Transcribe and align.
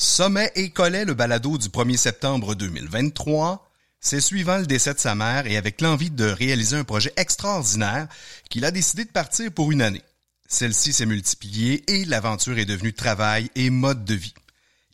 Sommet 0.00 0.52
et 0.54 0.70
Collet, 0.70 1.04
le 1.04 1.14
balado 1.14 1.58
du 1.58 1.70
1er 1.70 1.96
septembre 1.96 2.54
2023. 2.54 3.68
C'est 3.98 4.20
suivant 4.20 4.58
le 4.58 4.66
décès 4.66 4.94
de 4.94 5.00
sa 5.00 5.16
mère 5.16 5.48
et 5.48 5.56
avec 5.56 5.80
l'envie 5.80 6.12
de 6.12 6.24
réaliser 6.24 6.76
un 6.76 6.84
projet 6.84 7.12
extraordinaire 7.16 8.06
qu'il 8.48 8.64
a 8.64 8.70
décidé 8.70 9.04
de 9.04 9.10
partir 9.10 9.50
pour 9.50 9.72
une 9.72 9.82
année. 9.82 10.04
Celle-ci 10.46 10.92
s'est 10.92 11.04
multipliée 11.04 11.82
et 11.88 12.04
l'aventure 12.04 12.58
est 12.58 12.64
devenue 12.64 12.92
travail 12.92 13.50
et 13.56 13.70
mode 13.70 14.04
de 14.04 14.14
vie. 14.14 14.34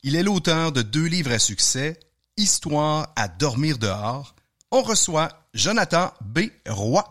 Il 0.04 0.16
est 0.16 0.22
l'auteur 0.22 0.72
de 0.72 0.80
deux 0.80 1.04
livres 1.04 1.32
à 1.32 1.38
succès, 1.38 2.00
Histoire 2.38 3.12
à 3.14 3.28
dormir 3.28 3.76
dehors. 3.76 4.34
On 4.70 4.82
reçoit 4.82 5.28
Jonathan 5.52 6.14
B. 6.22 6.44
Roy. 6.66 7.04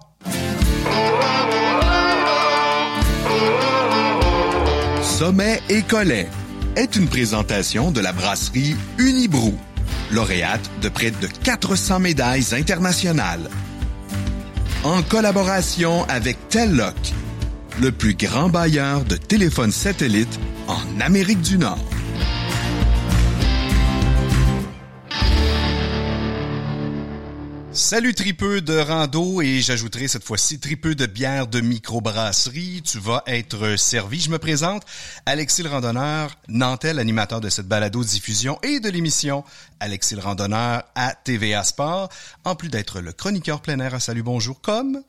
Sommet 5.04 5.62
et 5.70 5.84
Collet 5.84 6.28
est 6.76 6.96
une 6.96 7.08
présentation 7.08 7.92
de 7.92 8.00
la 8.00 8.12
brasserie 8.12 8.76
Unibrou, 8.98 9.58
lauréate 10.12 10.70
de 10.82 10.90
près 10.90 11.12
de 11.12 11.28
400 11.44 12.00
médailles 12.00 12.54
internationales. 12.54 13.50
En 14.84 15.02
collaboration 15.02 16.06
avec 16.10 16.50
Telloc, 16.50 16.96
le 17.82 17.92
plus 17.92 18.16
grand 18.16 18.50
bailleur 18.50 19.04
de 19.06 19.16
téléphones 19.16 19.72
satellites 19.72 20.40
en 20.68 21.00
Amérique 21.00 21.42
du 21.42 21.58
Nord. 21.58 21.80
Salut 27.74 28.14
tripeux 28.14 28.62
de 28.62 28.78
rando 28.78 29.42
et 29.42 29.62
j'ajouterai 29.62 30.08
cette 30.08 30.24
fois-ci 30.24 30.60
tripeux 30.60 30.94
de 30.94 31.08
bière 31.08 31.48
de 31.48 31.60
microbrasserie. 31.60 32.84
Tu 32.84 33.00
vas 33.00 33.24
être 33.26 33.78
servi. 33.78 34.20
Je 34.20 34.30
me 34.30 34.38
présente, 34.38 34.84
Alexis 35.26 35.64
le 35.64 35.70
randonneur, 35.70 36.30
Nantel, 36.48 37.00
animateur 37.00 37.42
de 37.42 37.50
cette 37.50 37.68
balado-diffusion 37.68 38.60
et 38.62 38.80
de 38.80 38.90
l'émission 38.90 39.44
Alexis 39.80 40.14
le 40.14 40.22
randonneur 40.22 40.84
à 40.94 41.16
TVA 41.16 41.64
Sport, 41.64 42.10
en 42.46 42.56
plus 42.56 42.70
d'être 42.70 43.02
le 43.02 43.12
chroniqueur 43.12 43.60
plein 43.60 43.80
air 43.80 43.96
à 43.96 44.00
Salut 44.00 44.24
Bonjour 44.24 44.62
comme 44.62 45.02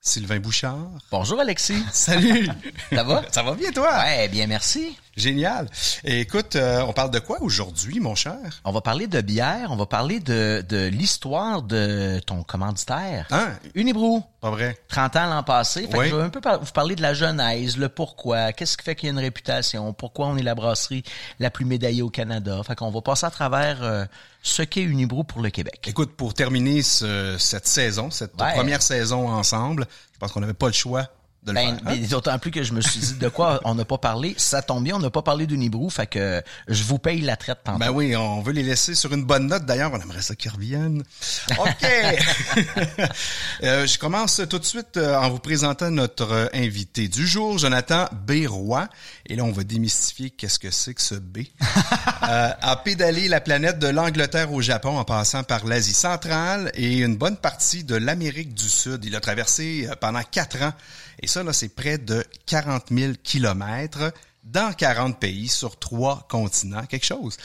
Sylvain 0.00 0.38
Bouchard. 0.38 0.90
Bonjour 1.10 1.40
Alexis. 1.40 1.82
Salut. 1.92 2.48
Ça 2.92 3.02
va? 3.02 3.22
Ça 3.32 3.42
va 3.42 3.54
bien 3.54 3.72
toi? 3.72 3.98
Ouais, 3.98 4.28
bien 4.28 4.46
merci. 4.46 4.96
Génial. 5.16 5.68
Et 6.04 6.20
écoute, 6.20 6.56
euh, 6.56 6.80
on 6.88 6.92
parle 6.94 7.10
de 7.10 7.18
quoi 7.18 7.42
aujourd'hui, 7.42 8.00
mon 8.00 8.14
cher? 8.14 8.38
On 8.64 8.72
va 8.72 8.80
parler 8.80 9.06
de 9.06 9.20
bière, 9.20 9.68
on 9.70 9.76
va 9.76 9.84
parler 9.86 10.20
de, 10.20 10.64
de 10.66 10.86
l'histoire 10.86 11.62
de 11.62 12.18
ton 12.24 12.42
commanditaire. 12.42 13.26
Hein? 13.30 13.48
Unibrou. 13.74 14.24
Pas 14.40 14.50
vrai? 14.50 14.78
30 14.88 15.16
ans 15.16 15.26
l'an 15.28 15.42
passé. 15.42 15.86
Fait 15.86 15.98
Oui. 15.98 16.04
que 16.06 16.10
je 16.12 16.16
vais 16.16 16.22
un 16.22 16.30
peu 16.30 16.40
par- 16.40 16.60
vous 16.64 16.72
parler 16.72 16.96
de 16.96 17.02
la 17.02 17.12
genèse, 17.14 17.76
le 17.76 17.88
pourquoi, 17.88 18.52
qu'est-ce 18.52 18.76
qui 18.76 18.84
fait 18.84 18.94
qu'il 18.94 19.06
y 19.06 19.10
a 19.10 19.12
une 19.12 19.18
réputation, 19.18 19.92
pourquoi 19.92 20.26
on 20.28 20.36
est 20.36 20.42
la 20.42 20.54
brasserie 20.54 21.02
la 21.38 21.50
plus 21.50 21.64
médaillée 21.66 22.02
au 22.02 22.10
Canada. 22.10 22.60
Fait 22.66 22.74
qu'on 22.74 22.90
va 22.90 23.00
passer 23.02 23.26
à 23.26 23.30
travers 23.30 23.82
euh, 23.82 24.04
ce 24.42 24.62
qu'est 24.62 24.82
Unibrou 24.82 25.24
pour 25.24 25.42
le 25.42 25.50
Québec. 25.50 25.80
Écoute, 25.86 26.16
pour 26.16 26.32
terminer 26.34 26.82
ce- 26.82 27.36
cette 27.38 27.66
saison, 27.66 28.10
cette 28.10 28.40
Ouais. 28.40 28.54
première 28.54 28.80
saison 28.82 29.28
ensemble, 29.28 29.86
je 30.14 30.18
pense 30.18 30.32
qu'on 30.32 30.40
n'avait 30.40 30.54
pas 30.54 30.66
le 30.68 30.72
choix 30.72 31.06
de 31.44 31.52
Ben, 31.52 31.78
hein? 31.86 31.96
d'autant 32.10 32.38
plus 32.38 32.50
que 32.50 32.62
je 32.62 32.72
me 32.72 32.80
suis 32.80 33.00
dit 33.00 33.14
de 33.14 33.28
quoi 33.28 33.60
on 33.64 33.74
n'a 33.74 33.84
pas 33.84 33.98
parlé. 33.98 34.34
Ça 34.36 34.62
tombe 34.62 34.84
bien, 34.84 34.96
on 34.96 35.00
n'a 35.00 35.10
pas 35.10 35.22
parlé 35.22 35.46
d'Unibrou, 35.46 35.90
fait 35.90 36.06
que 36.06 36.42
je 36.68 36.82
vous 36.84 36.98
paye 36.98 37.20
la 37.20 37.36
traite 37.36 37.58
tantôt. 37.64 37.78
Ben 37.78 37.90
oui, 37.90 38.14
on 38.16 38.40
veut 38.42 38.52
les 38.52 38.62
laisser 38.62 38.94
sur 38.94 39.12
une 39.12 39.24
bonne 39.24 39.48
note. 39.48 39.64
D'ailleurs, 39.66 39.92
on 39.92 40.00
aimerait 40.00 40.22
ça 40.22 40.34
qu'ils 40.34 40.50
reviennent. 40.50 41.02
OK. 41.58 41.86
Euh, 43.62 43.86
je 43.86 43.98
commence 43.98 44.40
tout 44.48 44.58
de 44.58 44.64
suite 44.64 44.96
euh, 44.96 45.14
en 45.16 45.30
vous 45.30 45.38
présentant 45.38 45.90
notre 45.90 46.32
euh, 46.32 46.46
invité 46.52 47.06
du 47.06 47.26
jour, 47.26 47.58
Jonathan 47.58 48.06
B. 48.26 48.46
Roy. 48.46 48.88
Et 49.26 49.36
là, 49.36 49.44
on 49.44 49.52
va 49.52 49.62
démystifier 49.62 50.30
qu'est-ce 50.30 50.58
que 50.58 50.70
c'est 50.70 50.94
que 50.94 51.02
ce 51.02 51.14
B. 51.14 51.38
euh, 51.38 52.50
a 52.60 52.76
pédalé 52.76 53.28
la 53.28 53.40
planète 53.40 53.78
de 53.78 53.86
l'Angleterre 53.86 54.52
au 54.52 54.60
Japon 54.60 54.98
en 54.98 55.04
passant 55.04 55.44
par 55.44 55.64
l'Asie 55.64 55.94
centrale 55.94 56.72
et 56.74 56.98
une 56.98 57.16
bonne 57.16 57.36
partie 57.36 57.84
de 57.84 57.94
l'Amérique 57.94 58.54
du 58.54 58.68
Sud. 58.68 59.04
Il 59.04 59.14
a 59.14 59.20
traversé 59.20 59.88
pendant 60.00 60.22
quatre 60.22 60.60
ans. 60.62 60.72
Et 61.22 61.28
ça, 61.28 61.42
là, 61.42 61.52
c'est 61.52 61.68
près 61.68 61.98
de 61.98 62.24
40 62.46 62.86
000 62.90 63.12
kilomètres 63.22 64.12
dans 64.44 64.72
40 64.72 65.20
pays 65.20 65.48
sur 65.48 65.78
trois 65.78 66.26
continents, 66.28 66.84
quelque 66.86 67.06
chose. 67.06 67.36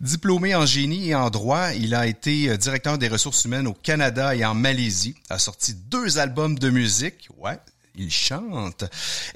Diplômé 0.00 0.54
en 0.54 0.66
génie 0.66 1.10
et 1.10 1.14
en 1.14 1.30
droit, 1.30 1.72
il 1.74 1.94
a 1.94 2.06
été 2.06 2.50
euh, 2.50 2.56
directeur 2.56 2.98
des 2.98 3.06
ressources 3.08 3.44
humaines 3.44 3.68
au 3.68 3.72
Canada 3.72 4.34
et 4.34 4.44
en 4.44 4.54
Malaisie, 4.54 5.14
a 5.28 5.38
sorti 5.38 5.74
deux 5.74 6.18
albums 6.18 6.58
de 6.58 6.70
musique, 6.70 7.28
ouais, 7.38 7.58
il 7.94 8.10
chante, 8.10 8.84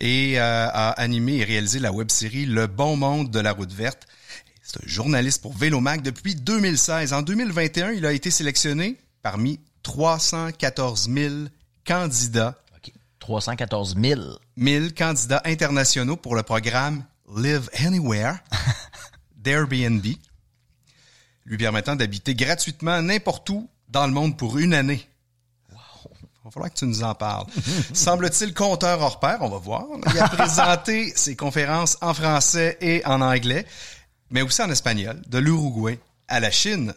et 0.01 0.41
euh, 0.41 0.67
a 0.69 0.91
animé 0.91 1.37
et 1.37 1.45
réalisé 1.45 1.79
la 1.79 1.93
web-série 1.93 2.47
Le 2.47 2.67
Bon 2.67 2.97
Monde 2.97 3.31
de 3.31 3.39
la 3.39 3.53
Route 3.53 3.73
Verte. 3.73 4.09
C'est 4.63 4.83
un 4.83 4.89
journaliste 4.89 5.41
pour 5.41 5.57
Vélomac 5.57 6.03
depuis 6.03 6.35
2016. 6.35 7.13
En 7.13 7.23
2021, 7.23 7.93
il 7.93 8.07
a 8.07 8.13
été 8.13 8.33
sélectionné 8.33 8.97
parmi 9.23 9.61
314 9.85 11.09
000 11.15 11.35
candidats. 11.87 12.59
314 13.25 13.97
000. 13.99 14.21
1000 14.59 14.93
candidats 14.93 15.41
internationaux 15.47 16.17
pour 16.17 16.37
le 16.37 16.43
programme 16.43 17.05
Live 17.35 17.71
Anywhere 17.83 18.37
d'Airbnb, 19.37 20.05
lui 21.47 21.57
permettant 21.57 21.97
d'habiter 21.97 22.35
gratuitement 22.35 23.01
n'importe 23.01 23.49
où 23.49 23.67
dans 23.89 24.07
le 24.07 24.13
monde 24.13 24.37
pour 24.37 24.59
une 24.59 24.75
année. 24.75 25.09
Il 25.71 25.77
va 26.45 26.51
falloir 26.51 26.71
que 26.71 26.79
tu 26.79 26.85
nous 26.85 27.03
en 27.03 27.15
parles. 27.15 27.47
Semble-t-il 27.95 28.53
compteur 28.53 29.01
hors 29.01 29.19
pair, 29.21 29.39
on 29.41 29.49
va 29.49 29.57
voir. 29.57 29.87
Il 30.13 30.21
a 30.21 30.29
présenté 30.29 31.11
ses 31.17 31.35
conférences 31.35 31.97
en 32.03 32.13
français 32.13 32.77
et 32.83 33.01
en 33.07 33.23
anglais, 33.23 33.65
mais 34.29 34.43
aussi 34.43 34.61
en 34.61 34.71
espagnol, 34.71 35.23
de 35.27 35.39
l'Uruguay 35.39 35.99
à 36.29 36.41
la 36.41 36.51
Chine. 36.51 36.93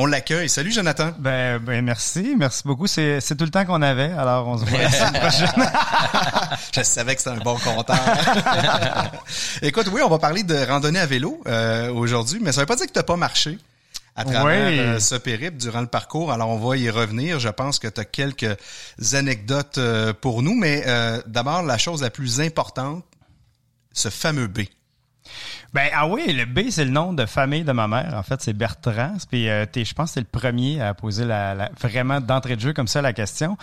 On 0.00 0.06
l'accueille. 0.06 0.48
Salut 0.48 0.70
Jonathan. 0.70 1.10
Ben, 1.18 1.58
ben 1.58 1.84
merci, 1.84 2.36
merci 2.38 2.62
beaucoup. 2.64 2.86
C'est, 2.86 3.20
c'est 3.20 3.34
tout 3.34 3.42
le 3.44 3.50
temps 3.50 3.64
qu'on 3.64 3.82
avait, 3.82 4.12
alors 4.12 4.46
on 4.46 4.56
se 4.56 4.64
voit 4.64 4.78
la 4.78 4.90
semaine 4.92 5.20
prochaine. 5.20 5.70
Je 6.72 6.82
savais 6.84 7.16
que 7.16 7.20
c'était 7.20 7.34
un 7.36 7.40
bon 7.42 7.56
compteur. 7.58 7.98
Écoute, 9.62 9.88
oui, 9.92 10.00
on 10.04 10.08
va 10.08 10.20
parler 10.20 10.44
de 10.44 10.54
randonnée 10.68 11.00
à 11.00 11.06
vélo 11.06 11.42
euh, 11.48 11.92
aujourd'hui, 11.92 12.38
mais 12.40 12.52
ça 12.52 12.60
veut 12.60 12.66
pas 12.66 12.76
dire 12.76 12.86
que 12.86 12.92
tu 12.96 13.02
pas 13.02 13.16
marché 13.16 13.58
à 14.14 14.24
travers 14.24 14.68
Oui. 14.68 14.78
euh, 14.78 15.00
ce 15.00 15.16
périple 15.16 15.56
durant 15.56 15.80
le 15.80 15.88
parcours. 15.88 16.30
Alors, 16.30 16.50
on 16.50 16.58
va 16.58 16.76
y 16.76 16.88
revenir. 16.90 17.40
Je 17.40 17.48
pense 17.48 17.80
que 17.80 17.88
tu 17.88 18.00
as 18.00 18.04
quelques 18.04 18.56
anecdotes 19.14 19.78
euh, 19.78 20.12
pour 20.12 20.44
nous, 20.44 20.54
mais 20.54 20.84
euh, 20.86 21.20
d'abord, 21.26 21.64
la 21.64 21.76
chose 21.76 22.02
la 22.02 22.10
plus 22.10 22.40
importante, 22.40 23.04
ce 23.92 24.10
fameux 24.10 24.46
B. 24.46 24.60
Ben 25.74 25.88
ah 25.92 26.06
oui, 26.06 26.32
le 26.32 26.44
B 26.44 26.70
c'est 26.70 26.84
le 26.84 26.90
nom 26.90 27.12
de 27.12 27.26
famille 27.26 27.64
de 27.64 27.72
ma 27.72 27.88
mère. 27.88 28.14
En 28.14 28.22
fait, 28.22 28.40
c'est 28.40 28.52
Bertrand. 28.52 29.16
Puis 29.30 29.48
euh, 29.48 29.66
je 29.74 29.92
pense 29.94 30.10
que 30.10 30.14
c'est 30.14 30.20
le 30.20 30.26
premier 30.26 30.80
à 30.80 30.94
poser 30.94 31.24
la, 31.24 31.70
vraiment 31.80 32.20
d'entrée 32.20 32.56
de 32.56 32.60
jeu 32.60 32.72
comme 32.72 32.88
ça 32.88 33.02
la 33.02 33.12
question. 33.12 33.56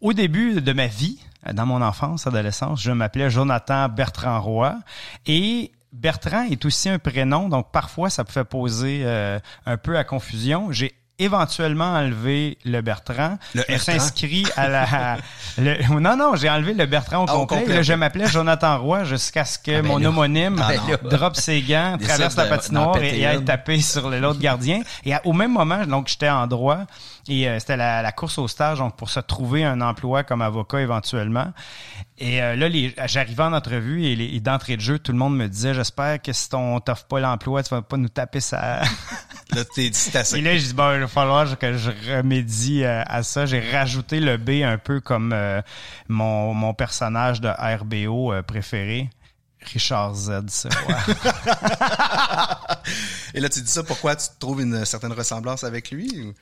Au 0.00 0.12
début 0.12 0.60
de 0.60 0.72
ma 0.72 0.86
vie, 0.86 1.18
dans 1.52 1.66
mon 1.66 1.82
enfance, 1.82 2.26
adolescence, 2.26 2.82
je 2.82 2.90
m'appelais 2.90 3.30
Jonathan 3.30 3.88
Bertrand 3.88 4.40
Roy 4.40 4.76
et 5.26 5.72
Bertrand 5.92 6.44
est 6.44 6.64
aussi 6.64 6.88
un 6.88 6.98
prénom, 6.98 7.48
donc 7.48 7.72
parfois 7.72 8.10
ça 8.10 8.24
pouvait 8.24 8.44
poser 8.44 9.02
euh, 9.04 9.38
un 9.66 9.76
peu 9.76 9.98
à 9.98 10.04
confusion. 10.04 10.70
Éventuellement 11.22 11.92
enlevé 11.94 12.58
le 12.64 12.80
Bertrand. 12.80 13.38
Le 13.54 13.62
je 13.68 13.72
me 13.72 13.78
suis 13.78 13.86
Bertrand. 13.92 14.04
inscrit 14.06 14.46
à 14.56 14.68
la... 14.68 15.16
le- 15.58 16.00
non, 16.00 16.16
non, 16.16 16.36
j'ai 16.36 16.50
enlevé 16.50 16.74
le 16.74 16.86
Bertrand 16.86 17.24
au 17.24 17.26
Ah, 17.28 17.36
au 17.36 17.46
complet. 17.46 17.76
Là, 17.76 17.82
je 17.82 17.92
m'appelais 17.92 18.26
Jonathan 18.26 18.78
Roy 18.80 19.04
jusqu'à 19.04 19.44
ce 19.44 19.58
que 19.58 19.70
Ah, 19.78 19.82
ben 19.82 19.88
mon 19.88 19.98
là. 19.98 20.08
homonyme 20.08 20.60
Ah, 20.62 20.72
ben 21.02 21.08
drop 21.10 21.36
ses 21.36 21.60
gants, 21.62 21.96
traverse 22.00 22.36
la 22.36 22.46
patinoire 22.46 22.96
et, 23.02 23.20
et 23.20 23.26
aille 23.26 23.44
taper 23.44 23.80
sur 23.80 24.08
l'autre 24.10 24.40
gardien. 24.40 24.80
Et 25.04 25.14
à- 25.14 25.20
au 25.24 25.32
même 25.32 25.52
moment, 25.52 25.84
donc 25.86 26.08
j'étais 26.08 26.28
en 26.30 26.46
droit 26.46 26.78
et 27.30 27.48
euh, 27.48 27.58
c'était 27.60 27.76
la, 27.76 28.02
la 28.02 28.12
course 28.12 28.38
au 28.38 28.48
stage 28.48 28.78
donc 28.78 28.96
pour 28.96 29.08
se 29.08 29.20
trouver 29.20 29.64
un 29.64 29.80
emploi 29.80 30.24
comme 30.24 30.42
avocat 30.42 30.80
éventuellement. 30.80 31.52
Et 32.18 32.42
euh, 32.42 32.56
là, 32.56 32.68
j'arrivais 33.06 33.44
en 33.44 33.52
entrevue 33.52 34.04
et, 34.04 34.34
et 34.34 34.40
d'entrée 34.40 34.76
de 34.76 34.82
jeu, 34.82 34.98
tout 34.98 35.12
le 35.12 35.18
monde 35.18 35.36
me 35.36 35.48
disait 35.48 35.72
j'espère 35.72 36.20
que 36.20 36.32
si 36.32 36.48
on 36.54 36.80
t'offre 36.80 37.04
pas 37.06 37.20
l'emploi, 37.20 37.62
tu 37.62 37.70
vas 37.72 37.82
pas 37.82 37.96
nous 37.96 38.08
taper 38.08 38.40
ça. 38.40 38.82
Là, 39.52 39.64
t'es 39.64 39.90
dit, 39.90 40.10
assez. 40.14 40.38
Et 40.38 40.42
là, 40.42 40.56
je 40.56 40.66
dis, 40.66 40.74
bon, 40.74 40.94
il 40.94 41.00
va 41.00 41.08
falloir 41.08 41.58
que 41.58 41.76
je 41.76 41.90
remédie 42.16 42.84
euh, 42.84 43.02
à 43.06 43.22
ça. 43.24 43.46
J'ai 43.46 43.60
rajouté 43.72 44.20
le 44.20 44.36
B 44.36 44.62
un 44.64 44.78
peu 44.78 45.00
comme 45.00 45.32
euh, 45.32 45.60
mon, 46.08 46.54
mon 46.54 46.72
personnage 46.72 47.40
de 47.40 47.48
RBO 47.48 48.32
euh, 48.32 48.42
préféré. 48.42 49.10
Richard 49.72 50.14
Z, 50.14 50.30
ouais. 50.88 50.94
Et 53.34 53.40
là, 53.40 53.48
tu 53.48 53.60
dis 53.60 53.70
ça 53.70 53.82
pourquoi 53.82 54.16
tu 54.16 54.26
trouves 54.38 54.62
une 54.62 54.84
certaine 54.84 55.12
ressemblance 55.12 55.64
avec 55.64 55.90
lui? 55.90 56.08
ou- 56.20 56.34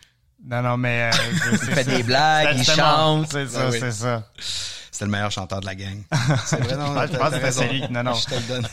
Non, 0.44 0.62
non, 0.62 0.76
mais... 0.76 1.10
Euh, 1.10 1.12
je- 1.12 1.50
Il 1.52 1.58
fait 1.58 1.84
ça. 1.84 1.96
des 1.96 2.02
blagues, 2.02 2.56
il 2.58 2.64
chante. 2.64 3.26
C'est 3.30 3.48
ça, 3.48 3.68
oui. 3.70 3.76
c'est 3.80 3.92
ça. 3.92 4.22
C'est 4.90 5.04
le 5.04 5.10
meilleur 5.12 5.30
chanteur 5.30 5.60
de 5.60 5.66
la 5.66 5.74
gang. 5.76 6.02
C'est 6.44 6.60
vrai, 6.60 6.76
non? 6.76 6.86
Je 7.06 7.16
pense- 7.16 7.38
que 7.38 7.50
c'est 7.52 7.68
lui. 7.68 7.82
Non, 7.88 8.02
non. 8.02 8.14
Je 8.14 8.24
te 8.24 8.34
le 8.34 8.40
donne. 8.48 8.66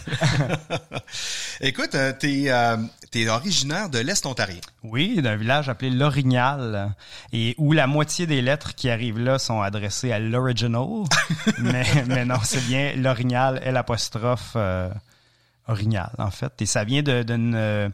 Écoute, 1.61 1.93
euh, 1.93 2.13
t'es, 2.17 2.45
euh, 2.47 2.77
t'es 3.11 3.27
originaire 3.29 3.89
de 3.89 3.99
l'Est 3.99 4.25
ontarien. 4.25 4.59
Oui, 4.83 5.21
d'un 5.21 5.35
village 5.35 5.69
appelé 5.69 5.91
L'Orignal, 5.91 6.93
et 7.31 7.53
où 7.59 7.73
la 7.73 7.85
moitié 7.87 8.25
des 8.25 8.41
lettres 8.41 8.73
qui 8.73 8.89
arrivent 8.89 9.19
là 9.19 9.37
sont 9.37 9.61
adressées 9.61 10.11
à 10.11 10.19
l'original. 10.19 11.03
mais, 11.59 11.85
mais 12.07 12.25
non, 12.25 12.39
c'est 12.43 12.65
bien 12.65 12.93
L'Orignal, 12.95 13.59
L 13.63 13.77
apostrophe, 13.77 14.53
euh, 14.55 14.89
orignal, 15.67 16.09
en 16.17 16.31
fait. 16.31 16.53
Et 16.59 16.65
ça 16.65 16.83
vient 16.83 17.03
d'une... 17.03 17.53
Euh, 17.55 17.89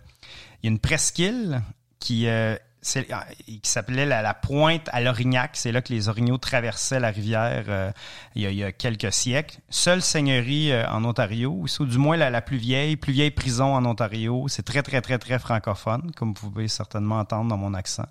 il 0.63 0.67
y 0.67 0.69
a 0.69 0.71
une 0.71 0.79
presqu'île 0.79 1.61
qui, 1.99 2.27
euh, 2.27 2.55
qui 2.81 3.61
s'appelait 3.63 4.05
la, 4.05 4.33
pointe 4.33 4.89
à 4.91 5.01
l'Orignac. 5.01 5.51
C'est 5.53 5.71
là 5.71 5.81
que 5.81 5.93
les 5.93 6.09
orignaux 6.09 6.37
traversaient 6.37 6.99
la 6.99 7.09
rivière 7.09 7.65
euh, 7.67 7.91
il, 8.35 8.51
y 8.51 8.63
a, 8.63 8.71
quelques 8.71 9.13
siècles. 9.13 9.57
Seule 9.69 10.01
seigneurie 10.01 10.71
en 10.87 11.03
Ontario, 11.05 11.63
ou 11.79 11.85
du 11.85 11.97
moins 11.97 12.17
la, 12.17 12.41
plus 12.41 12.57
vieille, 12.57 12.95
plus 12.95 13.13
vieille 13.13 13.31
prison 13.31 13.75
en 13.75 13.85
Ontario. 13.85 14.47
C'est 14.47 14.63
très, 14.63 14.81
très, 14.83 15.01
très, 15.01 15.19
très 15.19 15.39
francophone, 15.39 16.11
comme 16.15 16.33
vous 16.33 16.49
pouvez 16.49 16.67
certainement 16.67 17.19
entendre 17.19 17.49
dans 17.49 17.57
mon 17.57 17.73
accent. 17.73 18.07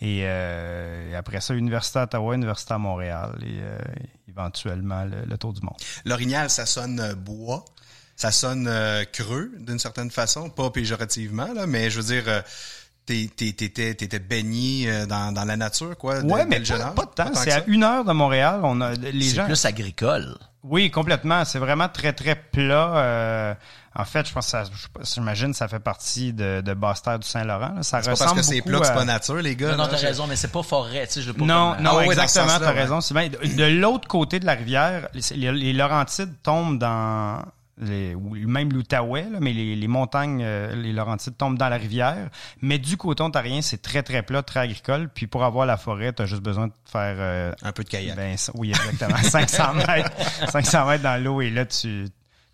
Et, 0.00 0.26
après 1.16 1.40
ça, 1.40 1.54
Université 1.54 2.00
à 2.00 2.02
Ottawa, 2.04 2.34
Université 2.34 2.74
à 2.74 2.78
Montréal 2.78 3.38
et 3.42 3.60
éventuellement 4.28 5.04
le, 5.04 5.38
Tour 5.38 5.52
du 5.52 5.60
monde. 5.62 5.76
L'orignal, 6.04 6.50
ça 6.50 6.66
sonne 6.66 7.14
bois 7.14 7.64
ça 8.16 8.30
sonne 8.30 8.68
euh, 8.68 9.04
creux 9.04 9.50
d'une 9.58 9.78
certaine 9.78 10.10
façon, 10.10 10.50
pas 10.50 10.70
péjorativement, 10.70 11.52
là, 11.52 11.66
mais 11.66 11.90
je 11.90 12.00
veux 12.00 12.14
dire, 12.14 12.24
euh, 12.28 12.40
t'étais 13.06 14.18
baigné 14.18 14.90
euh, 14.90 15.06
dans, 15.06 15.32
dans 15.32 15.44
la 15.44 15.56
nature, 15.56 15.96
quoi. 15.96 16.20
Ouais, 16.20 16.46
mais 16.46 16.60
pas, 16.60 16.90
pas, 16.90 17.04
de 17.04 17.10
temps. 17.10 17.34
C'est 17.34 17.52
à 17.52 17.64
une 17.66 17.84
heure 17.84 18.04
de 18.04 18.12
Montréal. 18.12 18.60
On 18.62 18.80
a 18.80 18.92
les 18.94 19.22
gens. 19.22 19.42
C'est 19.42 19.44
plus 19.44 19.64
agricole. 19.64 20.36
Oui, 20.62 20.90
complètement. 20.90 21.44
C'est 21.44 21.58
vraiment 21.58 21.88
très 21.88 22.12
très 22.12 22.36
plat. 22.36 23.56
en 23.94 24.04
fait, 24.04 24.28
je 24.28 24.32
pense 24.32 24.46
que 24.46 24.50
ça, 24.50 24.64
j'imagine, 25.02 25.52
ça 25.54 25.66
fait 25.66 25.80
partie 25.80 26.32
de, 26.32 26.60
de 26.60 26.74
Basse-Terre 26.74 27.18
du 27.18 27.26
Saint-Laurent. 27.26 27.82
Ça 27.82 27.98
ressemble 27.98 28.18
pas 28.18 28.24
parce 28.24 28.36
que 28.36 28.42
c'est 28.42 28.62
plat 28.62 28.80
c'est 28.84 28.94
pas 28.94 29.04
nature, 29.04 29.36
les 29.36 29.56
gars. 29.56 29.72
Non, 29.72 29.84
non 29.84 29.88
t'as 29.90 29.96
raison, 29.96 30.26
mais 30.26 30.36
c'est 30.36 30.52
pas 30.52 30.62
forêt. 30.62 31.06
Tu 31.08 31.14
sais, 31.14 31.22
je 31.22 31.32
pas 31.32 31.44
non, 31.44 31.74
non, 31.80 31.98
ah 31.98 32.04
exactement. 32.04 32.58
T'as 32.60 32.70
raison. 32.70 32.98
De, 32.98 33.64
l'autre 33.64 34.06
côté 34.06 34.38
de 34.38 34.46
la 34.46 34.54
rivière, 34.54 35.08
les, 35.14 35.52
les 35.52 35.72
Laurentides 35.72 36.34
tombent 36.42 36.78
dans 36.78 37.42
les, 37.78 38.14
même 38.14 38.72
l'Outaouais, 38.72 39.26
mais 39.40 39.52
les, 39.52 39.88
montagnes, 39.88 40.42
euh, 40.42 40.74
les 40.74 40.92
Laurentides 40.92 41.36
tombent 41.36 41.58
dans 41.58 41.68
la 41.68 41.76
rivière. 41.76 42.28
Mais 42.60 42.78
du 42.78 42.96
côté 42.96 43.22
ontarien, 43.22 43.62
c'est 43.62 43.80
très, 43.80 44.02
très 44.02 44.22
plat, 44.22 44.42
très 44.42 44.60
agricole. 44.60 45.08
Puis 45.08 45.26
pour 45.26 45.44
avoir 45.44 45.66
la 45.66 45.76
forêt, 45.76 46.12
tu 46.12 46.22
as 46.22 46.26
juste 46.26 46.42
besoin 46.42 46.68
de 46.68 46.72
faire... 46.84 47.16
Euh, 47.18 47.52
un 47.62 47.72
peu 47.72 47.84
de 47.84 47.88
kayak. 47.88 48.16
Ben, 48.16 48.36
oui, 48.54 48.70
exactement. 48.70 49.16
500 49.22 49.74
mètres, 49.74 50.10
500 50.50 50.86
mètres 50.86 51.02
dans 51.02 51.22
l'eau. 51.22 51.40
Et 51.40 51.50
là, 51.50 51.64
tu 51.64 52.08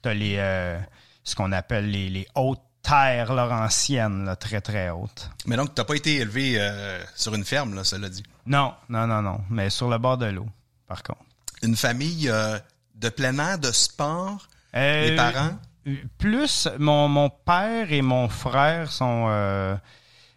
as 0.05 0.15
les, 0.15 0.37
euh, 0.39 0.79
ce 1.25 1.35
qu'on 1.35 1.53
appelle 1.53 1.91
les, 1.91 2.09
les 2.09 2.27
hautes 2.35 2.63
terres 2.83 3.35
laurentiennes, 3.35 4.35
très, 4.39 4.61
très 4.61 4.91
hautes. 4.91 5.31
Mais 5.47 5.57
donc, 5.57 5.75
tu 5.75 5.81
n'as 5.81 5.85
pas 5.85 5.97
été 5.97 6.17
élevé 6.17 6.59
sur 7.15 7.35
une 7.35 7.45
ferme, 7.45 7.75
là, 7.75 7.85
cela 7.85 8.09
dit? 8.09 8.23
Non, 8.47 8.73
non, 8.89 9.07
non, 9.07 9.21
non. 9.21 9.41
Mais 9.51 9.69
sur 9.69 9.91
le 9.91 9.99
bord 9.99 10.17
de 10.17 10.27
l'eau, 10.27 10.47
par 10.87 11.03
contre. 11.03 11.21
Une 11.63 11.77
famille 11.77 12.33
de 12.95 13.09
plein 13.09 13.37
air, 13.39 13.59
de 13.59 13.73
sport 13.73 14.48
les 14.75 15.11
euh, 15.13 15.17
parents? 15.17 15.59
Plus, 16.19 16.69
mon, 16.79 17.09
mon 17.09 17.31
père 17.31 17.93
et 17.93 18.03
mon 18.03 18.29
frère 18.29 18.91
sont... 18.91 19.27
Euh, 19.29 19.77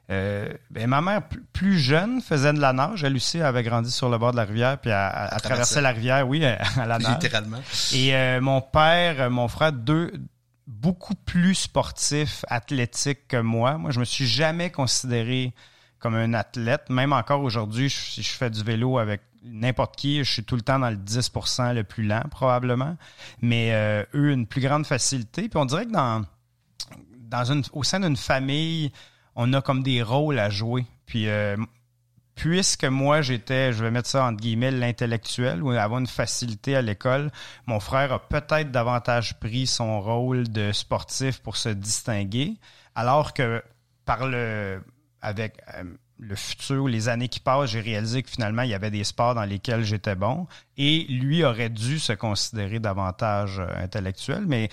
euh, 0.10 0.50
ben, 0.70 0.88
ma 0.88 1.02
mère, 1.02 1.22
plus 1.54 1.80
jeune, 1.80 2.22
faisait 2.22 2.52
de 2.54 2.60
la 2.60 2.74
nage. 2.74 3.04
Elle 3.04 3.16
aussi 3.16 3.42
avait 3.42 3.64
grandi 3.64 3.92
sur 3.92 4.10
le 4.10 4.18
bord 4.18 4.32
de 4.32 4.38
la 4.38 4.44
rivière, 4.44 4.78
puis 4.78 4.92
elle, 4.92 5.42
traversait 5.42 5.82
la 5.82 5.92
rivière, 5.92 6.28
oui, 6.28 6.44
à 6.78 6.86
la 6.86 7.00
nage. 7.00 7.14
Littéralement. 7.14 7.60
Et 7.94 8.40
mon 8.42 8.60
père, 8.60 9.30
mon 9.30 9.48
frère, 9.48 9.72
deux, 9.72 10.12
beaucoup 10.68 11.16
plus 11.16 11.56
sportifs, 11.56 12.44
athlétiques 12.50 13.28
que 13.30 13.38
moi. 13.38 13.78
Moi, 13.78 13.92
je 13.92 14.00
me 14.00 14.06
suis 14.06 14.28
jamais 14.28 14.70
considéré 14.70 15.54
comme 16.02 16.16
un 16.16 16.34
athlète. 16.34 16.90
Même 16.90 17.14
encore 17.14 17.42
aujourd'hui, 17.42 17.90
si 17.90 18.22
je 18.22 18.32
fais 18.32 18.50
du 18.50 18.64
vélo 18.64 18.98
avec 18.98 19.22
n'importe 19.44 19.96
qui, 19.96 20.24
je 20.24 20.32
suis 20.32 20.44
tout 20.44 20.56
le 20.56 20.62
temps 20.62 20.80
dans 20.80 20.90
le 20.90 20.98
10% 20.98 21.74
le 21.74 21.84
plus 21.84 22.04
lent, 22.04 22.24
probablement. 22.30 22.98
Mais 23.42 23.74
euh, 23.74 24.04
eux, 24.14 24.32
une 24.32 24.48
plus 24.48 24.62
grande 24.62 24.86
facilité. 24.86 25.48
Puis 25.48 25.58
on 25.58 25.66
dirait 25.66 25.86
que 25.86 25.92
dans, 25.92 26.26
dans 27.30 27.46
une, 27.46 27.64
au 27.72 27.84
sein 27.84 28.00
d'une 28.00 28.18
famille, 28.18 28.92
on 29.36 29.54
a 29.54 29.62
comme 29.62 29.84
des 29.84 30.04
rôles 30.04 30.40
à 30.40 30.50
jouer. 30.50 30.86
Puis 31.06 31.30
euh, 31.30 31.56
puisque 32.36 32.86
moi, 32.86 33.22
j'étais, 33.22 33.72
je 33.72 33.84
vais 33.84 33.92
mettre 33.92 34.10
ça 34.10 34.26
entre 34.26 34.42
guillemets, 34.42 34.72
l'intellectuel, 34.72 35.62
ou 35.62 35.72
avoir 35.72 36.00
une 36.00 36.08
facilité 36.08 36.76
à 36.76 36.82
l'école, 36.82 37.32
mon 37.68 37.80
frère 37.80 38.12
a 38.14 38.28
peut-être 38.28 38.72
davantage 38.72 39.40
pris 39.40 39.68
son 39.68 40.02
rôle 40.02 40.50
de 40.50 40.72
sportif 40.72 41.40
pour 41.40 41.58
se 41.58 41.70
distinguer, 41.70 42.56
alors 42.96 43.34
que 43.34 43.64
par 44.06 44.28
le 44.28 44.82
avec 45.22 45.58
euh, 45.76 45.84
le 46.20 46.36
futur, 46.36 46.88
les 46.88 47.10
années 47.10 47.28
qui 47.28 47.40
passent, 47.40 47.72
j'ai 47.72 47.82
réalisé 47.82 48.24
que 48.24 48.30
finalement, 48.30 48.62
il 48.62 48.70
y 48.70 48.74
avait 48.74 48.92
des 48.92 49.04
sports 49.04 49.36
dans 49.36 49.44
lesquels 49.44 49.84
j'étais 49.84 50.16
bon. 50.16 50.48
Et 50.78 51.06
lui 51.10 51.44
aurait 51.44 51.70
dû 51.70 52.00
se 52.00 52.14
considérer 52.14 52.80
davantage 52.80 53.60
euh, 53.60 53.84
intellectuel, 53.84 54.46
mais 54.48 54.70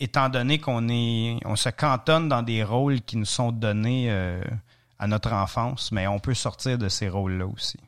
étant 0.00 0.28
donné 0.28 0.58
qu'on 0.58 0.88
est, 0.88 1.38
on 1.44 1.56
se 1.56 1.68
cantonne 1.68 2.28
dans 2.28 2.42
des 2.42 2.64
rôles 2.64 3.00
qui 3.02 3.16
nous 3.16 3.24
sont 3.24 3.52
donnés 3.52 4.10
euh, 4.10 4.42
à 4.98 5.06
notre 5.06 5.32
enfance, 5.32 5.92
mais 5.92 6.06
on 6.06 6.18
peut 6.18 6.34
sortir 6.34 6.78
de 6.78 6.88
ces 6.88 7.08
rôles-là 7.08 7.46
aussi. 7.46 7.78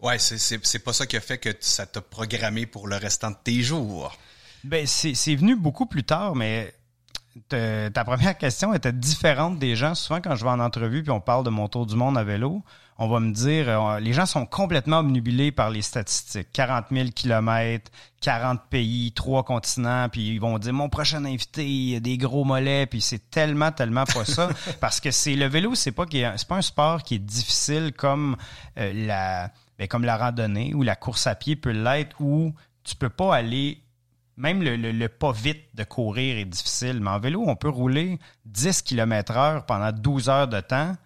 Ouais, 0.00 0.18
c'est 0.18 0.78
pas 0.80 0.92
ça 0.92 1.06
qui 1.06 1.16
a 1.16 1.20
fait 1.20 1.38
que 1.38 1.50
ça 1.60 1.86
t'a 1.86 2.00
programmé 2.00 2.66
pour 2.66 2.88
le 2.88 2.96
restant 2.96 3.30
de 3.30 3.36
tes 3.42 3.62
jours. 3.62 4.16
Ben, 4.64 4.86
c'est 4.86 5.34
venu 5.34 5.56
beaucoup 5.56 5.86
plus 5.86 6.04
tard, 6.04 6.34
mais 6.34 6.74
ta 7.48 8.04
première 8.04 8.36
question 8.36 8.74
était 8.74 8.92
différente 8.92 9.58
des 9.58 9.76
gens. 9.76 9.94
Souvent, 9.94 10.20
quand 10.20 10.36
je 10.36 10.44
vais 10.44 10.50
en 10.50 10.60
entrevue 10.60 11.02
puis 11.02 11.10
on 11.10 11.20
parle 11.20 11.44
de 11.44 11.50
mon 11.50 11.68
tour 11.68 11.86
du 11.86 11.96
monde 11.96 12.18
à 12.18 12.24
vélo, 12.24 12.62
on 12.98 13.08
va 13.08 13.20
me 13.20 13.32
dire, 13.32 13.68
euh, 13.68 13.98
les 14.00 14.12
gens 14.12 14.26
sont 14.26 14.46
complètement 14.46 14.98
obnubilés 14.98 15.50
par 15.50 15.70
les 15.70 15.82
statistiques. 15.82 16.48
40 16.52 16.86
000 16.92 17.08
kilomètres, 17.14 17.90
40 18.20 18.60
pays, 18.70 19.12
trois 19.12 19.42
continents, 19.42 20.08
puis 20.08 20.28
ils 20.28 20.40
vont 20.40 20.58
dire, 20.58 20.72
mon 20.72 20.88
prochain 20.88 21.24
invité, 21.24 21.66
il 21.66 21.96
a 21.96 22.00
des 22.00 22.18
gros 22.18 22.44
mollets, 22.44 22.86
puis 22.86 23.00
c'est 23.00 23.30
tellement, 23.30 23.72
tellement 23.72 24.04
pas 24.04 24.24
ça. 24.24 24.50
parce 24.80 25.00
que 25.00 25.10
c'est 25.10 25.34
le 25.34 25.46
vélo, 25.46 25.74
c'est 25.74 25.92
pas, 25.92 26.04
c'est 26.10 26.48
pas 26.48 26.56
un 26.56 26.62
sport 26.62 27.02
qui 27.02 27.16
est 27.16 27.24
difficile 27.24 27.92
comme 27.96 28.36
euh, 28.78 28.92
la, 28.94 29.50
ben, 29.78 29.88
comme 29.88 30.04
la 30.04 30.16
randonnée 30.16 30.74
ou 30.74 30.82
la 30.82 30.94
course 30.94 31.26
à 31.26 31.34
pied 31.34 31.56
peut 31.56 31.70
l'être, 31.70 32.20
où 32.20 32.54
tu 32.84 32.94
peux 32.94 33.10
pas 33.10 33.34
aller 33.34 33.82
même 34.36 34.62
le, 34.62 35.06
pas 35.08 35.32
vite 35.32 35.62
de 35.74 35.84
courir 35.84 36.38
est 36.38 36.44
difficile, 36.44 37.00
mais 37.00 37.10
en 37.10 37.18
vélo, 37.18 37.44
on 37.46 37.56
peut 37.56 37.68
rouler 37.68 38.18
10 38.46 38.82
km 38.82 39.36
heure 39.36 39.66
pendant 39.66 39.92
12 39.92 40.28
heures 40.28 40.48
de 40.48 40.60
temps. 40.60 40.96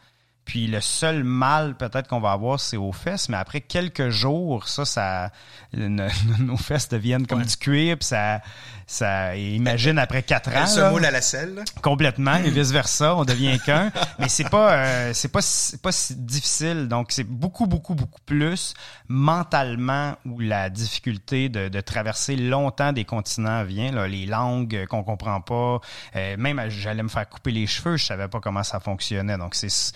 Puis 0.47 0.69
le 0.69 0.81
seul 0.81 1.25
mal 1.25 1.75
peut-être 1.75 2.07
qu'on 2.07 2.21
va 2.21 2.31
avoir, 2.31 2.61
c'est 2.61 2.77
aux 2.77 2.93
fesses, 2.93 3.29
mais 3.29 3.37
après 3.37 3.61
quelques 3.61 4.11
jours, 4.11 4.69
ça, 4.69 4.85
ça 4.85 5.33
nos 5.75 6.57
fesses 6.57 6.89
deviennent 6.89 7.27
comme 7.27 7.43
du 7.43 7.57
cuir, 7.57 7.99
puis 7.99 8.07
ça, 8.07 8.41
ça, 8.87 9.37
imagine 9.37 9.99
après 9.99 10.23
quatre 10.23 10.51
ans. 10.51 10.63
Elle 10.63 10.69
se 10.69 10.91
moule 10.91 11.05
à 11.05 11.11
la 11.11 11.21
selle. 11.21 11.65
Complètement, 11.83 12.37
et 12.37 12.51
vice 12.51 12.71
versa, 12.71 13.17
on 13.17 13.25
devient 13.25 13.59
qu'un. 13.59 13.91
mais 14.21 14.29
c'est 14.29 14.49
pas, 14.49 14.73
euh, 14.73 15.11
c'est 15.15 15.29
pas, 15.29 15.43
c'est 15.43 15.83
pas 15.83 15.91
si 15.91 16.15
difficile. 16.15 16.87
Donc 16.87 17.09
c'est 17.11 17.25
beaucoup, 17.25 17.67
beaucoup, 17.67 17.97
beaucoup 17.97 18.21
plus 18.25 18.75
mentalement 19.09 20.15
où 20.25 20.39
la 20.39 20.71
difficulté 20.71 21.49
de, 21.49 21.69
de 21.69 21.81
traverser 21.81 22.37
longtemps 22.37 22.93
des 22.93 23.05
continents 23.05 23.65
vient. 23.65 23.91
Là, 23.91 24.07
les 24.07 24.27
langues 24.27 24.87
qu'on 24.89 25.03
comprend 25.03 25.41
pas, 25.41 25.81
euh, 26.15 26.37
même 26.39 26.63
j'allais 26.69 27.03
me 27.03 27.09
faire 27.09 27.29
couper 27.29 27.51
les 27.51 27.67
cheveux, 27.67 27.97
je 27.97 28.07
savais 28.07 28.29
pas 28.29 28.39
comment 28.39 28.63
ça 28.63 28.79
fonctionnait. 28.79 29.39
Donc 29.39 29.57
c'est 29.57 29.93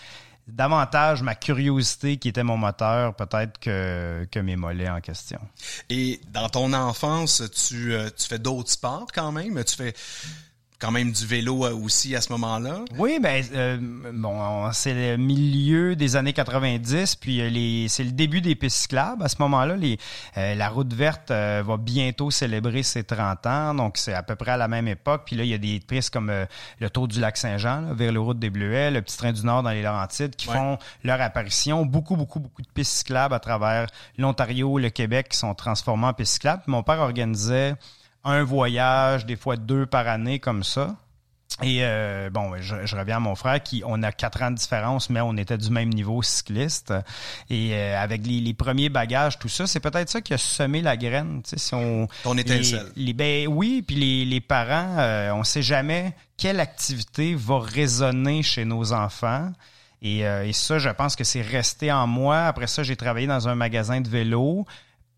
davantage 0.50 1.22
ma 1.22 1.34
curiosité 1.34 2.16
qui 2.16 2.28
était 2.28 2.42
mon 2.42 2.56
moteur 2.56 3.14
peut-être 3.14 3.58
que, 3.58 4.26
que 4.30 4.38
mes 4.38 4.56
mollets 4.56 4.88
en 4.88 5.00
question. 5.00 5.40
Et 5.88 6.20
dans 6.32 6.48
ton 6.48 6.72
enfance, 6.72 7.42
tu, 7.68 7.94
euh, 7.94 8.10
tu 8.16 8.26
fais 8.26 8.38
d'autres 8.38 8.70
sports 8.70 9.08
quand 9.14 9.32
même? 9.32 9.62
Tu 9.64 9.76
fais 9.76 9.94
quand 10.80 10.90
même 10.90 11.12
du 11.12 11.26
vélo 11.26 11.66
euh, 11.66 11.74
aussi 11.74 12.16
à 12.16 12.20
ce 12.20 12.32
moment-là? 12.32 12.80
Oui, 12.98 13.18
ben 13.20 13.44
euh, 13.54 13.76
bon, 13.80 14.72
c'est 14.72 14.94
le 14.94 15.16
milieu 15.16 15.94
des 15.94 16.16
années 16.16 16.32
90, 16.32 17.16
puis 17.16 17.40
euh, 17.40 17.48
les, 17.50 17.86
c'est 17.88 18.02
le 18.02 18.12
début 18.12 18.40
des 18.40 18.54
pistes 18.54 18.78
cyclables. 18.78 19.22
À 19.22 19.28
ce 19.28 19.36
moment-là, 19.40 19.76
les, 19.76 19.98
la 20.36 20.68
route 20.68 20.92
verte 20.92 21.30
va 21.30 21.76
bientôt 21.76 22.30
célébrer 22.30 22.82
ses 22.82 23.04
30 23.04 23.46
ans, 23.46 23.74
donc 23.74 23.98
c'est 23.98 24.14
à 24.14 24.22
peu 24.22 24.36
près 24.36 24.52
à 24.52 24.56
la 24.56 24.68
même 24.68 24.88
époque. 24.88 25.22
Puis 25.26 25.36
là, 25.36 25.44
il 25.44 25.50
y 25.50 25.54
a 25.54 25.58
des 25.58 25.80
pistes 25.80 26.10
comme 26.10 26.32
le 26.80 26.90
Tour 26.90 27.08
du 27.08 27.20
lac 27.20 27.36
Saint-Jean, 27.36 27.94
vers 27.94 28.12
le 28.12 28.20
route 28.20 28.38
des 28.38 28.50
Bleuets, 28.50 28.90
le 28.90 29.02
Petit 29.02 29.18
Train 29.18 29.32
du 29.32 29.44
Nord 29.44 29.62
dans 29.62 29.70
les 29.70 29.82
Laurentides, 29.82 30.34
qui 30.34 30.46
font 30.46 30.78
leur 31.04 31.20
apparition. 31.20 31.84
Beaucoup, 31.84 32.16
beaucoup, 32.16 32.40
beaucoup 32.40 32.62
de 32.62 32.68
pistes 32.68 32.92
cyclables 32.92 33.34
à 33.34 33.40
travers 33.40 33.86
l'Ontario, 34.16 34.78
le 34.78 34.88
Québec, 34.88 35.28
qui 35.28 35.36
sont 35.36 35.54
transformées 35.54 36.06
en 36.06 36.14
pistes 36.14 36.34
cyclables. 36.34 36.62
mon 36.66 36.82
père 36.82 37.00
organisait 37.00 37.74
un 38.24 38.42
voyage, 38.42 39.26
des 39.26 39.36
fois 39.36 39.56
deux 39.56 39.86
par 39.86 40.08
année 40.08 40.38
comme 40.38 40.64
ça. 40.64 40.96
Et 41.62 41.78
euh, 41.80 42.30
bon, 42.30 42.52
je, 42.60 42.96
reviens 42.96 43.16
à 43.16 43.20
mon 43.20 43.34
frère 43.34 43.62
qui, 43.62 43.82
on 43.84 44.02
a 44.02 44.12
quatre 44.12 44.42
ans 44.42 44.50
de 44.50 44.56
différence, 44.56 45.10
mais 45.10 45.20
on 45.20 45.36
était 45.36 45.58
du 45.58 45.70
même 45.70 45.90
niveau 45.90 46.22
cycliste. 46.22 46.94
Et 47.50 47.74
euh, 47.74 48.00
avec 48.00 48.26
les, 48.26 48.54
premiers 48.54 48.88
bagages, 48.88 49.38
tout 49.38 49.48
ça, 49.48 49.66
c'est 49.66 49.80
peut-être 49.80 50.08
ça 50.08 50.20
qui 50.20 50.32
a 50.32 50.38
semé 50.38 50.80
la 50.80 50.96
graine. 50.96 51.42
Tu 51.42 51.50
sais, 51.50 51.58
si 51.58 51.74
on, 51.74 52.08
Ton 52.22 52.38
étincelle. 52.38 52.86
Les, 52.96 53.12
ben 53.12 53.46
oui, 53.48 53.82
puis 53.86 53.96
les, 53.96 54.24
les 54.24 54.40
parents, 54.40 54.96
euh, 54.98 55.32
on 55.32 55.44
sait 55.44 55.62
jamais 55.62 56.14
quelle 56.38 56.60
activité 56.60 57.34
va 57.34 57.58
résonner 57.58 58.42
chez 58.42 58.64
nos 58.64 58.92
enfants. 58.92 59.52
Et, 60.02 60.20
et 60.20 60.52
ça, 60.54 60.78
je 60.78 60.88
pense 60.88 61.14
que 61.14 61.24
c'est 61.24 61.42
resté 61.42 61.92
en 61.92 62.06
moi. 62.06 62.46
Après 62.46 62.66
ça, 62.66 62.82
j'ai 62.82 62.96
travaillé 62.96 63.26
dans 63.26 63.48
un 63.48 63.54
magasin 63.54 64.00
de 64.00 64.08
vélo 64.08 64.64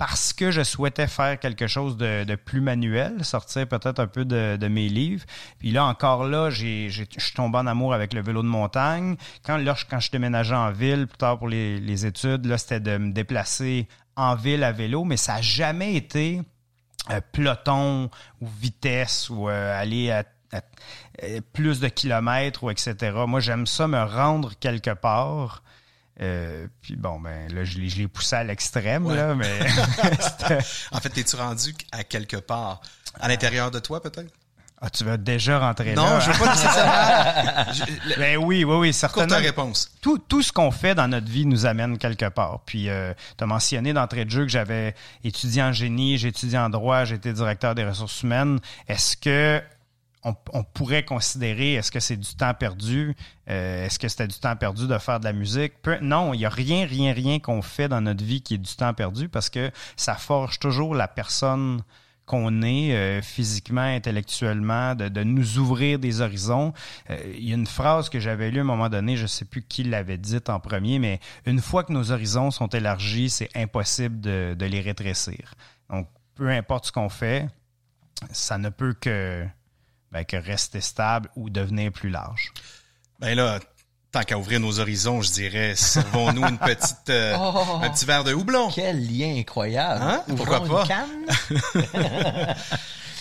parce 0.05 0.33
que 0.33 0.51
je 0.51 0.65
souhaitais 0.65 1.07
faire 1.07 1.39
quelque 1.39 1.69
chose 1.69 1.97
de, 1.97 2.35
plus 2.35 2.61
manuel, 2.61 3.25
sortir 3.25 3.69
peut-être 3.69 4.01
un 4.01 4.09
peu 4.09 4.25
de, 4.25 4.67
mes 4.67 4.89
livres. 4.89 5.25
Puis 5.61 5.71
là, 5.71 5.85
encore 5.85 6.25
là, 6.25 6.51
je 6.51 6.89
suis 6.89 7.35
tombé 7.37 7.59
en 7.59 7.69
amour 7.69 7.95
avec 7.95 8.13
le 8.13 8.21
vélo 8.21 8.43
de 8.43 8.49
montagne. 8.49 9.15
Quand, 9.45 9.59
là, 9.59 9.77
quand 9.89 10.01
je 10.01 10.11
déménageais 10.11 10.57
en 10.57 10.73
ville, 10.73 11.07
plus 11.07 11.19
tard 11.19 11.39
pour 11.39 11.47
les, 11.47 11.79
les 11.79 12.05
études, 12.05 12.47
là, 12.47 12.59
c'était 12.59 12.81
de 12.81 12.99
me 12.99 13.13
déplacer 13.13 13.87
en 14.17 14.35
ville 14.35 14.65
à 14.65 14.73
vélo, 14.73 15.05
mais 15.05 15.17
ça 15.17 15.35
n'a 15.35 15.41
jamais 15.41 15.95
été 15.95 16.41
euh, 17.11 17.21
peloton 17.31 18.11
ou 18.41 18.49
vitesse 18.49 19.31
ou 19.31 19.49
euh, 19.49 19.81
aller 19.81 20.11
à, 20.11 20.25
euh, 21.23 21.41
plus 21.53 21.79
de 21.79 21.87
kilomètres 21.87 22.65
ou 22.65 22.71
etc. 22.71 22.97
Moi, 23.29 23.39
j'aime 23.39 23.69
ça 23.69 23.87
me 23.87 24.03
rendre 24.03 24.51
quelque 24.59 24.95
part. 24.95 25.63
Euh, 26.21 26.67
puis 26.83 26.97
bon, 26.97 27.19
ben 27.21 27.53
là, 27.53 27.65
je 27.65 27.79
l'ai 27.79 28.09
poussé 28.09 28.37
à 28.37 28.45
l'extrême, 28.45 29.13
là, 29.15 29.35
mais... 29.35 29.61
en 30.93 31.01
fait, 31.01 31.09
t'es-tu 31.09 31.37
rendu 31.37 31.75
à 31.91 32.05
quelque 32.05 32.37
part? 32.37 32.83
À 33.21 33.29
l'intérieur 33.29 33.71
de 33.71 33.79
toi, 33.79 34.03
peut-être? 34.03 34.33
Ah, 34.85 34.91
tu 34.91 35.05
vas 35.05 35.17
déjà 35.17 35.61
rentrer 35.61 35.95
non, 35.95 36.03
là. 36.03 36.15
Non, 36.15 36.21
je 36.21 36.31
veux 36.33 36.39
pas 36.45 36.51
nécessairement. 36.51 38.17
ben 38.19 38.37
oui, 38.37 38.65
oui, 38.65 38.75
oui, 38.75 38.93
certainement. 38.93 39.29
Courte 39.29 39.41
réponse. 39.41 39.93
Tout, 40.01 40.19
tout 40.19 40.43
ce 40.43 40.53
qu'on 40.53 40.73
fait 40.73 40.97
dans 40.97 41.07
notre 41.07 41.29
vie 41.29 41.47
nous 41.47 41.67
amène 41.67 41.99
quelque 41.99 42.29
part. 42.29 42.63
Puis, 42.67 42.89
euh, 42.89 43.15
tu 43.39 43.45
as 43.45 43.47
mentionné 43.47 43.93
d'entrée 43.93 44.25
de 44.25 44.31
jeu 44.31 44.43
que 44.43 44.51
j'avais 44.51 44.97
étudié 45.23 45.63
en 45.63 45.73
génie, 45.73 46.19
j'ai 46.19 46.29
étudié 46.29 46.59
en 46.59 46.69
droit, 46.69 47.05
j'ai 47.05 47.15
été 47.15 47.33
directeur 47.33 47.77
des 47.77 47.85
ressources 47.85 48.23
humaines. 48.25 48.59
Est-ce 48.89 49.17
que 49.17 49.63
on, 50.25 50.63
pourrait 50.63 51.05
considérer, 51.05 51.75
est-ce 51.75 51.91
que 51.91 52.01
c'est 52.01 52.17
du 52.17 52.35
temps 52.35 52.55
perdu? 52.55 53.17
Euh, 53.51 53.87
est-ce 53.87 53.99
que 53.99 54.09
c'était 54.09 54.29
du 54.29 54.39
temps 54.39 54.55
perdu 54.55 54.87
de 54.87 54.99
faire 54.99 55.19
de 55.19 55.25
la 55.25 55.33
musique? 55.33 55.73
Non, 56.01 56.33
il 56.33 56.39
n'y 56.39 56.45
a 56.45 56.51
rien, 56.51 56.87
rien, 56.87 57.13
rien 57.13 57.41
qu'on 57.41 57.63
fait 57.63 57.89
dans 57.89 58.01
notre 58.01 58.25
vie 58.25 58.41
qui 58.41 58.55
est 58.55 58.59
du 58.59 58.75
temps 58.75 58.95
perdu 58.95 59.29
parce 59.29 59.51
que 59.51 59.71
ça 59.97 60.15
forge 60.15 60.59
toujours 60.59 60.95
la 60.95 61.09
personne 61.09 61.83
qu'on 62.25 62.63
est 62.63 62.95
euh, 62.95 63.21
physiquement, 63.21 63.83
intellectuellement, 63.83 64.95
de, 64.95 65.09
de, 65.09 65.25
nous 65.25 65.59
ouvrir 65.59 65.99
des 65.99 66.21
horizons. 66.21 66.73
Euh, 67.11 67.19
il 67.37 67.49
y 67.49 67.53
a 67.53 67.57
une 67.57 67.67
phrase 67.67 68.09
que 68.09 68.21
j'avais 68.21 68.53
lue 68.53 68.59
à 68.59 68.63
un 68.63 68.65
moment 68.65 68.89
donné, 68.89 69.17
je 69.17 69.23
ne 69.23 69.27
sais 69.27 69.45
plus 69.45 69.63
qui 69.63 69.83
l'avait 69.83 70.19
dite 70.19 70.49
en 70.49 70.61
premier, 70.61 71.01
mais 71.01 71.19
une 71.47 71.61
fois 71.61 71.83
que 71.83 71.93
nos 71.93 72.13
horizons 72.13 72.53
sont 72.53 72.69
élargis, 72.69 73.29
c'est 73.29 73.51
impossible 73.57 74.21
de, 74.21 74.55
de 74.57 74.67
les 74.67 74.81
rétrécir. 74.81 75.55
Donc, 75.91 76.07
peu 76.37 76.49
importe 76.49 76.87
ce 76.87 76.93
qu'on 76.93 77.09
fait, 77.09 77.49
ça 78.31 78.57
ne 78.57 78.69
peut 78.69 78.95
que 78.95 79.45
ben, 80.13 80.25
que 80.25 80.37
rester 80.37 80.81
stable 80.81 81.29
ou 81.37 81.51
devenir 81.51 81.91
plus 81.91 82.11
large? 82.11 82.53
Ben 83.19 83.35
là, 83.35 83.59
tant 84.13 84.23
qu'à 84.23 84.39
ouvrir 84.39 84.61
nos 84.61 84.79
horizons, 84.79 85.23
je 85.23 85.33
dirais, 85.33 85.75
servons-nous 85.75 86.47
une 86.47 86.59
petite, 86.59 87.09
euh, 87.09 87.35
oh, 87.41 87.81
un 87.83 87.89
petit 87.89 88.05
verre 88.05 88.25
de 88.25 88.35
houblon. 88.35 88.71
Quel 88.71 89.01
lien 89.07 89.35
incroyable. 89.39 90.03
Hein? 90.03 90.23
Pourquoi 90.37 90.65
pas? 90.65 90.83
Une 90.83 90.89
canne? 90.89 91.27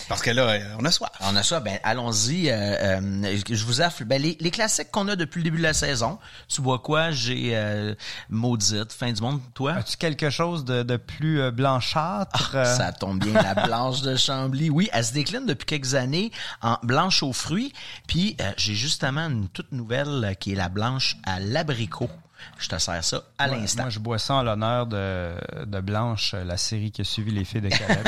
Parce 0.08 0.22
que 0.22 0.30
là, 0.30 0.58
on 0.78 0.84
a 0.84 0.90
soif. 0.90 1.10
On 1.20 1.36
a 1.36 1.42
soif. 1.42 1.62
Ben, 1.62 1.78
allons-y. 1.82 2.50
Euh, 2.50 3.00
euh, 3.00 3.40
je 3.48 3.64
vous 3.64 3.80
offre 3.80 4.04
ben, 4.04 4.20
les, 4.20 4.36
les, 4.40 4.50
classiques 4.50 4.90
qu'on 4.90 5.08
a 5.08 5.16
depuis 5.16 5.38
le 5.38 5.44
début 5.44 5.58
de 5.58 5.62
la 5.62 5.74
saison. 5.74 6.18
Tu 6.48 6.60
vois 6.60 6.78
quoi? 6.78 7.10
J'ai 7.10 7.56
euh, 7.56 7.94
Maudite, 8.28 8.92
Fin 8.92 9.12
du 9.12 9.20
monde. 9.20 9.40
Toi? 9.54 9.74
As-tu 9.74 9.96
quelque 9.96 10.30
chose 10.30 10.64
de, 10.64 10.82
de 10.82 10.96
plus 10.96 11.40
euh, 11.40 11.50
blanchâtre? 11.50 12.56
Ah, 12.56 12.64
ça 12.64 12.92
tombe 12.92 13.24
bien. 13.24 13.40
la 13.40 13.54
Blanche 13.66 14.02
de 14.02 14.16
Chambly. 14.16 14.70
Oui, 14.70 14.88
elle 14.92 15.04
se 15.04 15.12
décline 15.12 15.46
depuis 15.46 15.66
quelques 15.66 15.94
années 15.94 16.30
en 16.60 16.78
blanche 16.82 17.22
aux 17.22 17.32
fruits. 17.32 17.72
Puis, 18.06 18.36
euh, 18.40 18.52
j'ai 18.56 18.74
justement 18.74 19.28
une 19.28 19.48
toute 19.48 19.72
nouvelle 19.72 20.36
qui 20.40 20.52
est 20.52 20.56
la 20.56 20.68
blanche 20.68 21.16
à 21.24 21.40
l'abricot. 21.40 22.10
Je 22.58 22.68
te 22.68 22.78
sers 22.78 23.04
ça 23.04 23.22
à 23.38 23.48
ouais, 23.48 23.56
l'instant. 23.56 23.82
Moi, 23.82 23.90
je 23.90 23.98
bois 23.98 24.18
ça 24.18 24.34
en 24.34 24.42
l'honneur 24.42 24.86
de, 24.86 25.32
de 25.64 25.80
Blanche, 25.80 26.34
la 26.34 26.56
série 26.56 26.90
qui 26.90 27.02
a 27.02 27.04
suivi 27.04 27.32
les 27.32 27.44
filles 27.44 27.60
de 27.60 27.68
Caleb. 27.68 28.06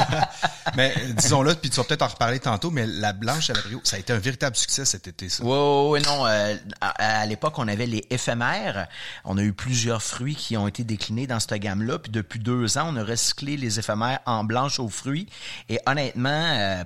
mais 0.76 0.94
disons-le, 1.16 1.54
puis 1.54 1.70
tu 1.70 1.76
vas 1.76 1.84
peut-être 1.84 2.02
en 2.02 2.08
reparler 2.08 2.40
tantôt, 2.40 2.70
mais 2.70 2.86
la 2.86 3.12
Blanche 3.12 3.50
à 3.50 3.54
l'abrio, 3.54 3.80
ça 3.84 3.96
a 3.96 3.98
été 3.98 4.12
un 4.12 4.18
véritable 4.18 4.56
succès 4.56 4.84
cet 4.84 5.08
été, 5.08 5.28
ça. 5.28 5.44
Oui, 5.44 5.50
oui, 5.50 6.00
oui 6.00 6.02
non. 6.06 6.26
Euh, 6.26 6.56
à, 6.80 7.20
à 7.20 7.26
l'époque, 7.26 7.58
on 7.58 7.68
avait 7.68 7.86
les 7.86 8.04
éphémères. 8.10 8.88
On 9.24 9.36
a 9.38 9.42
eu 9.42 9.52
plusieurs 9.52 10.02
fruits 10.02 10.36
qui 10.36 10.56
ont 10.56 10.68
été 10.68 10.84
déclinés 10.84 11.26
dans 11.26 11.40
cette 11.40 11.54
gamme-là. 11.54 11.98
Puis 11.98 12.12
depuis 12.12 12.38
deux 12.38 12.78
ans, 12.78 12.88
on 12.88 12.96
a 12.96 13.04
recyclé 13.04 13.56
les 13.56 13.78
éphémères 13.78 14.20
en 14.26 14.44
blanche 14.44 14.80
aux 14.80 14.88
fruits. 14.88 15.28
Et 15.68 15.78
honnêtement, 15.86 16.28
euh, 16.30 16.84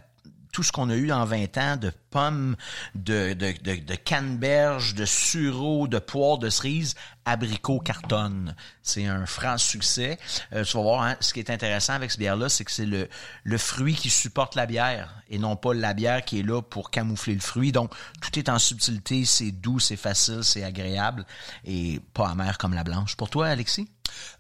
tout 0.56 0.62
ce 0.62 0.72
qu'on 0.72 0.88
a 0.88 0.94
eu 0.94 1.12
en 1.12 1.26
20 1.26 1.58
ans 1.58 1.76
de 1.76 1.92
pommes, 2.08 2.56
de, 2.94 3.34
de, 3.34 3.52
de, 3.62 3.75
de 3.78 3.94
canneberges, 3.94 4.94
de 4.94 5.04
sureau, 5.04 5.86
de 5.86 5.98
poires 5.98 6.38
de 6.38 6.48
cerise, 6.48 6.94
abricot 7.26 7.78
cartonne. 7.78 8.56
C'est 8.82 9.04
un 9.04 9.26
franc 9.26 9.58
succès. 9.58 10.18
Euh, 10.54 10.64
tu 10.64 10.78
vas 10.78 10.82
voir, 10.82 11.02
hein, 11.02 11.16
ce 11.20 11.34
qui 11.34 11.40
est 11.40 11.50
intéressant 11.50 11.92
avec 11.92 12.10
ce 12.10 12.16
bière-là, 12.16 12.48
c'est 12.48 12.64
que 12.64 12.70
c'est 12.70 12.86
le, 12.86 13.06
le 13.44 13.58
fruit 13.58 13.96
qui 13.96 14.08
supporte 14.08 14.54
la 14.54 14.64
bière 14.64 15.20
et 15.28 15.38
non 15.38 15.56
pas 15.56 15.75
la 15.75 15.92
bière 15.92 16.25
qui 16.25 16.40
est 16.40 16.42
là 16.42 16.62
pour 16.62 16.90
camoufler 16.90 17.34
le 17.34 17.40
fruit. 17.40 17.70
Donc, 17.70 17.92
tout 18.22 18.38
est 18.38 18.48
en 18.48 18.58
subtilité, 18.58 19.26
c'est 19.26 19.50
doux, 19.50 19.78
c'est 19.78 19.96
facile, 19.96 20.42
c'est 20.42 20.64
agréable 20.64 21.26
et 21.66 22.00
pas 22.14 22.30
amer 22.30 22.56
comme 22.56 22.72
la 22.72 22.82
blanche. 22.82 23.14
Pour 23.16 23.28
toi, 23.28 23.48
Alexis? 23.48 23.90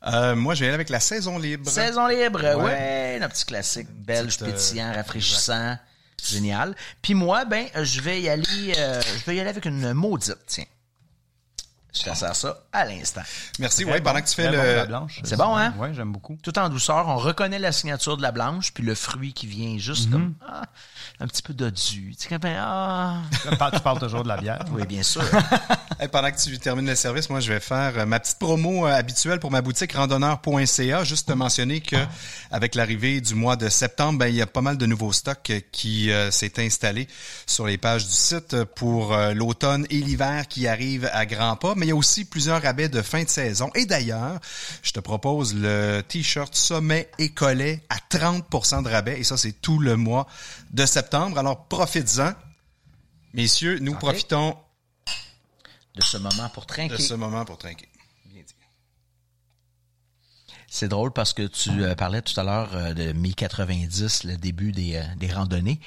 Euh, 0.06 0.34
moi, 0.34 0.54
je 0.54 0.60
vais 0.60 0.66
aller 0.68 0.76
avec 0.76 0.88
la 0.88 1.00
saison 1.00 1.38
libre. 1.38 1.68
Saison 1.68 2.06
libre, 2.06 2.40
ouais, 2.40 2.54
ouais 2.54 3.18
notre 3.20 3.34
petit 3.34 3.44
classique 3.44 3.88
belge, 3.90 4.38
pétillant, 4.38 4.94
rafraîchissant. 4.94 5.72
Exact. 5.72 5.82
Génial. 6.22 6.74
Puis 7.02 7.14
moi, 7.14 7.44
ben, 7.44 7.66
je 7.74 8.00
vais 8.00 8.20
y 8.20 8.28
aller, 8.28 8.74
euh, 8.78 9.00
je 9.02 9.24
vais 9.24 9.36
y 9.36 9.40
aller 9.40 9.50
avec 9.50 9.64
une 9.64 9.92
maudite, 9.92 10.38
tiens. 10.46 10.64
Je 11.96 12.10
te 12.10 12.14
sers 12.14 12.36
ça 12.36 12.58
à 12.72 12.84
l'instant. 12.84 13.22
Merci, 13.58 13.84
oui, 13.84 14.00
pendant 14.02 14.20
que 14.20 14.28
tu 14.28 14.34
fais 14.34 14.50
le... 14.50 14.56
la 14.56 14.86
blanche. 14.86 15.20
C'est 15.24 15.36
bon, 15.36 15.56
hein? 15.56 15.72
Oui, 15.78 15.88
j'aime 15.94 16.12
beaucoup. 16.12 16.36
Tout 16.42 16.58
en 16.58 16.68
douceur, 16.68 17.08
on 17.08 17.16
reconnaît 17.16 17.58
la 17.58 17.72
signature 17.72 18.16
de 18.16 18.22
la 18.22 18.32
blanche, 18.32 18.72
puis 18.72 18.84
le 18.84 18.94
fruit 18.94 19.32
qui 19.32 19.46
vient 19.46 19.78
juste 19.78 20.08
mm 20.08 20.10
-hmm. 20.10 20.12
comme 20.12 20.34
ah, 20.46 20.62
un 21.20 21.26
petit 21.26 21.42
peu 21.42 21.54
dodu. 21.54 22.14
Tu 22.18 22.28
sais, 22.28 22.38
ah. 22.44 23.22
tu 23.72 23.80
parles 23.80 24.00
toujours 24.00 24.22
de 24.22 24.28
la 24.28 24.36
bière. 24.36 24.64
Oui, 24.72 24.86
bien 24.86 25.02
sûr. 25.02 25.22
hey, 26.00 26.08
pendant 26.08 26.30
que 26.30 26.38
tu 26.38 26.58
termines 26.58 26.86
le 26.86 26.96
service, 26.96 27.30
moi, 27.30 27.40
je 27.40 27.52
vais 27.52 27.60
faire 27.60 28.06
ma 28.06 28.20
petite 28.20 28.38
promo 28.38 28.86
habituelle 28.86 29.40
pour 29.40 29.50
ma 29.50 29.62
boutique 29.62 29.92
randonneur.ca. 29.92 31.04
Juste 31.04 31.28
te 31.28 31.32
mentionner 31.32 31.80
que 31.80 31.96
avec 32.50 32.74
l'arrivée 32.74 33.20
du 33.20 33.34
mois 33.34 33.56
de 33.56 33.68
septembre, 33.68 34.18
ben, 34.18 34.26
il 34.26 34.34
y 34.34 34.42
a 34.42 34.46
pas 34.46 34.60
mal 34.60 34.76
de 34.76 34.86
nouveaux 34.86 35.12
stocks 35.12 35.52
qui 35.72 36.10
euh, 36.10 36.30
s'est 36.30 36.58
installé 36.58 37.08
sur 37.46 37.66
les 37.66 37.78
pages 37.78 38.06
du 38.06 38.12
site 38.14 38.64
pour 38.74 39.14
euh, 39.14 39.32
l'automne 39.32 39.86
et 39.90 40.00
l'hiver 40.00 40.48
qui 40.48 40.68
arrivent 40.68 41.10
à 41.12 41.26
grands 41.26 41.56
pas. 41.56 41.74
Mais 41.76 41.85
il 41.86 41.90
y 41.90 41.92
a 41.92 41.96
aussi 41.96 42.24
plusieurs 42.24 42.60
rabais 42.62 42.88
de 42.88 43.00
fin 43.00 43.22
de 43.22 43.28
saison. 43.28 43.70
Et 43.76 43.86
d'ailleurs, 43.86 44.40
je 44.82 44.90
te 44.90 44.98
propose 44.98 45.54
le 45.54 46.02
t-shirt 46.06 46.54
sommet 46.54 47.08
et 47.18 47.28
collet 47.28 47.82
à 47.88 47.96
30% 48.10 48.82
de 48.82 48.88
rabais. 48.88 49.20
Et 49.20 49.24
ça, 49.24 49.36
c'est 49.36 49.52
tout 49.52 49.78
le 49.78 49.96
mois 49.96 50.26
de 50.72 50.84
septembre. 50.84 51.38
Alors, 51.38 51.66
profites-en. 51.66 52.32
Messieurs, 53.34 53.78
nous 53.80 53.94
profitons 53.94 54.56
de 55.94 56.02
ce 56.02 56.16
moment 56.16 56.48
pour 56.52 56.66
trinquer. 56.66 56.96
de 56.96 57.00
ce 57.00 57.14
moment 57.14 57.44
pour 57.44 57.58
trinquer. 57.58 57.88
C'est 60.68 60.88
drôle 60.88 61.12
parce 61.12 61.32
que 61.32 61.46
tu 61.46 61.70
euh, 61.84 61.94
parlais 61.94 62.20
tout 62.20 62.38
à 62.38 62.42
l'heure 62.42 62.74
euh, 62.74 62.92
de 62.92 63.12
mi-90, 63.12 64.26
le 64.26 64.36
début 64.36 64.72
des, 64.72 64.96
euh, 64.96 65.02
des 65.16 65.32
randonnées. 65.32 65.80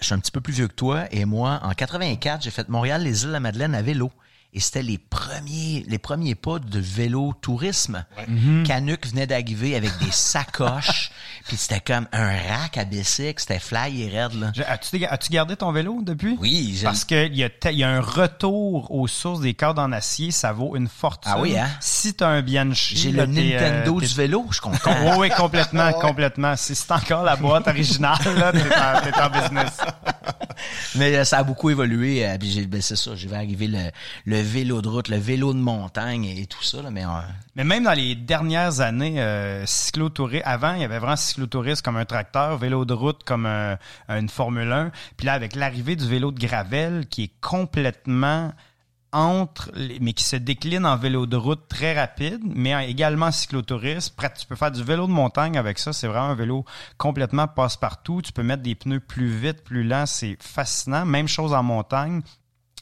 Je 0.00 0.06
suis 0.06 0.14
un 0.14 0.18
petit 0.18 0.32
peu 0.32 0.40
plus 0.40 0.54
vieux 0.54 0.68
que 0.68 0.74
toi 0.74 1.04
et 1.12 1.26
moi, 1.26 1.60
en 1.62 1.72
84, 1.74 2.42
j'ai 2.42 2.50
fait 2.50 2.68
Montréal, 2.68 3.02
les 3.02 3.22
îles 3.22 3.28
de 3.28 3.32
la 3.32 3.40
Madeleine 3.40 3.74
à 3.74 3.82
vélo. 3.82 4.10
Et 4.54 4.60
c'était 4.60 4.82
les 4.82 4.98
premiers, 4.98 5.82
les 5.88 5.98
premiers 5.98 6.34
pas 6.34 6.58
de 6.58 6.78
vélo 6.78 7.32
tourisme. 7.40 8.04
Ouais. 8.18 8.26
Mm 8.28 8.36
-hmm. 8.36 8.66
Canuck 8.66 9.06
venait 9.06 9.26
d'arriver 9.26 9.76
avec 9.76 9.92
des 9.98 10.10
sacoches, 10.10 11.10
puis 11.46 11.56
c'était 11.56 11.80
comme 11.80 12.06
un 12.12 12.28
rack 12.28 12.78
à 12.78 12.84
bicycle, 12.84 13.40
c'était 13.40 13.58
fly 13.58 14.02
et 14.02 14.08
raide 14.08 14.34
là. 14.34 14.52
As-tu 14.68 15.04
as 15.04 15.18
gardé 15.30 15.56
ton 15.56 15.72
vélo 15.72 16.00
depuis? 16.02 16.36
Oui, 16.40 16.80
parce 16.82 17.04
que 17.04 17.26
il 17.26 17.36
y, 17.36 17.44
a 17.44 17.70
y 17.70 17.82
a 17.82 17.88
un 17.88 18.00
retour 18.00 18.90
aux 18.90 19.06
sources 19.06 19.40
des 19.40 19.54
cordes 19.54 19.78
en 19.78 19.92
acier, 19.92 20.30
ça 20.30 20.52
vaut 20.52 20.76
une 20.76 20.88
fortune. 20.88 21.32
Ah 21.34 21.40
oui 21.40 21.58
hein? 21.58 21.68
Si 21.80 22.14
t'as 22.14 22.28
un 22.28 22.42
Bianchi, 22.42 22.96
j'ai 22.96 23.12
le 23.12 23.26
Nintendo 23.26 23.96
euh, 23.96 24.00
du 24.00 24.14
vélo, 24.14 24.46
je 24.50 24.60
comprends. 24.60 24.94
oui, 25.02 25.16
oui, 25.18 25.30
complètement, 25.30 25.92
complètement. 25.94 26.56
Si 26.56 26.74
c'est 26.74 26.92
encore 26.92 27.22
la 27.22 27.36
boîte 27.36 27.68
originale 27.68 28.18
là, 28.36 28.52
t'es 28.52 29.18
en, 29.18 29.26
en, 29.26 29.30
business. 29.30 29.78
Mais 30.94 31.24
ça 31.24 31.38
a 31.38 31.42
beaucoup 31.42 31.70
évolué. 31.70 32.26
Euh, 32.26 32.38
puis 32.38 32.66
ben 32.66 32.80
c'est 32.80 32.96
ça, 32.96 33.14
j'ai 33.14 33.28
vu 33.28 33.34
arriver 33.34 33.68
le, 33.68 33.90
le 34.26 34.40
vélo 34.40 34.82
de 34.82 34.88
route, 34.88 35.08
le 35.08 35.16
vélo 35.16 35.52
de 35.52 35.58
montagne 35.58 36.24
et 36.24 36.46
tout 36.46 36.62
ça. 36.62 36.82
Là, 36.82 36.90
mais, 36.90 37.04
euh... 37.04 37.08
mais 37.56 37.64
même 37.64 37.84
dans 37.84 37.92
les 37.92 38.14
dernières 38.14 38.80
années, 38.80 39.20
euh, 39.20 39.64
cyclotourisme, 39.66 40.42
avant, 40.44 40.74
il 40.74 40.82
y 40.82 40.84
avait 40.84 40.98
vraiment 40.98 41.16
cyclotourisme 41.32 41.82
comme 41.82 41.96
un 41.96 42.04
tracteur, 42.04 42.56
vélo 42.56 42.84
de 42.84 42.94
route 42.94 43.22
comme 43.24 43.46
un, 43.46 43.78
une 44.08 44.28
Formule 44.28 44.70
1. 44.70 44.92
Puis 45.16 45.26
là, 45.26 45.34
avec 45.34 45.54
l'arrivée 45.54 45.96
du 45.96 46.06
vélo 46.06 46.30
de 46.30 46.38
gravel 46.38 47.06
qui 47.08 47.24
est 47.24 47.32
complètement 47.40 48.52
entre, 49.12 49.70
mais 50.00 50.14
qui 50.14 50.24
se 50.24 50.36
décline 50.36 50.86
en 50.86 50.96
vélo 50.96 51.26
de 51.26 51.36
route 51.36 51.68
très 51.68 51.98
rapide, 51.98 52.40
mais 52.42 52.90
également 52.90 53.30
cyclotourisme. 53.30 54.14
Tu 54.38 54.46
peux 54.46 54.56
faire 54.56 54.70
du 54.70 54.82
vélo 54.82 55.06
de 55.06 55.12
montagne 55.12 55.58
avec 55.58 55.78
ça. 55.78 55.92
C'est 55.92 56.06
vraiment 56.06 56.28
un 56.28 56.34
vélo 56.34 56.64
complètement 56.96 57.46
passe-partout. 57.46 58.22
Tu 58.22 58.32
peux 58.32 58.42
mettre 58.42 58.62
des 58.62 58.74
pneus 58.74 59.00
plus 59.00 59.28
vite, 59.28 59.62
plus 59.64 59.84
lents. 59.84 60.06
C'est 60.06 60.36
fascinant. 60.40 61.04
Même 61.04 61.28
chose 61.28 61.52
en 61.52 61.62
montagne. 61.62 62.22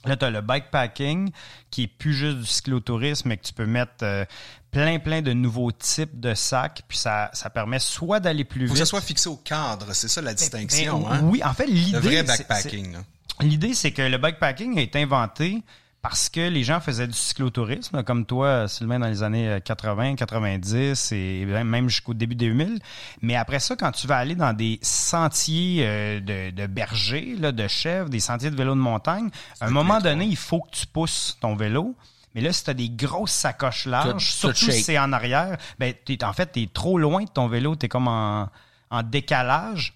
Là, 0.04 0.16
tu 0.16 0.25
as 0.25 0.30
le 0.30 0.40
bikepacking 0.40 1.30
qui 1.71 1.83
est 1.83 1.87
plus 1.87 2.14
juste 2.14 2.38
du 2.38 2.47
cyclotourisme, 2.47 3.28
mais 3.28 3.37
que 3.37 3.42
tu 3.42 3.52
peux 3.52 3.66
mettre 3.66 4.02
euh, 4.02 4.25
plein, 4.71 4.99
plein 4.99 5.23
de 5.23 5.33
nouveaux 5.33 5.73
types 5.73 6.19
de 6.19 6.35
sacs. 6.35 6.83
Puis 6.89 6.99
ça, 6.99 7.31
ça 7.33 7.50
permet 7.50 7.79
soit 7.79 8.21
d'aller 8.21 8.45
plus 8.45 8.67
Faut 8.69 8.75
vite. 8.75 8.83
que 8.83 8.87
ça 8.87 8.91
soit 8.91 9.00
fixé 9.00 9.29
au 9.29 9.37
cadre, 9.37 9.93
c'est 9.93 10.09
ça 10.09 10.21
la 10.23 10.35
distinction. 10.35 11.00
Ben, 11.00 11.12
hein? 11.12 11.21
Oui, 11.25 11.43
en 11.45 11.53
fait, 11.55 11.67
l'idée. 11.67 11.93
Le 11.93 11.99
vrai 11.99 12.23
backpacking. 12.23 12.97
L'idée, 13.41 13.75
c'est 13.75 13.93
que 13.93 14.03
le 14.03 14.19
bikepacking 14.19 14.79
a 14.79 14.83
été 14.83 15.00
inventé 15.03 15.62
parce 16.03 16.31
que 16.31 16.41
les 16.49 16.62
gens 16.65 16.81
faisaient 16.81 17.07
du 17.07 17.12
cyclotourisme, 17.12 18.03
comme 18.05 18.25
toi, 18.25 18.69
Sylvain, 18.69 18.99
dans 18.99 19.07
les 19.07 19.23
années 19.23 19.59
80, 19.62 20.15
90 20.17 21.12
et 21.12 21.45
même 21.47 21.89
jusqu'au 21.91 22.15
début 22.15 22.35
des 22.35 22.49
2000. 22.49 22.79
Mais 23.21 23.37
après 23.37 23.61
ça, 23.61 23.77
quand 23.77 23.93
tu 23.93 24.07
vas 24.07 24.17
aller 24.17 24.35
dans 24.35 24.55
des 24.55 24.79
sentiers 24.83 25.85
euh, 25.87 26.21
de, 26.21 26.50
de 26.50 26.67
bergers, 26.67 27.37
là, 27.39 27.53
de 27.53 27.69
chèvres, 27.69 28.09
des 28.09 28.21
sentiers 28.21 28.50
de 28.50 28.57
vélo 28.57 28.75
de 28.75 28.81
montagne, 28.81 29.29
à 29.61 29.67
un 29.67 29.71
moment 29.71 30.00
donné, 30.00 30.25
il 30.25 30.37
faut 30.37 30.61
que 30.61 30.71
tu 30.71 30.87
pousses 30.87 31.37
ton 31.41 31.55
vélo. 31.55 31.95
Mais 32.35 32.41
là, 32.41 32.53
si 32.53 32.65
tu 32.65 32.71
as 32.71 32.75
des 32.75 32.89
grosses 32.91 33.33
sacoches 33.33 33.87
larges, 33.87 34.13
Tout- 34.13 34.19
tout 34.19 34.55
surtout 34.55 34.71
si 34.73 34.83
c'est 34.83 34.99
en 34.99 35.13
arrière, 35.13 35.57
ben, 35.79 35.93
t'es- 36.05 36.23
en 36.25 36.33
fait, 36.33 36.53
tu 36.53 36.63
es 36.63 36.67
trop 36.73 36.99
loin 36.99 37.25
de 37.25 37.31
ton 37.31 37.49
vélo, 37.49 37.75
tu 37.77 37.87
es 37.87 37.89
comme 37.89 38.09
en, 38.09 38.49
en 38.91 39.03
décalage. 39.03 39.95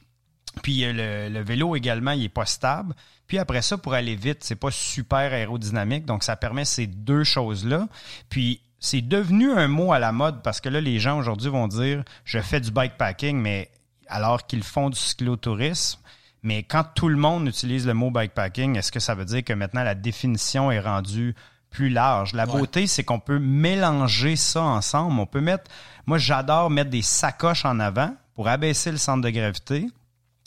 Puis 0.63 0.85
euh, 0.85 0.93
le, 1.29 1.33
le 1.35 1.45
vélo 1.45 1.75
également, 1.77 2.13
il 2.13 2.25
est 2.25 2.29
pas 2.29 2.47
stable. 2.47 2.95
Puis 3.27 3.39
après 3.39 3.63
ça, 3.63 3.79
pour 3.79 3.95
aller 3.95 4.17
vite, 4.17 4.45
c'est 4.45 4.55
pas 4.57 4.71
super 4.71 5.33
aérodynamique. 5.33 6.05
Donc, 6.07 6.23
ça 6.25 6.37
permet 6.37 6.65
ces 6.65 6.87
deux 6.87 7.25
choses-là. 7.25 7.89
Puis, 8.29 8.61
c'est 8.79 9.01
devenu 9.01 9.51
un 9.53 9.67
mot 9.67 9.93
à 9.93 9.99
la 9.99 10.13
mode 10.13 10.43
parce 10.43 10.61
que 10.61 10.69
là, 10.69 10.81
les 10.81 10.99
gens 11.01 11.19
aujourd'hui 11.19 11.49
vont 11.49 11.69
dire 11.69 12.05
je 12.25 12.39
fais 12.41 12.61
du 12.61 12.71
bikepacking, 12.71 13.37
mais 13.41 13.71
alors 14.09 14.47
qu'ils 14.47 14.63
font 14.63 14.91
du 14.91 14.99
cyclotourisme. 14.99 16.01
Mais 16.43 16.63
quand 16.63 16.85
tout 16.95 17.09
le 17.09 17.17
monde 17.17 17.49
utilise 17.49 17.87
le 17.87 17.95
mot 17.95 18.11
bikepacking, 18.11 18.77
est-ce 18.77 18.93
que 18.93 19.01
ça 19.01 19.15
veut 19.15 19.25
dire 19.25 19.43
que 19.43 19.55
maintenant 19.55 19.83
la 19.83 19.95
définition 19.95 20.71
est 20.71 20.81
rendue 20.81 21.35
plus 21.75 21.91
large? 21.91 22.33
La 22.33 22.47
Ouais. 22.47 22.53
beauté, 22.59 22.87
c'est 22.87 23.05
qu'on 23.05 23.19
peut 23.21 23.39
mélanger 23.39 24.37
ça 24.37 24.63
ensemble. 24.63 25.19
On 25.21 25.27
peut 25.27 25.41
mettre. 25.41 25.71
Moi, 26.07 26.19
j'adore 26.19 26.71
mettre 26.71 26.91
des 26.91 27.03
sacoches 27.03 27.65
en 27.65 27.81
avant 27.81 28.15
pour 28.35 28.49
abaisser 28.49 28.91
le 28.91 28.99
centre 28.99 29.23
de 29.23 29.31
gravité 29.31 29.89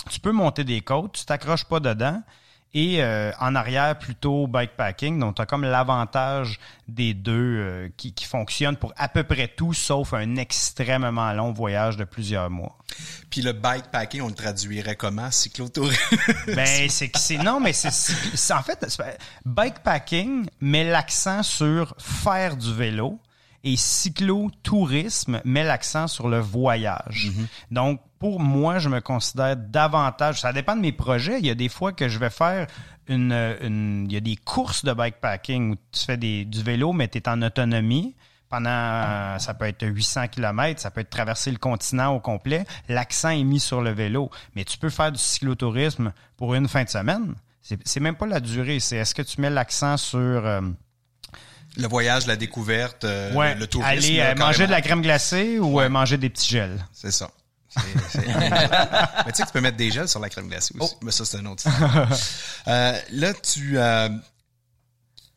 tu 0.10 0.20
peux 0.22 0.32
monter 0.32 0.64
des 0.64 0.80
côtes, 0.82 1.14
tu 1.14 1.26
t'accroches 1.26 1.66
pas 1.66 1.80
dedans. 1.82 2.22
Et 2.74 3.02
euh, 3.02 3.32
en 3.40 3.56
arrière, 3.56 3.98
plutôt 3.98 4.46
bikepacking. 4.48 5.20
Donc, 5.20 5.36
tu 5.36 5.42
as 5.42 5.46
comme 5.46 5.64
l'avantage 5.64 6.60
des 6.88 7.14
deux 7.14 7.34
euh, 7.34 7.90
qui, 7.98 8.14
qui 8.14 8.26
fonctionnent 8.26 8.76
pour 8.76 8.94
à 8.98 9.08
peu 9.08 9.24
près 9.24 9.48
tout, 9.48 9.74
sauf 9.74 10.14
un 10.14 10.36
extrêmement 10.36 11.34
long 11.34 11.54
voyage 11.54 11.98
de 11.98 12.04
plusieurs 12.04 12.50
mois. 12.50 12.78
Puis 13.30 13.42
le 13.42 13.54
bikepacking, 13.54 14.22
on 14.22 14.28
le 14.28 14.34
traduirait 14.34 14.96
comment? 14.96 15.32
Cyclotourisme. 15.32 16.18
Ben, 16.48 16.90
c'est 16.90 17.10
que 17.10 17.20
c'est. 17.20 17.38
Non, 17.38 17.60
mais 17.60 17.74
c'est. 17.74 18.54
En 18.54 18.64
fait, 18.64 18.86
bikepacking 19.46 20.48
met 20.62 20.84
l'accent 20.84 21.44
sur 21.44 21.96
faire 21.98 22.56
du 22.56 22.74
vélo 22.74 23.20
et 23.64 23.76
cyclotourisme 23.76 25.42
met 25.46 25.64
l'accent 25.64 26.08
sur 26.08 26.28
le 26.28 26.40
voyage. 26.40 27.32
Donc, 27.72 28.02
pour 28.20 28.40
moi, 28.40 28.80
je 28.80 28.90
me 28.90 29.00
considère 29.02 29.56
davantage. 29.58 30.42
Ça 30.42 30.54
dépend 30.54 30.76
de 30.76 30.82
mes 30.82 30.92
projets. 30.92 31.40
Il 31.40 31.46
y 31.46 31.50
a 31.50 31.56
des 31.56 31.70
fois 31.70 31.92
que 31.94 32.08
je 32.08 32.18
vais 32.20 32.30
faire 32.30 32.68
une. 33.08 33.32
une- 33.62 34.06
il 34.10 34.14
y 34.14 34.18
a 34.18 34.22
des 34.22 34.36
courses 34.36 34.84
de 34.86 34.94
bikepacking 34.94 35.72
où 35.72 35.76
tu 35.92 36.04
fais 36.06 36.18
des, 36.18 36.46
du 36.46 36.64
vélo, 36.64 36.94
mais 36.94 37.08
tu 37.08 37.18
es 37.20 37.30
en 37.30 37.42
autonomie 37.42 38.16
pendant, 38.50 38.70
euh, 38.70 39.38
ça 39.40 39.54
peut 39.54 39.66
être 39.66 39.86
800 39.86 40.30
km, 40.30 40.80
ça 40.80 40.90
peut 40.90 41.02
être 41.02 41.10
traverser 41.10 41.52
le 41.52 41.58
continent 41.58 42.16
au 42.16 42.20
complet. 42.22 42.66
L'accent 42.88 43.30
est 43.30 43.44
mis 43.44 43.60
sur 43.60 43.82
le 43.82 43.92
vélo. 43.92 44.30
Mais 44.56 44.64
tu 44.64 44.78
peux 44.78 44.90
faire 44.90 45.12
du 45.12 45.20
cyclotourisme 45.20 46.14
pour 46.38 46.56
une 46.56 46.68
fin 46.70 46.84
de 46.86 46.90
semaine. 46.90 47.36
C'est 47.62 47.78
c'est 47.86 48.00
même 48.00 48.16
pas 48.16 48.26
la 48.26 48.40
durée, 48.40 48.80
c'est 48.80 48.96
est-ce 48.96 49.14
que 49.14 49.22
tu 49.22 49.42
mets 49.42 49.50
l'accent 49.50 49.98
sur 49.98 50.18
euh, 50.20 50.62
le 51.78 51.88
voyage, 51.88 52.26
la 52.28 52.36
découverte, 52.36 53.04
euh, 53.04 53.32
ouais, 53.34 53.54
le, 53.54 53.62
le 53.62 53.68
tourisme. 53.68 53.90
aller 53.90 54.18
là, 54.18 54.32
euh, 54.32 54.36
manger 54.36 54.66
de 54.66 54.72
la 54.72 54.82
crème 54.82 55.02
glacée 55.02 55.60
ou 55.60 55.80
euh, 55.80 55.90
manger 55.90 56.18
des 56.18 56.30
petits 56.30 56.50
gels? 56.50 56.78
C'est 56.94 57.12
ça. 57.12 57.30
Mais 57.78 57.84
tu 57.84 59.38
sais 59.38 59.44
que 59.44 59.48
tu 59.48 59.54
peux 59.54 59.62
mettre 59.62 59.78
des 59.78 59.92
gels 59.92 60.08
sur 60.08 60.20
la 60.20 60.30
crème 60.30 60.48
glacée 60.48 60.74
aussi. 60.80 60.94
Oh. 60.96 61.00
Mais 61.04 61.12
ça, 61.12 61.26
c'est 61.26 61.38
un 61.38 61.46
autre 61.46 61.64
euh, 62.68 63.00
là, 63.12 63.34
tu, 63.36 63.78
euh, 63.78 64.10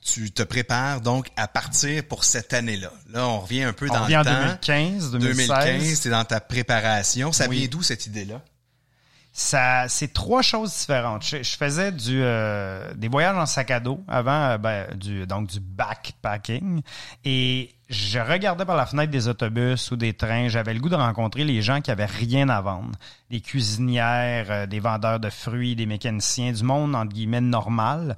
tu 0.02 0.30
te 0.30 0.42
prépares 0.42 1.02
donc 1.02 1.28
à 1.36 1.46
partir 1.48 2.02
pour 2.04 2.24
cette 2.24 2.54
année-là. 2.54 2.90
Là, 3.10 3.26
on 3.26 3.40
revient 3.40 3.64
un 3.64 3.72
peu 3.74 3.88
On 3.90 3.94
dans 3.94 4.02
revient 4.04 4.14
le 4.14 4.20
en 4.20 4.24
temps. 4.24 4.40
2015, 4.40 5.10
2016. 5.10 5.48
2015, 5.48 5.94
c'est 6.00 6.08
dans 6.10 6.24
ta 6.24 6.40
préparation. 6.40 7.32
Ça 7.32 7.46
Oui. 7.48 7.58
vient 7.58 7.68
d'où 7.68 7.82
cette 7.82 8.06
idée-là? 8.06 8.40
Ça, 9.32 9.86
c'est 9.88 10.12
trois 10.12 10.42
choses 10.42 10.76
différentes. 10.76 11.24
Je, 11.24 11.56
faisais 11.56 11.92
du, 11.92 12.20
euh, 12.20 12.92
des 12.94 13.06
voyages 13.06 13.36
en 13.36 13.46
sac 13.46 13.70
à 13.70 13.78
dos 13.78 14.02
avant, 14.08 14.50
euh, 14.50 14.58
ben, 14.58 14.92
du, 14.96 15.24
donc 15.24 15.46
du 15.48 15.60
backpacking. 15.60 16.82
Et 17.24 17.70
je 17.88 18.18
regardais 18.18 18.64
par 18.64 18.76
la 18.76 18.86
fenêtre 18.86 19.12
des 19.12 19.28
autobus 19.28 19.92
ou 19.92 19.96
des 19.96 20.14
trains. 20.14 20.48
J'avais 20.48 20.74
le 20.74 20.80
goût 20.80 20.88
de 20.88 20.96
rencontrer 20.96 21.44
les 21.44 21.62
gens 21.62 21.80
qui 21.80 21.92
avaient 21.92 22.06
rien 22.06 22.48
à 22.48 22.60
vendre. 22.60 22.90
Des 23.30 23.40
cuisinières, 23.40 24.46
euh, 24.50 24.66
des 24.66 24.80
vendeurs 24.80 25.20
de 25.20 25.30
fruits, 25.30 25.76
des 25.76 25.86
mécaniciens, 25.86 26.52
du 26.52 26.64
monde, 26.64 26.96
entre 26.96 27.12
guillemets, 27.12 27.40
normal. 27.40 28.16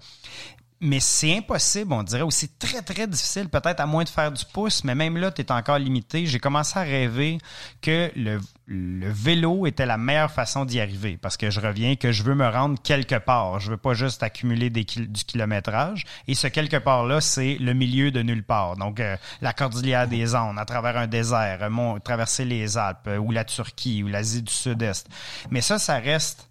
Mais 0.85 0.99
c'est 0.99 1.39
impossible, 1.39 1.93
on 1.93 2.03
dirait 2.03 2.23
aussi 2.23 2.49
très, 2.49 2.83
très 2.83 3.07
difficile, 3.07 3.49
peut-être 3.49 3.79
à 3.79 3.87
moins 3.87 4.03
de 4.03 4.09
faire 4.09 4.33
du 4.33 4.45
pouce, 4.53 4.83
mais 4.83 4.97
même 4.97 5.17
là, 5.17 5.31
tu 5.31 5.41
es 5.41 5.53
encore 5.53 5.79
limité. 5.79 6.27
J'ai 6.27 6.41
commencé 6.41 6.77
à 6.77 6.83
rêver 6.83 7.39
que 7.81 8.11
le, 8.17 8.41
le 8.67 9.09
vélo 9.13 9.65
était 9.67 9.87
la 9.87 9.97
meilleure 9.97 10.33
façon 10.33 10.65
d'y 10.65 10.81
arriver 10.81 11.17
parce 11.23 11.37
que 11.37 11.51
je 11.51 11.61
reviens, 11.61 11.95
que 11.95 12.11
je 12.11 12.25
veux 12.25 12.35
me 12.35 12.49
rendre 12.49 12.83
quelque 12.83 13.15
part. 13.15 13.61
Je 13.61 13.71
veux 13.71 13.77
pas 13.77 13.95
juste 13.95 14.25
accumuler 14.25 14.71
des 14.71 14.83
du 14.83 15.25
kilométrage. 15.25 16.05
Et 16.27 16.35
ce 16.35 16.49
quelque 16.49 16.79
part-là, 16.79 17.21
c'est 17.21 17.59
le 17.61 17.75
milieu 17.75 18.11
de 18.11 18.21
nulle 18.21 18.43
part. 18.43 18.77
Donc, 18.77 18.99
euh, 18.99 19.17
la 19.41 19.53
cordillère 19.53 20.09
des 20.09 20.35
Andes, 20.35 20.59
à 20.59 20.65
travers 20.65 20.97
un 20.97 21.07
désert, 21.07 21.59
euh, 21.63 21.71
mon- 21.71 22.01
traverser 22.01 22.45
les 22.45 22.77
Alpes, 22.77 23.07
euh, 23.07 23.19
ou 23.19 23.31
la 23.31 23.45
Turquie, 23.45 24.03
ou 24.03 24.09
l'Asie 24.09 24.43
du 24.43 24.53
Sud-Est. 24.53 25.07
Mais 25.49 25.61
ça, 25.61 25.79
ça 25.79 26.01
reste 26.01 26.49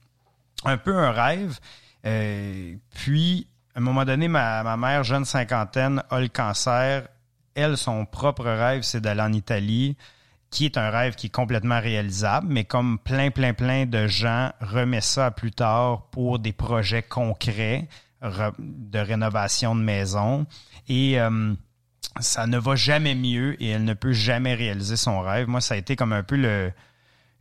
un 0.63 0.77
peu 0.77 0.95
un 0.97 1.11
rêve. 1.11 1.59
Euh, 2.05 2.75
puis, 2.95 3.45
à 3.75 3.79
un 3.79 3.81
moment 3.81 4.05
donné, 4.05 4.27
ma, 4.27 4.75
mère, 4.77 5.03
jeune 5.03 5.25
cinquantaine, 5.25 6.03
a 6.09 6.19
le 6.19 6.27
cancer. 6.27 7.07
Elle, 7.55 7.77
son 7.77 8.05
propre 8.05 8.45
rêve, 8.45 8.81
c'est 8.83 9.01
d'aller 9.01 9.21
en 9.21 9.33
Italie, 9.33 9.97
qui 10.49 10.65
est 10.65 10.77
un 10.77 10.89
rêve 10.89 11.15
qui 11.15 11.27
est 11.27 11.31
complètement 11.31 11.79
réalisable, 11.79 12.47
mais 12.49 12.63
comme 12.65 12.99
plein, 12.99 13.31
plein, 13.31 13.53
plein 13.53 13.85
de 13.85 14.07
gens 14.07 14.51
remet 14.59 15.01
ça 15.01 15.27
à 15.27 15.31
plus 15.31 15.51
tard 15.51 16.03
pour 16.11 16.39
des 16.39 16.53
projets 16.53 17.03
concrets 17.03 17.87
re- 18.21 18.53
de 18.59 18.99
rénovation 18.99 19.75
de 19.75 19.81
maison. 19.81 20.45
Et 20.89 21.19
euh, 21.19 21.53
ça 22.19 22.47
ne 22.47 22.57
va 22.57 22.75
jamais 22.75 23.15
mieux 23.15 23.61
et 23.63 23.69
elle 23.69 23.85
ne 23.85 23.93
peut 23.93 24.13
jamais 24.13 24.53
réaliser 24.53 24.97
son 24.97 25.21
rêve. 25.21 25.47
Moi, 25.47 25.61
ça 25.61 25.75
a 25.75 25.77
été 25.77 25.95
comme 25.95 26.13
un 26.13 26.23
peu 26.23 26.35
le, 26.35 26.71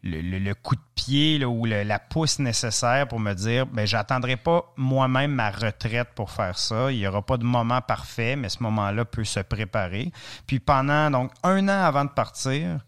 le, 0.02 0.52
coup 0.54 0.76
de 0.76 0.80
pied 0.94 1.44
ou 1.44 1.64
la 1.64 1.98
pousse 1.98 2.38
nécessaire 2.38 3.06
pour 3.08 3.20
me 3.20 3.34
dire 3.34 3.66
ben 3.66 3.86
j'attendrai 3.86 4.36
pas 4.36 4.72
moi-même 4.76 5.32
ma 5.32 5.50
retraite 5.50 6.08
pour 6.14 6.30
faire 6.30 6.58
ça. 6.58 6.90
Il 6.90 6.98
n'y 6.98 7.06
aura 7.06 7.22
pas 7.22 7.36
de 7.36 7.44
moment 7.44 7.80
parfait, 7.80 8.36
mais 8.36 8.48
ce 8.48 8.62
moment-là 8.62 9.04
peut 9.04 9.24
se 9.24 9.40
préparer. 9.40 10.12
Puis 10.46 10.60
pendant 10.60 11.10
donc 11.10 11.32
un 11.42 11.68
an 11.68 11.84
avant 11.84 12.04
de 12.04 12.10
partir, 12.10 12.80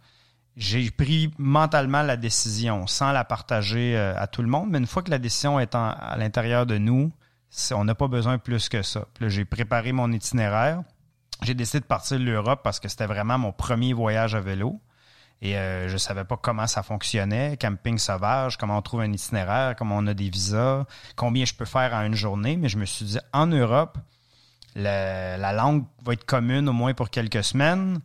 j'ai 0.56 0.90
pris 0.90 1.32
mentalement 1.38 2.02
la 2.02 2.16
décision 2.16 2.86
sans 2.86 3.12
la 3.12 3.24
partager 3.24 3.96
euh, 3.96 4.14
à 4.16 4.26
tout 4.26 4.42
le 4.42 4.48
monde. 4.48 4.68
Mais 4.70 4.78
une 4.78 4.86
fois 4.86 5.02
que 5.02 5.10
la 5.10 5.18
décision 5.18 5.58
est 5.58 5.74
à 5.74 6.14
l'intérieur 6.18 6.66
de 6.66 6.78
nous, 6.78 7.12
on 7.72 7.84
n'a 7.84 7.94
pas 7.94 8.08
besoin 8.08 8.38
plus 8.38 8.68
que 8.68 8.82
ça. 8.82 9.06
J'ai 9.20 9.44
préparé 9.44 9.92
mon 9.92 10.10
itinéraire. 10.12 10.82
J'ai 11.42 11.54
décidé 11.54 11.80
de 11.80 11.86
partir 11.86 12.18
de 12.18 12.24
l'Europe 12.24 12.60
parce 12.62 12.80
que 12.80 12.88
c'était 12.88 13.06
vraiment 13.06 13.38
mon 13.38 13.52
premier 13.52 13.92
voyage 13.92 14.34
à 14.34 14.40
vélo. 14.40 14.80
Et 15.42 15.56
euh, 15.56 15.88
je 15.88 15.96
savais 15.96 16.24
pas 16.24 16.36
comment 16.36 16.68
ça 16.68 16.84
fonctionnait, 16.84 17.58
camping 17.60 17.98
sauvage, 17.98 18.56
comment 18.56 18.78
on 18.78 18.82
trouve 18.82 19.00
un 19.00 19.12
itinéraire, 19.12 19.74
comment 19.76 19.96
on 19.98 20.06
a 20.06 20.14
des 20.14 20.30
visas, 20.30 20.84
combien 21.16 21.44
je 21.44 21.52
peux 21.52 21.64
faire 21.64 21.92
en 21.94 22.02
une 22.02 22.14
journée. 22.14 22.56
Mais 22.56 22.68
je 22.68 22.78
me 22.78 22.84
suis 22.84 23.04
dit, 23.04 23.18
en 23.32 23.48
Europe, 23.48 23.98
la 24.76 25.52
langue 25.52 25.84
va 26.04 26.12
être 26.12 26.24
commune 26.24 26.68
au 26.68 26.72
moins 26.72 26.94
pour 26.94 27.10
quelques 27.10 27.42
semaines. 27.42 28.00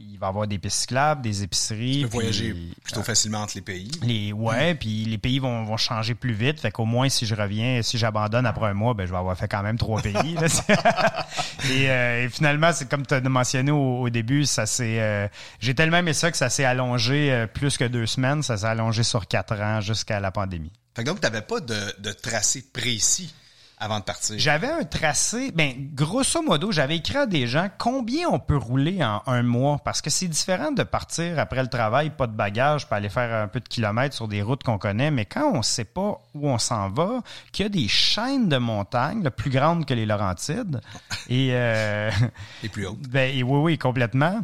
Il 0.00 0.18
va 0.18 0.26
y 0.26 0.30
avoir 0.30 0.46
des 0.46 0.58
pistes 0.58 0.80
cyclables, 0.80 1.22
des 1.22 1.42
épiceries. 1.42 2.00
Tu 2.02 2.08
peux 2.08 2.12
voyager 2.14 2.52
puis- 2.52 2.72
plutôt 2.84 3.02
facilement 3.02 3.38
entre 3.42 3.52
les 3.56 3.60
pays. 3.62 3.90
les, 4.02 4.32
ouais, 4.32 4.74
puis 4.74 5.04
les 5.04 5.18
pays 5.18 5.38
vont, 5.38 5.64
vont 5.64 5.76
changer 5.76 6.14
plus 6.14 6.32
vite. 6.32 6.60
Fait 6.60 6.70
qu'au 6.70 6.84
moins, 6.84 7.08
si 7.08 7.26
je 7.26 7.34
reviens, 7.34 7.82
si 7.82 7.98
j'abandonne 7.98 8.46
après 8.46 8.66
un 8.66 8.74
mois, 8.74 8.94
ben, 8.94 9.06
je 9.06 9.10
vais 9.12 9.18
avoir 9.18 9.36
fait 9.36 9.48
quand 9.48 9.62
même 9.62 9.78
trois 9.78 10.00
pays. 10.02 10.14
et, 11.70 11.90
euh, 11.90 12.24
et 12.24 12.28
finalement, 12.28 12.72
c'est 12.72 12.88
comme 12.88 13.06
tu 13.06 13.14
as 13.14 13.20
mentionné 13.20 13.70
au, 13.70 14.00
au 14.02 14.10
début, 14.10 14.44
ça 14.46 14.66
s'est. 14.66 15.00
euh, 15.00 15.28
J'ai 15.60 15.74
tellement 15.74 15.98
aimé 15.98 16.12
ça 16.12 16.30
que 16.30 16.36
ça 16.36 16.50
s'est 16.50 16.64
allongé 16.64 17.32
euh, 17.32 17.46
plus 17.46 17.76
que 17.76 17.84
deux 17.84 18.06
semaines. 18.06 18.42
Ça 18.42 18.56
s'est 18.56 18.66
allongé 18.66 19.02
sur 19.02 19.26
quatre 19.26 19.54
ans 19.60 19.80
jusqu'à 19.80 20.20
la 20.20 20.30
pandémie. 20.30 20.72
Fait 20.94 21.04
que 21.04 21.08
donc, 21.08 21.20
tu 21.20 21.26
n'avais 21.26 21.42
pas 21.42 21.60
de, 21.60 21.76
de 22.00 22.12
tracé 22.12 22.64
précis. 22.72 23.32
Avant 23.80 24.00
de 24.00 24.04
partir. 24.04 24.38
J'avais 24.38 24.68
un 24.68 24.84
tracé, 24.84 25.52
ben 25.52 25.72
grosso 25.94 26.42
modo, 26.42 26.72
j'avais 26.72 26.96
écrit 26.96 27.16
à 27.16 27.26
des 27.26 27.46
gens 27.46 27.68
combien 27.78 28.28
on 28.28 28.38
peut 28.38 28.56
rouler 28.56 29.02
en 29.04 29.22
un 29.26 29.42
mois 29.42 29.78
parce 29.84 30.02
que 30.02 30.10
c'est 30.10 30.28
différent 30.28 30.72
de 30.72 30.82
partir 30.82 31.38
après 31.38 31.62
le 31.62 31.68
travail, 31.68 32.10
pas 32.10 32.26
de 32.26 32.32
bagages, 32.32 32.88
pas 32.88 32.96
aller 32.96 33.08
faire 33.08 33.42
un 33.42 33.48
peu 33.48 33.60
de 33.60 33.68
kilomètres 33.68 34.14
sur 34.14 34.28
des 34.28 34.42
routes 34.42 34.62
qu'on 34.62 34.78
connaît, 34.78 35.10
mais 35.10 35.24
quand 35.24 35.50
on 35.54 35.62
sait 35.62 35.84
pas 35.84 36.20
où 36.34 36.48
on 36.48 36.58
s'en 36.58 36.88
va, 36.88 37.22
qu'il 37.52 37.64
y 37.64 37.66
a 37.66 37.70
des 37.70 37.88
chaînes 37.88 38.48
de 38.48 38.58
montagnes 38.58 39.28
plus 39.30 39.50
grandes 39.50 39.86
que 39.86 39.94
les 39.94 40.06
Laurentides 40.06 40.80
et 41.28 41.50
euh, 41.52 42.10
et 42.62 42.68
plus 42.68 42.86
hautes. 42.86 43.08
Ben 43.08 43.32
oui 43.42 43.58
oui 43.58 43.78
complètement. 43.78 44.42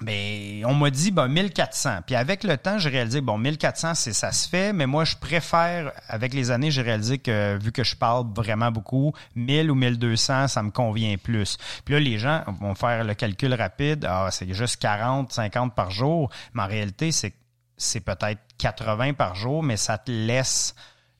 Mais 0.00 0.62
on 0.64 0.74
m'a 0.74 0.90
dit 0.90 1.10
ben 1.10 1.28
1400. 1.28 2.00
Puis 2.06 2.16
avec 2.16 2.42
le 2.42 2.56
temps, 2.56 2.78
j'ai 2.78 2.90
réalisé 2.90 3.20
bon 3.20 3.38
1400 3.38 3.94
c'est 3.94 4.12
ça 4.12 4.32
se 4.32 4.48
fait, 4.48 4.72
mais 4.72 4.86
moi 4.86 5.04
je 5.04 5.16
préfère 5.16 5.92
avec 6.08 6.34
les 6.34 6.50
années, 6.50 6.70
j'ai 6.70 6.82
réalisé 6.82 7.18
que 7.18 7.56
vu 7.62 7.70
que 7.70 7.84
je 7.84 7.94
parle 7.94 8.26
vraiment 8.34 8.72
beaucoup, 8.72 9.12
1000 9.36 9.70
ou 9.70 9.74
1200, 9.74 10.48
ça 10.48 10.62
me 10.62 10.70
convient 10.70 11.16
plus. 11.16 11.58
Puis 11.84 11.94
là 11.94 12.00
les 12.00 12.18
gens 12.18 12.42
vont 12.60 12.74
faire 12.74 13.04
le 13.04 13.14
calcul 13.14 13.54
rapide, 13.54 14.04
ah 14.08 14.28
c'est 14.30 14.52
juste 14.52 14.80
40, 14.80 15.32
50 15.32 15.74
par 15.74 15.90
jour, 15.90 16.30
mais 16.54 16.62
en 16.62 16.66
réalité 16.66 17.12
c'est 17.12 17.32
c'est 17.76 18.00
peut-être 18.00 18.40
80 18.58 19.14
par 19.14 19.34
jour, 19.34 19.62
mais 19.62 19.76
ça 19.76 19.98
te 19.98 20.10
laisse 20.10 20.74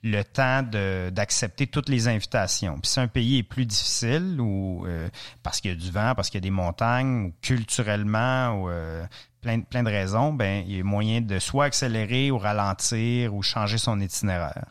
le 0.04 0.22
temps 0.22 0.62
d'accepter 1.10 1.66
toutes 1.66 1.88
les 1.88 2.08
invitations. 2.08 2.78
Puis 2.78 2.90
si 2.90 3.00
un 3.00 3.08
pays 3.08 3.38
est 3.38 3.42
plus 3.42 3.64
difficile 3.64 4.38
ou 4.38 4.84
euh, 4.86 5.08
parce 5.42 5.62
qu'il 5.62 5.70
y 5.70 5.74
a 5.74 5.76
du 5.76 5.90
vent, 5.90 6.14
parce 6.14 6.28
qu'il 6.28 6.36
y 6.36 6.42
a 6.42 6.46
des 6.46 6.50
montagnes, 6.50 7.24
ou 7.24 7.32
culturellement, 7.40 8.50
ou 8.52 8.68
euh, 8.68 9.06
plein, 9.40 9.60
plein 9.62 9.82
de 9.82 9.88
raisons, 9.88 10.34
ben 10.34 10.62
il 10.66 10.76
y 10.76 10.80
a 10.80 10.84
moyen 10.84 11.22
de 11.22 11.38
soit 11.38 11.64
accélérer 11.64 12.30
ou 12.30 12.36
ralentir 12.36 13.34
ou 13.34 13.42
changer 13.42 13.78
son 13.78 13.98
itinéraire. 13.98 14.66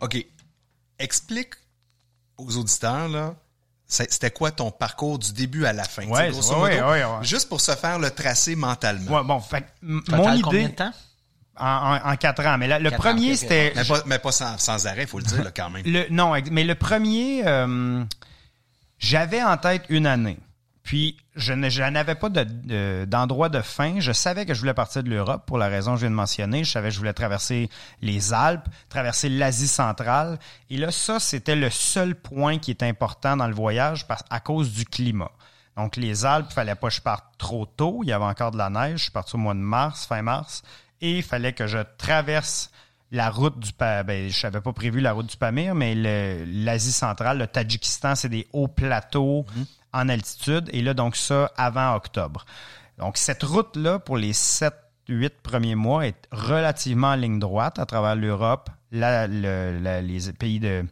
OK. 0.00 0.26
Explique 0.98 1.54
aux 2.38 2.56
auditeurs, 2.56 3.08
là, 3.08 3.36
c'était 3.86 4.32
quoi 4.32 4.50
ton 4.50 4.72
parcours 4.72 5.20
du 5.20 5.32
début 5.32 5.64
à 5.64 5.72
la 5.72 5.84
fin? 5.84 6.06
Ouais, 6.08 6.30
ouais, 6.32 6.82
ouais, 6.82 7.04
Juste 7.22 7.48
pour 7.48 7.60
se 7.60 7.72
faire 7.76 8.00
le 8.00 8.10
tracé 8.10 8.56
mentalement. 8.56 9.18
Ouais, 9.18 9.24
bon, 9.24 9.38
fait, 9.38 9.64
mon 9.80 10.00
idée. 10.32 10.42
Combien 10.42 10.68
de 10.68 10.74
temps? 10.74 10.92
En, 11.60 12.16
quatre 12.16 12.44
ans. 12.46 12.56
Mais 12.58 12.78
le 12.78 12.90
premier, 12.90 13.36
c'était... 13.36 13.74
Mais 14.06 14.18
pas, 14.18 14.32
sans, 14.32 14.86
arrêt, 14.86 15.02
il 15.02 15.08
faut 15.08 15.18
le 15.18 15.24
dire 15.24 15.44
là, 15.44 15.50
quand 15.54 15.70
même. 15.70 15.82
Le, 15.84 16.06
non, 16.10 16.32
mais 16.50 16.64
le 16.64 16.74
premier, 16.74 17.46
euh, 17.46 18.02
j'avais 18.98 19.42
en 19.42 19.56
tête 19.56 19.84
une 19.88 20.06
année. 20.06 20.38
Puis, 20.82 21.16
je 21.36 21.52
n'avais 21.52 22.14
pas 22.14 22.28
d'endroit 22.30 23.48
de, 23.48 23.60
fin. 23.60 24.00
Je 24.00 24.12
savais 24.12 24.46
que 24.46 24.54
je 24.54 24.60
voulais 24.60 24.74
partir 24.74 25.02
de 25.02 25.10
l'Europe 25.10 25.44
pour 25.46 25.58
la 25.58 25.68
raison 25.68 25.92
que 25.92 25.98
je 25.98 26.00
viens 26.00 26.10
de 26.10 26.16
mentionner. 26.16 26.64
Je 26.64 26.70
savais 26.70 26.88
que 26.88 26.94
je 26.94 26.98
voulais 26.98 27.12
traverser 27.12 27.70
les 28.02 28.32
Alpes, 28.32 28.66
traverser 28.88 29.28
l'Asie 29.28 29.68
centrale. 29.68 30.38
Et 30.68 30.76
là, 30.76 30.90
ça, 30.90 31.20
c'était 31.20 31.56
le 31.56 31.70
seul 31.70 32.14
point 32.14 32.58
qui 32.58 32.70
est 32.70 32.82
important 32.82 33.36
dans 33.36 33.46
le 33.46 33.54
voyage 33.54 34.06
à 34.30 34.40
cause 34.40 34.72
du 34.72 34.84
climat. 34.84 35.30
Donc, 35.76 35.96
les 35.96 36.24
Alpes, 36.24 36.46
il 36.50 36.54
fallait 36.54 36.74
pas 36.74 36.88
que 36.88 36.94
je 36.94 37.00
parte 37.00 37.24
trop 37.38 37.66
tôt. 37.66 38.00
Il 38.02 38.08
y 38.08 38.12
avait 38.12 38.24
encore 38.24 38.50
de 38.50 38.58
la 38.58 38.70
neige. 38.70 38.98
Je 38.98 39.02
suis 39.04 39.12
parti 39.12 39.36
au 39.36 39.38
mois 39.38 39.54
de 39.54 39.60
mars, 39.60 40.06
fin 40.06 40.22
mars 40.22 40.62
et 41.00 41.18
il 41.18 41.22
fallait 41.22 41.52
que 41.52 41.66
je 41.66 41.78
traverse 41.98 42.70
la 43.12 43.28
route 43.30 43.58
du 43.58 43.70
ben, 43.78 44.28
je 44.28 44.46
n'avais 44.46 44.60
pas 44.60 44.72
prévu 44.72 45.00
la 45.00 45.12
route 45.12 45.26
du 45.26 45.36
Pamir, 45.36 45.74
mais 45.74 45.94
l'Asie 45.94 46.92
centrale, 46.92 47.38
le 47.38 47.46
Tadjikistan, 47.46 48.14
c'est 48.14 48.28
des 48.28 48.46
hauts 48.52 48.68
plateaux 48.68 49.44
mhm. 49.56 49.66
en 49.92 50.08
altitude. 50.08 50.70
Et 50.72 50.82
là, 50.82 50.94
donc 50.94 51.16
ça, 51.16 51.52
avant 51.56 51.94
octobre. 51.94 52.44
Donc, 52.98 53.16
cette 53.16 53.42
route-là, 53.42 53.98
pour 53.98 54.16
les 54.16 54.32
sept, 54.32 54.74
huit 55.08 55.34
premiers 55.42 55.74
mois, 55.74 56.06
est 56.06 56.28
relativement 56.30 57.08
en 57.08 57.16
ligne 57.16 57.38
droite 57.40 57.78
à 57.78 57.86
travers 57.86 58.14
l'Europe, 58.14 58.70
les 58.92 59.00
pays 60.38 60.60
de 60.60 60.84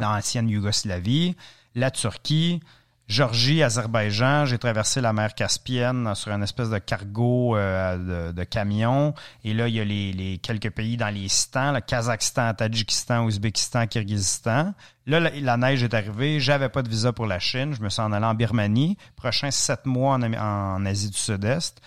l'ancienne 0.00 0.48
Yougoslavie, 0.48 1.36
la 1.74 1.90
Turquie, 1.90 2.60
Georgie, 3.08 3.62
Azerbaïdjan, 3.62 4.46
j'ai 4.46 4.58
traversé 4.58 5.00
la 5.00 5.12
mer 5.12 5.34
Caspienne 5.34 6.14
sur 6.14 6.32
une 6.32 6.42
espèce 6.42 6.70
de 6.70 6.78
cargo 6.78 7.56
euh, 7.56 8.32
de, 8.32 8.44
camion. 8.44 9.14
Et 9.44 9.52
là, 9.52 9.68
il 9.68 9.74
y 9.74 9.80
a 9.80 9.84
les, 9.84 10.38
quelques 10.42 10.70
pays 10.70 10.96
dans 10.96 11.12
les 11.12 11.28
stans, 11.28 11.72
le 11.72 11.80
Kazakhstan, 11.80 12.54
Tadjikistan, 12.54 13.24
Ouzbékistan, 13.24 13.86
Kyrgyzstan. 13.86 14.74
Là, 15.06 15.20
la, 15.20 15.56
neige 15.56 15.82
est 15.82 15.92
arrivée. 15.92 16.40
J'avais 16.40 16.68
pas 16.68 16.82
de 16.82 16.88
visa 16.88 17.12
pour 17.12 17.26
la 17.26 17.38
Chine. 17.38 17.74
Je 17.74 17.82
me 17.82 17.88
suis 17.88 18.00
en 18.00 18.12
allé 18.12 18.24
en 18.24 18.34
Birmanie. 18.34 18.96
Prochain 19.16 19.50
sept 19.50 19.84
mois 19.84 20.14
en 20.14 20.86
Asie 20.86 21.10
du 21.10 21.18
Sud-Est. 21.18 21.82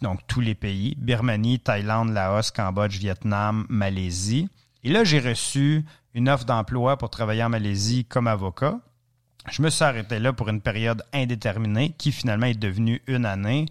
Donc, 0.00 0.20
tous 0.26 0.40
les 0.40 0.54
pays. 0.54 0.94
Birmanie, 0.96 1.58
Thaïlande, 1.58 2.12
Laos, 2.12 2.50
Cambodge, 2.50 2.98
Vietnam, 2.98 3.66
Malaisie. 3.68 4.48
Et 4.84 4.90
là, 4.90 5.04
j'ai 5.04 5.20
reçu 5.20 5.84
une 6.14 6.28
offre 6.28 6.44
d'emploi 6.44 6.96
pour 6.96 7.10
travailler 7.10 7.42
en 7.42 7.48
Malaisie 7.48 8.04
comme 8.04 8.26
avocat. 8.26 8.78
Je 9.50 9.62
me 9.62 9.70
suis 9.70 9.84
arrêté 9.84 10.18
là 10.18 10.32
pour 10.32 10.48
une 10.48 10.60
période 10.60 11.04
indéterminée 11.12 11.90
qui 11.96 12.10
finalement 12.10 12.46
est 12.46 12.54
devenue 12.54 13.00
une 13.06 13.24
année. 13.24 13.66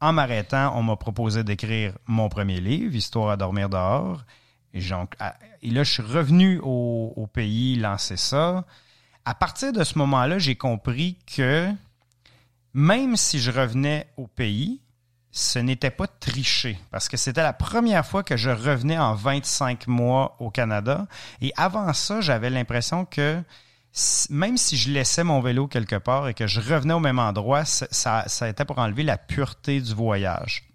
En 0.00 0.12
m'arrêtant, 0.12 0.76
on 0.76 0.82
m'a 0.82 0.96
proposé 0.96 1.42
d'écrire 1.42 1.94
mon 2.06 2.28
premier 2.28 2.60
livre, 2.60 2.94
Histoire 2.94 3.30
à 3.30 3.36
dormir 3.36 3.70
dehors. 3.70 4.24
Et, 4.74 4.80
donc, 4.80 5.16
là, 5.18 5.34
je 5.62 5.90
suis 5.90 6.02
revenu 6.02 6.60
au, 6.62 7.28
pays 7.32 7.76
lancer 7.76 8.18
ça. 8.18 8.64
À 9.24 9.34
partir 9.34 9.72
de 9.72 9.82
ce 9.84 9.98
moment-là, 9.98 10.38
j'ai 10.38 10.54
compris 10.54 11.16
que 11.34 11.70
même 12.74 13.16
si 13.16 13.40
je 13.40 13.50
revenais 13.50 14.06
au 14.18 14.26
pays, 14.26 14.82
ce 15.32 15.58
n'était 15.58 15.90
pas 15.90 16.06
tricher 16.06 16.78
parce 16.90 17.08
que 17.08 17.16
c'était 17.16 17.42
la 17.42 17.52
première 17.52 18.06
fois 18.06 18.22
que 18.22 18.36
je 18.36 18.50
revenais 18.50 18.98
en 18.98 19.14
25 19.14 19.86
mois 19.86 20.36
au 20.40 20.50
Canada. 20.50 21.06
Et 21.40 21.52
avant 21.56 21.92
ça, 21.94 22.20
j'avais 22.20 22.50
l'impression 22.50 23.06
que 23.06 23.42
même 24.30 24.56
si 24.56 24.76
je 24.76 24.90
laissais 24.90 25.24
mon 25.24 25.40
vélo 25.40 25.66
quelque 25.66 25.96
part 25.96 26.28
et 26.28 26.34
que 26.34 26.46
je 26.46 26.60
revenais 26.60 26.94
au 26.94 27.00
même 27.00 27.18
endroit, 27.18 27.64
ça, 27.64 28.24
ça 28.26 28.48
était 28.48 28.64
pour 28.64 28.78
enlever 28.78 29.02
la 29.02 29.16
pureté 29.16 29.80
du 29.80 29.94
voyage. 29.94 30.68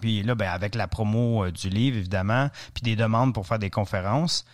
Puis 0.00 0.22
là, 0.22 0.34
ben, 0.34 0.50
avec 0.50 0.74
la 0.74 0.88
promo 0.88 1.44
euh, 1.44 1.50
du 1.50 1.68
livre, 1.68 1.96
évidemment, 1.96 2.50
puis 2.74 2.82
des 2.82 2.96
demandes 2.96 3.32
pour 3.32 3.46
faire 3.46 3.58
des 3.58 3.70
conférences, 3.70 4.44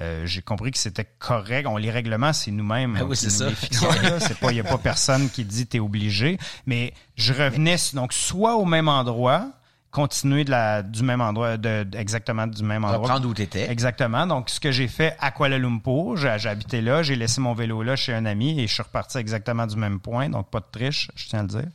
euh, 0.00 0.26
j'ai 0.26 0.42
compris 0.42 0.70
que 0.70 0.78
c'était 0.78 1.06
correct. 1.18 1.66
On 1.66 1.76
les 1.76 1.90
règlements, 1.90 2.32
c'est 2.32 2.50
nous-mêmes. 2.50 2.94
Ben 2.94 3.04
oui, 3.04 3.16
c'est 3.16 3.30
ça. 3.30 3.48
Il 3.50 4.48
n'y 4.52 4.60
a 4.60 4.64
pas 4.64 4.78
personne 4.78 5.28
qui 5.30 5.44
dit 5.44 5.66
t'es 5.66 5.80
obligé. 5.80 6.38
Mais 6.66 6.94
je 7.16 7.32
revenais 7.32 7.76
donc 7.92 8.12
soit 8.12 8.56
au 8.56 8.64
même 8.64 8.88
endroit, 8.88 9.50
continuer 9.92 10.44
de 10.44 10.50
la, 10.50 10.82
du 10.82 11.02
même 11.02 11.20
endroit, 11.20 11.58
de, 11.58 11.86
exactement 11.96 12.46
du 12.46 12.64
même 12.64 12.82
endroit. 12.82 12.98
Reprendre 12.98 13.28
où 13.28 13.34
tu 13.34 13.42
étais. 13.42 13.70
Exactement. 13.70 14.26
Donc, 14.26 14.48
ce 14.48 14.58
que 14.58 14.72
j'ai 14.72 14.88
fait 14.88 15.14
à 15.20 15.30
Kuala 15.30 15.58
Lumpur, 15.58 16.16
j'ai 16.16 16.48
habité 16.48 16.80
là, 16.80 17.02
j'ai 17.02 17.14
laissé 17.14 17.40
mon 17.42 17.52
vélo 17.52 17.82
là 17.82 17.94
chez 17.94 18.14
un 18.14 18.24
ami 18.24 18.58
et 18.58 18.66
je 18.66 18.72
suis 18.72 18.82
reparti 18.82 19.18
exactement 19.18 19.66
du 19.66 19.76
même 19.76 20.00
point. 20.00 20.30
Donc, 20.30 20.50
pas 20.50 20.60
de 20.60 20.66
triche, 20.72 21.10
je 21.14 21.28
tiens 21.28 21.40
à 21.40 21.42
le 21.42 21.48
dire. 21.48 21.68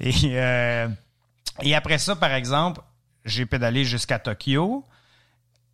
Et, 0.00 0.14
euh, 0.38 0.88
et 1.60 1.74
après 1.74 1.98
ça, 1.98 2.14
par 2.14 2.32
exemple, 2.32 2.80
j'ai 3.24 3.46
pédalé 3.46 3.84
jusqu'à 3.84 4.20
Tokyo. 4.20 4.84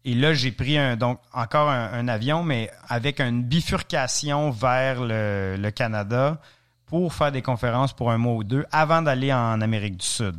Et 0.06 0.14
là, 0.14 0.32
j'ai 0.32 0.50
pris 0.50 0.78
un, 0.78 0.96
donc 0.96 1.20
encore 1.32 1.68
un, 1.68 2.08
avion, 2.08 2.42
mais 2.42 2.70
avec 2.88 3.20
une 3.20 3.42
bifurcation 3.44 4.50
vers 4.50 5.02
le, 5.02 5.56
le 5.58 5.70
Canada 5.70 6.40
pour 6.86 7.12
faire 7.12 7.30
des 7.30 7.42
conférences 7.42 7.92
pour 7.92 8.10
un 8.10 8.18
mois 8.18 8.34
ou 8.34 8.44
deux 8.44 8.64
avant 8.72 9.02
d'aller 9.02 9.32
en 9.32 9.60
Amérique 9.60 9.98
du 9.98 10.06
Sud 10.06 10.36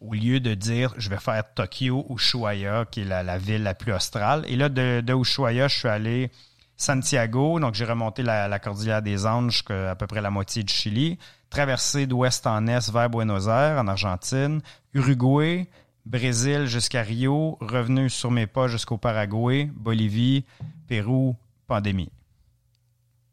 au 0.00 0.14
lieu 0.14 0.40
de 0.40 0.54
dire 0.54 0.94
je 0.96 1.10
vais 1.10 1.18
faire 1.18 1.42
Tokyo 1.54 2.06
Ushuaia, 2.08 2.84
qui 2.90 3.00
est 3.00 3.04
la, 3.04 3.38
ville 3.38 3.62
la 3.62 3.74
plus 3.74 3.92
australe. 3.92 4.44
Et 4.46 4.56
là, 4.56 4.68
de, 4.68 5.00
de, 5.00 5.14
Ushuaia, 5.14 5.68
je 5.68 5.78
suis 5.78 5.88
allé 5.88 6.30
Santiago, 6.76 7.58
donc 7.58 7.74
j'ai 7.74 7.84
remonté 7.84 8.22
la, 8.22 8.58
cordillère 8.58 9.02
des 9.02 9.26
Andes 9.26 9.50
jusqu'à 9.50 9.90
à 9.90 9.94
peu 9.96 10.06
près 10.06 10.20
la 10.20 10.30
moitié 10.30 10.62
du 10.62 10.72
Chili, 10.72 11.18
traversé 11.50 12.06
d'ouest 12.06 12.46
en 12.46 12.66
est 12.66 12.90
vers 12.90 13.10
Buenos 13.10 13.48
Aires, 13.48 13.78
en 13.78 13.88
Argentine, 13.88 14.60
Uruguay, 14.94 15.68
Brésil 16.06 16.66
jusqu'à 16.66 17.02
Rio, 17.02 17.58
revenu 17.60 18.08
sur 18.08 18.30
mes 18.30 18.46
pas 18.46 18.68
jusqu'au 18.68 18.96
Paraguay, 18.96 19.68
Bolivie, 19.74 20.44
Pérou, 20.86 21.36
pandémie. 21.66 22.10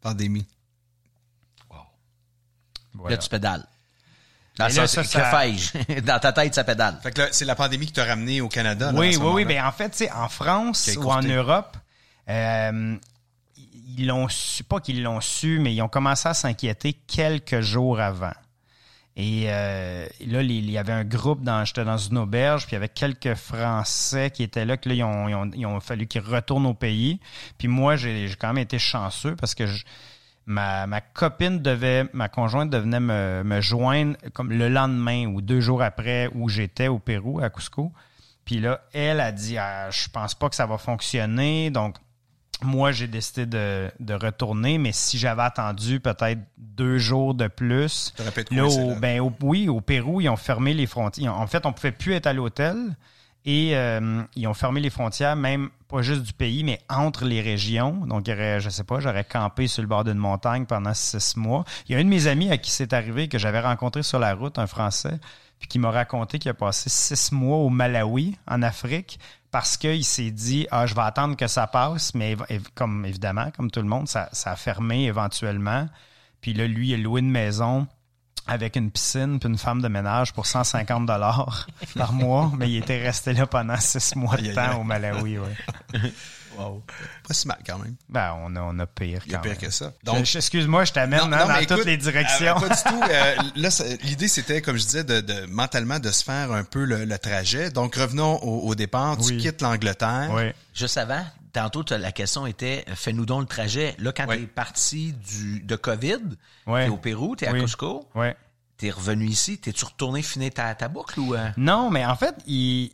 Pandémie. 0.01 0.47
Wow. 1.69 3.09
Là, 3.09 3.17
tu 3.17 3.29
pédales. 3.29 3.67
Dans, 4.57 4.67
Dans 6.05 6.19
ta 6.19 6.31
tête, 6.31 6.55
ça 6.55 6.63
pédale. 6.63 6.97
Fait 7.03 7.11
que 7.11 7.27
c'est 7.31 7.45
la 7.45 7.55
pandémie 7.55 7.87
qui 7.87 7.93
t'a 7.93 8.05
ramené 8.05 8.41
au 8.41 8.47
Canada. 8.47 8.91
oui, 8.95 9.17
oui, 9.17 9.31
oui. 9.33 9.45
Ben, 9.45 9.65
en 9.65 9.71
fait, 9.71 9.93
c'est 9.95 10.11
en 10.11 10.29
France 10.29 10.89
ou 10.97 11.11
en 11.11 11.21
Europe, 11.21 11.75
euh, 12.29 12.95
ils 13.97 14.07
l'ont 14.07 14.27
su, 14.29 14.63
pas 14.63 14.79
qu'ils 14.79 15.03
l'ont 15.03 15.21
su, 15.21 15.59
mais 15.59 15.73
ils 15.73 15.81
ont 15.81 15.89
commencé 15.89 16.27
à 16.27 16.33
s'inquiéter 16.33 16.93
quelques 16.93 17.61
jours 17.61 17.99
avant. 17.99 18.33
Et 19.17 19.45
euh, 19.47 20.07
là, 20.27 20.41
il 20.41 20.69
y 20.69 20.77
avait 20.77 20.91
un 20.91 21.05
groupe 21.05 21.41
dans, 21.41 21.63
j'étais 21.63 21.85
dans 21.85 21.97
une 21.97 22.17
auberge, 22.17 22.65
puis 22.65 22.73
il 22.73 22.75
y 22.75 22.77
avait 22.77 22.89
quelques 22.89 23.35
Français 23.35 24.29
qui 24.29 24.43
étaient 24.43 24.65
là, 24.65 24.75
que 24.75 24.89
là, 24.89 24.95
ils 24.95 25.03
ont, 25.03 25.51
ils 25.53 25.65
ont 25.65 25.79
fallu 25.79 26.05
qu'ils 26.07 26.21
retournent 26.21 26.65
au 26.65 26.73
pays. 26.73 27.19
Puis 27.57 27.69
moi, 27.69 27.95
j'ai 27.95 28.29
quand 28.37 28.47
même 28.47 28.57
été 28.57 28.77
chanceux 28.77 29.35
parce 29.37 29.55
que 29.55 29.67
je, 29.67 29.85
ma, 30.45 30.87
ma 30.87 31.01
copine 31.01 31.59
devait, 31.59 32.05
ma 32.13 32.29
conjointe 32.29 32.69
devenait 32.69 32.99
me, 32.99 33.43
me 33.43 33.61
joindre 33.61 34.15
comme 34.33 34.51
le 34.51 34.69
lendemain 34.69 35.27
ou 35.27 35.41
deux 35.41 35.61
jours 35.61 35.81
après 35.81 36.29
où 36.33 36.49
j'étais 36.49 36.87
au 36.87 36.99
Pérou, 36.99 37.39
à 37.39 37.49
Cusco. 37.49 37.91
Puis 38.45 38.59
là, 38.59 38.81
elle 38.93 39.19
a 39.19 39.31
dit, 39.31 39.57
ah, 39.57 39.89
je 39.89 40.07
pense 40.09 40.35
pas 40.35 40.49
que 40.49 40.55
ça 40.55 40.67
va 40.67 40.77
fonctionner. 40.77 41.71
Donc, 41.71 41.95
moi, 42.61 42.91
j'ai 42.91 43.07
décidé 43.07 43.45
de, 43.45 43.91
de, 43.99 44.13
retourner, 44.13 44.77
mais 44.77 44.91
si 44.91 45.17
j'avais 45.17 45.41
attendu 45.41 45.99
peut-être 45.99 46.39
deux 46.57 46.99
jours 46.99 47.33
de 47.33 47.47
plus, 47.47 48.13
là, 48.51 48.65
au, 48.65 48.95
ben, 48.95 49.19
au, 49.19 49.33
oui, 49.41 49.67
au 49.67 49.81
Pérou, 49.81 50.21
ils 50.21 50.29
ont 50.29 50.37
fermé 50.37 50.73
les 50.73 50.85
frontières. 50.85 51.35
En 51.37 51.47
fait, 51.47 51.65
on 51.65 51.73
pouvait 51.73 51.91
plus 51.91 52.13
être 52.13 52.27
à 52.27 52.33
l'hôtel 52.33 52.95
et 53.45 53.77
euh, 53.77 54.23
ils 54.35 54.47
ont 54.47 54.55
fermé 54.55 54.81
les 54.81 54.89
frontières, 54.89 55.35
même 55.35 55.69
pas 55.87 56.01
juste 56.01 56.23
du 56.23 56.33
pays, 56.33 56.63
mais 56.63 56.79
entre 56.89 57.25
les 57.25 57.41
régions. 57.41 57.91
Donc, 58.07 58.27
il 58.27 58.31
y 58.31 58.33
aurait, 58.33 58.59
je 58.59 58.69
sais 58.69 58.83
pas, 58.83 58.99
j'aurais 58.99 59.23
campé 59.23 59.67
sur 59.67 59.83
le 59.83 59.87
bord 59.87 60.03
d'une 60.03 60.17
montagne 60.17 60.65
pendant 60.65 60.95
six 60.95 61.37
mois. 61.37 61.63
Il 61.87 61.93
y 61.93 61.95
a 61.95 61.99
un 61.99 62.03
de 62.03 62.09
mes 62.09 62.25
amis 62.25 62.51
à 62.51 62.57
qui 62.57 62.71
c'est 62.71 62.91
arrivé 62.91 63.27
que 63.27 63.37
j'avais 63.37 63.59
rencontré 63.59 64.01
sur 64.01 64.17
la 64.17 64.33
route, 64.33 64.57
un 64.57 64.65
Français, 64.65 65.19
puis 65.59 65.67
qui 65.67 65.77
m'a 65.77 65.91
raconté 65.91 66.39
qu'il 66.39 66.49
a 66.49 66.55
passé 66.55 66.89
six 66.89 67.31
mois 67.31 67.57
au 67.57 67.69
Malawi, 67.69 68.35
en 68.47 68.63
Afrique, 68.63 69.19
parce 69.51 69.77
qu'il 69.77 70.03
s'est 70.03 70.31
dit 70.31 70.67
ah 70.69 70.85
je 70.85 70.95
vais 70.95 71.01
attendre 71.01 71.37
que 71.37 71.47
ça 71.47 71.65
passe 71.65 72.13
mais 72.13 72.35
comme 72.73 73.05
évidemment 73.05 73.51
comme 73.55 73.71
tout 73.71 73.79
le 73.79 73.87
monde 73.87 74.05
ça, 74.05 74.27
ça 74.33 74.51
a 74.51 74.57
fermé 74.57 75.05
éventuellement 75.05 75.87
puis 76.41 76.51
là 76.51 76.67
lui 76.67 76.89
il 76.89 76.95
a 76.95 76.97
loué 76.97 77.21
une 77.21 77.31
maison 77.31 77.87
avec 78.47 78.75
une 78.75 78.91
piscine 78.91 79.39
puis 79.39 79.49
une 79.49 79.57
femme 79.57 79.81
de 79.81 79.87
ménage 79.87 80.33
pour 80.33 80.45
150 80.45 81.05
dollars 81.05 81.67
par 81.97 82.13
mois 82.13 82.51
mais 82.57 82.69
il 82.69 82.77
était 82.77 83.01
resté 83.01 83.33
là 83.33 83.47
pendant 83.47 83.79
six 83.79 84.15
mois 84.15 84.37
de 84.37 84.53
temps 84.53 84.79
au 84.79 84.83
Malawi 84.83 85.39
ouais. 85.39 86.01
Wow. 86.57 86.83
Pas 87.27 87.33
si 87.33 87.47
mal 87.47 87.57
quand 87.65 87.77
même. 87.79 87.95
Ben, 88.09 88.35
on 88.41 88.55
a, 88.55 88.61
on 88.61 88.79
a 88.79 88.85
pire 88.85 89.19
quand 89.19 89.25
Il 89.27 89.31
y 89.31 89.35
a 89.35 89.39
pire 89.39 89.57
que 89.57 89.69
ça. 89.69 89.91
Donc, 90.03 90.35
excuse-moi, 90.35 90.85
je 90.85 90.93
t'amène 90.93 91.33
hein, 91.33 91.47
dans 91.47 91.75
toutes 91.75 91.85
les 91.85 91.97
directions. 91.97 92.57
Euh, 92.57 92.67
pas 92.67 92.69
du 92.69 92.83
tout. 92.83 93.03
Euh, 93.11 93.35
là, 93.55 93.69
l'idée, 94.03 94.27
c'était, 94.27 94.61
comme 94.61 94.77
je 94.77 94.85
disais, 94.85 95.03
de, 95.03 95.21
de, 95.21 95.45
mentalement 95.47 95.99
de 95.99 96.11
se 96.11 96.23
faire 96.23 96.51
un 96.51 96.63
peu 96.63 96.85
le, 96.85 97.17
trajet. 97.17 97.71
Donc, 97.71 97.95
revenons 97.95 98.37
au, 98.41 98.75
départ. 98.75 99.17
Tu 99.17 99.37
quittes 99.37 99.61
l'Angleterre. 99.61 100.29
Oui. 100.33 100.51
Juste 100.73 100.97
avant, 100.97 101.25
tantôt, 101.55 101.83
la 101.89 102.11
question 102.11 102.45
était, 102.45 102.85
fais-nous 102.95 103.25
donc 103.25 103.41
le 103.41 103.47
trajet. 103.47 103.95
Là, 103.99 104.11
quand 104.11 104.27
tu 104.27 104.33
es 104.33 104.45
parti 104.45 105.13
du, 105.13 105.61
de 105.61 105.75
COVID, 105.75 106.21
es 106.67 106.89
au 106.89 106.97
Pérou, 106.97 107.35
tu 107.35 107.45
es 107.45 107.47
à 107.47 107.53
Cusco. 107.53 108.07
Oui. 108.15 108.27
T'es 108.77 108.89
revenu 108.89 109.25
ici, 109.25 109.57
t'es-tu 109.57 109.85
retourné 109.85 110.21
finir 110.21 110.51
ta, 110.51 110.75
ta 110.75 110.89
boucle 110.89 111.17
ou... 111.21 111.33
Euh? 111.33 111.47
Non, 111.55 111.89
mais 111.89 112.05
en 112.05 112.15
fait, 112.17 112.35
il, 112.45 112.91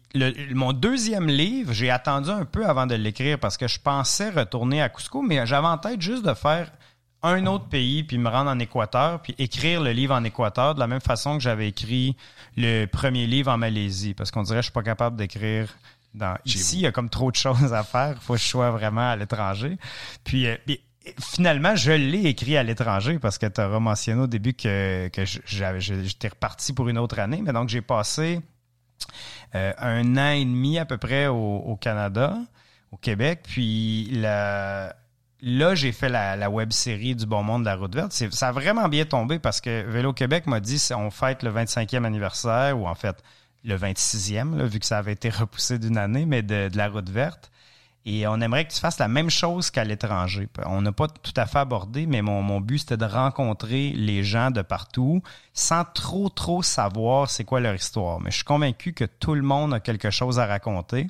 mon 0.52 0.74
deuxième 0.74 1.28
livre, 1.28 1.74
j'ai 1.74 1.90
attendu 1.90 2.30
un 2.30 2.46
peu 2.46 2.68
avant 2.68 2.86
de 2.86 2.94
l'écrire 2.94 3.40
parce 3.40 3.58
que 3.58 3.68
je 3.68 3.80
pensais 3.80 4.30
retourner 4.30 4.80
à 4.80 4.90
Cusco, 4.90 5.24
mais 5.24 5.44
j'avais 5.48 5.66
en 5.66 5.80
tête 5.80 6.00
juste 6.00 6.24
de 6.24 6.36
faire 6.36 6.72
un 7.24 7.48
autre 7.48 7.66
pays, 7.66 8.04
puis 8.04 8.20
me 8.20 8.30
rendre 8.30 8.52
en 8.52 8.60
Équateur, 8.60 9.24
puis 9.24 9.34
écrire 9.40 9.82
le 9.82 9.92
livre 9.92 10.14
en 10.14 10.24
Équateur 10.24 10.76
de 10.76 10.80
la 10.80 10.88
même 10.88 11.02
façon 11.02 11.38
que 11.38 11.44
j'avais 11.44 11.70
écrit 11.70 12.16
le 12.58 12.86
premier 12.86 13.26
livre 13.26 13.52
en 13.52 13.58
Malaisie, 13.58 14.14
parce 14.14 14.30
qu'on 14.30 14.44
dirait 14.44 14.58
que 14.58 14.62
je 14.62 14.68
suis 14.68 14.74
pas 14.74 14.84
capable 14.84 15.18
d'écrire 15.18 15.68
dans... 16.14 16.38
Ici, 16.46 16.78
il 16.78 16.82
y 16.82 16.86
a 16.88 16.92
comme 16.92 17.10
trop 17.10 17.32
de 17.32 17.36
choses 17.36 17.74
à 17.74 17.84
faire, 17.84 18.16
il 18.16 18.22
faut 18.22 18.34
que 18.34 18.40
je 18.40 18.46
sois 18.46 18.72
vraiment 18.72 19.12
à 19.12 19.16
l'étranger. 19.16 19.78
Puis, 20.24 20.48
euh, 20.48 20.58
puis 20.66 20.82
finalement, 21.20 21.76
je 21.76 21.92
l'ai 21.92 22.26
écrit 22.26 22.58
à 22.58 22.64
l'étranger 22.64 23.20
parce 23.20 23.38
que 23.38 23.48
tu 23.48 23.62
as 23.62 23.68
mentionné 23.80 24.22
au 24.22 24.28
début 24.28 24.54
que, 24.54 25.08
que 25.10 25.24
j'étais 25.26 26.28
reparti 26.28 26.74
pour 26.74 26.90
une 26.90 26.98
autre 26.98 27.20
année. 27.20 27.42
Mais 27.44 27.54
donc, 27.54 27.70
j'ai 27.70 27.82
passé 27.82 28.42
euh, 29.56 29.74
un 29.78 30.18
an 30.18 30.32
et 30.32 30.46
demi 30.46 30.78
à 30.78 30.86
peu 30.86 30.98
près 30.98 31.28
au, 31.28 31.78
Canada, 31.80 32.38
au 32.92 32.98
Québec. 32.98 33.42
Puis 33.44 34.10
là, 34.12 34.94
j'ai 35.74 35.92
fait 35.92 36.10
la, 36.10 36.50
web 36.50 36.72
série 36.72 37.16
du 37.16 37.26
Bon 37.26 37.44
Monde 37.44 37.62
de 37.62 37.68
la 37.68 37.76
Route 37.76 37.96
Verte. 37.96 38.12
Ça 38.12 38.50
a 38.50 38.52
vraiment 38.52 38.88
bien 38.88 39.06
tombé 39.06 39.40
parce 39.40 39.60
que 39.62 39.84
Vélo 39.88 40.14
Québec 40.14 40.46
m'a 40.48 40.60
dit 40.60 40.82
on 40.96 41.10
fête 41.10 41.44
le 41.44 41.52
25e 41.52 42.06
anniversaire, 42.06 42.80
ou 42.80 42.88
en 42.88 42.96
fait 42.96 43.24
le 43.64 43.78
26e, 43.78 44.66
vu 44.66 44.80
que 44.80 44.86
ça 44.86 44.98
avait 44.98 45.14
été 45.14 45.30
repoussé 45.30 45.80
d'une 45.80 45.98
année, 45.98 46.26
mais 46.26 46.42
de 46.42 46.70
la 46.76 46.88
Route 46.88 47.10
Verte. 47.10 47.52
Et 48.04 48.26
on 48.26 48.42
aimerait 48.42 48.66
que 48.66 48.74
tu 48.74 48.80
fasses 48.80 48.98
la 48.98 49.08
même 49.08 49.30
chose 49.30 49.70
qu'à 49.70 49.84
l'étranger. 49.84 50.48
On 50.66 50.82
n'a 50.82 50.92
pas 50.92 51.08
tout 51.08 51.34
à 51.36 51.46
fait 51.46 51.60
abordé, 51.60 52.08
mais 52.08 52.24
mon, 52.24 52.42
mon 52.42 52.60
but, 52.60 52.80
c'était 52.80 52.98
de 52.98 53.06
rencontrer 53.06 53.92
les 53.92 54.24
gens 54.24 54.50
de 54.50 54.64
partout 54.64 55.22
sans 55.54 55.84
trop, 55.84 56.30
trop 56.30 56.64
savoir 56.64 57.30
c'est 57.30 57.44
quoi 57.44 57.60
leur 57.60 57.76
histoire. 57.76 58.20
Mais 58.20 58.32
je 58.32 58.38
suis 58.38 58.44
convaincu 58.44 58.94
que 58.94 59.06
tout 59.06 59.36
le 59.36 59.44
monde 59.44 59.76
a 59.76 59.80
quelque 59.80 60.10
chose 60.10 60.40
à 60.40 60.48
raconter. 60.48 61.08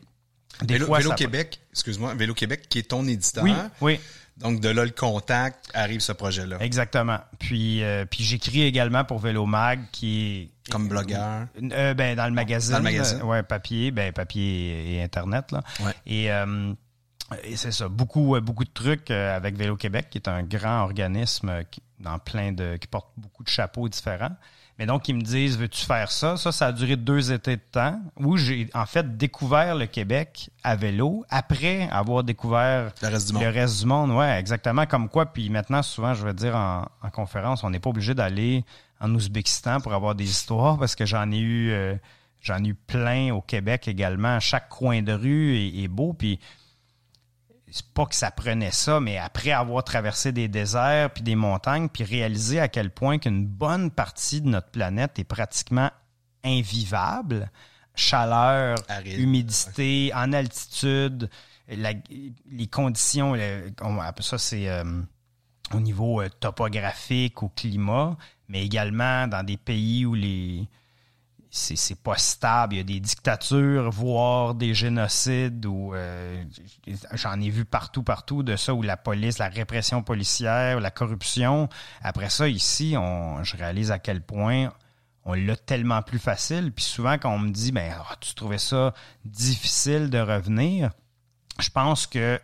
Des 0.63 0.73
Vélo, 0.73 0.93
Vélo 0.93 1.13
Québec, 1.13 1.61
excuse-moi, 1.71 2.13
Vélo 2.15 2.33
Québec, 2.33 2.67
qui 2.67 2.79
est 2.79 2.89
ton 2.89 3.07
éditeur. 3.07 3.45
Oui, 3.45 3.53
oui. 3.79 3.99
Donc, 4.37 4.59
de 4.59 4.69
là, 4.69 4.83
le 4.83 4.91
contact, 4.91 5.69
arrive 5.73 6.01
ce 6.01 6.11
projet-là. 6.11 6.57
Exactement. 6.59 7.19
Puis, 7.39 7.83
euh, 7.83 8.05
puis 8.05 8.23
j'écris 8.23 8.63
également 8.63 9.05
pour 9.05 9.19
Vélo 9.19 9.45
Mag, 9.45 9.79
qui 9.91 10.25
est... 10.25 10.49
Comme 10.69 10.87
blogueur? 10.87 11.47
Euh, 11.61 11.93
ben, 11.93 12.15
dans 12.15 12.25
le 12.25 12.33
magazine. 12.33 12.71
Dans 12.71 12.77
le 12.77 12.83
magazine. 12.83 13.23
ouais, 13.23 13.43
papier, 13.43 13.91
ben, 13.91 14.13
papier 14.13 14.95
et 14.95 15.03
Internet, 15.03 15.51
là. 15.51 15.63
Ouais. 15.79 15.93
Et... 16.05 16.31
Euh, 16.31 16.73
et 17.43 17.55
c'est 17.55 17.71
ça, 17.71 17.87
beaucoup, 17.87 18.37
beaucoup 18.41 18.65
de 18.65 18.73
trucs 18.73 19.09
avec 19.09 19.55
Vélo 19.55 19.77
Québec, 19.77 20.07
qui 20.09 20.17
est 20.17 20.27
un 20.27 20.43
grand 20.43 20.81
organisme 20.83 21.63
qui, 21.71 21.81
dans 21.97 22.19
plein 22.19 22.51
de, 22.51 22.75
qui 22.75 22.87
porte 22.87 23.07
beaucoup 23.15 23.45
de 23.45 23.49
chapeaux 23.49 23.87
différents. 23.87 24.35
Mais 24.81 24.87
donc, 24.87 25.07
ils 25.07 25.13
me 25.13 25.21
disent, 25.21 25.59
veux-tu 25.59 25.85
faire 25.85 26.11
ça? 26.11 26.37
Ça, 26.37 26.51
ça 26.51 26.65
a 26.65 26.71
duré 26.71 26.95
deux 26.95 27.31
étés 27.31 27.55
de 27.55 27.61
temps 27.71 28.01
où 28.17 28.35
j'ai, 28.35 28.67
en 28.73 28.87
fait, 28.87 29.15
découvert 29.15 29.75
le 29.75 29.85
Québec 29.85 30.49
à 30.63 30.75
vélo 30.75 31.23
après 31.29 31.87
avoir 31.91 32.23
découvert 32.23 32.91
le 33.03 33.07
reste 33.07 33.27
du 33.27 33.33
monde. 33.33 33.43
Le 33.43 33.49
reste 33.49 33.79
du 33.79 33.85
monde, 33.85 34.09
ouais, 34.09 34.39
exactement. 34.39 34.87
Comme 34.87 35.07
quoi, 35.07 35.27
puis 35.27 35.51
maintenant, 35.51 35.83
souvent, 35.83 36.15
je 36.15 36.25
vais 36.25 36.33
dire 36.33 36.55
en, 36.55 37.09
conférence, 37.11 37.63
on 37.63 37.69
n'est 37.69 37.79
pas 37.79 37.91
obligé 37.91 38.15
d'aller 38.15 38.65
en 38.99 39.13
Ouzbékistan 39.13 39.81
pour 39.81 39.93
avoir 39.93 40.15
des 40.15 40.27
histoires 40.27 40.79
parce 40.79 40.95
que 40.95 41.05
j'en 41.05 41.31
ai 41.31 41.37
eu, 41.37 41.69
euh, 41.69 41.93
j'en 42.41 42.63
ai 42.63 42.69
eu 42.69 42.73
plein 42.73 43.35
au 43.35 43.41
Québec 43.41 43.87
également. 43.87 44.39
Chaque 44.39 44.67
coin 44.67 45.03
de 45.03 45.13
rue 45.13 45.57
est, 45.57 45.83
est 45.83 45.89
beau, 45.89 46.13
puis 46.13 46.39
c'est 47.71 47.87
pas 47.93 48.05
que 48.05 48.15
ça 48.15 48.31
prenait 48.31 48.71
ça, 48.71 48.99
mais 48.99 49.17
après 49.17 49.51
avoir 49.51 49.83
traversé 49.83 50.31
des 50.31 50.47
déserts 50.47 51.11
puis 51.11 51.23
des 51.23 51.35
montagnes, 51.35 51.87
puis 51.87 52.03
réaliser 52.03 52.59
à 52.59 52.67
quel 52.67 52.91
point 52.91 53.17
qu'une 53.17 53.45
bonne 53.45 53.89
partie 53.91 54.41
de 54.41 54.49
notre 54.49 54.69
planète 54.69 55.17
est 55.19 55.23
pratiquement 55.23 55.89
invivable, 56.43 57.49
chaleur, 57.95 58.77
humidité, 59.05 60.11
en 60.13 60.33
altitude, 60.33 61.29
les 61.69 62.67
conditions, 62.69 63.35
ça 64.19 64.37
c'est 64.37 64.67
euh, 64.67 64.83
au 65.73 65.79
niveau 65.79 66.21
euh, 66.21 66.29
topographique, 66.39 67.41
au 67.43 67.49
climat, 67.49 68.17
mais 68.49 68.65
également 68.65 69.27
dans 69.27 69.43
des 69.43 69.57
pays 69.57 70.05
où 70.05 70.13
les 70.13 70.67
c'est 71.51 72.01
pas 72.01 72.17
stable. 72.17 72.75
Il 72.75 72.77
y 72.77 72.79
a 72.79 72.83
des 72.83 72.99
dictatures, 73.01 73.91
voire 73.91 74.55
des 74.55 74.73
génocides, 74.73 75.65
ou 75.65 75.93
euh, 75.93 76.43
j'en 77.13 77.39
ai 77.41 77.49
vu 77.49 77.65
partout, 77.65 78.03
partout 78.03 78.41
de 78.41 78.55
ça, 78.55 78.73
où 78.73 78.81
la 78.81 78.95
police, 78.95 79.37
la 79.37 79.49
répression 79.49 80.01
policière, 80.01 80.79
la 80.79 80.91
corruption. 80.91 81.67
Après 82.01 82.29
ça, 82.29 82.47
ici, 82.47 82.95
on, 82.97 83.43
je 83.43 83.57
réalise 83.57 83.91
à 83.91 83.99
quel 83.99 84.21
point 84.21 84.71
on 85.25 85.33
l'a 85.33 85.57
tellement 85.57 86.01
plus 86.01 86.19
facile. 86.19 86.71
Puis 86.71 86.85
souvent, 86.85 87.17
quand 87.17 87.33
on 87.33 87.39
me 87.39 87.51
dit, 87.51 87.73
ben, 87.73 87.93
ah, 87.99 88.15
tu 88.21 88.33
trouvais 88.33 88.57
ça 88.57 88.93
difficile 89.25 90.09
de 90.09 90.19
revenir, 90.19 90.91
je 91.59 91.69
pense 91.69 92.07
que 92.07 92.39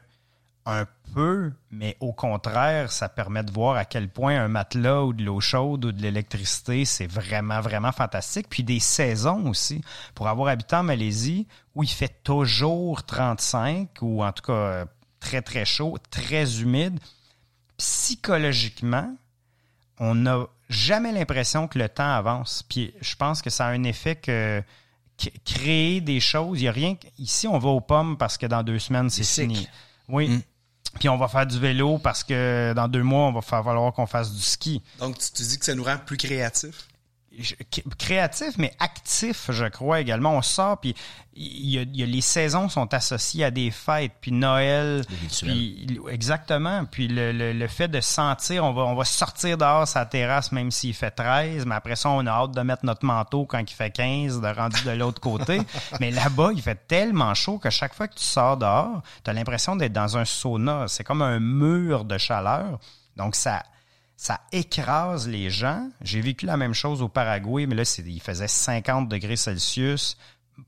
un 0.66 0.86
peu, 1.18 1.52
mais 1.72 1.98
au 2.00 2.14
contraire, 2.14 2.92
ça 2.92 3.10
permet 3.10 3.44
de 3.44 3.52
voir 3.52 3.76
à 3.76 3.86
quel 3.86 4.08
point 4.08 4.40
un 4.40 4.48
matelas 4.48 5.02
ou 5.02 5.14
de 5.14 5.24
l'eau 5.24 5.40
chaude 5.40 5.86
ou 5.86 5.92
de 5.92 6.00
l'électricité, 6.00 6.86
c'est 6.86 7.08
vraiment, 7.08 7.60
vraiment 7.60 7.92
fantastique. 7.92 8.46
Puis 8.50 8.64
des 8.64 8.80
saisons 8.80 9.50
aussi. 9.50 9.82
Pour 10.14 10.28
avoir 10.28 10.50
habité 10.50 10.76
en 10.76 10.84
Malaisie, 10.84 11.48
où 11.74 11.82
il 11.82 11.90
fait 11.90 12.22
toujours 12.24 13.04
35, 13.04 13.90
ou 14.02 14.24
en 14.24 14.32
tout 14.32 14.44
cas 14.44 14.86
très, 15.20 15.42
très 15.42 15.66
chaud, 15.66 15.98
très 16.12 16.62
humide, 16.62 17.00
psychologiquement, 17.78 19.12
on 20.00 20.14
n'a 20.14 20.46
jamais 20.70 21.12
l'impression 21.12 21.68
que 21.68 21.80
le 21.80 21.90
temps 21.90 22.14
avance. 22.14 22.64
Puis 22.70 22.94
je 23.02 23.16
pense 23.16 23.42
que 23.42 23.50
ça 23.50 23.66
a 23.66 23.70
un 23.70 23.84
effet 23.86 24.18
que 24.18 24.62
créer 25.46 26.00
des 26.00 26.20
choses, 26.20 26.60
il 26.60 26.66
n'y 26.66 26.70
a 26.70 26.72
rien. 26.72 26.96
Ici, 27.18 27.48
on 27.48 27.58
va 27.58 27.70
aux 27.70 27.82
pommes 27.82 28.18
parce 28.18 28.38
que 28.38 28.46
dans 28.46 28.62
deux 28.62 28.78
semaines, 28.78 29.10
c'est 29.10 29.24
fini. 29.24 29.68
Oui. 30.10 30.30
Mm. 30.30 30.42
Puis 31.00 31.10
on 31.10 31.18
va 31.18 31.28
faire 31.28 31.46
du 31.46 31.60
vélo 31.60 31.98
parce 31.98 32.24
que 32.24 32.74
dans 32.74 32.88
deux 32.88 33.04
mois, 33.04 33.28
on 33.28 33.34
va 33.34 33.42
falloir 33.42 33.94
qu'on 33.94 34.08
fasse 34.08 34.34
du 34.34 34.42
ski. 34.42 34.82
Donc, 35.00 35.18
tu 35.18 35.44
dis 35.44 35.60
que 35.60 35.66
ça 35.66 35.76
nous 35.76 35.84
rend 35.84 35.98
plus 35.98 36.18
créatifs? 36.18 36.88
Créatif, 37.98 38.58
mais 38.58 38.74
actif, 38.80 39.52
je 39.52 39.66
crois 39.66 40.00
également. 40.00 40.36
On 40.36 40.42
sort, 40.42 40.80
puis 40.80 40.96
il 41.36 41.70
y, 41.70 42.04
a, 42.04 42.06
les 42.06 42.22
saisons 42.22 42.68
sont 42.68 42.92
associées 42.94 43.44
à 43.44 43.52
des 43.52 43.70
fêtes, 43.70 44.14
puis 44.22 44.32
Noël, 44.32 45.04
puis, 45.42 46.00
exactement. 46.10 46.86
Puis 46.86 47.08
le, 47.08 47.32
le, 47.32 47.68
fait 47.68 47.88
de 47.88 48.02
sentir, 48.02 48.64
on 48.64 48.74
va, 48.74 48.84
on 48.84 48.96
va 48.96 49.06
sortir 49.06 49.58
dehors 49.58 49.88
sa 49.88 50.06
terrasse 50.06 50.52
même 50.52 50.72
s'il 50.72 50.96
fait 50.96 51.12
13, 51.12 51.66
mais 51.66 51.76
après 51.76 51.96
ça, 51.96 52.10
on 52.10 52.26
a 52.26 52.32
hâte 52.32 52.52
de 52.52 52.62
mettre 52.62 52.86
notre 52.86 53.06
manteau 53.06 53.46
quand 53.46 53.60
il 53.60 53.74
fait 53.74 53.92
15, 53.92 54.42
de 54.42 54.48
rendu 54.48 54.84
de 54.84 54.92
l'autre 54.92 55.22
côté. 55.22 55.62
mais 56.00 56.10
là-bas, 56.10 56.50
il 56.54 56.62
fait 56.62 56.88
tellement 56.88 57.34
chaud 57.36 57.60
que 57.60 57.70
chaque 57.70 57.94
fois 57.94 58.08
que 58.08 58.16
tu 58.16 58.26
sors 58.26 58.58
dehors, 58.58 59.04
tu 59.24 59.30
as 59.30 59.34
l'impression 59.34 59.76
d'être 59.76 59.94
dans 59.94 60.18
un 60.18 60.26
sauna. 60.26 60.86
C'est 60.88 61.04
comme 61.04 61.22
un 61.22 61.40
mur 61.40 62.06
de 62.06 62.18
chaleur. 62.18 62.80
Donc 63.16 63.36
ça 63.36 63.64
ça 64.18 64.42
écrase 64.52 65.28
les 65.28 65.52
gens. 65.52 65.90
J'ai 66.02 66.22
vécu 66.22 66.48
la 66.48 66.58
même 66.58 66.74
chose 66.74 67.04
au 67.04 67.08
Paraguay, 67.08 67.68
mais 67.68 67.76
là, 67.76 67.84
il 68.06 68.20
faisait 68.22 68.48
50 68.48 69.08
degrés 69.08 69.38
Celsius, 69.38 70.18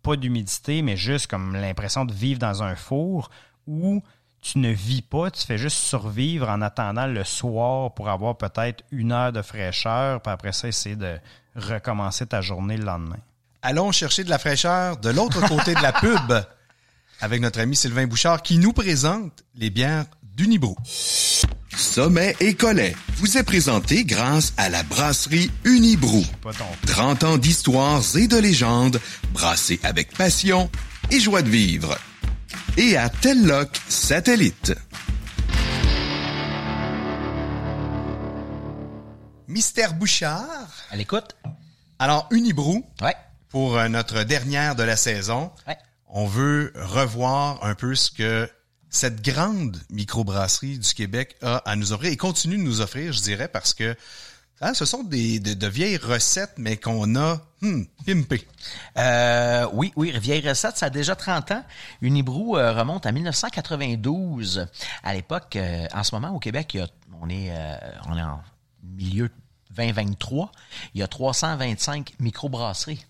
pas 0.03 0.15
d'humidité, 0.15 0.83
mais 0.83 0.95
juste 0.95 1.27
comme 1.27 1.55
l'impression 1.55 2.05
de 2.05 2.13
vivre 2.13 2.39
dans 2.39 2.61
un 2.61 2.75
four 2.75 3.31
où 3.65 4.03
tu 4.41 4.59
ne 4.59 4.69
vis 4.69 5.01
pas, 5.01 5.31
tu 5.31 5.45
fais 5.45 5.57
juste 5.57 5.77
survivre 5.77 6.47
en 6.47 6.61
attendant 6.61 7.07
le 7.07 7.23
soir 7.23 7.93
pour 7.93 8.07
avoir 8.07 8.37
peut-être 8.37 8.83
une 8.91 9.11
heure 9.11 9.33
de 9.33 9.41
fraîcheur, 9.41 10.21
puis 10.21 10.31
après 10.31 10.53
ça, 10.53 10.67
essayer 10.67 10.95
de 10.95 11.17
recommencer 11.55 12.27
ta 12.27 12.41
journée 12.41 12.77
le 12.77 12.85
lendemain. 12.85 13.19
Allons 13.63 13.91
chercher 13.91 14.23
de 14.23 14.29
la 14.29 14.37
fraîcheur 14.37 14.97
de 14.97 15.09
l'autre 15.09 15.45
côté 15.47 15.73
de 15.73 15.81
la 15.81 15.91
pub 15.91 16.45
avec 17.19 17.41
notre 17.41 17.59
ami 17.59 17.75
Sylvain 17.75 18.07
Bouchard 18.07 18.41
qui 18.43 18.59
nous 18.59 18.71
présente 18.71 19.43
les 19.55 19.69
bières 19.69 20.05
d'Unibrou. 20.23 20.77
Sommet 21.75 22.35
et 22.39 22.53
Collet 22.55 22.95
vous 23.17 23.37
est 23.37 23.43
présenté 23.43 24.03
grâce 24.03 24.53
à 24.57 24.69
la 24.69 24.83
brasserie 24.83 25.51
Unibrou. 25.63 26.23
Pas 26.41 26.53
ton 26.53 26.65
30 26.87 27.23
ans 27.23 27.37
d'histoires 27.37 28.01
et 28.15 28.27
de 28.27 28.37
légendes, 28.37 28.99
brassées 29.33 29.79
avec 29.83 30.11
passion 30.17 30.69
et 31.11 31.19
joie 31.19 31.41
de 31.41 31.49
vivre. 31.49 31.97
Et 32.77 32.97
à 32.97 33.09
Telloc 33.09 33.69
Satellite. 33.87 34.73
Mystère 39.47 39.93
Bouchard. 39.93 40.45
À 40.91 40.95
l'écoute? 40.95 41.35
Alors, 41.97 42.27
Unibrou, 42.31 42.85
Ouais. 43.01 43.15
pour 43.49 43.77
euh, 43.77 43.87
notre 43.87 44.23
dernière 44.23 44.75
de 44.75 44.83
la 44.83 44.95
saison, 44.95 45.51
Ouais. 45.67 45.77
on 46.07 46.25
veut 46.27 46.71
revoir 46.75 47.63
un 47.65 47.75
peu 47.75 47.95
ce 47.95 48.11
que 48.11 48.49
cette 48.89 49.21
grande 49.21 49.77
microbrasserie 49.89 50.79
du 50.79 50.93
Québec 50.93 51.35
a 51.41 51.57
à 51.57 51.75
nous 51.75 51.93
offrir 51.93 52.11
et 52.11 52.17
continue 52.17 52.57
de 52.57 52.63
nous 52.63 52.81
offrir, 52.81 53.13
je 53.13 53.21
dirais, 53.21 53.47
parce 53.47 53.73
que 53.73 53.95
hein, 54.61 54.73
ce 54.73 54.85
sont 54.85 55.03
des, 55.03 55.39
de, 55.39 55.67
vieilles 55.67 55.97
recettes, 55.97 56.53
mais 56.57 56.77
qu'on 56.77 57.15
a 57.15 57.41
hmm, 57.61 57.83
pimpées. 58.05 58.47
Euh, 58.97 59.67
oui, 59.73 59.93
oui, 59.95 60.13
Vieille 60.19 60.47
Recette, 60.47 60.77
ça 60.77 60.87
a 60.87 60.89
déjà 60.89 61.15
30 61.15 61.51
ans. 61.51 61.63
Unibrou 62.01 62.57
euh, 62.57 62.73
remonte 62.73 63.05
à 63.05 63.11
1992. 63.11 64.67
À 65.03 65.13
l'époque, 65.13 65.55
euh, 65.55 65.87
en 65.93 66.03
ce 66.03 66.15
moment, 66.15 66.31
au 66.31 66.39
Québec, 66.39 66.77
on, 67.21 67.29
est, 67.29 67.51
euh, 67.51 67.75
on 68.07 68.17
est 68.17 68.23
en 68.23 68.41
milieu 68.83 69.29
2023. 69.71 70.51
Il 70.95 70.99
y 70.99 71.03
a 71.03 71.07
325 71.07 72.13
microbrasseries. 72.19 73.05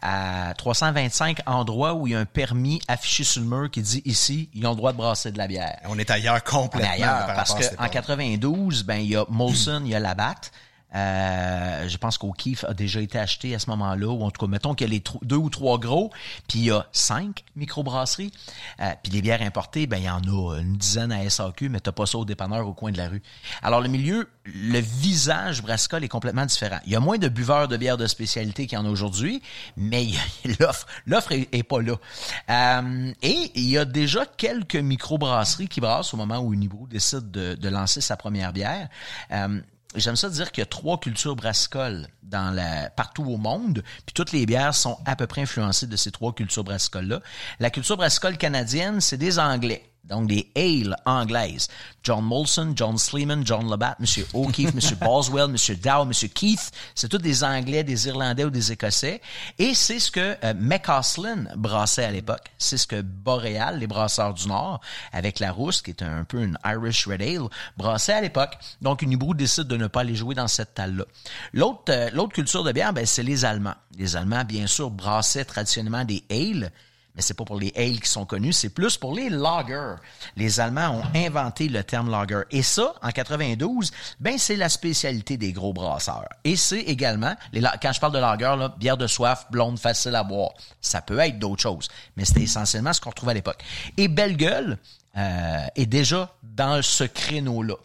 À 0.00 0.52
325 0.56 1.40
endroits 1.46 1.94
où 1.94 2.06
il 2.06 2.12
y 2.12 2.16
a 2.16 2.18
un 2.20 2.24
permis 2.24 2.80
affiché 2.88 3.24
sur 3.24 3.40
le 3.42 3.48
mur 3.48 3.70
qui 3.70 3.82
dit 3.82 4.02
ici, 4.04 4.48
ils 4.54 4.66
ont 4.66 4.70
le 4.70 4.76
droit 4.76 4.92
de 4.92 4.96
brasser 4.96 5.30
de 5.32 5.38
la 5.38 5.46
bière. 5.46 5.78
On 5.88 5.98
est 5.98 6.10
ailleurs 6.10 6.34
On 6.34 6.36
est 6.38 6.50
complètement. 6.50 6.90
ailleurs, 6.92 7.26
par 7.26 7.34
parce 7.34 7.54
qu'en 7.54 7.60
époque. 7.60 7.90
92, 7.90 8.84
ben 8.84 8.96
il 8.96 9.08
y 9.08 9.16
a 9.16 9.24
Molson, 9.28 9.82
il 9.84 9.90
y 9.90 9.94
a 9.94 10.00
Labatt. 10.00 10.50
Euh, 10.94 11.88
je 11.88 11.96
pense 11.96 12.18
qu'O'Keeffe 12.18 12.64
a 12.64 12.74
déjà 12.74 13.00
été 13.00 13.18
acheté 13.18 13.54
à 13.54 13.58
ce 13.58 13.70
moment-là, 13.70 14.08
ou 14.08 14.22
en 14.22 14.30
tout 14.30 14.44
cas, 14.44 14.50
mettons 14.50 14.74
qu'il 14.74 14.88
y 14.88 14.90
a 14.90 14.92
les 14.92 15.02
deux 15.22 15.36
ou 15.36 15.50
trois 15.50 15.78
gros, 15.78 16.10
puis 16.48 16.58
il 16.60 16.64
y 16.66 16.70
a 16.70 16.86
cinq 16.92 17.44
microbrasseries. 17.56 18.32
Euh, 18.80 18.92
puis 19.02 19.12
les 19.12 19.22
bières 19.22 19.42
importées, 19.42 19.86
ben 19.86 19.98
il 19.98 20.04
y 20.04 20.10
en 20.10 20.22
a 20.22 20.58
une 20.58 20.76
dizaine 20.76 21.12
à 21.12 21.28
SAQ, 21.28 21.68
mais 21.68 21.80
t'as 21.80 21.92
pas 21.92 22.06
ça 22.06 22.18
au 22.18 22.24
dépanneur 22.24 22.66
au 22.66 22.74
coin 22.74 22.92
de 22.92 22.98
la 22.98 23.08
rue. 23.08 23.22
Alors 23.62 23.80
le 23.80 23.88
milieu, 23.88 24.28
le 24.44 24.78
visage 24.78 25.62
brassicole 25.62 26.04
est 26.04 26.08
complètement 26.08 26.46
différent. 26.46 26.78
Il 26.86 26.92
y 26.92 26.96
a 26.96 27.00
moins 27.00 27.18
de 27.18 27.28
buveurs 27.28 27.68
de 27.68 27.76
bières 27.76 27.96
de 27.96 28.06
spécialité 28.06 28.66
qu'il 28.66 28.78
y 28.78 28.80
en 28.80 28.86
a 28.86 28.90
aujourd'hui, 28.90 29.42
mais 29.76 30.08
l'offre, 30.60 30.86
l'offre 31.06 31.32
est, 31.32 31.62
pas 31.62 31.80
là. 31.80 31.94
Euh, 32.50 33.12
et 33.22 33.52
il 33.54 33.68
y 33.68 33.78
a 33.78 33.84
déjà 33.84 34.26
quelques 34.26 34.76
microbrasseries 34.76 35.68
qui 35.68 35.80
brassent 35.80 36.12
au 36.12 36.16
moment 36.16 36.38
où 36.38 36.52
Unibrou 36.52 36.86
décide 36.86 37.30
de, 37.30 37.54
de 37.54 37.68
lancer 37.68 38.00
sa 38.00 38.16
première 38.16 38.52
bière. 38.52 38.88
Euh, 39.30 39.60
J'aime 39.94 40.16
ça 40.16 40.30
dire 40.30 40.52
qu'il 40.52 40.62
y 40.62 40.64
a 40.64 40.66
trois 40.66 40.98
cultures 40.98 41.36
brassicoles 41.36 42.08
dans 42.22 42.50
la, 42.50 42.88
partout 42.90 43.24
au 43.24 43.36
monde, 43.36 43.82
puis 44.06 44.14
toutes 44.14 44.32
les 44.32 44.46
bières 44.46 44.74
sont 44.74 44.98
à 45.04 45.16
peu 45.16 45.26
près 45.26 45.42
influencées 45.42 45.86
de 45.86 45.96
ces 45.96 46.10
trois 46.10 46.34
cultures 46.34 46.64
brassicoles-là. 46.64 47.20
La 47.60 47.70
culture 47.70 47.96
brassicole 47.98 48.38
canadienne, 48.38 49.00
c'est 49.00 49.18
des 49.18 49.38
Anglais, 49.38 49.91
donc 50.04 50.28
des 50.28 50.50
ales 50.56 50.96
anglaises. 51.06 51.68
John 52.02 52.24
Molson, 52.24 52.72
John 52.74 52.98
Sleeman, 52.98 53.46
John 53.46 53.68
Labatt, 53.68 53.96
M. 54.00 54.06
O'Keefe, 54.34 54.74
M. 54.74 54.98
Boswell, 55.00 55.44
M. 55.50 55.76
Dow, 55.76 56.02
M. 56.02 56.12
Keith, 56.34 56.72
c'est 56.94 57.08
tous 57.08 57.18
des 57.18 57.44
Anglais, 57.44 57.84
des 57.84 58.08
Irlandais 58.08 58.44
ou 58.44 58.50
des 58.50 58.72
Écossais. 58.72 59.20
Et 59.58 59.74
c'est 59.74 60.00
ce 60.00 60.10
que 60.10 60.36
euh, 60.42 60.54
brassait 61.56 62.04
à 62.04 62.10
l'époque. 62.10 62.50
C'est 62.58 62.76
ce 62.76 62.86
que 62.86 63.00
Boréal, 63.00 63.78
les 63.78 63.86
brasseurs 63.86 64.34
du 64.34 64.48
Nord, 64.48 64.80
avec 65.12 65.38
la 65.38 65.52
rousse, 65.52 65.82
qui 65.82 65.90
est 65.90 66.02
un 66.02 66.24
peu 66.24 66.42
une 66.42 66.58
Irish 66.64 67.06
Red 67.06 67.22
Ale, 67.22 67.48
brassait 67.76 68.14
à 68.14 68.20
l'époque. 68.20 68.58
Donc, 68.80 69.02
Unibrou 69.02 69.34
décide 69.34 69.64
de 69.64 69.76
ne 69.76 69.86
pas 69.86 70.00
aller 70.00 70.16
jouer 70.16 70.34
dans 70.34 70.48
cette 70.48 70.74
talle-là. 70.74 71.04
L'autre, 71.52 71.82
euh, 71.90 72.10
l'autre 72.12 72.32
culture 72.32 72.64
de 72.64 72.72
bière, 72.72 72.92
ben, 72.92 73.06
c'est 73.06 73.22
les 73.22 73.44
Allemands. 73.44 73.76
Les 73.96 74.16
Allemands, 74.16 74.44
bien 74.44 74.66
sûr, 74.66 74.90
brassaient 74.90 75.44
traditionnellement 75.44 76.04
des 76.04 76.24
ales, 76.30 76.72
mais 77.14 77.22
c'est 77.22 77.34
pas 77.34 77.44
pour 77.44 77.58
les 77.58 77.72
ales 77.76 78.00
qui 78.00 78.08
sont 78.08 78.24
connus, 78.24 78.52
c'est 78.52 78.70
plus 78.70 78.96
pour 78.96 79.14
les 79.14 79.28
lagers. 79.28 79.96
Les 80.36 80.60
Allemands 80.60 81.00
ont 81.00 81.04
inventé 81.14 81.68
le 81.68 81.84
terme 81.84 82.10
lager. 82.10 82.42
Et 82.50 82.62
ça, 82.62 82.94
en 83.02 83.10
92, 83.10 83.90
ben 84.20 84.38
c'est 84.38 84.56
la 84.56 84.68
spécialité 84.68 85.36
des 85.36 85.52
gros 85.52 85.72
brasseurs. 85.72 86.28
Et 86.44 86.56
c'est 86.56 86.80
également, 86.80 87.34
les, 87.52 87.62
quand 87.80 87.92
je 87.92 88.00
parle 88.00 88.14
de 88.14 88.18
lager, 88.18 88.56
là, 88.56 88.74
bière 88.78 88.96
de 88.96 89.06
soif, 89.06 89.46
blonde, 89.50 89.78
facile 89.78 90.14
à 90.14 90.24
boire. 90.24 90.52
Ça 90.80 91.02
peut 91.02 91.18
être 91.18 91.38
d'autres 91.38 91.62
choses, 91.62 91.88
mais 92.16 92.24
c'était 92.24 92.42
essentiellement 92.42 92.92
ce 92.92 93.00
qu'on 93.00 93.10
retrouvait 93.10 93.32
à 93.32 93.34
l'époque. 93.34 93.62
Et 93.96 94.08
Belle 94.08 94.36
Gueule 94.36 94.78
euh, 95.16 95.66
est 95.76 95.86
déjà 95.86 96.34
dans 96.42 96.80
ce 96.82 97.04
créneau-là. 97.04 97.76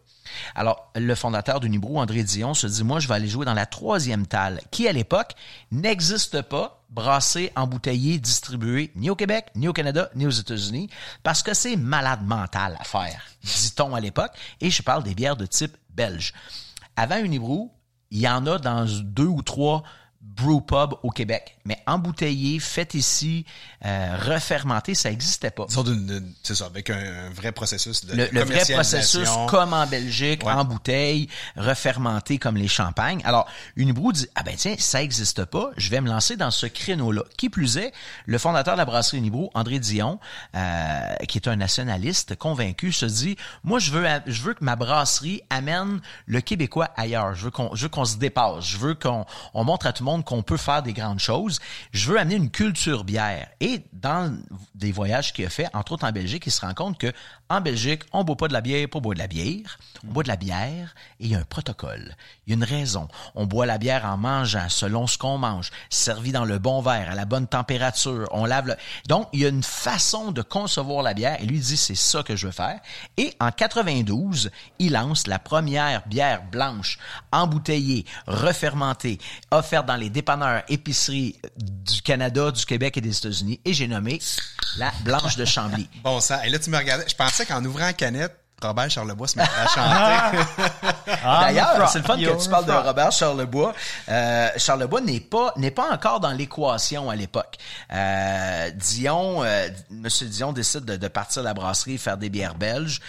Alors, 0.55 0.91
le 0.95 1.15
fondateur 1.15 1.59
d'Unibrou, 1.59 1.99
André 1.99 2.23
Dion, 2.23 2.53
se 2.53 2.67
dit, 2.67 2.83
moi, 2.83 2.99
je 2.99 3.07
vais 3.07 3.15
aller 3.15 3.27
jouer 3.27 3.45
dans 3.45 3.53
la 3.53 3.65
troisième 3.65 4.27
talle, 4.27 4.61
qui, 4.71 4.87
à 4.87 4.91
l'époque, 4.91 5.33
n'existe 5.71 6.41
pas, 6.41 6.83
brassée, 6.89 7.51
embouteillée, 7.55 8.17
distribuée, 8.19 8.91
ni 8.95 9.09
au 9.09 9.15
Québec, 9.15 9.47
ni 9.55 9.67
au 9.67 9.73
Canada, 9.73 10.09
ni 10.15 10.25
aux 10.25 10.31
États-Unis, 10.31 10.89
parce 11.23 11.43
que 11.43 11.53
c'est 11.53 11.75
malade 11.75 12.25
mental 12.25 12.77
à 12.79 12.83
faire, 12.83 13.21
dit-on 13.43 13.93
à 13.93 13.99
l'époque, 13.99 14.31
et 14.61 14.69
je 14.69 14.81
parle 14.81 15.03
des 15.03 15.15
bières 15.15 15.37
de 15.37 15.45
type 15.45 15.75
belge. 15.89 16.33
Avant 16.95 17.17
Unibrou, 17.17 17.71
il 18.11 18.19
y 18.19 18.27
en 18.27 18.45
a 18.47 18.57
dans 18.57 18.85
deux 18.85 19.25
ou 19.25 19.41
trois 19.41 19.83
brew 20.35 20.61
pub 20.61 20.93
au 21.03 21.09
Québec, 21.09 21.57
mais 21.65 21.79
embouteillé, 21.87 22.59
fait 22.59 22.93
ici, 22.93 23.45
euh, 23.85 24.17
refermenté, 24.21 24.93
ça 24.93 25.09
n'existait 25.09 25.49
pas. 25.51 25.65
C'est 26.43 26.55
ça, 26.55 26.65
avec 26.65 26.89
un, 26.89 27.27
un 27.27 27.29
vrai 27.29 27.51
processus 27.51 28.05
de 28.05 28.15
Le, 28.15 28.27
le 28.31 28.43
vrai 28.43 28.63
processus, 28.73 29.29
comme 29.49 29.73
en 29.73 29.87
Belgique, 29.87 30.43
Ouais. 30.45 30.51
en 30.51 30.65
bouteille, 30.65 31.27
refermenté 31.55 32.37
comme 32.37 32.57
les 32.57 32.67
champagnes. 32.67 33.21
Alors, 33.23 33.47
Unibrou 33.75 34.11
dit, 34.11 34.27
ah 34.35 34.43
ben 34.43 34.55
tiens, 34.55 34.75
ça 34.77 35.01
existe 35.01 35.45
pas, 35.45 35.71
je 35.77 35.89
vais 35.89 36.01
me 36.01 36.07
lancer 36.09 36.35
dans 36.37 36.51
ce 36.51 36.65
créneau-là. 36.65 37.23
Qui 37.37 37.49
plus 37.49 37.77
est, 37.77 37.91
le 38.25 38.37
fondateur 38.37 38.73
de 38.75 38.79
la 38.79 38.85
brasserie 38.85 39.17
Unibrou, 39.17 39.49
André 39.53 39.79
Dion, 39.79 40.19
euh, 40.55 41.15
qui 41.27 41.37
est 41.37 41.47
un 41.47 41.55
nationaliste 41.55 42.35
convaincu, 42.35 42.91
se 42.91 43.05
dit, 43.05 43.37
moi, 43.63 43.79
je 43.79 43.91
veux, 43.91 44.05
je 44.25 44.41
veux 44.41 44.53
que 44.53 44.63
ma 44.63 44.75
brasserie 44.75 45.41
amène 45.49 46.01
le 46.25 46.41
Québécois 46.41 46.89
ailleurs. 46.95 47.33
Je 47.35 47.45
veux 47.45 47.51
qu'on, 47.51 47.73
je 47.75 47.83
veux 47.83 47.89
qu'on 47.89 48.05
se 48.05 48.17
dépasse. 48.17 48.65
Je 48.65 48.77
veux 48.77 48.93
qu'on 48.93 49.25
on 49.53 49.63
montre 49.63 49.87
à 49.87 49.93
tout 49.93 50.03
le 50.03 50.05
monde 50.11 50.16
qu'on 50.23 50.43
peut 50.43 50.57
faire 50.57 50.83
des 50.83 50.93
grandes 50.93 51.19
choses. 51.19 51.59
Je 51.91 52.11
veux 52.11 52.19
amener 52.19 52.35
une 52.35 52.49
culture 52.49 53.03
bière. 53.03 53.47
Et 53.59 53.83
dans 53.93 54.37
des 54.75 54.91
voyages 54.91 55.33
qu'il 55.33 55.45
a 55.45 55.49
fait, 55.49 55.67
entre 55.73 55.93
autres 55.93 56.05
en 56.05 56.11
Belgique, 56.11 56.45
il 56.45 56.51
se 56.51 56.61
rend 56.61 56.73
compte 56.73 56.97
que 56.97 57.11
en 57.49 57.61
Belgique, 57.61 58.03
on 58.11 58.23
boit 58.23 58.35
pas 58.35 58.47
de 58.47 58.53
la 58.53 58.61
bière 58.61 58.87
pour 58.89 59.01
boire 59.01 59.15
de 59.15 59.19
la 59.19 59.27
bière. 59.27 59.79
On 60.07 60.11
boit 60.11 60.23
de 60.23 60.27
la 60.27 60.35
bière 60.35 60.95
et 61.19 61.25
il 61.25 61.31
y 61.31 61.35
a 61.35 61.39
un 61.39 61.43
protocole. 61.43 62.15
Il 62.45 62.51
y 62.51 62.53
a 62.53 62.55
une 62.55 62.63
raison. 62.63 63.07
On 63.35 63.45
boit 63.45 63.65
la 63.65 63.77
bière 63.77 64.05
en 64.05 64.17
mangeant 64.17 64.69
selon 64.69 65.07
ce 65.07 65.17
qu'on 65.17 65.37
mange, 65.37 65.71
servi 65.89 66.31
dans 66.31 66.45
le 66.45 66.59
bon 66.59 66.81
verre, 66.81 67.11
à 67.11 67.15
la 67.15 67.25
bonne 67.25 67.47
température. 67.47 68.27
On 68.31 68.45
lave 68.45 68.67
le... 68.67 68.75
Donc, 69.07 69.27
il 69.33 69.41
y 69.41 69.45
a 69.45 69.49
une 69.49 69.63
façon 69.63 70.31
de 70.31 70.41
concevoir 70.41 71.03
la 71.03 71.13
bière 71.13 71.41
et 71.41 71.45
lui 71.45 71.59
dit 71.59 71.77
c'est 71.77 71.95
ça 71.95 72.23
que 72.23 72.35
je 72.35 72.47
veux 72.47 72.53
faire. 72.53 72.79
Et 73.17 73.33
en 73.39 73.51
92, 73.51 74.51
il 74.79 74.91
lance 74.91 75.27
la 75.27 75.39
première 75.39 76.07
bière 76.07 76.43
blanche 76.51 76.99
embouteillée, 77.31 78.05
refermentée, 78.27 79.19
offerte 79.51 79.85
dans 79.85 79.95
les 79.95 80.09
dépanneurs, 80.09 80.63
épiceries 80.69 81.35
du 81.57 82.01
Canada, 82.01 82.51
du 82.51 82.65
Québec 82.65 82.97
et 82.97 83.01
des 83.01 83.17
États-Unis. 83.17 83.59
Et 83.65 83.73
j'ai 83.73 83.87
nommé 83.87 84.19
la 84.77 84.91
blanche 85.03 85.37
de 85.37 85.45
Chambly. 85.45 85.89
Bon 86.03 86.19
sang. 86.19 86.41
Et 86.43 86.49
là, 86.49 86.59
tu 86.59 86.69
me 86.69 86.77
regardais. 86.77 87.05
Je 87.07 87.15
pensais 87.15 87.36
qu'en 87.45 87.63
ouvrant 87.65 87.85
la 87.85 87.93
canette, 87.93 88.35
Robert 88.61 88.89
Charlebois 88.89 89.27
se 89.27 89.37
mettrait 89.37 89.61
à 89.61 89.67
chanter. 89.67 90.63
Ah, 91.23 91.41
D'ailleurs, 91.45 91.87
c'est 91.89 91.99
le 91.99 92.03
fun 92.05 92.17
que 92.17 92.43
tu 92.43 92.49
parles 92.49 92.65
de. 92.65 92.71
Robert 92.71 93.11
Charlebois. 93.11 93.73
Euh, 94.09 94.49
Charlebois 94.57 95.01
n'est 95.01 95.19
pas 95.19 95.53
n'est 95.57 95.69
pas 95.71 95.91
encore 95.93 96.19
dans 96.19 96.31
l'équation 96.31 97.09
à 97.11 97.15
l'époque. 97.15 97.57
Euh, 97.93 98.71
Dion, 98.71 99.43
euh, 99.43 99.67
Monsieur 99.91 100.25
Dion 100.27 100.53
décide 100.53 100.85
de, 100.85 100.95
de 100.97 101.07
partir 101.07 101.43
à 101.43 101.45
la 101.45 101.53
brasserie 101.53 101.99
faire 101.99 102.17
des 102.17 102.29
bières 102.29 102.55
belges. 102.55 102.99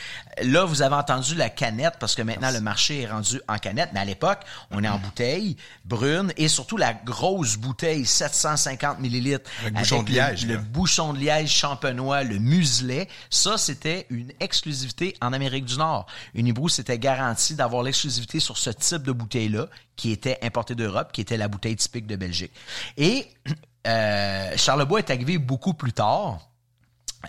Là, 0.43 0.65
vous 0.67 0.83
avez 0.83 0.95
entendu 0.95 1.35
la 1.35 1.49
canette 1.49 1.95
parce 1.99 2.15
que 2.15 2.23
maintenant 2.23 2.51
le 2.51 2.61
marché 2.61 3.03
est 3.03 3.07
rendu 3.11 3.41
en 3.49 3.57
canette, 3.57 3.91
mais 3.95 4.01
à 4.01 4.05
l'époque, 4.05 4.41
on 4.71 4.85
est 4.85 4.89
en 4.89 4.99
bouteille 4.99 5.57
brune 5.87 6.31
et 6.37 6.49
surtout 6.49 6.77
la 6.77 6.93
grosse 6.93 7.57
bouteille 7.57 8.05
750 8.05 9.01
millilitres 9.01 9.51
Avec 9.63 9.75
bouchon 9.75 10.03
de 10.03 10.09
le- 10.11 10.15
liège, 10.15 10.47
le 10.47 10.55
là. 10.55 10.61
bouchon 10.61 11.13
de 11.15 11.19
liège 11.19 11.51
champenois, 11.51 12.23
le 12.23 12.39
muselet, 12.39 13.09
ça 13.31 13.57
c'était 13.57 14.07
une 14.11 14.31
exclusivité 14.41 15.17
en 15.23 15.33
Amérique 15.39 15.65
du 15.65 15.77
Nord. 15.77 16.07
Unibrou 16.35 16.69
s'était 16.69 16.99
garanti 16.99 17.55
d'avoir 17.55 17.83
l'exclusivité 17.83 18.41
sur 18.41 18.59
ce 18.59 18.71
type 18.71 19.03
de 19.03 19.13
bouteille-là, 19.13 19.67
qui 19.97 20.11
était 20.11 20.39
importée 20.43 20.75
d'Europe, 20.75 21.13
qui 21.13 21.21
était 21.21 21.37
la 21.37 21.49
bouteille 21.49 21.77
typique 21.77 22.07
de 22.07 22.17
Belgique. 22.17 22.53
Et 22.97 23.27
euh, 23.87 24.57
Charlebois 24.57 24.99
est 24.99 25.11
arrivé 25.11 25.39
beaucoup 25.39 25.75
plus 25.75 25.93
tard. 25.93 26.51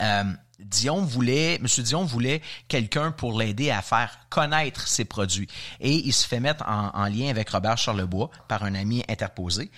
Euh, 0.02 0.24
Dion 0.60 1.04
voulait, 1.04 1.58
Monsieur 1.62 1.84
Dion 1.84 2.04
voulait 2.04 2.42
quelqu'un 2.68 3.12
pour 3.12 3.40
l'aider 3.40 3.72
à 3.72 3.82
faire 3.82 4.12
connaître 4.30 4.88
ses 4.88 5.06
produits. 5.06 5.48
Et 5.80 5.94
il 5.94 6.14
se 6.14 6.28
fait 6.28 6.40
mettre 6.40 6.64
en, 6.68 6.92
en, 6.94 7.06
lien 7.06 7.30
avec 7.30 7.50
Robert 7.50 7.78
Charlebois 7.78 8.30
par 8.48 8.64
un 8.64 8.76
ami 8.76 9.04
interposé. 9.10 9.72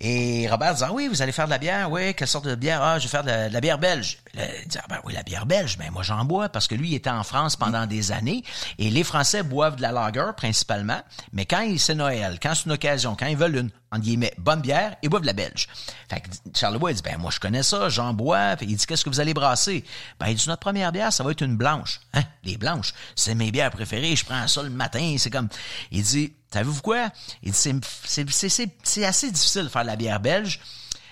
Et 0.00 0.48
Robert 0.48 0.74
dit, 0.74 0.82
ah 0.84 0.92
oui, 0.92 1.08
vous 1.08 1.22
allez 1.22 1.32
faire 1.32 1.46
de 1.46 1.50
la 1.50 1.58
bière? 1.58 1.90
Oui, 1.90 2.14
quelle 2.14 2.28
sorte 2.28 2.46
de 2.46 2.54
bière? 2.54 2.82
Ah, 2.82 2.98
je 2.98 3.04
vais 3.04 3.10
faire 3.10 3.22
de 3.22 3.28
la, 3.28 3.48
de 3.48 3.54
la 3.54 3.60
bière 3.60 3.78
belge. 3.78 4.18
il 4.34 4.68
dit, 4.68 4.78
ah 4.78 4.86
ben 4.88 4.98
oui, 5.04 5.14
la 5.14 5.22
bière 5.22 5.46
belge, 5.46 5.78
ben 5.78 5.90
moi 5.90 6.02
j'en 6.02 6.24
bois 6.24 6.48
parce 6.48 6.66
que 6.66 6.74
lui, 6.74 6.90
il 6.90 6.94
était 6.94 7.10
en 7.10 7.22
France 7.22 7.56
pendant 7.56 7.86
des 7.86 8.12
années 8.12 8.42
et 8.78 8.90
les 8.90 9.04
Français 9.04 9.42
boivent 9.42 9.76
de 9.76 9.82
la 9.82 9.92
lager 9.92 10.30
principalement, 10.36 11.00
mais 11.32 11.46
quand 11.46 11.66
c'est 11.78 11.94
Noël, 11.94 12.38
quand 12.42 12.54
c'est 12.54 12.66
une 12.66 12.72
occasion, 12.72 13.16
quand 13.18 13.26
ils 13.26 13.36
veulent 13.36 13.56
une, 13.56 13.70
en 13.90 13.98
guillemets, 13.98 14.34
bonne 14.38 14.60
bière, 14.60 14.96
ils 15.02 15.08
boivent 15.08 15.22
de 15.22 15.26
la 15.26 15.32
belge. 15.32 15.68
Fait 16.10 16.20
que 16.20 16.28
Charlebois, 16.54 16.92
il 16.92 16.96
dit, 16.96 17.02
ben 17.02 17.18
moi 17.18 17.30
je 17.30 17.40
connais 17.40 17.62
ça, 17.62 17.88
j'en 17.88 18.12
bois. 18.12 18.56
Puis 18.56 18.66
il 18.68 18.76
dit, 18.76 18.86
qu'est-ce 18.86 19.04
que 19.04 19.10
vous 19.10 19.20
allez 19.20 19.34
brasser? 19.34 19.84
Ben 20.18 20.28
il 20.28 20.34
dit, 20.34 20.48
notre 20.48 20.60
première 20.60 20.92
bière, 20.92 21.12
ça 21.12 21.24
va 21.24 21.30
être 21.30 21.42
une 21.42 21.56
blanche. 21.56 22.00
Hein? 22.14 22.22
Les 22.44 22.56
blanches, 22.56 22.92
c'est 23.16 23.34
mes 23.34 23.50
bières 23.50 23.70
préférées, 23.70 24.14
je 24.16 24.24
prends 24.24 24.46
ça 24.46 24.62
le 24.62 24.70
matin, 24.70 25.16
c'est 25.18 25.30
comme... 25.30 25.48
Il 25.90 26.02
dit, 26.02 26.34
savez-vous 26.52 26.82
quoi? 26.82 27.10
Il 27.42 27.52
dit, 27.52 27.80
c'est 28.04 29.04
assez 29.04 29.30
difficile 29.30 29.64
de 29.64 29.68
faire 29.68 29.82
de 29.82 29.88
la 29.88 29.96
bière 29.96 30.20
belge. 30.20 30.60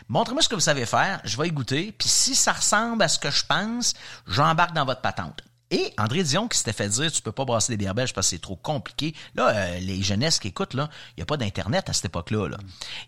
Montrez-moi 0.09 0.41
ce 0.41 0.49
que 0.49 0.55
vous 0.55 0.61
savez 0.61 0.87
faire, 0.87 1.20
je 1.24 1.37
vais 1.37 1.49
y 1.49 1.51
goûter, 1.51 1.93
puis 1.99 2.09
si 2.09 2.37
ça 2.37 2.53
ressemble 2.53 3.03
à 3.03 3.09
ce 3.09 3.18
que 3.18 3.31
je 3.31 3.45
pense, 3.45 3.95
j'embarque 4.29 4.72
dans 4.72 4.85
votre 4.85 5.01
patente. 5.01 5.43
Et 5.71 5.93
André 5.99 6.23
Dion 6.23 6.47
qui 6.47 6.59
s'était 6.59 6.73
fait 6.73 6.89
dire 6.89 7.11
tu 7.11 7.23
peux 7.23 7.33
pas 7.33 7.45
brasser 7.45 7.73
des 7.73 7.77
bières 7.77 7.95
belges 7.95 8.12
parce 8.12 8.29
que 8.29 8.31
c'est 8.37 8.43
trop 8.43 8.57
compliqué. 8.57 9.14
Là, 9.35 9.49
euh, 9.49 9.79
les 9.81 10.01
jeunesses 10.03 10.39
qui 10.39 10.49
écoutent 10.49 10.75
là, 10.75 10.89
il 11.17 11.21
y 11.21 11.23
a 11.23 11.27
pas 11.27 11.37
d'internet 11.37 11.89
à 11.89 11.93
cette 11.93 12.07
époque-là. 12.07 12.49
Là. 12.49 12.57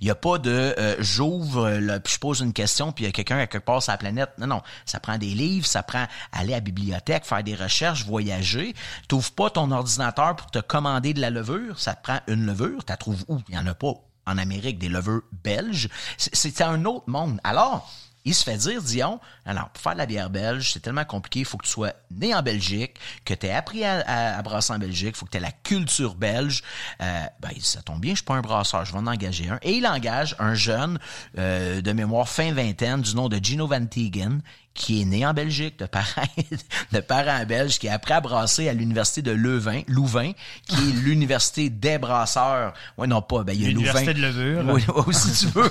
Il 0.01 0.07
y 0.09 0.11
a 0.11 0.15
pas 0.15 0.39
de 0.39 0.75
euh, 0.79 0.97
j'ouvre 0.99 1.71
là, 1.71 2.01
puis 2.01 2.15
je 2.15 2.19
pose 2.19 2.41
une 2.41 2.53
question 2.53 2.91
puis 2.91 3.05
il 3.05 3.07
y 3.07 3.11
a 3.11 3.13
quelqu'un 3.13 3.39
à 3.39 3.47
quelque 3.47 3.65
part 3.65 3.83
sur 3.83 3.93
la 3.93 3.99
planète. 3.99 4.31
Non 4.39 4.49
non, 4.49 4.63
ça 4.87 4.99
prend 4.99 5.19
des 5.19 5.35
livres, 5.35 5.67
ça 5.67 5.83
prend 5.83 6.07
aller 6.33 6.53
à 6.53 6.57
la 6.57 6.61
bibliothèque, 6.61 7.25
faire 7.25 7.45
des 7.45 7.55
recherches, 7.55 8.05
voyager. 8.05 8.75
T'ouvres 9.07 9.33
pas 9.33 9.51
ton 9.51 9.71
ordinateur 9.71 10.35
pour 10.35 10.51
te 10.51 10.59
commander 10.59 11.15
de 11.15 11.21
la 11.21 11.31
levure, 11.31 11.79
ça 11.79 11.95
te 11.95 12.03
prend 12.03 12.19
une 12.27 12.45
levure, 12.45 12.85
tu 12.85 12.97
trouves 12.99 13.25
où? 13.29 13.39
Il 13.49 13.55
y 13.55 13.59
en 13.59 13.67
a 13.67 13.75
pas 13.75 13.95
en 14.29 14.37
Amérique 14.37 14.79
des 14.79 14.89
levures 14.89 15.23
belges. 15.45 15.89
C'est 16.17 16.61
un 16.61 16.85
autre 16.85 17.09
monde. 17.09 17.41
Alors, 17.45 17.91
il 18.29 18.35
se 18.35 18.45
fait 18.45 18.59
dire, 18.59 18.83
Dion, 18.83 19.21
alors, 19.47 19.71
pour 19.71 19.83
faire 19.83 19.95
de 19.95 19.99
la 19.99 20.07
bière 20.07 20.29
belge, 20.29 20.73
c'est 20.73 20.81
tellement 20.81 21.07
compliqué, 21.07 21.41
il 21.41 21.45
faut 21.47 21.57
que 21.57 21.65
tu 21.65 21.73
sois 21.73 21.95
né 22.11 22.35
en 22.35 22.43
Belgique, 22.43 22.97
que 23.25 23.33
tu 23.33 23.47
aies 23.47 23.55
appris 23.55 23.85
à, 23.85 24.43
brasser 24.43 24.75
en 24.75 24.79
Belgique, 24.79 25.15
il 25.15 25.17
faut 25.17 25.25
que 25.25 25.31
tu 25.31 25.39
aies 25.39 25.41
la 25.41 25.53
culture 25.53 26.15
belge. 26.15 26.63
Euh, 27.01 27.25
ben, 27.41 27.51
ça 27.61 27.81
tombe 27.81 28.01
bien, 28.01 28.13
je 28.13 28.17
suis 28.17 28.25
pas 28.25 28.35
un 28.35 28.43
brasseur, 28.43 28.85
je 28.85 28.93
vais 28.93 28.99
en 28.99 29.07
engager 29.07 29.49
un. 29.49 29.59
Et 29.63 29.73
il 29.73 29.87
engage 29.87 30.37
un 30.39 30.53
jeune 30.53 30.99
euh, 31.39 31.81
de 31.81 31.93
mémoire 31.93 32.29
fin 32.29 32.53
vingtaine 32.53 33.01
du 33.01 33.15
nom 33.15 33.31
de 33.31 33.43
Gino 33.43 33.67
Van 33.67 33.87
Tegen, 33.87 34.43
qui 34.75 35.01
est 35.01 35.07
né 35.07 35.25
en 35.25 35.33
Belgique, 35.33 35.79
de 35.79 35.87
parents, 35.87 36.29
de 36.93 37.01
parents 37.01 37.47
belges, 37.47 37.79
qui 37.79 37.89
a 37.89 37.95
appris 37.95 38.13
à 38.13 38.21
brasser 38.21 38.69
à 38.69 38.75
l'université 38.75 39.23
de 39.23 39.33
Leuven, 39.33 39.83
Louvain, 39.89 40.33
qui 40.67 40.77
est 40.77 40.93
l'université 41.03 41.71
des 41.71 41.97
brasseurs. 41.97 42.75
Ouais, 42.99 43.07
non 43.07 43.23
pas, 43.23 43.43
ben, 43.43 43.55
il 43.55 43.63
y 43.63 43.65
a 43.65 43.69
L'université 43.69 44.13
de 44.13 44.21
levure. 44.21 44.65
Oui, 44.67 44.83
si 45.15 45.47
tu 45.47 45.53
veux. 45.53 45.71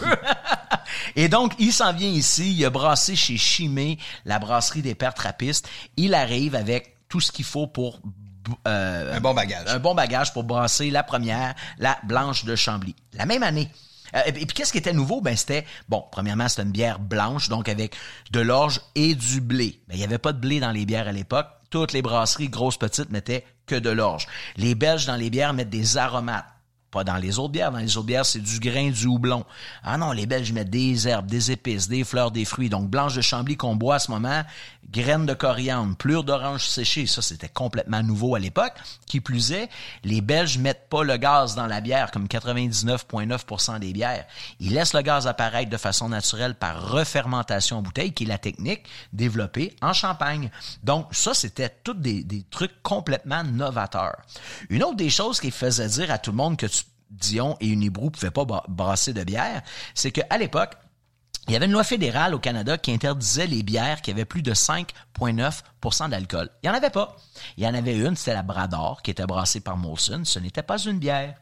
Et 1.15 1.29
donc, 1.29 1.53
il 1.59 1.73
s'en 1.73 1.93
vient 1.93 2.09
ici, 2.09 2.53
il 2.53 2.65
a 2.65 2.69
brassé 2.69 3.15
chez 3.15 3.38
Chimay, 3.38 3.97
la 4.25 4.39
brasserie 4.39 4.81
des 4.81 4.95
pères 4.95 5.13
trappistes. 5.13 5.69
Il 5.95 6.13
arrive 6.13 6.55
avec 6.55 6.95
tout 7.09 7.19
ce 7.19 7.31
qu'il 7.31 7.45
faut 7.45 7.67
pour 7.67 7.99
euh, 8.67 9.15
un 9.15 9.19
bon 9.19 9.33
bagage. 9.33 9.67
Un 9.67 9.79
bon 9.79 9.95
bagage 9.95 10.33
pour 10.33 10.43
brasser 10.43 10.89
la 10.89 11.03
première, 11.03 11.55
la 11.77 11.97
blanche 12.03 12.45
de 12.45 12.55
Chambly. 12.55 12.95
La 13.13 13.25
même 13.25 13.43
année. 13.43 13.69
Euh, 14.15 14.21
et 14.25 14.31
puis 14.31 14.45
qu'est-ce 14.47 14.71
qui 14.71 14.77
était 14.77 14.93
nouveau? 14.93 15.21
Ben 15.21 15.35
c'était 15.35 15.65
bon, 15.89 16.03
premièrement, 16.11 16.47
c'était 16.47 16.63
une 16.63 16.71
bière 16.71 16.99
blanche 16.99 17.49
donc 17.49 17.67
avec 17.67 17.95
de 18.31 18.39
l'orge 18.39 18.81
et 18.95 19.15
du 19.15 19.41
blé. 19.41 19.81
Ben 19.88 19.95
il 19.95 19.99
y 19.99 20.03
avait 20.03 20.17
pas 20.17 20.33
de 20.33 20.39
blé 20.39 20.59
dans 20.59 20.71
les 20.71 20.85
bières 20.85 21.07
à 21.07 21.11
l'époque. 21.11 21.47
Toutes 21.69 21.91
les 21.91 22.01
brasseries 22.01 22.49
grosses 22.49 22.77
petites 22.77 23.09
mettaient 23.09 23.45
que 23.65 23.75
de 23.75 23.89
l'orge. 23.89 24.27
Les 24.55 24.75
Belges 24.75 25.05
dans 25.05 25.17
les 25.17 25.29
bières 25.29 25.53
mettent 25.53 25.69
des 25.69 25.97
aromates 25.97 26.45
pas 26.91 27.03
dans 27.03 27.17
les 27.17 27.39
autres 27.39 27.51
bières. 27.51 27.71
Dans 27.71 27.79
les 27.79 27.97
autres 27.97 28.07
bières, 28.07 28.25
c'est 28.25 28.39
du 28.39 28.59
grain, 28.59 28.89
du 28.89 29.07
houblon. 29.07 29.45
Ah 29.83 29.97
non, 29.97 30.11
les 30.11 30.25
Belges 30.25 30.51
mettent 30.53 30.69
des 30.69 31.07
herbes, 31.07 31.27
des 31.27 31.51
épices, 31.51 31.88
des 31.88 32.03
fleurs, 32.03 32.31
des 32.31 32.45
fruits. 32.45 32.69
Donc, 32.69 32.89
blanche 32.89 33.15
de 33.15 33.21
Chambly 33.21 33.57
qu'on 33.57 33.75
boit 33.75 33.95
à 33.95 33.99
ce 33.99 34.11
moment, 34.11 34.43
graines 34.89 35.25
de 35.25 35.33
coriandre, 35.33 35.95
plure 35.95 36.23
d'orange 36.23 36.67
séchée. 36.67 37.05
Ça, 37.07 37.21
c'était 37.21 37.49
complètement 37.49 38.03
nouveau 38.03 38.35
à 38.35 38.39
l'époque. 38.39 38.73
Qui 39.05 39.19
plus 39.21 39.51
est, 39.51 39.69
les 40.03 40.21
Belges 40.21 40.57
mettent 40.57 40.89
pas 40.89 41.03
le 41.03 41.17
gaz 41.17 41.55
dans 41.55 41.67
la 41.67 41.81
bière 41.81 42.11
comme 42.11 42.27
99,9% 42.27 43.79
des 43.79 43.93
bières. 43.93 44.25
Ils 44.59 44.73
laissent 44.73 44.93
le 44.93 45.01
gaz 45.01 45.27
apparaître 45.27 45.69
de 45.69 45.77
façon 45.77 46.09
naturelle 46.09 46.55
par 46.55 46.91
refermentation 46.91 47.77
en 47.77 47.81
bouteille, 47.81 48.13
qui 48.13 48.23
est 48.23 48.27
la 48.27 48.38
technique 48.38 48.83
développée 49.13 49.75
en 49.81 49.93
Champagne. 49.93 50.49
Donc, 50.83 51.07
ça, 51.11 51.33
c'était 51.33 51.69
tous 51.83 51.93
des, 51.93 52.25
trucs 52.49 52.81
complètement 52.83 53.43
novateurs. 53.43 54.17
Une 54.69 54.83
autre 54.83 54.95
des 54.95 55.09
choses 55.09 55.39
qui 55.39 55.51
faisait 55.51 55.88
dire 55.88 56.11
à 56.11 56.17
tout 56.17 56.31
le 56.31 56.38
monde 56.38 56.57
que 56.57 56.67
Dion 57.09 57.57
et 57.59 57.67
Unibrou 57.67 58.09
pouvaient 58.09 58.31
pas 58.31 58.45
brasser 58.67 59.13
de 59.13 59.23
bière, 59.23 59.61
c'est 59.93 60.11
qu'à 60.11 60.38
l'époque, 60.38 60.73
il 61.47 61.53
y 61.53 61.55
avait 61.55 61.65
une 61.65 61.71
loi 61.71 61.83
fédérale 61.83 62.33
au 62.33 62.39
Canada 62.39 62.77
qui 62.77 62.91
interdisait 62.91 63.47
les 63.47 63.63
bières 63.63 64.01
qui 64.01 64.11
avaient 64.11 64.25
plus 64.25 64.41
de 64.41 64.53
5,9% 64.53 66.09
d'alcool. 66.09 66.49
Il 66.61 66.69
n'y 66.69 66.75
en 66.75 66.77
avait 66.77 66.89
pas. 66.89 67.15
Il 67.57 67.63
y 67.63 67.67
en 67.67 67.73
avait 67.73 67.97
une, 67.97 68.15
c'était 68.15 68.33
la 68.33 68.43
Brador, 68.43 69.01
qui 69.01 69.11
était 69.11 69.25
brassée 69.25 69.61
par 69.61 69.77
Molson. 69.77 70.21
Ce 70.25 70.39
n'était 70.39 70.63
pas 70.63 70.77
une 70.77 70.99
bière. 70.99 71.35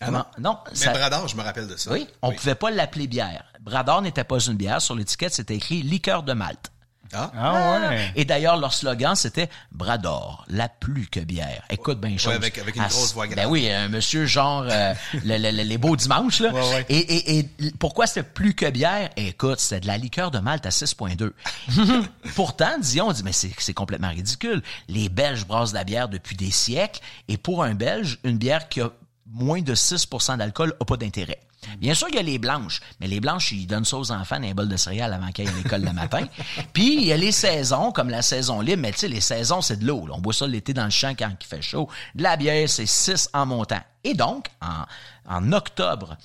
Ah 0.00 0.10
non? 0.10 0.24
non 0.38 0.58
Mais 0.80 0.92
Brador, 0.92 1.28
je 1.28 1.36
me 1.36 1.42
rappelle 1.42 1.68
de 1.68 1.76
ça. 1.76 1.92
Oui, 1.92 2.06
on 2.22 2.32
ne 2.32 2.36
pouvait 2.36 2.54
pas 2.54 2.70
l'appeler 2.70 3.06
bière. 3.06 3.44
Brador 3.60 4.02
n'était 4.02 4.24
pas 4.24 4.38
une 4.38 4.56
bière. 4.56 4.82
Sur 4.82 4.94
l'étiquette, 4.94 5.32
c'était 5.32 5.56
écrit 5.56 5.82
liqueur 5.82 6.22
de 6.22 6.32
Malte. 6.32 6.72
Ah. 7.12 7.30
ah, 7.36 7.88
ouais. 7.90 8.12
Et 8.16 8.24
d'ailleurs, 8.24 8.56
leur 8.56 8.72
slogan, 8.72 9.14
c'était 9.14 9.48
Brador, 9.70 10.44
la 10.48 10.68
plus 10.68 11.06
que 11.08 11.20
bière. 11.20 11.62
Écoute 11.70 12.00
bien 12.00 12.16
chose. 12.16 12.32
avec, 12.32 12.58
avec 12.58 12.76
une 12.76 12.82
grosse 12.82 13.12
voix 13.14 13.26
grave. 13.26 13.44
Ben 13.44 13.50
oui, 13.50 13.70
un 13.70 13.88
monsieur 13.88 14.26
genre 14.26 14.64
euh, 14.68 14.94
les 15.24 15.78
beaux 15.78 15.96
dimanches. 15.96 16.40
Là. 16.40 16.52
Et, 16.88 16.98
et, 16.98 17.38
et 17.38 17.48
pourquoi 17.78 18.06
c'était 18.06 18.22
plus 18.22 18.54
que 18.54 18.68
bière? 18.70 19.10
Écoute, 19.16 19.60
c'était 19.60 19.80
de 19.80 19.86
la 19.86 19.98
liqueur 19.98 20.30
de 20.30 20.38
Malte 20.38 20.66
à 20.66 20.70
6.2. 20.70 21.32
Pourtant, 22.34 22.78
Dion 22.80 23.08
on 23.08 23.12
dit, 23.12 23.22
mais 23.24 23.32
c'est 23.32 23.74
complètement 23.74 24.10
ridicule. 24.10 24.62
Les 24.88 25.08
Belges 25.08 25.46
brassent 25.46 25.72
de 25.72 25.76
la 25.76 25.84
bière 25.84 26.08
depuis 26.08 26.36
des 26.36 26.50
siècles. 26.50 27.00
Et 27.28 27.36
pour 27.36 27.64
un 27.64 27.74
Belge, 27.74 28.18
une 28.24 28.38
bière 28.38 28.68
qui 28.68 28.80
a 28.80 28.90
moins 29.26 29.62
de 29.62 29.74
6% 29.74 30.38
d'alcool 30.38 30.74
n'a 30.78 30.86
pas 30.86 30.96
d'intérêt. 30.96 31.40
Bien 31.78 31.94
sûr, 31.94 32.08
il 32.10 32.16
y 32.16 32.18
a 32.18 32.22
les 32.22 32.38
blanches, 32.38 32.80
mais 33.00 33.06
les 33.06 33.20
blanches, 33.20 33.52
ils 33.52 33.66
donnent 33.66 33.84
ça 33.84 33.96
aux 33.96 34.10
enfants 34.12 34.38
dans 34.38 34.48
un 34.48 34.54
bol 34.54 34.68
de 34.68 34.76
céréales 34.76 35.12
avant 35.12 35.30
qu'ils 35.30 35.48
aillent 35.48 35.54
à 35.54 35.56
l'école 35.56 35.82
le 35.82 35.92
matin. 35.92 36.26
Puis, 36.72 36.94
il 36.94 37.04
y 37.04 37.12
a 37.12 37.16
les 37.16 37.32
saisons, 37.32 37.92
comme 37.92 38.10
la 38.10 38.22
saison 38.22 38.60
libre, 38.60 38.82
mais 38.82 38.92
tu 38.92 38.98
sais, 38.98 39.08
les 39.08 39.20
saisons, 39.20 39.60
c'est 39.60 39.78
de 39.78 39.86
l'eau. 39.86 40.06
On 40.12 40.20
boit 40.20 40.32
ça 40.32 40.46
l'été 40.46 40.74
dans 40.74 40.84
le 40.84 40.90
champ 40.90 41.14
quand 41.18 41.30
il 41.40 41.46
fait 41.46 41.62
chaud. 41.62 41.88
De 42.14 42.22
la 42.22 42.36
bière, 42.36 42.68
c'est 42.68 42.86
6 42.86 43.30
en 43.32 43.46
montant. 43.46 43.80
Et 44.04 44.14
donc, 44.14 44.46
en, 44.60 44.84
en 45.28 45.52
octobre 45.52 46.16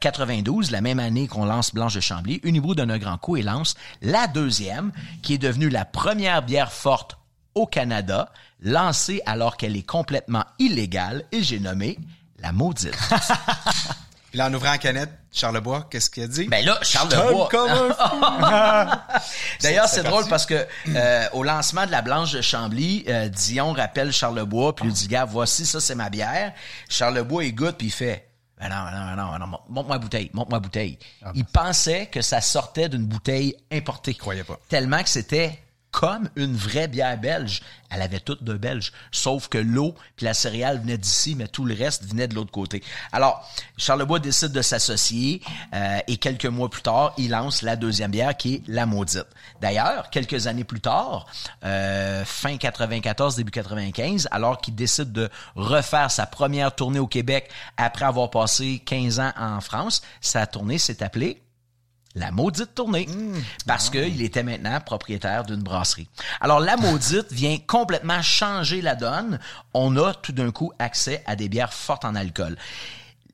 92, 0.00 0.68
euh, 0.68 0.72
la 0.72 0.80
même 0.80 0.98
année 0.98 1.28
qu'on 1.28 1.44
lance 1.44 1.72
Blanche 1.72 1.94
de 1.94 2.00
Chambly, 2.00 2.40
Unibrou 2.42 2.74
donne 2.74 2.90
un 2.90 2.98
grand 2.98 3.18
coup 3.18 3.36
et 3.36 3.42
lance 3.42 3.74
la 4.00 4.26
deuxième, 4.26 4.92
qui 5.22 5.34
est 5.34 5.38
devenue 5.38 5.68
la 5.68 5.84
première 5.84 6.42
bière 6.42 6.72
forte 6.72 7.16
au 7.54 7.66
Canada, 7.66 8.32
lancée 8.60 9.20
alors 9.26 9.56
qu'elle 9.56 9.76
est 9.76 9.86
complètement 9.86 10.44
illégale, 10.58 11.24
et 11.32 11.42
j'ai 11.42 11.60
nommé 11.60 11.98
la 12.38 12.52
maudite. 12.52 12.96
Puis 14.32 14.38
là, 14.38 14.48
en 14.48 14.54
ouvrant 14.54 14.70
la 14.70 14.78
canette, 14.78 15.10
Charlebois, 15.30 15.86
qu'est-ce 15.90 16.08
qu'il 16.08 16.22
a 16.22 16.26
dit? 16.26 16.48
Ben 16.48 16.64
là, 16.64 16.78
Charlebois. 16.80 17.50
D'ailleurs, 19.60 19.88
c'est 19.88 20.04
drôle 20.04 20.26
parce 20.26 20.46
que 20.46 20.66
euh, 20.88 21.26
au 21.34 21.42
lancement 21.42 21.84
de 21.84 21.90
la 21.90 22.00
Blanche 22.00 22.32
de 22.32 22.40
Chambly, 22.40 23.04
euh, 23.08 23.28
Dion 23.28 23.74
rappelle 23.74 24.10
Charlebois, 24.10 24.74
puis 24.74 24.86
lui 24.86 24.92
dit, 24.94 25.06
gars, 25.06 25.26
voici, 25.26 25.66
ça, 25.66 25.80
c'est 25.82 25.94
ma 25.94 26.08
bière. 26.08 26.54
Charlebois, 26.88 27.44
il 27.44 27.54
goûte, 27.54 27.76
puis 27.76 27.88
il 27.88 27.92
fait, 27.92 28.26
ben 28.58 28.70
non, 28.70 28.90
non, 28.90 29.16
non, 29.16 29.38
non, 29.38 29.58
monte-moi 29.68 29.96
la 29.96 29.98
bouteille, 29.98 30.30
monte-moi 30.32 30.56
la 30.56 30.60
bouteille. 30.60 30.98
Ah, 31.22 31.32
il 31.34 31.44
pensait 31.44 32.06
que 32.06 32.22
ça 32.22 32.40
sortait 32.40 32.88
d'une 32.88 33.04
bouteille 33.04 33.54
importée. 33.70 34.12
Il 34.12 34.16
croyait 34.16 34.44
pas. 34.44 34.58
Tellement 34.70 35.02
que 35.02 35.10
c'était 35.10 35.61
comme 35.92 36.28
une 36.36 36.56
vraie 36.56 36.88
bière 36.88 37.18
belge. 37.18 37.62
Elle 37.90 38.00
avait 38.00 38.20
toutes 38.20 38.42
de 38.42 38.54
belge, 38.54 38.92
sauf 39.12 39.48
que 39.48 39.58
l'eau 39.58 39.94
puis 40.16 40.24
la 40.24 40.32
céréale 40.32 40.80
venaient 40.80 40.96
d'ici, 40.96 41.34
mais 41.36 41.46
tout 41.46 41.66
le 41.66 41.74
reste 41.74 42.06
venait 42.06 42.26
de 42.26 42.34
l'autre 42.34 42.50
côté. 42.50 42.82
Alors, 43.12 43.46
Charlebois 43.76 44.18
décide 44.18 44.52
de 44.52 44.62
s'associer 44.62 45.42
euh, 45.74 45.98
et 46.08 46.16
quelques 46.16 46.46
mois 46.46 46.70
plus 46.70 46.80
tard, 46.80 47.12
il 47.18 47.30
lance 47.30 47.60
la 47.60 47.76
deuxième 47.76 48.10
bière 48.10 48.34
qui 48.34 48.54
est 48.54 48.62
la 48.66 48.86
maudite. 48.86 49.26
D'ailleurs, 49.60 50.08
quelques 50.08 50.46
années 50.46 50.64
plus 50.64 50.80
tard, 50.80 51.26
euh, 51.64 52.24
fin 52.24 52.56
94, 52.56 53.36
début 53.36 53.52
95, 53.52 54.28
alors 54.30 54.58
qu'il 54.58 54.74
décide 54.74 55.12
de 55.12 55.28
refaire 55.54 56.10
sa 56.10 56.24
première 56.24 56.74
tournée 56.74 56.98
au 56.98 57.06
Québec 57.06 57.50
après 57.76 58.06
avoir 58.06 58.30
passé 58.30 58.82
15 58.86 59.20
ans 59.20 59.32
en 59.38 59.60
France, 59.60 60.00
sa 60.22 60.46
tournée 60.46 60.78
s'est 60.78 61.02
appelée 61.02 61.42
la 62.14 62.30
maudite 62.30 62.74
tournée, 62.74 63.06
mmh. 63.06 63.40
parce 63.66 63.88
ah. 63.88 63.92
qu'il 63.92 64.22
était 64.22 64.42
maintenant 64.42 64.80
propriétaire 64.80 65.44
d'une 65.44 65.62
brasserie. 65.62 66.08
Alors, 66.40 66.60
la 66.60 66.76
maudite 66.76 67.32
vient 67.32 67.56
complètement 67.66 68.22
changer 68.22 68.82
la 68.82 68.94
donne. 68.94 69.38
On 69.74 69.96
a 69.96 70.14
tout 70.14 70.32
d'un 70.32 70.50
coup 70.50 70.72
accès 70.78 71.22
à 71.26 71.36
des 71.36 71.48
bières 71.48 71.72
fortes 71.72 72.04
en 72.04 72.14
alcool. 72.14 72.56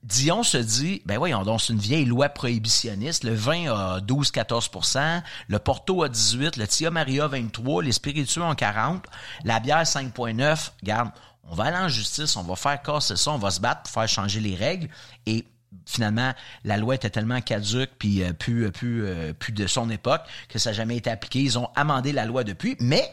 Dion 0.03 0.43
se 0.43 0.57
dit, 0.57 1.01
ben 1.05 1.17
voyons 1.17 1.43
donc, 1.43 1.61
c'est 1.61 1.73
une 1.73 1.79
vieille 1.79 2.05
loi 2.05 2.29
prohibitionniste. 2.29 3.25
Le 3.25 3.33
vin 3.33 3.69
a 3.69 3.99
12-14% 3.99 5.21
le 5.49 5.59
Porto 5.59 6.03
a 6.03 6.09
18 6.09 6.55
le 6.55 6.67
Tia 6.67 6.89
Maria 6.89 7.27
23 7.27 7.83
les 7.83 7.91
spiritueux 7.91 8.41
ont 8.41 8.55
40 8.55 9.05
la 9.43 9.59
bière 9.59 9.83
5.9. 9.83 10.71
Garde, 10.83 11.11
on 11.51 11.55
va 11.55 11.65
aller 11.65 11.77
en 11.77 11.89
justice, 11.89 12.37
on 12.37 12.43
va 12.43 12.55
faire 12.55 12.81
casser 12.81 13.17
ça, 13.17 13.31
on 13.31 13.37
va 13.37 13.51
se 13.51 13.59
battre 13.59 13.83
pour 13.83 13.91
faire 13.91 14.07
changer 14.07 14.39
les 14.39 14.55
règles. 14.55 14.89
Et 15.25 15.45
finalement, 15.89 16.33
la 16.63 16.77
loi 16.77 16.95
était 16.95 17.09
tellement 17.09 17.41
caduque 17.41 17.89
puis 17.97 18.23
euh, 18.23 18.31
plus, 18.31 18.65
euh, 18.65 18.71
plus, 18.71 19.05
euh, 19.05 19.33
plus 19.33 19.51
de 19.51 19.65
son 19.65 19.89
époque 19.89 20.21
que 20.47 20.59
ça 20.59 20.69
n'a 20.69 20.75
jamais 20.75 20.97
été 20.97 21.09
appliqué. 21.09 21.39
Ils 21.41 21.57
ont 21.57 21.69
amendé 21.75 22.11
la 22.11 22.25
loi 22.25 22.43
depuis, 22.43 22.77
mais 22.79 23.11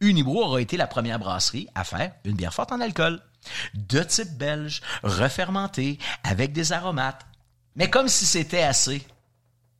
Unibro 0.00 0.42
aura 0.42 0.60
été 0.60 0.76
la 0.76 0.88
première 0.88 1.18
brasserie 1.18 1.68
à 1.74 1.84
faire 1.84 2.12
une 2.24 2.36
bière 2.36 2.52
forte 2.52 2.72
en 2.72 2.80
alcool 2.80 3.20
de 3.74 4.02
type 4.02 4.36
belge, 4.36 4.82
refermenté, 5.04 5.98
avec 6.24 6.52
des 6.52 6.72
aromates. 6.72 7.24
Mais 7.76 7.88
comme 7.88 8.08
si 8.08 8.26
c'était 8.26 8.62
assez. 8.62 9.06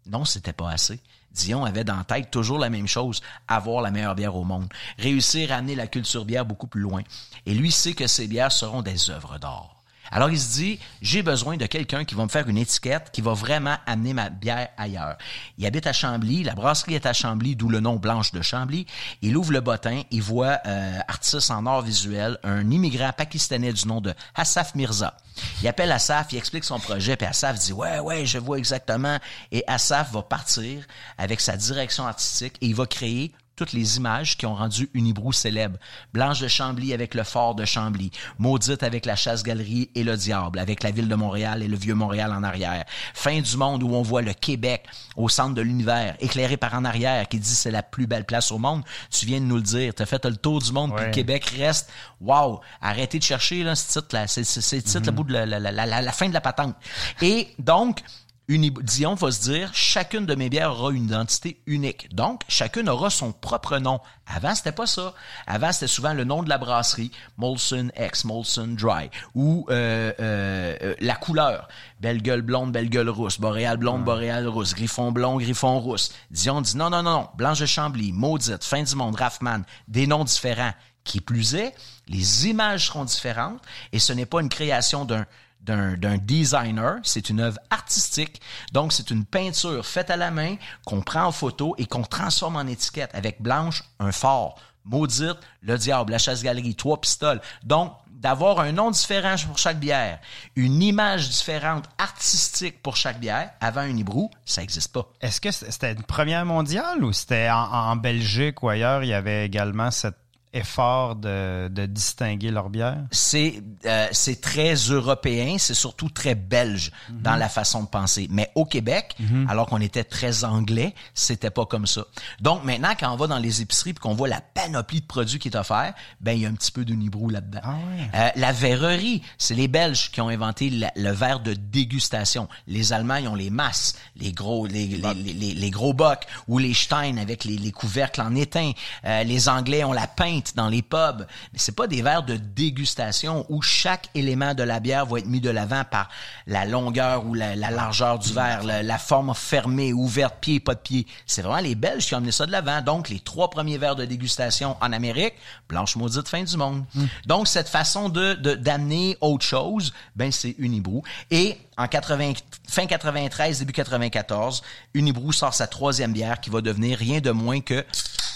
Non, 0.07 0.25
c'était 0.25 0.53
pas 0.53 0.71
assez. 0.71 1.01
Dion 1.33 1.65
avait 1.65 1.85
dans 1.85 2.03
tête 2.05 2.31
toujours 2.31 2.61
la 2.61 2.71
même 2.71 2.87
chose, 2.87 3.21
avoir 3.49 3.83
la 3.83 3.91
meilleure 3.91 4.15
bière 4.15 4.37
au 4.37 4.45
monde, 4.45 4.73
réussir 4.99 5.51
à 5.51 5.57
amener 5.57 5.75
la 5.75 5.89
culture 5.89 6.25
bière 6.25 6.47
beaucoup 6.47 6.69
plus 6.69 6.81
loin. 6.81 7.03
Et 7.45 7.55
lui 7.55 7.73
sait 7.73 7.95
que 7.95 8.07
ces 8.07 8.29
bières 8.29 8.53
seront 8.53 8.83
des 8.83 9.11
œuvres 9.11 9.39
d'art. 9.39 9.76
Alors 10.11 10.31
il 10.31 10.39
se 10.39 10.55
dit, 10.55 10.79
j'ai 11.03 11.23
besoin 11.23 11.57
de 11.57 11.67
quelqu'un 11.67 12.05
qui 12.05 12.15
va 12.15 12.25
me 12.25 12.29
faire 12.29 12.49
une 12.49 12.59
étiquette 12.59 13.11
qui 13.13 13.21
va 13.21 13.33
vraiment 13.33 13.77
amener 13.87 14.13
ma 14.13 14.31
bière 14.31 14.69
ailleurs. 14.77 15.17
Il 15.59 15.67
habite 15.67 15.87
à 15.87 15.93
Chambly, 15.93 16.43
la 16.45 16.55
brasserie 16.55 16.95
est 16.95 17.07
à 17.07 17.13
Chambly, 17.13 17.57
d'où 17.57 17.69
le 17.69 17.81
nom 17.81 17.97
Blanche 17.97 18.33
de 18.33 18.43
Chambly. 18.43 18.87
Il 19.23 19.37
ouvre 19.37 19.53
le 19.53 19.61
bottin, 19.61 20.03
il 20.11 20.23
voit 20.23 20.59
euh, 20.67 20.99
artiste 21.09 21.51
en 21.51 21.67
art 21.67 21.83
visuel, 21.83 22.39
un 22.45 22.71
immigrant 22.71 23.13
pakistanais 23.13 23.73
du 23.73 23.87
nom 23.89 24.01
de 24.01 24.15
Hassaf 24.35 24.75
Mirza. 24.75 25.17
Il 25.63 25.69
appelle 25.69 25.93
Assaf, 25.93 26.33
il 26.33 26.39
explique 26.39 26.65
son 26.65 26.79
projet, 26.79 27.17
puis 27.17 27.27
Assaf 27.27 27.59
dit 27.59 27.73
ouais 27.73 27.99
ouais, 27.99 28.27
je 28.27 28.39
vois 28.39 28.59
exactement. 28.59 29.19
Et 29.53 29.65
Assaf 29.67 30.13
va 30.13 30.23
partir 30.23 30.85
avec 31.19 31.41
sa 31.41 31.57
direction 31.57 32.07
artistique 32.07 32.55
et 32.61 32.67
il 32.67 32.75
va 32.75 32.87
créer 32.87 33.33
toutes 33.57 33.73
les 33.73 33.97
images 33.97 34.37
qui 34.37 34.47
ont 34.47 34.55
rendu 34.55 34.89
Unibrou 34.95 35.33
célèbre. 35.33 35.79
Blanche 36.13 36.41
de 36.41 36.49
Chambly 36.49 36.93
avec 36.93 37.15
le 37.15 37.25
fort 37.25 37.55
de 37.55 37.65
Chambly, 37.65 38.11
Maudite 38.39 38.83
avec 38.83 39.07
la 39.07 39.17
chasse-galerie 39.17 39.91
et 39.95 40.05
le 40.05 40.17
diable, 40.17 40.59
avec 40.59 40.83
la 40.83 40.91
ville 40.91 41.09
de 41.09 41.15
Montréal 41.15 41.63
et 41.63 41.69
le 41.69 41.77
vieux 41.77 41.95
Montréal 41.95 42.33
en 42.33 42.43
arrière. 42.43 42.85
Fin 43.15 43.41
du 43.41 43.57
monde 43.57 43.83
où 43.83 43.89
on 43.95 44.03
voit 44.03 44.23
le 44.23 44.35
Québec 44.35 44.87
au 45.17 45.29
centre 45.29 45.55
de 45.55 45.63
l'univers, 45.63 46.17
éclairé 46.21 46.57
par 46.57 46.75
en 46.75 46.85
arrière, 46.85 47.27
qui 47.29 47.39
dit 47.39 47.55
c'est 47.55 47.71
la 47.71 47.83
plus 47.83 48.07
belle 48.07 48.25
place 48.25 48.53
au 48.53 48.59
monde. 48.59 48.83
Tu 49.11 49.25
viens 49.27 49.41
de 49.41 49.47
nous 49.47 49.57
le 49.57 49.63
dire. 49.63 49.95
T'as 49.95 50.07
fait 50.07 50.25
le 50.27 50.37
tour 50.37 50.61
du 50.61 50.73
monde, 50.73 50.95
puis 50.95 51.07
le 51.07 51.11
Québec 51.11 51.47
reste. 51.57 51.91
Wow! 52.21 52.61
Arrêtez 52.81 53.19
de 53.19 53.25
chercher 53.25 53.63
là, 53.63 53.75
ce 53.75 53.99
titre-là. 54.01 54.27
C'est 54.27 54.41
le 54.77 54.83
titre, 54.83 55.07
le 55.07 55.13
bout 55.13 55.25
de 55.25 55.33
la, 55.33 55.47
la, 55.47 55.59
la, 55.59 56.03
la 56.03 56.13
fin 56.13 56.29
de 56.29 56.35
la 56.35 56.41
patente. 56.41 56.77
Et 57.23 57.49
donc, 57.59 58.03
Dion 58.49 59.15
va 59.15 59.33
se 59.33 59.41
dire, 59.51 59.71
chacune 59.75 60.25
de 60.25 60.35
mes 60.37 60.49
bières 60.49 60.71
aura 60.71 60.93
une 60.93 61.07
identité 61.07 61.61
unique. 61.67 62.15
Donc, 62.15 62.43
chacune 62.49 62.89
aura 62.89 63.11
son 63.11 63.33
propre 63.33 63.79
nom. 63.79 64.01
Avant, 64.27 64.55
c'était 64.55 64.73
pas 64.73 64.87
ça. 64.87 65.15
Avant, 65.49 65.73
c'était 65.73 65.89
souvent 65.89 66.15
le 66.15 66.23
nom 66.23 66.45
de 66.45 66.49
la 66.49 66.59
brasserie, 66.59 67.11
Molson 67.39 67.91
X, 67.99 68.25
Molson 68.25 68.77
Dry, 68.79 69.11
ou 69.35 69.67
euh, 69.71 70.13
euh, 70.21 70.95
la 71.01 71.17
couleur, 71.17 71.69
belle 72.01 72.23
gueule 72.23 72.43
blonde, 72.43 72.71
belle 72.71 72.89
gueule 72.89 73.09
rousse, 73.09 73.41
boréal 73.41 73.79
blonde, 73.79 74.05
boréal 74.05 74.47
rousse, 74.47 74.75
griffon 74.75 75.11
blond, 75.11 75.39
griffon 75.39 75.81
rousse. 75.81 76.13
Dion 76.31 76.61
dit 76.61 76.77
non, 76.77 76.91
non, 76.91 77.03
non, 77.03 77.11
non, 77.11 77.29
Blanche 77.37 77.61
de 77.61 77.67
Chambly, 77.67 78.13
Maudite, 78.13 78.65
Fin 78.65 78.85
du 78.85 78.95
monde, 78.95 79.17
Raffman, 79.17 79.63
des 79.89 80.07
noms 80.07 80.25
différents. 80.25 80.73
Qui 81.05 81.21
plus 81.21 81.55
est, 81.55 81.73
les 82.09 82.49
images 82.49 82.87
seront 82.89 83.05
différentes 83.05 83.63
et 83.93 84.01
ce 84.01 84.13
n'est 84.13 84.27
pas 84.27 84.41
une 84.41 84.49
création 84.49 85.05
d'un 85.05 85.25
d'un 85.67 86.19
designer, 86.19 86.99
c'est 87.03 87.29
une 87.29 87.41
œuvre 87.41 87.59
artistique. 87.71 88.41
Donc, 88.73 88.93
c'est 88.93 89.11
une 89.11 89.25
peinture 89.25 89.85
faite 89.85 90.11
à 90.11 90.17
la 90.17 90.31
main 90.31 90.57
qu'on 90.85 91.03
prend 91.03 91.25
en 91.25 91.33
photo 91.33 91.75
et 91.79 91.87
qu'on 91.87 92.03
transforme 92.03 92.57
en 92.57 92.67
étiquette. 92.67 93.11
Avec 93.15 93.43
Blanche, 93.43 93.83
un 93.99 94.13
fort. 94.13 94.59
Maudite, 94.85 95.39
le 95.63 95.77
diable, 95.77 96.13
la 96.13 96.19
chasse-galerie, 96.19 96.77
trois 96.77 97.01
pistoles. 97.01 97.41
Donc, 97.65 97.93
d'avoir 98.09 98.61
un 98.61 98.73
nom 98.73 98.91
différent 98.91 99.35
pour 99.47 99.59
chaque 99.59 99.79
bière, 99.79 100.21
une 100.55 100.83
image 100.83 101.29
différente 101.29 101.85
artistique 101.99 102.83
pour 102.83 102.97
chaque 102.97 103.21
bière, 103.21 103.51
avant 103.61 103.83
un 103.83 103.97
hibrou, 103.97 104.31
ça 104.45 104.63
n'existe 104.63 104.93
pas. 104.93 105.07
Est-ce 105.21 105.41
que 105.41 105.51
c'était 105.51 105.93
une 105.93 106.03
première 106.03 106.47
mondiale 106.47 107.05
ou 107.05 107.13
c'était 107.13 107.51
en, 107.51 107.65
en 107.73 107.97
Belgique 107.97 108.63
ou 108.63 108.69
ailleurs, 108.69 109.03
il 109.03 109.09
y 109.09 109.15
avait 109.15 109.45
également 109.45 109.91
cette 109.91 110.17
effort 110.53 111.17
de, 111.17 111.69
de 111.69 111.87
distinguer 111.87 112.51
leur 112.51 112.71
bière? 112.71 112.99
C'est 113.11 113.63
euh, 113.85 114.09
c'est 114.13 114.41
très 114.41 114.75
européen, 114.75 115.57
c'est 115.59 115.75
surtout 115.75 116.09
très 116.09 116.35
belge 116.35 116.91
mhm. 117.11 117.23
dans 117.23 117.37
la 117.37 117.49
façon 117.49 117.83
de 117.83 117.89
penser. 117.89 118.29
Mais 118.31 118.51
au 118.55 118.65
Québec, 118.65 119.15
mhm. 119.19 119.47
alors 119.49 119.67
qu'on 119.67 119.81
était 119.81 120.05
très 120.05 120.45
anglais, 120.45 120.95
c'était 121.15 121.51
pas 121.51 121.67
comme 121.67 121.87
ça. 121.87 122.05
Donc 122.41 122.65
maintenant, 122.65 122.95
quand 122.99 123.13
on 123.13 123.17
va 123.17 123.27
dans 123.27 123.39
les 123.39 123.63
épiceries 123.63 123.91
et 123.91 123.95
qu'on 123.95 124.15
voit 124.15 124.29
la 124.29 124.41
panoplie 124.41 125.01
de 125.01 125.07
produits 125.07 125.39
qui 125.39 125.49
est 125.49 125.57
offert, 125.57 125.95
ben 126.21 126.33
il 126.33 126.43
y 126.43 126.47
a 126.47 126.49
un 126.49 126.55
petit 126.55 126.73
peu 126.73 126.85
de 126.85 126.95
nibrou 126.95 127.29
là-dedans. 127.31 127.61
Ah 127.63 127.77
euh, 128.15 128.29
la 128.37 128.53
verrerie, 128.53 129.23
c'est 129.39 129.55
les 129.55 129.69
Belges 129.69 130.11
qui 130.11 130.21
ont 130.21 130.29
inventé 130.29 130.71
le 130.71 131.11
verre 131.11 131.41
de 131.41 131.55
dégustation. 131.55 132.49
Les 132.67 132.93
Allemands, 132.93 133.17
ils 133.17 133.29
ont 133.29 133.35
les 133.35 133.51
masses, 133.51 133.95
les 134.17 134.33
gros 134.33 134.67
les, 134.67 134.87
les, 134.87 135.15
les, 135.15 135.55
les, 135.55 135.71
gros 135.71 135.93
bocs 135.93 136.27
ou 136.49 136.59
les 136.59 136.75
Stein 136.75 137.17
avec 137.17 137.45
les, 137.45 137.57
les 137.57 137.73
couvercles 137.73 138.21
en 138.21 138.35
étain. 138.35 138.73
Euh, 139.05 139.23
les 139.25 139.49
Anglais 139.49 139.85
ont 139.85 139.93
la 139.93 140.07
dans 140.55 140.69
les 140.69 140.83
pubs. 140.83 141.27
Mais 141.53 141.59
c'est 141.59 141.75
pas 141.75 141.87
des 141.87 142.03
verres 142.03 142.23
de 142.23 142.37
dégustation 142.37 143.47
où 143.49 143.63
chaque 143.63 144.09
élément 144.15 144.55
de 144.55 144.63
la 144.63 144.81
bière 144.81 145.07
va 145.07 145.19
être 145.19 145.27
mis 145.27 145.41
de 145.41 145.51
l'avant 145.51 145.85
par 145.85 146.09
la 146.47 146.65
longueur 146.65 147.27
ou 147.27 147.35
la, 147.35 147.57
largeur 147.57 148.19
du 148.19 148.33
verre, 148.33 148.63
la, 148.65 148.99
forme 148.99 149.35
fermée, 149.35 149.93
ouverte, 149.93 150.37
pied, 150.41 150.61
pas 150.61 150.75
de 150.75 150.81
pied. 150.81 151.07
C'est 151.27 151.43
vraiment 151.43 151.61
les 151.61 151.75
Belges 151.75 152.07
qui 152.07 152.15
ont 152.15 152.19
amené 152.19 152.33
ça 152.33 152.47
de 152.47 152.53
l'avant. 152.53 152.81
Donc, 152.83 153.09
les 153.09 153.21
trois 153.21 153.51
premiers 153.51 153.79
verres 153.79 153.97
de 153.97 154.05
dégustation 154.05 154.77
en 154.81 154.93
Amérique, 154.93 155.35
blanche 155.69 155.97
maudite 155.97 156.29
fin 156.29 156.43
du 156.43 156.57
monde. 156.57 156.85
Hmm. 156.95 157.07
Donc, 157.27 157.49
cette 157.49 157.69
façon 157.69 158.09
de 158.09 158.35
d'amener 158.35 159.17
autre 159.21 159.45
chose, 159.45 159.93
ben 160.15 160.31
c'est 160.33 160.55
Unibrou. 160.59 161.03
Et 161.31 161.59
en 161.77 161.89
80, 161.89 162.33
fin 162.69 162.87
93, 162.87 163.59
début 163.59 163.73
94, 163.73 164.63
Unibrou 164.95 165.33
sort 165.33 165.55
sa 165.55 165.67
troisième 165.67 166.13
bière 166.13 166.41
qui 166.41 166.51
va 166.51 166.61
devenir 166.61 166.99
rien 166.99 167.21
de 167.21 167.31
moins 167.31 167.61
que 167.61 167.85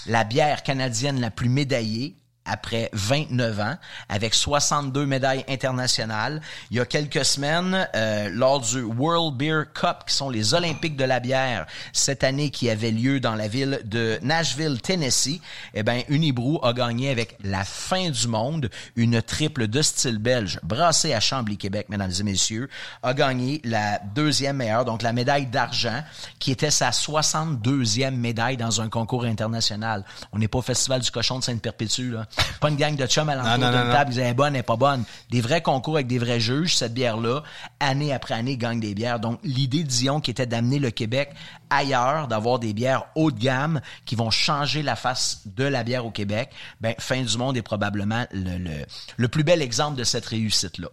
la 0.07 0.23
bière 0.23 0.63
canadienne 0.63 1.19
la 1.19 1.31
plus 1.31 1.49
médaillée 1.49 2.20
après 2.45 2.89
29 2.93 3.59
ans, 3.59 3.75
avec 4.09 4.33
62 4.33 5.05
médailles 5.05 5.45
internationales. 5.47 6.41
Il 6.71 6.77
y 6.77 6.79
a 6.79 6.85
quelques 6.85 7.23
semaines, 7.23 7.87
euh, 7.95 8.29
lors 8.31 8.59
du 8.59 8.81
World 8.81 9.37
Beer 9.37 9.63
Cup, 9.73 10.05
qui 10.07 10.15
sont 10.15 10.29
les 10.29 10.53
Olympiques 10.53 10.95
de 10.95 11.03
la 11.03 11.19
bière, 11.19 11.65
cette 11.93 12.23
année 12.23 12.49
qui 12.49 12.69
avait 12.69 12.91
lieu 12.91 13.19
dans 13.19 13.35
la 13.35 13.47
ville 13.47 13.81
de 13.85 14.17
Nashville, 14.21 14.81
Tennessee, 14.81 15.39
eh 15.73 15.83
ben, 15.83 16.01
Unibrou 16.09 16.59
a 16.63 16.73
gagné 16.73 17.09
avec 17.09 17.37
la 17.43 17.63
fin 17.63 18.09
du 18.09 18.27
monde 18.27 18.69
une 18.95 19.21
triple 19.21 19.67
de 19.67 19.81
style 19.81 20.17
belge, 20.17 20.59
brassée 20.63 21.13
à 21.13 21.19
Chambly, 21.19 21.57
Québec, 21.57 21.87
mesdames 21.89 22.11
et 22.19 22.23
messieurs, 22.23 22.69
a 23.03 23.13
gagné 23.13 23.61
la 23.63 23.99
deuxième 24.15 24.57
meilleure, 24.57 24.85
donc 24.85 25.01
la 25.01 25.13
médaille 25.13 25.45
d'argent, 25.45 26.03
qui 26.39 26.51
était 26.51 26.71
sa 26.71 26.89
62e 26.89 28.11
médaille 28.11 28.57
dans 28.57 28.81
un 28.81 28.89
concours 28.89 29.25
international. 29.25 30.03
On 30.31 30.39
n'est 30.39 30.47
pas 30.47 30.59
au 30.59 30.63
Festival 30.63 31.01
du 31.01 31.11
Cochon 31.11 31.39
de 31.39 31.43
Sainte-Perpétue, 31.43 32.11
là. 32.11 32.25
Pas 32.59 32.69
une 32.69 32.75
gang 32.75 32.95
de 32.95 33.05
chums 33.07 33.29
à 33.29 33.35
l'entour 33.35 33.69
d'une 33.69 33.91
table, 33.91 34.11
ils 34.11 34.15
disaient 34.15 34.33
bonne, 34.33 34.55
elle 34.55 34.63
pas 34.63 34.75
bonne. 34.75 35.03
Des 35.29 35.41
vrais 35.41 35.61
concours 35.61 35.95
avec 35.95 36.07
des 36.07 36.19
vrais 36.19 36.39
juges, 36.39 36.75
cette 36.75 36.93
bière-là, 36.93 37.43
année 37.79 38.13
après 38.13 38.35
année, 38.35 38.57
gagne 38.57 38.79
des 38.79 38.93
bières. 38.93 39.19
Donc, 39.19 39.39
l'idée 39.43 39.83
de 39.83 39.87
Dion 39.87 40.21
qui 40.21 40.31
était 40.31 40.45
d'amener 40.45 40.79
le 40.79 40.91
Québec 40.91 41.33
ailleurs, 41.69 42.27
d'avoir 42.27 42.59
des 42.59 42.73
bières 42.73 43.05
haut 43.15 43.31
de 43.31 43.39
gamme 43.39 43.81
qui 44.05 44.15
vont 44.15 44.29
changer 44.29 44.83
la 44.83 44.95
face 44.95 45.41
de 45.45 45.63
la 45.63 45.83
bière 45.83 46.05
au 46.05 46.11
Québec, 46.11 46.51
ben, 46.81 46.93
Fin 46.99 47.21
du 47.21 47.37
Monde 47.37 47.57
est 47.57 47.61
probablement 47.61 48.25
le, 48.31 48.85
le, 49.17 49.27
plus 49.27 49.43
bel 49.43 49.61
exemple 49.61 49.97
de 49.97 50.03
cette 50.03 50.25
réussite-là. 50.25 50.89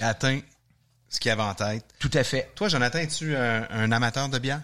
Atteint 0.00 0.40
ce 1.08 1.20
qu'il 1.20 1.30
avait 1.30 1.42
en 1.42 1.54
tête. 1.54 1.84
Tout 1.98 2.10
à 2.12 2.24
fait. 2.24 2.50
Toi, 2.54 2.68
Jonathan, 2.68 2.98
es-tu 2.98 3.36
un, 3.36 3.92
amateur 3.92 4.28
de 4.28 4.38
bière? 4.38 4.60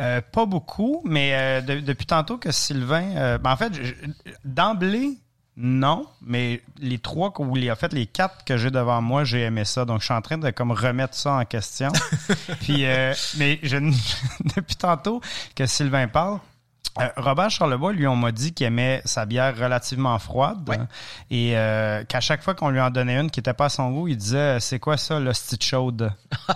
Euh, 0.00 0.20
pas 0.20 0.44
beaucoup, 0.44 1.02
mais 1.04 1.34
euh, 1.34 1.80
depuis 1.80 2.06
tantôt 2.06 2.36
que 2.36 2.50
Sylvain, 2.50 3.16
euh, 3.16 3.38
ben 3.38 3.52
en 3.52 3.56
fait, 3.56 3.72
d'emblée, 4.44 5.18
non, 5.56 6.06
mais 6.20 6.62
les 6.80 6.98
trois 6.98 7.32
ou 7.38 7.54
les, 7.54 7.70
en 7.70 7.76
fait 7.76 7.92
les 7.92 8.06
quatre 8.06 8.44
que 8.44 8.56
j'ai 8.56 8.72
devant 8.72 9.00
moi, 9.00 9.22
j'ai 9.22 9.42
aimé 9.42 9.64
ça. 9.64 9.84
Donc 9.84 10.00
je 10.00 10.06
suis 10.06 10.14
en 10.14 10.20
train 10.20 10.38
de 10.38 10.50
comme 10.50 10.72
remettre 10.72 11.14
ça 11.14 11.34
en 11.34 11.44
question. 11.44 11.92
Puis 12.60 12.84
euh, 12.86 13.14
mais 13.36 13.60
je, 13.62 13.76
depuis 14.56 14.76
tantôt 14.76 15.20
que 15.54 15.66
Sylvain 15.66 16.08
parle, 16.08 16.40
euh, 17.00 17.08
Robert 17.16 17.50
Charlebois, 17.50 17.92
lui, 17.92 18.06
on 18.06 18.16
m'a 18.16 18.32
dit 18.32 18.52
qu'il 18.52 18.66
aimait 18.66 19.02
sa 19.04 19.26
bière 19.26 19.56
relativement 19.56 20.18
froide 20.18 20.86
et 21.30 21.56
euh, 21.56 22.04
qu'à 22.04 22.20
chaque 22.20 22.42
fois 22.42 22.54
qu'on 22.54 22.70
lui 22.70 22.80
en 22.80 22.90
donnait 22.90 23.18
une 23.18 23.30
qui 23.30 23.40
était 23.40 23.52
pas 23.52 23.66
à 23.66 23.68
son 23.68 23.90
goût, 23.90 24.08
il 24.08 24.16
disait 24.16 24.58
c'est 24.60 24.78
quoi 24.78 24.96
ça 24.96 25.18
l'hostie 25.18 25.58
chaude? 25.60 26.12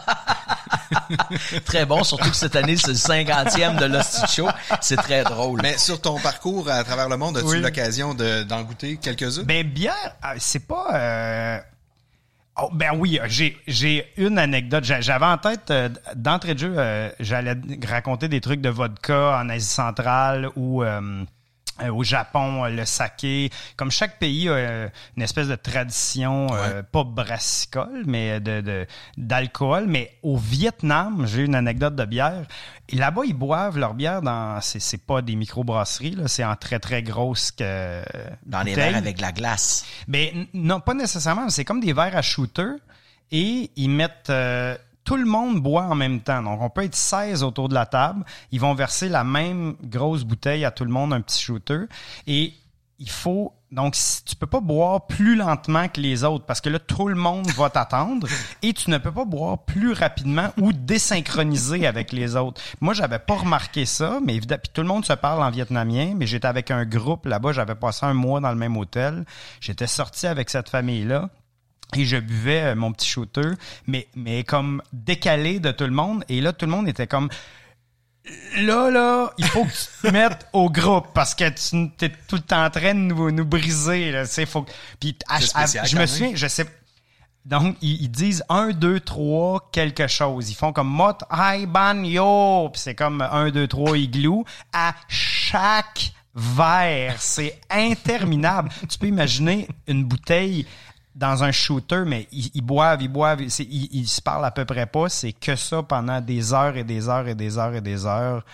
très 1.65 1.85
bon, 1.87 2.03
surtout 2.05 2.31
que 2.31 2.37
cette 2.37 2.57
année, 2.57 2.77
c'est 2.77 2.89
le 2.89 2.95
cinquantième 2.95 3.77
de 3.77 3.85
l'Hostie 3.87 4.27
Show. 4.27 4.49
C'est 4.81 4.97
très 4.97 5.25
drôle. 5.25 5.61
Mais 5.63 5.77
sur 5.79 6.01
ton 6.01 6.19
parcours 6.19 6.69
à 6.71 6.83
travers 6.85 7.09
le 7.09 7.17
monde, 7.17 7.39
as-tu 7.39 7.57
eu 7.57 7.61
l'occasion 7.61 8.15
d'en 8.15 8.63
goûter 8.63 8.97
quelques-uns? 8.97 9.43
Ben, 9.43 9.67
bière, 9.67 10.17
ah, 10.23 10.35
c'est 10.39 10.67
pas... 10.67 10.87
Euh, 10.95 11.59
Oh, 12.61 12.71
ben 12.73 12.91
oui, 12.99 13.21
j'ai 13.29 13.57
j'ai 13.69 14.13
une 14.17 14.37
anecdote. 14.37 14.83
J'a- 14.83 15.01
J'avais 15.01 15.27
en 15.27 15.39
tête 15.39 15.71
euh, 15.71 15.89
d'entrée 16.17 16.55
de 16.55 16.59
jeu, 16.59 16.75
euh, 16.77 17.09
j'allais 17.21 17.55
raconter 17.87 18.27
des 18.27 18.41
trucs 18.41 18.61
de 18.61 18.69
vodka 18.69 19.39
en 19.41 19.49
Asie 19.49 19.65
centrale 19.65 20.49
ou 20.57 20.83
euh, 20.83 21.23
au 21.91 22.03
Japon, 22.03 22.65
euh, 22.65 22.69
le 22.71 22.85
saké. 22.85 23.51
Comme 23.77 23.91
chaque 23.91 24.19
pays 24.19 24.49
a 24.49 24.53
euh, 24.53 24.89
une 25.17 25.23
espèce 25.23 25.49
de 25.49 25.55
tradition, 25.55 26.47
euh, 26.53 26.83
pas 26.83 27.05
brassicole, 27.05 28.05
mais 28.07 28.41
de 28.41 28.61
de- 28.61 28.87
d'alcool. 29.17 29.85
mais 29.87 30.11
au 30.23 30.37
Vietnam, 30.37 31.27
j'ai 31.27 31.43
une 31.45 31.55
anecdote 31.55 31.95
de 31.97 32.05
bière. 32.05 32.43
Là-bas, 32.93 33.23
ils 33.27 33.35
boivent 33.35 33.79
leur 33.79 33.95
bière 33.95 34.23
dans, 34.23 34.61
c'est 34.61 34.81
c'est 34.81 35.05
pas 35.05 35.21
des 35.23 35.37
microbrasseries, 35.37 36.13
là, 36.17 36.27
c'est 36.29 36.45
en 36.45 36.57
très 36.57 36.79
très 36.79 37.03
grosses 37.03 37.51
que 37.53 38.03
Dans 38.47 38.63
les 38.63 38.75
verres 38.75 38.97
avec 38.97 39.17
de 39.17 39.23
la 39.23 39.33
glace. 39.33 39.85
Ben 40.09 40.29
n- 40.35 40.47
non, 40.55 40.81
pas 40.81 40.95
nécessairement. 40.95 41.49
C'est 41.51 41.65
comme 41.65 41.81
des 41.81 41.93
verres 41.93 42.17
à 42.17 42.23
shooter 42.23 42.73
et 43.31 43.71
ils 43.77 43.91
mettent 43.91 44.31
euh, 44.31 44.77
tout 45.09 45.17
le 45.17 45.25
monde 45.25 45.63
boit 45.63 45.85
en 45.85 45.95
même 45.95 46.21
temps. 46.21 46.43
Donc 46.43 46.61
on 46.61 46.69
peut 46.69 46.85
être 46.85 46.95
16 46.95 47.43
autour 47.43 47.71
de 47.71 47.75
la 47.75 47.87
table. 47.87 48.27
Ils 48.53 48.61
vont 48.61 48.75
verser 48.75 49.09
la 49.09 49.25
même 49.25 49.75
grosse 49.83 50.23
bouteille 50.23 50.67
à 50.67 50.71
tout 50.71 50.85
le 50.85 50.91
monde, 50.91 51.15
un 51.15 51.23
petit 51.23 51.41
shooter 51.41 51.85
et 52.27 52.53
il 52.99 53.09
faut 53.09 53.55
donc 53.73 53.97
tu 54.27 54.37
peux 54.37 54.47
pas 54.47 54.61
boire 54.61 55.07
plus 55.07 55.35
lentement 55.35 55.89
que 55.89 55.99
les 55.99 56.25
autres 56.25 56.45
parce 56.45 56.61
que 56.61 56.69
là 56.69 56.79
tout 56.79 57.09
le 57.09 57.15
monde 57.15 57.49
va 57.53 57.71
t'attendre 57.71 58.29
et 58.63 58.75
tu 58.75 58.91
ne 58.91 58.99
peux 58.99 59.13
pas 59.13 59.25
boire 59.25 59.65
plus 59.65 59.93
rapidement 59.93 60.51
ou 60.59 60.75
désynchroniser 60.75 61.87
avec 61.87 62.13
les 62.13 62.37
autres. 62.37 62.61
Moi 62.83 62.93
j'avais 62.93 63.19
pas 63.19 63.37
remarqué 63.37 63.87
ça 63.87 64.19
mais 64.23 64.35
évidemment 64.35 64.61
puis 64.63 64.73
tout 64.75 64.83
le 64.83 64.89
monde 64.89 65.07
se 65.07 65.15
parle 65.15 65.43
en 65.43 65.51
vietnamien 65.51 66.13
mais 66.17 66.27
j'étais 66.27 66.49
avec 66.49 66.71
un 66.71 66.85
groupe 66.85 67.25
là-bas, 67.25 67.53
j'avais 67.53 67.77
passé 67.77 68.05
un 68.05 68.15
mois 68.15 68.41
dans 68.41 68.51
le 68.51 68.59
même 68.59 68.77
hôtel. 68.77 69.25
J'étais 69.63 69.87
sorti 69.87 70.27
avec 70.27 70.51
cette 70.51 70.69
famille 70.69 71.05
là. 71.05 71.31
Et 71.97 72.05
je 72.05 72.17
buvais 72.19 72.63
euh, 72.63 72.75
mon 72.75 72.93
petit 72.93 73.09
shooter, 73.09 73.51
mais, 73.87 74.09
mais 74.15 74.45
comme 74.45 74.83
décalé 74.93 75.59
de 75.59 75.71
tout 75.71 75.85
le 75.85 75.91
monde. 75.91 76.25
Et 76.29 76.41
là, 76.41 76.53
tout 76.53 76.67
le 76.67 76.73
monde 76.73 76.89
était 76.89 77.07
comme 77.07 77.29
là, 78.59 78.91
là, 78.91 79.33
il 79.39 79.47
faut 79.47 79.65
que 79.65 79.71
tu 79.71 80.07
te 80.07 80.13
mettes 80.13 80.47
au 80.53 80.71
groupe 80.71 81.07
parce 81.15 81.35
que 81.35 81.49
tu 81.49 82.05
es 82.05 82.13
tout 82.29 82.37
le 82.37 82.43
temps 82.43 82.65
en 82.65 82.71
train 82.71 82.95
de 82.95 83.01
nous, 83.01 83.31
nous 83.31 83.45
briser. 83.47 84.13
Là, 84.13 84.25
faut 84.47 84.67
Puis 85.01 85.17
à- 85.29 85.37
à- 85.37 85.85
je 85.85 85.97
me 85.97 86.07
souviens, 86.07 86.33
je 86.35 86.47
sais. 86.47 86.67
Donc, 87.45 87.77
ils, 87.81 88.03
ils 88.03 88.11
disent 88.11 88.45
un, 88.51 88.71
deux, 88.71 89.01
trois, 89.01 89.71
quelque 89.73 90.07
chose. 90.07 90.51
Ils 90.51 90.55
font 90.55 90.73
comme 90.75 90.89
mot, 90.89 91.15
hi, 91.33 91.65
ban, 91.65 92.03
yo. 92.05 92.69
Puis 92.71 92.83
c'est 92.83 92.95
comme 92.95 93.23
un, 93.23 93.51
deux, 93.51 93.67
trois, 93.67 93.97
igloo. 93.97 94.45
À 94.75 94.95
chaque 95.09 96.13
verre. 96.35 97.17
C'est 97.19 97.59
interminable. 97.71 98.71
tu 98.89 98.99
peux 98.99 99.07
imaginer 99.07 99.67
une 99.87 100.05
bouteille 100.05 100.67
dans 101.19 101.43
un 101.43 101.51
shooter, 101.53 102.05
mais 102.07 102.29
ils, 102.33 102.51
ils 102.55 102.63
boivent, 102.63 103.03
ils 103.03 103.09
boivent, 103.09 103.41
ils, 103.43 103.89
ils 103.93 104.07
se 104.09 104.23
parlent 104.23 104.45
à 104.45 104.51
peu 104.53 104.65
près 104.65 104.87
pas. 104.87 105.09
C'est 105.09 105.33
que 105.33 105.57
ça 105.57 105.83
pendant 105.83 106.21
des 106.21 106.55
heures 106.55 106.77
et 106.77 106.85
des 106.85 107.09
heures 107.09 107.27
et 107.29 107.35
des 107.35 107.59
heures 107.59 107.75
et 107.75 107.81
des 107.81 108.07
heures. 108.07 108.45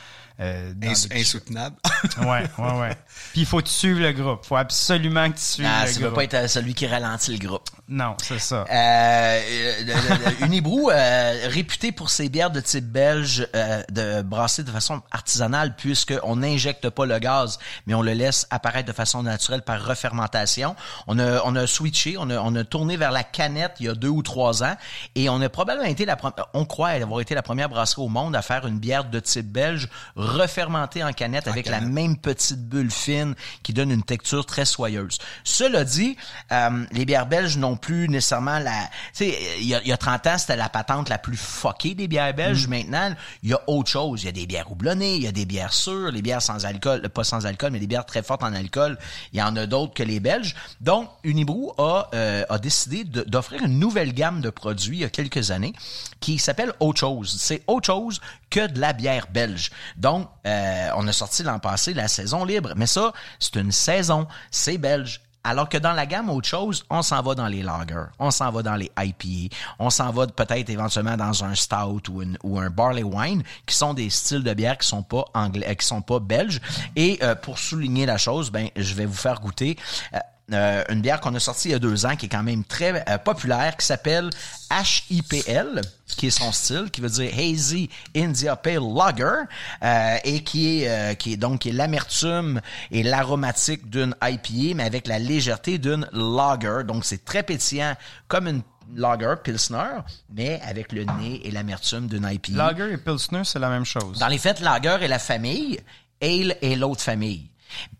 euh, 0.40 0.72
Ins- 0.72 1.08
des- 1.08 1.20
insoutenable. 1.20 1.76
Ouais, 2.18 2.44
ouais, 2.58 2.78
ouais. 2.80 2.96
Puis 3.32 3.42
il 3.42 3.46
faut 3.46 3.58
que 3.58 3.64
tu 3.66 3.72
suives 3.72 3.98
le 4.00 4.12
groupe. 4.12 4.44
faut 4.44 4.56
absolument 4.56 5.30
que 5.30 5.36
tu 5.36 5.42
suives 5.42 5.66
Ah, 5.68 5.84
le 5.86 5.92
ça 5.92 5.98
veut 6.00 6.06
groupe. 6.06 6.14
pas 6.16 6.24
être 6.24 6.50
celui 6.50 6.74
qui 6.74 6.86
ralentit 6.86 7.32
le 7.36 7.38
groupe. 7.46 7.68
Non, 7.86 8.16
c'est 8.22 8.38
ça. 8.38 8.64
Euh, 8.64 8.64
euh, 8.70 9.72
le- 9.84 10.40
le- 10.40 10.46
Unibrou, 10.46 10.90
euh, 10.90 11.48
réputé 11.48 11.92
pour 11.92 12.08
ses 12.08 12.30
bières 12.30 12.50
de 12.50 12.60
type 12.60 12.86
belge, 12.90 13.46
euh, 13.54 13.82
de 13.90 14.22
brasser 14.22 14.62
de 14.62 14.70
façon 14.70 15.02
artisanale, 15.10 15.76
puisque 15.76 16.14
on 16.22 16.36
n'injecte 16.36 16.88
pas 16.88 17.04
le 17.04 17.18
gaz, 17.18 17.58
mais 17.86 17.92
on 17.92 18.00
le 18.00 18.12
laisse 18.14 18.46
apparaître 18.48 18.88
de 18.88 18.94
façon 18.94 19.22
naturelle 19.22 19.60
par 19.60 19.84
refermentation. 19.84 20.74
On 21.06 21.18
a, 21.18 21.42
on 21.44 21.54
a 21.56 21.66
switché, 21.66 22.16
on 22.18 22.30
a, 22.30 22.38
on 22.38 22.54
a 22.56 22.64
tourné 22.64 22.96
vers 22.96 23.12
la 23.12 23.22
canette 23.22 23.72
il 23.80 23.86
y 23.86 23.88
a 23.90 23.94
deux 23.94 24.08
ou 24.08 24.22
trois 24.22 24.62
ans, 24.62 24.76
et 25.14 25.28
on 25.28 25.40
a 25.42 25.48
probablement 25.50 25.86
été 25.88 26.06
la 26.06 26.16
première, 26.16 26.46
on 26.54 26.64
croit 26.64 26.88
avoir 26.88 27.20
été 27.20 27.34
la 27.34 27.42
première 27.42 27.68
brasserie 27.68 28.00
au 28.02 28.08
monde 28.08 28.34
à 28.34 28.40
faire 28.40 28.66
une 28.66 28.78
bière 28.78 29.04
de 29.04 29.20
type 29.20 29.52
belge 29.52 29.88
refermentée 30.16 31.04
en 31.04 31.12
canette 31.12 31.48
avec 31.48 31.68
la 31.68 31.80
même 31.80 32.16
petite 32.16 32.66
bulle 32.66 32.90
fine 32.90 33.34
qui 33.62 33.72
donne 33.74 33.90
une 33.90 34.02
texture 34.04 34.46
très 34.46 34.64
soyeuse. 34.64 35.18
Cela 35.44 35.84
dit, 35.84 36.16
euh, 36.50 36.84
les 36.92 37.04
bières 37.04 37.26
belges 37.26 37.58
n'ont 37.58 37.73
plus 37.76 38.08
nécessairement 38.08 38.58
la... 38.58 38.88
Tu 39.14 39.24
sais, 39.24 39.38
il 39.58 39.66
y 39.66 39.74
a, 39.74 39.80
il 39.82 39.88
y 39.88 39.92
a 39.92 39.96
30 39.96 40.26
ans, 40.26 40.38
c'était 40.38 40.56
la 40.56 40.68
patente 40.68 41.08
la 41.08 41.18
plus 41.18 41.36
fuckée 41.36 41.94
des 41.94 42.08
bières 42.08 42.34
belges. 42.34 42.66
Maintenant, 42.68 43.14
il 43.42 43.50
y 43.50 43.54
a 43.54 43.60
autre 43.66 43.90
chose. 43.90 44.22
Il 44.22 44.26
y 44.26 44.28
a 44.28 44.32
des 44.32 44.46
bières 44.46 44.70
houblonnées, 44.70 45.16
il 45.16 45.22
y 45.22 45.26
a 45.26 45.32
des 45.32 45.46
bières 45.46 45.72
sûres, 45.72 46.10
les 46.10 46.22
bières 46.22 46.42
sans 46.42 46.64
alcool, 46.64 47.08
pas 47.08 47.24
sans 47.24 47.46
alcool, 47.46 47.70
mais 47.72 47.80
des 47.80 47.86
bières 47.86 48.06
très 48.06 48.22
fortes 48.22 48.42
en 48.42 48.54
alcool. 48.54 48.98
Il 49.32 49.38
y 49.38 49.42
en 49.42 49.56
a 49.56 49.66
d'autres 49.66 49.94
que 49.94 50.02
les 50.02 50.20
belges. 50.20 50.54
Donc, 50.80 51.08
Unibrou 51.22 51.72
a, 51.78 52.08
euh, 52.14 52.44
a 52.48 52.58
décidé 52.58 53.04
d'offrir 53.04 53.62
une 53.62 53.78
nouvelle 53.78 54.12
gamme 54.12 54.40
de 54.40 54.50
produits 54.50 54.98
il 54.98 55.00
y 55.00 55.04
a 55.04 55.10
quelques 55.10 55.50
années 55.50 55.72
qui 56.20 56.38
s'appelle 56.38 56.72
Autre 56.80 57.00
chose. 57.00 57.36
C'est 57.38 57.62
autre 57.66 57.86
chose 57.86 58.20
que 58.50 58.66
de 58.66 58.80
la 58.80 58.92
bière 58.92 59.26
belge. 59.32 59.70
Donc, 59.96 60.28
euh, 60.46 60.90
on 60.96 61.06
a 61.08 61.12
sorti 61.12 61.42
l'an 61.42 61.58
passé 61.58 61.94
la 61.94 62.08
saison 62.08 62.44
libre. 62.44 62.72
Mais 62.76 62.86
ça, 62.86 63.12
c'est 63.38 63.56
une 63.56 63.72
saison. 63.72 64.26
C'est 64.50 64.78
belge. 64.78 65.20
Alors 65.46 65.68
que 65.68 65.76
dans 65.76 65.92
la 65.92 66.06
gamme 66.06 66.30
autre 66.30 66.48
chose, 66.48 66.84
on 66.88 67.02
s'en 67.02 67.20
va 67.22 67.34
dans 67.34 67.46
les 67.46 67.62
lagers, 67.62 68.06
on 68.18 68.30
s'en 68.30 68.50
va 68.50 68.62
dans 68.62 68.76
les 68.76 68.90
IPA, 68.98 69.54
on 69.78 69.90
s'en 69.90 70.10
va 70.10 70.26
peut-être 70.26 70.70
éventuellement 70.70 71.18
dans 71.18 71.44
un 71.44 71.54
stout 71.54 72.02
ou, 72.42 72.58
un 72.58 72.70
barley 72.70 73.02
wine, 73.02 73.42
qui 73.66 73.74
sont 73.74 73.92
des 73.92 74.08
styles 74.08 74.42
de 74.42 74.54
bière 74.54 74.78
qui 74.78 74.88
sont 74.88 75.02
pas 75.02 75.24
anglais, 75.34 75.76
qui 75.76 75.86
sont 75.86 76.00
pas 76.00 76.18
belges. 76.18 76.60
Et 76.96 77.18
euh, 77.22 77.34
pour 77.34 77.58
souligner 77.58 78.06
la 78.06 78.16
chose, 78.16 78.50
ben 78.50 78.68
je 78.74 78.94
vais 78.94 79.04
vous 79.04 79.12
faire 79.14 79.38
goûter. 79.40 79.76
euh, 80.14 80.18
euh, 80.52 80.84
une 80.90 81.00
bière 81.00 81.20
qu'on 81.20 81.34
a 81.34 81.40
sortie 81.40 81.68
il 81.68 81.72
y 81.72 81.74
a 81.74 81.78
deux 81.78 82.04
ans, 82.04 82.16
qui 82.16 82.26
est 82.26 82.28
quand 82.28 82.42
même 82.42 82.64
très 82.64 83.04
euh, 83.08 83.18
populaire, 83.18 83.76
qui 83.76 83.86
s'appelle 83.86 84.30
HIPL, 84.70 85.80
qui 86.06 86.26
est 86.26 86.30
son 86.30 86.52
style, 86.52 86.90
qui 86.90 87.00
veut 87.00 87.08
dire 87.08 87.30
Hazy 87.32 87.88
India 88.14 88.56
Pale 88.56 88.82
Lager, 88.94 89.44
euh, 89.82 90.16
et 90.24 90.42
qui 90.42 90.82
est, 90.82 90.88
euh, 90.88 91.14
qui 91.14 91.32
est 91.32 91.36
donc 91.36 91.60
qui 91.60 91.70
est 91.70 91.72
l'amertume 91.72 92.60
et 92.90 93.02
l'aromatique 93.02 93.88
d'une 93.88 94.14
IPA, 94.22 94.76
mais 94.76 94.84
avec 94.84 95.06
la 95.06 95.18
légèreté 95.18 95.78
d'une 95.78 96.08
lager. 96.12 96.84
Donc 96.86 97.04
c'est 97.04 97.24
très 97.24 97.42
pétillant, 97.42 97.94
comme 98.28 98.46
une 98.46 98.62
lager 98.94 99.34
pilsner, 99.42 100.00
mais 100.30 100.60
avec 100.62 100.92
le 100.92 101.04
nez 101.04 101.40
et 101.44 101.50
l'amertume 101.50 102.06
d'une 102.06 102.28
IPA. 102.30 102.52
Lager 102.52 102.92
et 102.92 102.98
Pilsner, 102.98 103.44
c'est 103.44 103.58
la 103.58 103.70
même 103.70 103.86
chose. 103.86 104.18
Dans 104.18 104.28
les 104.28 104.38
faits, 104.38 104.60
lager 104.60 104.98
est 105.00 105.08
la 105.08 105.18
famille, 105.18 105.80
ale 106.20 106.56
est 106.60 106.76
l'autre 106.76 107.00
famille. 107.00 107.48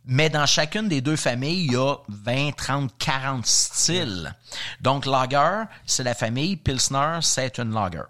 Mais 0.06 0.28
dans 0.30 0.46
chacune 0.46 0.88
des 0.88 1.00
deux 1.00 1.16
familles, 1.16 1.64
il 1.66 1.72
y 1.72 1.76
a 1.76 1.94
20, 2.08 2.52
30, 2.56 2.90
40 2.98 3.46
styles. 3.46 4.34
Donc, 4.80 5.06
lager, 5.06 5.64
c'est 5.86 6.02
la 6.04 6.14
famille. 6.14 6.56
Pilsner, 6.56 7.18
c'est 7.22 7.58
une 7.58 7.72
lager. 7.72 8.02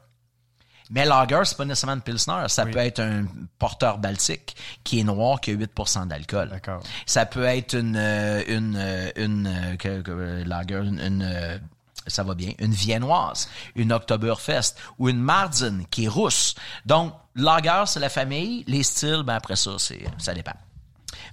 Mais 0.90 1.04
lager, 1.06 1.40
c'est 1.44 1.56
pas 1.56 1.64
nécessairement 1.64 1.94
une 1.96 2.02
pilsner. 2.02 2.44
Ça 2.48 2.64
peut 2.72 2.78
être 2.78 3.00
un 3.00 3.24
porteur 3.58 3.98
baltique 3.98 4.54
qui 4.84 5.00
est 5.00 5.04
noir, 5.04 5.40
qui 5.40 5.50
a 5.52 5.54
8% 5.54 6.06
d'alcool. 6.08 6.50
D'accord. 6.50 6.82
Ça 7.06 7.24
peut 7.26 7.44
être 7.44 7.74
une, 7.74 7.96
euh, 7.96 8.42
une, 8.48 8.76
euh, 8.76 9.10
une, 9.16 9.46
euh, 9.46 9.76
que- 9.76 10.02
euh, 10.10 10.44
lager, 10.44 10.74
une, 10.76 11.00
une, 11.00 11.60
ça 12.06 12.22
va 12.22 12.34
bien, 12.34 12.52
une 12.58 12.72
viennoise, 12.74 13.48
une 13.76 13.92
Oktoberfest 13.92 14.74
ou 14.98 15.08
une 15.08 15.20
Marzen 15.20 15.86
qui 15.90 16.04
est 16.04 16.08
rousse. 16.08 16.54
Donc, 16.84 17.14
lager, 17.34 17.84
c'est 17.86 18.00
la 18.00 18.10
famille. 18.10 18.62
Les 18.66 18.82
styles, 18.82 19.22
ben 19.24 19.36
après 19.36 19.56
ça, 19.56 19.72
c'est, 19.78 20.04
ça 20.18 20.34
dépend. 20.34 20.52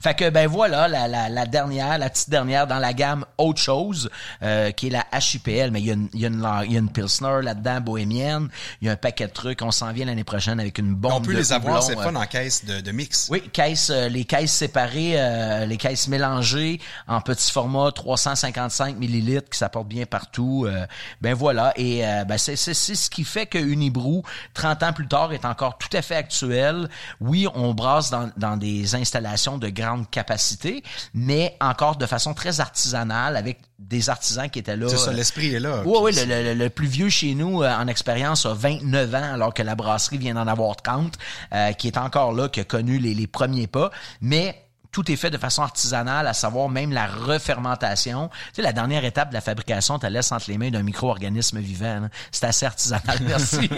Fait 0.02 0.16
que 0.16 0.30
ben 0.30 0.48
voilà 0.48 0.88
la, 0.88 1.08
la, 1.08 1.30
la 1.30 1.46
dernière, 1.46 1.98
la 1.98 2.10
petite 2.10 2.30
dernière 2.30 2.66
dans 2.68 2.80
la 2.80 2.94
gamme 2.94 3.24
autre 3.38 3.62
chose 3.62 4.10
euh, 4.42 4.72
qui 4.72 4.88
est 4.88 4.90
la 4.90 5.06
HIPL, 5.14 5.70
mais 5.72 5.80
il 5.82 5.86
y 5.86 5.92
a 5.92 5.94
une, 5.94 6.10
il 6.14 6.20
y 6.22 6.26
a 6.26 6.28
une, 6.30 6.42
la- 6.42 6.64
il 6.66 6.74
y 6.74 6.76
a 6.76 6.80
une 6.80 6.90
pilsner 6.90 7.42
là-dedans 7.44 7.82
bohémienne, 7.82 8.50
il 8.82 8.88
y 8.88 8.90
a 8.90 8.94
un 8.94 8.98
paquet 8.98 9.28
de 9.28 9.32
trucs, 9.32 9.62
on 9.62 9.70
s'en 9.72 9.92
vient 9.92 10.06
l'année 10.06 10.24
prochaine 10.24 10.60
avec 10.60 10.78
une 10.80 10.96
bombe 10.96 11.14
On 11.14 11.22
peut 11.22 11.34
de 11.34 11.38
les 11.38 11.54
avoir, 11.54 11.84
c'est 11.84 11.98
euh, 11.98 12.02
fun 12.02 12.16
en 12.16 12.26
caisse 12.26 12.66
de, 12.66 12.82
de 12.82 12.92
mix. 12.92 13.28
oui, 13.30 13.42
caisse, 13.54 13.90
euh, 13.92 14.10
les 14.10 14.26
caisses 14.26 14.54
séparées, 14.54 15.14
euh, 15.22 15.66
les 15.66 15.78
caisses 15.78 16.08
mélangées 16.08 16.80
en 17.08 17.22
petit 17.22 17.52
format 17.52 17.92
355 17.92 18.98
millilitres 18.98 19.50
qui 19.50 19.58
s'apportent 19.60 19.88
bien 19.88 20.06
partout. 20.06 20.66
euh, 20.68 20.86
ben 21.22 21.34
voilà, 21.36 21.74
et 21.76 22.02
ben 22.28 22.38
c'est 22.38 22.56
c'est 22.56 22.74
c'est 22.74 22.96
ce 22.96 23.10
qui 23.10 23.24
fait 23.24 23.46
que 23.46 23.58
Unibrou, 23.58 24.24
30 24.56 24.84
ans 24.84 24.94
plus 24.94 25.08
tard, 25.08 25.32
est 25.34 25.46
encore 25.46 25.78
tout 25.78 25.96
à 25.96 26.02
fait 26.02 26.16
actuel. 26.16 26.90
Oui, 27.20 27.48
on 27.54 27.74
brasse 27.74 28.10
dans, 28.10 28.30
dans 28.38 28.58
des 28.58 28.96
installations 28.96 29.58
de 29.58 29.70
grande 29.94 30.10
capacité, 30.10 30.84
mais 31.14 31.56
encore 31.62 31.96
de 31.98 32.06
façon 32.06 32.34
très 32.34 32.60
artisanale 32.60 33.36
avec 33.38 33.60
des 33.80 34.10
artisans 34.10 34.50
qui 34.50 34.60
étaient 34.60 34.78
là. 34.78 34.88
C'est 34.90 34.98
ça, 34.98 35.10
euh, 35.10 35.14
l'esprit 35.14 35.54
est 35.54 35.60
là. 35.60 35.82
oui, 35.86 35.98
oui, 36.02 36.12
Puis 36.16 36.26
le, 36.26 36.44
le- 36.44 36.54
le 36.54 36.70
plus 36.70 36.88
vieux 36.88 37.10
chez 37.10 37.34
nous 37.36 37.64
euh, 37.64 37.74
en 37.76 37.88
expérience 37.88 38.46
a 38.46 38.54
29 38.54 39.16
ans, 39.16 39.34
alors 39.34 39.54
que 39.54 39.64
la 39.64 39.76
brasserie 39.76 40.18
vient 40.18 40.36
d'en 40.36 40.48
avoir 40.48 40.76
30, 40.78 41.14
euh, 41.54 41.72
qui 41.74 41.88
est 41.88 41.98
encore 41.98 42.32
là, 42.34 42.48
qui 42.50 42.60
a 42.60 42.64
connu 42.64 42.98
les, 43.00 43.14
les 43.14 43.28
premiers 43.28 43.68
pas. 43.68 43.92
Mais 44.22 44.56
tout 44.92 45.10
est 45.12 45.16
fait 45.16 45.30
de 45.30 45.38
façon 45.38 45.62
artisanale, 45.62 46.28
à 46.28 46.34
savoir 46.34 46.68
même 46.68 46.92
la 46.92 47.08
refermentation. 47.08 48.30
Tu 48.48 48.56
sais, 48.56 48.62
la 48.62 48.74
dernière 48.74 49.06
étape 49.06 49.30
de 49.30 49.34
la 49.34 49.42
fabrication, 49.42 49.98
tu 50.00 50.04
la 50.06 50.10
laisses 50.10 50.32
entre 50.32 50.50
les 50.50 50.58
mains 50.58 50.70
d'un 50.70 50.84
micro-organisme 50.84 51.60
vivant. 51.60 52.10
C'est 52.32 52.46
assez 52.46 52.66
artisanal, 52.66 53.18
merci. 53.22 53.70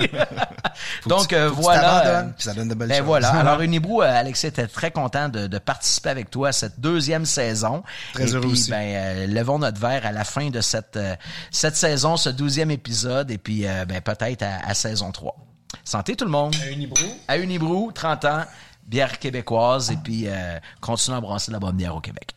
Donc, 1.06 1.28
tu- 1.28 1.36
euh, 1.36 1.50
voilà. 1.50 2.06
euh, 2.08 2.24
puis 2.36 2.44
ça 2.44 2.54
donne 2.54 2.68
de 2.70 2.74
belles 2.74 2.90
ben 2.90 2.98
choses. 2.98 3.06
voilà. 3.06 3.30
Alors, 3.36 3.62
Unibrou, 3.62 4.02
euh, 4.02 4.06
Alexis 4.20 4.48
était 4.48 4.68
très 4.68 4.92
content 4.92 5.30
de, 5.30 5.48
de 5.48 5.58
participer 5.60 6.10
avec 6.10 6.30
toi 6.32 6.50
à 6.50 6.52
cette 6.52 6.80
deuxième 6.80 7.26
saison. 7.26 7.84
Très 8.14 8.30
et 8.30 8.34
heureux 8.34 8.42
puis, 8.42 8.52
aussi. 8.52 8.72
Ben, 8.72 8.82
euh, 8.96 9.28
levons 9.28 9.60
notre 9.60 9.80
verre 9.80 10.06
à 10.06 10.12
la 10.12 10.24
fin 10.24 10.50
de 10.50 10.62
cette, 10.62 10.98
euh, 10.98 11.16
cette 11.52 11.76
saison, 11.76 12.18
ce 12.18 12.30
douzième 12.30 12.72
épisode, 12.72 13.30
et 13.32 13.38
puis 13.38 13.68
euh, 13.68 13.86
ben, 13.86 14.02
peut-être 14.02 14.44
à, 14.44 14.68
à 14.68 14.74
saison 14.74 15.12
3. 15.12 15.36
Santé 15.84 16.16
tout 16.16 16.26
le 16.26 16.32
monde. 16.32 16.56
À 16.64 16.70
Unibrou. 16.70 17.06
À 17.28 17.38
Unibrou, 17.38 17.92
30 17.92 18.26
ans, 18.26 18.44
bière 18.86 19.20
québécoise, 19.20 19.92
et 19.92 19.98
puis 19.98 20.24
euh, 20.28 20.60
continuons 20.82 21.18
à 21.18 21.22
brasser 21.22 21.52
de 21.52 21.54
la 21.54 21.60
bonne 21.60 21.76
bière 21.78 21.96
au 21.96 22.02
Québec. 22.02 22.36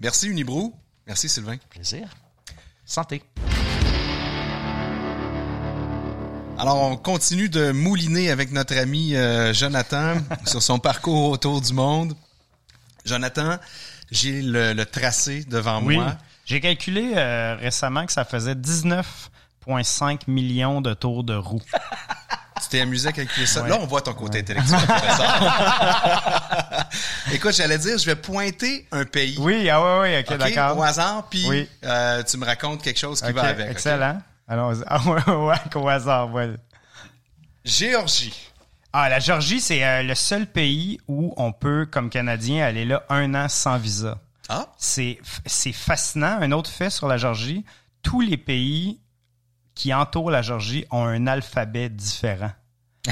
Merci 0.00 0.28
Unibrou. 0.28 0.74
Merci 1.06 1.28
Sylvain. 1.28 1.56
Plaisir. 1.70 2.08
Santé. 2.84 3.22
Alors, 6.58 6.82
on 6.82 6.96
continue 6.96 7.48
de 7.48 7.72
mouliner 7.72 8.30
avec 8.30 8.52
notre 8.52 8.76
ami 8.76 9.16
euh, 9.16 9.52
Jonathan 9.52 10.14
sur 10.46 10.62
son 10.62 10.78
parcours 10.78 11.30
autour 11.30 11.60
du 11.60 11.72
monde. 11.72 12.14
Jonathan, 13.04 13.58
j'ai 14.10 14.42
le, 14.42 14.72
le 14.72 14.86
tracé 14.86 15.44
devant 15.44 15.82
Oui. 15.82 15.96
moi. 15.96 16.16
J'ai 16.44 16.60
calculé 16.60 17.12
euh, 17.16 17.56
récemment 17.56 18.04
que 18.06 18.12
ça 18.12 18.24
faisait 18.24 18.54
19,5 18.54 20.22
millions 20.28 20.80
de 20.80 20.92
tours 20.94 21.24
de 21.24 21.34
roue. 21.34 21.62
Tu 22.62 22.68
t'es 22.68 22.80
amusé 22.80 23.08
à 23.08 23.12
calculer 23.12 23.46
ça? 23.46 23.62
Ouais. 23.62 23.68
Là, 23.68 23.78
on 23.80 23.86
voit 23.86 24.00
ton 24.02 24.14
côté 24.14 24.40
intellectuel. 24.40 24.78
professeur. 24.86 25.32
Écoute, 27.32 27.52
j'allais 27.54 27.78
dire, 27.78 27.98
je 27.98 28.06
vais 28.06 28.16
pointer 28.16 28.86
un 28.92 29.04
pays. 29.04 29.36
Oui, 29.38 29.68
ah 29.68 29.82
ouais, 29.82 30.00
ouais, 30.00 30.18
ok, 30.20 30.32
OK, 30.32 30.38
d'accord. 30.38 30.78
au 30.78 30.82
hasard, 30.82 31.26
puis 31.30 31.44
Oui. 31.48 31.68
euh, 31.84 32.22
tu 32.22 32.36
me 32.36 32.44
racontes 32.46 32.82
quelque 32.82 32.98
chose 32.98 33.20
qui 33.20 33.32
va 33.32 33.42
avec. 33.42 33.70
Excellent. 33.70 34.20
Alors, 34.48 34.72
ah 34.86 35.00
ouais, 35.06 35.32
ouais, 35.34 35.56
au 35.74 35.88
hasard, 35.88 36.32
ouais. 36.32 36.50
Géorgie. 37.64 38.34
Ah, 38.92 39.08
la 39.08 39.20
Géorgie, 39.20 39.60
c'est 39.60 39.82
euh, 39.84 40.02
le 40.02 40.14
seul 40.14 40.46
pays 40.46 41.00
où 41.08 41.32
on 41.36 41.52
peut, 41.52 41.86
comme 41.90 42.10
Canadien, 42.10 42.64
aller 42.64 42.84
là 42.84 43.04
un 43.08 43.34
an 43.34 43.48
sans 43.48 43.78
visa. 43.78 44.18
Ah, 44.48 44.66
C'est 44.76 45.18
c'est 45.46 45.72
fascinant. 45.72 46.38
Un 46.40 46.52
autre 46.52 46.68
fait 46.68 46.90
sur 46.90 47.08
la 47.08 47.16
Géorgie, 47.16 47.64
tous 48.02 48.20
les 48.20 48.36
pays 48.36 48.98
qui 49.74 49.92
entourent 49.94 50.30
la 50.30 50.42
Géorgie 50.42 50.84
ont 50.90 51.04
un 51.04 51.26
alphabet 51.26 51.88
différent. 51.88 52.52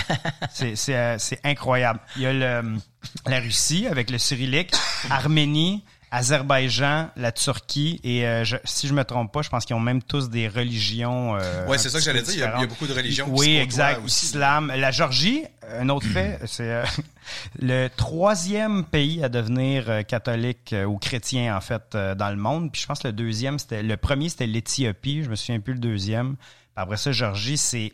c'est 0.53 0.77
c'est, 0.77 0.95
euh, 0.97 1.17
c'est 1.19 1.41
incroyable. 1.45 2.01
Il 2.17 2.23
y 2.23 2.27
a 2.27 2.33
le, 2.33 2.77
la 3.27 3.41
Russie 3.41 3.87
avec 3.89 4.11
le 4.11 4.19
cyrillique, 4.19 4.73
Arménie, 5.11 5.85
Azerbaïdjan, 6.13 7.09
la 7.17 7.33
Turquie 7.33 8.01
et 8.05 8.25
euh, 8.27 8.45
je- 8.45 8.57
si 8.65 8.87
je 8.89 8.95
me 8.95 9.05
trompe 9.05 9.33
pas, 9.33 9.43
je 9.43 9.49
pense 9.49 9.65
qu'ils 9.65 9.75
ont 9.77 9.81
même 9.81 10.03
tous 10.03 10.29
des 10.31 10.49
religions. 10.49 11.37
euh, 11.37 11.67
Ouais, 11.67 11.77
un 11.77 11.79
c'est 11.79 11.89
ça 11.91 11.99
que 11.99 12.05
j'allais 12.05 12.23
dire. 12.23 12.35
Il 12.35 12.39
y 12.39 12.43
a- 12.43 12.47
il 12.47 12.51
y 12.51 12.53
a 12.53 12.67
différentes. 12.67 12.69
beaucoup 12.69 12.87
de 12.87 12.93
religions 12.93 13.25
qui 13.27 13.31
Oui, 13.33 13.39
se 13.39 13.45
côtoient 13.51 13.63
exact. 13.63 14.05
aussi. 14.05 14.27
Islam. 14.27 14.73
La 14.77 14.91
Géorgie, 14.91 15.45
un 15.79 15.89
autre 15.89 16.07
fait, 16.07 16.41
c'est 16.47 16.71
euh, 16.71 16.85
le 17.61 17.89
troisième 17.89 18.85
pays 18.85 19.23
à 19.23 19.29
devenir 19.29 19.89
euh, 19.89 20.03
catholique 20.03 20.73
euh, 20.73 20.85
ou 20.85 20.99
chrétien 20.99 21.57
en 21.57 21.61
fait 21.61 21.97
dans 21.97 22.31
le 22.31 22.37
monde. 22.37 22.73
Puis 22.73 22.83
je 22.83 22.87
pense 22.87 23.01
que 23.01 23.09
le 23.09 23.13
deuxième, 23.13 23.59
c'était 23.59 23.83
le 23.83 23.97
premier, 23.97 24.29
c'était 24.29 24.47
l'Éthiopie. 24.47 25.23
Je 25.23 25.31
me 25.31 25.37
souviens 25.37 25.61
plus 25.61 25.75
le 25.75 25.81
deuxième. 25.81 26.37
Après 26.77 26.97
ça, 26.97 27.13
c'est 27.57 27.93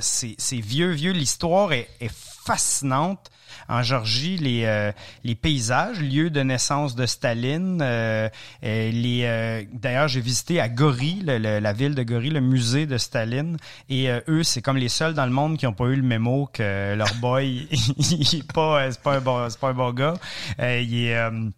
c'est 0.00 0.56
vieux, 0.56 0.90
vieux. 0.90 1.12
L'histoire 1.12 1.72
est, 1.72 1.88
est 2.00 2.12
fascinante. 2.44 3.30
En 3.68 3.82
Géorgie, 3.82 4.36
les, 4.36 4.64
euh, 4.64 4.92
les 5.22 5.34
paysages, 5.34 6.00
lieu 6.00 6.28
de 6.28 6.40
naissance 6.42 6.94
de 6.94 7.06
Staline. 7.06 7.80
euh, 7.80 8.28
les 8.62 9.22
euh, 9.24 9.62
D'ailleurs, 9.72 10.08
j'ai 10.08 10.20
visité 10.20 10.60
à 10.60 10.68
Gori, 10.68 11.22
la 11.24 11.72
ville 11.72 11.94
de 11.94 12.02
Gori, 12.02 12.30
le 12.30 12.40
musée 12.40 12.86
de 12.86 12.98
Staline. 12.98 13.56
Et 13.88 14.08
eux, 14.28 14.42
c'est 14.42 14.60
comme 14.60 14.76
les 14.76 14.88
seuls 14.88 15.14
dans 15.14 15.26
le 15.26 15.32
monde 15.32 15.56
qui 15.56 15.64
n'ont 15.64 15.72
pas 15.72 15.86
eu 15.86 15.96
le 15.96 16.02
mémo 16.02 16.48
que 16.52 16.94
leur 16.94 17.14
boy, 17.20 17.68
il 17.96 18.38
est 18.38 18.52
pas, 18.52 18.90
c'est 18.90 19.00
pas 19.00 19.16
un 19.16 19.20
bon, 19.20 19.48
c'est 19.48 19.60
pas 19.60 19.68
un 19.70 19.74
bon 19.74 19.92
gars. 19.92 20.14
Il 20.58 21.52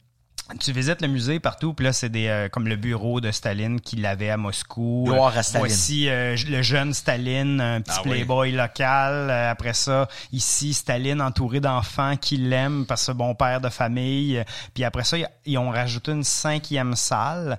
tu 0.61 0.71
visites 0.73 1.03
le 1.03 1.09
musée 1.09 1.41
partout, 1.41 1.75
puis 1.75 1.85
là, 1.85 1.93
c'est 1.93 2.09
des 2.09 2.29
euh, 2.29 2.49
comme 2.49 2.69
le 2.69 2.77
bureau 2.77 3.21
de 3.21 3.31
Staline 3.33 3.81
qui 3.81 3.97
l'avait 3.97 4.31
à 4.31 4.37
Moscou. 4.37 5.05
Gloire 5.07 5.37
à 5.37 5.43
Staline. 5.43 5.67
Voici 5.67 6.09
euh, 6.09 6.37
le 6.49 6.63
jeune 6.63 6.95
Staline, 6.95 7.61
un 7.61 7.81
petit 7.81 7.93
Ah 7.97 8.03
oui. 8.05 8.11
playboy 8.13 8.53
local. 8.53 9.29
Euh, 9.31 9.51
après 9.51 9.75
ça, 9.75 10.09
ici, 10.33 10.73
Staline 10.73 11.21
entouré 11.21 11.59
d'enfants 11.61 12.17
qui 12.17 12.37
l'aiment 12.37 12.87
parce 12.87 13.07
que 13.07 13.13
bon 13.13 13.35
père 13.35 13.61
de 13.61 13.69
famille. 13.69 14.43
Puis 14.73 14.85
après 14.85 15.03
ça, 15.05 15.17
ils- 15.45 15.59
ont 15.59 15.71
rajouté 15.71 16.13
une 16.13 16.23
cinquième 16.25 16.95
salle. 16.95 17.59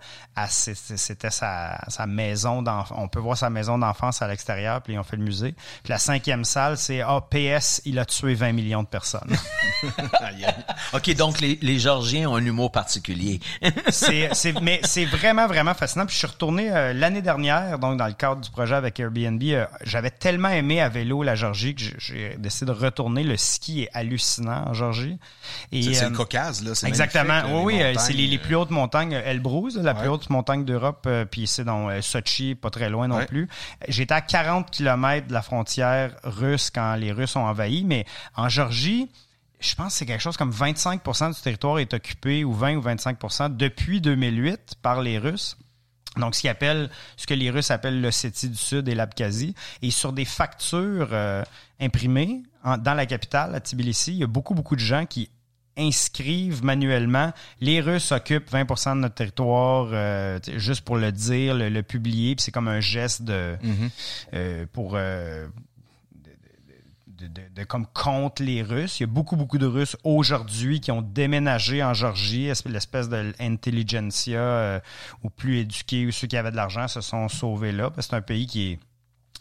C'était 0.49 1.29
sa, 1.31 1.79
sa 1.89 2.05
maison 2.05 2.61
d'enfance. 2.61 2.97
On 3.01 3.07
peut 3.07 3.19
voir 3.19 3.35
sa 3.37 3.49
maison 3.49 3.77
d'enfance 3.77 4.21
à 4.21 4.27
l'extérieur, 4.27 4.81
puis 4.81 4.93
ils 4.93 4.99
ont 4.99 5.03
fait 5.03 5.17
le 5.17 5.23
musée. 5.23 5.53
Puis 5.83 5.89
la 5.91 5.97
cinquième 5.97 6.45
salle, 6.45 6.77
c'est 6.77 7.01
ah, 7.01 7.19
PS, 7.29 7.81
il 7.85 7.97
a 7.99 8.05
tué 8.05 8.33
20 8.35 8.51
millions 8.53 8.83
de 8.83 8.87
personnes. 8.87 9.35
OK, 10.93 11.15
donc 11.15 11.39
les, 11.41 11.57
les 11.61 11.79
Georgiens 11.79 12.29
ont 12.29 12.35
un 12.35 12.45
humour 12.45 12.71
particulier. 12.77 13.39
c'est, 13.89 14.29
mais 14.61 14.79
c'est 14.83 15.05
vraiment, 15.05 15.47
vraiment 15.47 15.73
fascinant. 15.73 16.05
Puis 16.05 16.13
je 16.13 16.19
suis 16.19 16.27
retourné 16.27 16.71
euh, 16.71 16.93
l'année 16.93 17.21
dernière, 17.21 17.79
donc 17.79 17.97
dans 17.97 18.05
le 18.07 18.13
cadre 18.13 18.41
du 18.41 18.49
projet 18.51 18.75
avec 18.75 18.99
Airbnb. 18.99 19.41
euh, 19.43 19.65
j'avais 19.83 20.11
tellement 20.11 20.49
aimé 20.49 20.79
à 20.79 20.89
vélo 20.89 21.23
la 21.23 21.35
Georgie 21.35 21.73
que 21.75 21.81
j'ai, 21.97 22.35
décidé 22.37 22.67
de 22.67 22.71
retourner. 22.77 23.23
Le 23.23 23.35
ski 23.37 23.83
est 23.83 23.89
hallucinant 23.93 24.65
en 24.67 24.73
Georgie. 24.73 25.17
C'est 25.71 26.03
euh, 26.03 26.09
le 26.09 26.15
Caucase, 26.15 26.63
là. 26.63 26.75
c'est 26.75 26.87
Exactement. 26.87 27.41
là, 27.41 27.45
oui, 27.49 27.61
oui, 27.75 27.81
euh, 27.81 27.93
c'est 27.97 28.13
les, 28.13 28.37
plus 28.37 28.55
hautes 28.55 28.69
montagnes. 28.69 29.13
euh, 29.15 29.21
Elbrus, 29.31 29.75
la 29.75 29.93
plus 29.93 30.09
haute 30.09 30.29
montagne 30.29 30.63
d'Europe, 30.63 31.05
euh, 31.07 31.25
puis 31.25 31.47
c'est 31.47 31.63
dans 31.63 31.89
Sochi, 32.01 32.55
pas 32.55 32.69
très 32.69 32.89
loin 32.89 33.07
non 33.07 33.17
Ouais. 33.17 33.25
plus. 33.25 33.47
J'étais 33.87 34.13
à 34.13 34.21
40 34.21 34.69
km 34.69 35.27
de 35.27 35.33
la 35.33 35.41
frontière 35.41 36.11
russe 36.23 36.69
quand 36.73 36.93
les 36.95 37.11
Russes 37.11 37.35
ont 37.35 37.45
envahi, 37.45 37.83
mais 37.83 38.05
en 38.35 38.47
Géorgie, 38.49 39.09
je 39.59 39.75
pense 39.75 39.93
que 39.93 39.99
c'est 39.99 40.05
quelque 40.05 40.21
chose 40.21 40.37
comme 40.37 40.51
25% 40.51 41.35
du 41.35 41.41
territoire 41.41 41.79
est 41.79 41.93
occupé, 41.93 42.43
ou 42.43 42.53
20 42.53 42.75
ou 42.77 42.81
25% 42.81 43.55
depuis 43.57 44.01
2008 44.01 44.75
par 44.81 45.01
les 45.01 45.17
Russes. 45.17 45.57
Donc, 46.17 46.33
ce, 46.35 46.41
qu'ils 46.41 46.49
appellent, 46.49 46.89
ce 47.15 47.27
que 47.27 47.33
les 47.35 47.49
Russes 47.51 47.69
appellent 47.69 48.01
l'Ossétie 48.01 48.49
du 48.49 48.57
Sud 48.57 48.87
et 48.89 48.95
l'Abkhazie. 48.95 49.53
Et 49.83 49.91
sur 49.91 50.13
des 50.13 50.25
factures 50.25 51.09
euh, 51.11 51.43
imprimées 51.79 52.41
en- 52.63 52.77
dans 52.77 52.95
la 52.95 53.05
capitale, 53.05 53.53
à 53.53 53.59
Tbilissi, 53.59 54.13
il 54.13 54.17
y 54.17 54.23
a 54.23 54.27
beaucoup, 54.27 54.55
beaucoup 54.55 54.75
de 54.75 54.81
gens 54.81 55.05
qui 55.05 55.29
inscrivent 55.77 56.63
manuellement. 56.63 57.31
Les 57.61 57.81
Russes 57.81 58.11
occupent 58.11 58.49
20% 58.51 58.95
de 58.95 59.01
notre 59.01 59.13
territoire, 59.13 59.89
euh, 59.91 60.39
juste 60.55 60.81
pour 60.81 60.97
le 60.97 61.11
dire, 61.11 61.53
le, 61.53 61.69
le 61.69 61.83
publier. 61.83 62.35
Puis 62.35 62.43
c'est 62.45 62.51
comme 62.51 62.67
un 62.67 62.79
geste 62.79 63.21
de 63.21 63.55
Mhm. 63.61 63.89
euh, 64.33 64.65
pour 64.73 64.93
euh, 64.95 65.47
de, 67.17 67.27
de- 67.27 67.33
de- 67.33 67.41
de- 67.55 67.63
comme 67.63 67.85
contre 67.87 68.43
les 68.43 68.61
Russes. 68.61 68.99
Il 68.99 69.03
y 69.03 69.05
a 69.05 69.07
beaucoup, 69.07 69.35
beaucoup 69.35 69.57
de 69.57 69.65
Russes 69.65 69.95
aujourd'hui 70.03 70.79
qui 70.81 70.91
ont 70.91 71.01
déménagé 71.01 71.83
en 71.83 71.93
Georgie, 71.93 72.47
esp- 72.47 72.69
l'espèce 72.69 73.09
de 73.09 73.33
intelligentsia 73.39 74.39
euh, 74.39 74.79
ou 75.23 75.29
plus 75.29 75.57
éduqués 75.59 76.05
ou 76.05 76.11
ceux 76.11 76.27
qui 76.27 76.37
avaient 76.37 76.51
de 76.51 76.55
l'argent 76.55 76.87
se 76.87 77.01
sont 77.01 77.27
sauvés 77.29 77.71
là. 77.71 77.89
Parce 77.89 78.07
que 78.07 78.11
c'est 78.11 78.15
un 78.17 78.21
pays 78.21 78.47
qui 78.47 78.71
est, 78.71 78.79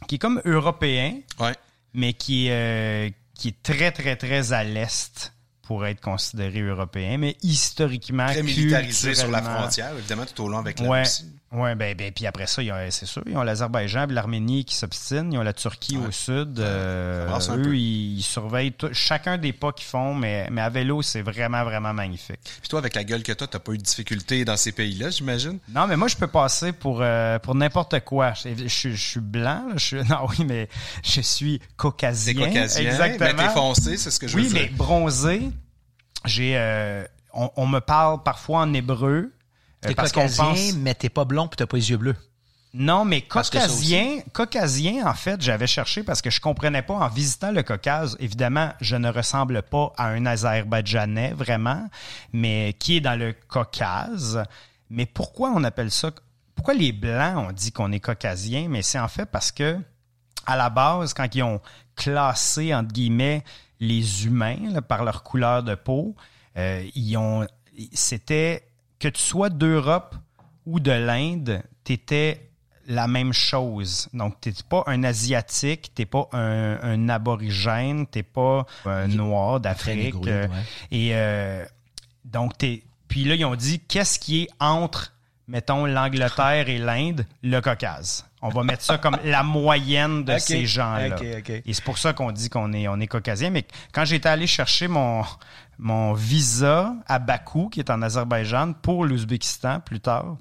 qui 0.08 0.16
est 0.16 0.18
comme 0.18 0.40
européen, 0.44 1.14
Ouais. 1.40 1.54
mais 1.94 2.12
qui 2.12 2.46
est, 2.48 2.50
euh, 2.52 3.10
qui 3.34 3.48
est 3.48 3.62
très, 3.62 3.92
très, 3.92 4.16
très 4.16 4.52
à 4.52 4.64
l'est 4.64 5.32
pour 5.62 5.84
être 5.84 6.00
considéré 6.00 6.60
européen, 6.60 7.18
mais 7.18 7.36
historiquement, 7.42 8.26
Très 8.26 8.42
militarisé 8.44 9.14
sur 9.16 9.30
la 9.30 9.42
frontière, 9.42 9.92
évidemment, 9.98 10.24
tout 10.24 10.44
au 10.44 10.48
long 10.48 10.58
avec 10.58 10.78
la 10.78 10.88
Ouais, 10.88 11.00
Russie. 11.00 11.26
Ouais, 11.52 11.74
ben, 11.74 11.94
ben, 11.96 12.12
puis 12.12 12.26
après 12.26 12.46
ça, 12.46 12.62
c'est 12.90 13.06
sûr, 13.06 13.22
ils 13.26 13.36
ont 13.36 13.42
l'Azerbaïdjan, 13.42 14.06
l'Arménie 14.10 14.64
qui 14.64 14.74
s'obstinent, 14.74 15.30
ils 15.32 15.38
ont 15.38 15.42
la 15.42 15.52
Turquie 15.52 15.96
Ouais. 15.96 16.08
au 16.08 16.10
sud. 16.10 16.58
euh, 16.58 17.28
eux, 17.56 17.76
ils, 17.76 18.18
ils 18.18 18.22
surveillent 18.22 18.72
tout- 18.72 18.92
chacun 18.92 19.38
des 19.38 19.52
pas 19.52 19.72
qu'ils 19.72 19.86
font, 19.86 20.14
mais, 20.14 20.48
mais 20.50 20.60
à 20.60 20.68
vélo, 20.68 21.02
c'est 21.02 21.22
vraiment, 21.22 21.64
vraiment 21.64 21.92
magnifique. 21.92 22.40
Puis 22.60 22.68
toi, 22.68 22.78
avec 22.80 22.94
la 22.94 23.04
gueule 23.04 23.22
que 23.22 23.32
t'as, 23.32 23.46
t'as 23.46 23.58
pas 23.58 23.72
eu 23.72 23.78
de 23.78 23.82
difficulté 23.82 24.44
dans 24.44 24.56
ces 24.56 24.72
pays-là, 24.72 25.10
j'imagine? 25.10 25.58
Non, 25.68 25.86
mais 25.86 25.96
moi, 25.96 26.08
je 26.08 26.16
peux 26.16 26.26
passer 26.26 26.72
pour, 26.72 26.98
euh, 27.00 27.38
pour 27.38 27.54
n'importe 27.54 28.00
quoi. 28.00 28.32
Je, 28.34 28.48
je, 28.56 28.68
suis- 28.68 28.96
je 28.96 29.08
suis 29.10 29.20
blanc, 29.20 29.64
je 29.76 29.84
suis, 29.84 29.96
non, 30.08 30.26
oui, 30.28 30.44
mais 30.44 30.68
je 31.04 31.20
suis 31.20 31.60
caucasien. 31.76 32.34
Caucasien, 32.46 32.90
Exactement. 32.90 33.30
mais 33.36 33.46
t'es 33.48 33.54
foncé, 33.54 33.96
c'est 33.96 34.10
ce 34.10 34.18
que 34.18 34.26
je 34.28 34.36
Oui, 34.36 34.48
veux 34.48 34.54
mais 34.54 34.66
dire. 34.68 34.76
bronzé, 34.76 35.42
j'ai, 36.24 36.56
euh, 36.56 37.04
on, 37.32 37.50
on 37.56 37.66
me 37.66 37.80
parle 37.80 38.22
parfois 38.22 38.60
en 38.60 38.72
hébreu. 38.74 39.32
T'es 39.88 39.94
parce 39.94 40.12
qu'on 40.12 40.22
caucasien, 40.22 40.44
pense, 40.44 40.74
mais 40.74 40.94
t'es 40.94 41.08
pas 41.08 41.24
blond 41.24 41.48
puis 41.48 41.56
t'as 41.56 41.66
pas 41.66 41.76
les 41.76 41.90
yeux 41.90 41.96
bleus. 41.96 42.16
Non, 42.78 43.06
mais 43.06 43.22
caucasien, 43.22 44.20
caucasien, 44.34 45.06
en 45.06 45.14
fait, 45.14 45.40
j'avais 45.40 45.66
cherché 45.66 46.02
parce 46.02 46.20
que 46.20 46.28
je 46.28 46.42
comprenais 46.42 46.82
pas 46.82 46.94
en 46.94 47.08
visitant 47.08 47.50
le 47.50 47.62
Caucase. 47.62 48.18
Évidemment, 48.20 48.70
je 48.82 48.96
ne 48.96 49.08
ressemble 49.08 49.62
pas 49.62 49.94
à 49.96 50.08
un 50.08 50.26
Azerbaïdjanais 50.26 51.32
vraiment, 51.32 51.88
mais 52.34 52.74
qui 52.78 52.98
est 52.98 53.00
dans 53.00 53.18
le 53.18 53.34
Caucase? 53.48 54.42
Mais 54.90 55.06
pourquoi 55.06 55.52
on 55.54 55.64
appelle 55.64 55.90
ça 55.90 56.10
Pourquoi 56.54 56.74
les 56.74 56.92
blancs 56.92 57.48
ont 57.48 57.52
dit 57.52 57.72
qu'on 57.72 57.92
est 57.92 58.00
caucasien? 58.00 58.68
Mais 58.68 58.82
c'est 58.82 58.98
en 58.98 59.08
fait 59.08 59.26
parce 59.26 59.52
que 59.52 59.78
à 60.44 60.56
la 60.56 60.70
base, 60.70 61.14
quand 61.14 61.34
ils 61.34 61.42
ont 61.42 61.60
classé 61.96 62.74
entre 62.74 62.92
guillemets 62.92 63.42
les 63.80 64.26
humains 64.26 64.70
là, 64.70 64.82
par 64.82 65.04
leur 65.04 65.22
couleur 65.22 65.62
de 65.62 65.74
peau, 65.74 66.14
euh, 66.56 66.84
ils 66.94 67.16
ont, 67.16 67.46
c'était 67.92 68.68
que 68.98 69.08
tu 69.08 69.22
sois 69.22 69.50
d'Europe 69.50 70.14
ou 70.64 70.80
de 70.80 70.90
l'Inde, 70.92 71.62
t'étais 71.84 72.42
la 72.88 73.08
même 73.08 73.32
chose. 73.32 74.08
Donc, 74.12 74.40
t'es 74.40 74.52
pas 74.68 74.84
un 74.86 75.02
Asiatique, 75.04 75.90
t'es 75.94 76.06
pas 76.06 76.28
un, 76.32 76.78
un 76.82 77.08
aborigène, 77.08 78.06
t'es 78.06 78.22
pas 78.22 78.64
un 78.84 79.08
noir 79.08 79.60
d'Afrique. 79.60 80.14
euh, 80.28 80.46
ouais. 80.46 80.54
Et 80.92 81.10
euh, 81.14 81.64
donc, 82.24 82.56
t'es. 82.58 82.84
Puis 83.08 83.24
là, 83.24 83.34
ils 83.34 83.44
ont 83.44 83.56
dit 83.56 83.80
qu'est-ce 83.80 84.18
qui 84.18 84.42
est 84.42 84.48
entre, 84.60 85.14
mettons, 85.48 85.86
l'Angleterre 85.86 86.68
et 86.68 86.78
l'Inde, 86.78 87.26
le 87.42 87.60
Caucase. 87.60 88.26
On 88.42 88.48
va 88.48 88.62
mettre 88.62 88.82
ça 88.82 88.98
comme 88.98 89.18
la 89.24 89.42
moyenne 89.42 90.24
de 90.24 90.38
ces 90.38 90.66
gens-là. 90.66 91.16
ok, 91.16 91.24
ok. 91.38 91.50
Et 91.64 91.72
c'est 91.72 91.84
pour 91.84 91.98
ça 91.98 92.12
qu'on 92.12 92.30
dit 92.30 92.48
qu'on 92.48 92.72
est, 92.72 92.86
on 92.86 93.00
est 93.00 93.06
caucasien. 93.06 93.50
Mais 93.50 93.64
quand 93.92 94.04
j'étais 94.04 94.28
allé 94.28 94.46
chercher 94.46 94.88
mon, 94.88 95.24
mon 95.78 96.12
visa 96.12 96.94
à 97.06 97.18
Bakou, 97.18 97.68
qui 97.68 97.80
est 97.80 97.90
en 97.90 98.02
Azerbaïdjan, 98.02 98.74
pour 98.74 99.04
l'Ouzbékistan 99.04 99.80
plus 99.80 100.00
tard, 100.00 100.36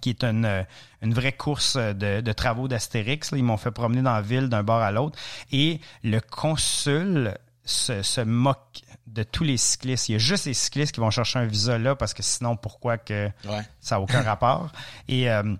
qui 0.00 0.10
est 0.10 0.22
une, 0.22 0.44
euh, 0.44 0.62
une 1.02 1.14
vraie 1.14 1.32
course 1.32 1.76
de, 1.76 2.20
de 2.20 2.32
travaux 2.32 2.68
d'Astérix. 2.68 3.30
Ils 3.34 3.42
m'ont 3.42 3.56
fait 3.56 3.70
promener 3.70 4.02
dans 4.02 4.14
la 4.14 4.22
ville 4.22 4.48
d'un 4.48 4.62
bord 4.62 4.80
à 4.80 4.92
l'autre. 4.92 5.18
Et 5.50 5.80
le 6.04 6.20
consul 6.20 7.34
se, 7.64 8.02
se 8.02 8.20
moque 8.20 8.82
de 9.10 9.22
tous 9.22 9.44
les 9.44 9.56
cyclistes. 9.56 10.08
Il 10.08 10.12
y 10.12 10.14
a 10.14 10.18
juste 10.18 10.46
les 10.46 10.54
cyclistes 10.54 10.92
qui 10.92 11.00
vont 11.00 11.10
chercher 11.10 11.38
un 11.40 11.44
visa 11.46 11.78
là 11.78 11.94
parce 11.96 12.14
que 12.14 12.22
sinon, 12.22 12.56
pourquoi 12.56 12.96
que 12.98 13.26
Ouais. 13.44 13.62
ça 13.80 13.96
n'a 13.96 14.00
aucun 14.00 14.22
rapport? 14.22 14.70
Et 15.08 15.30
euh, 15.30 15.54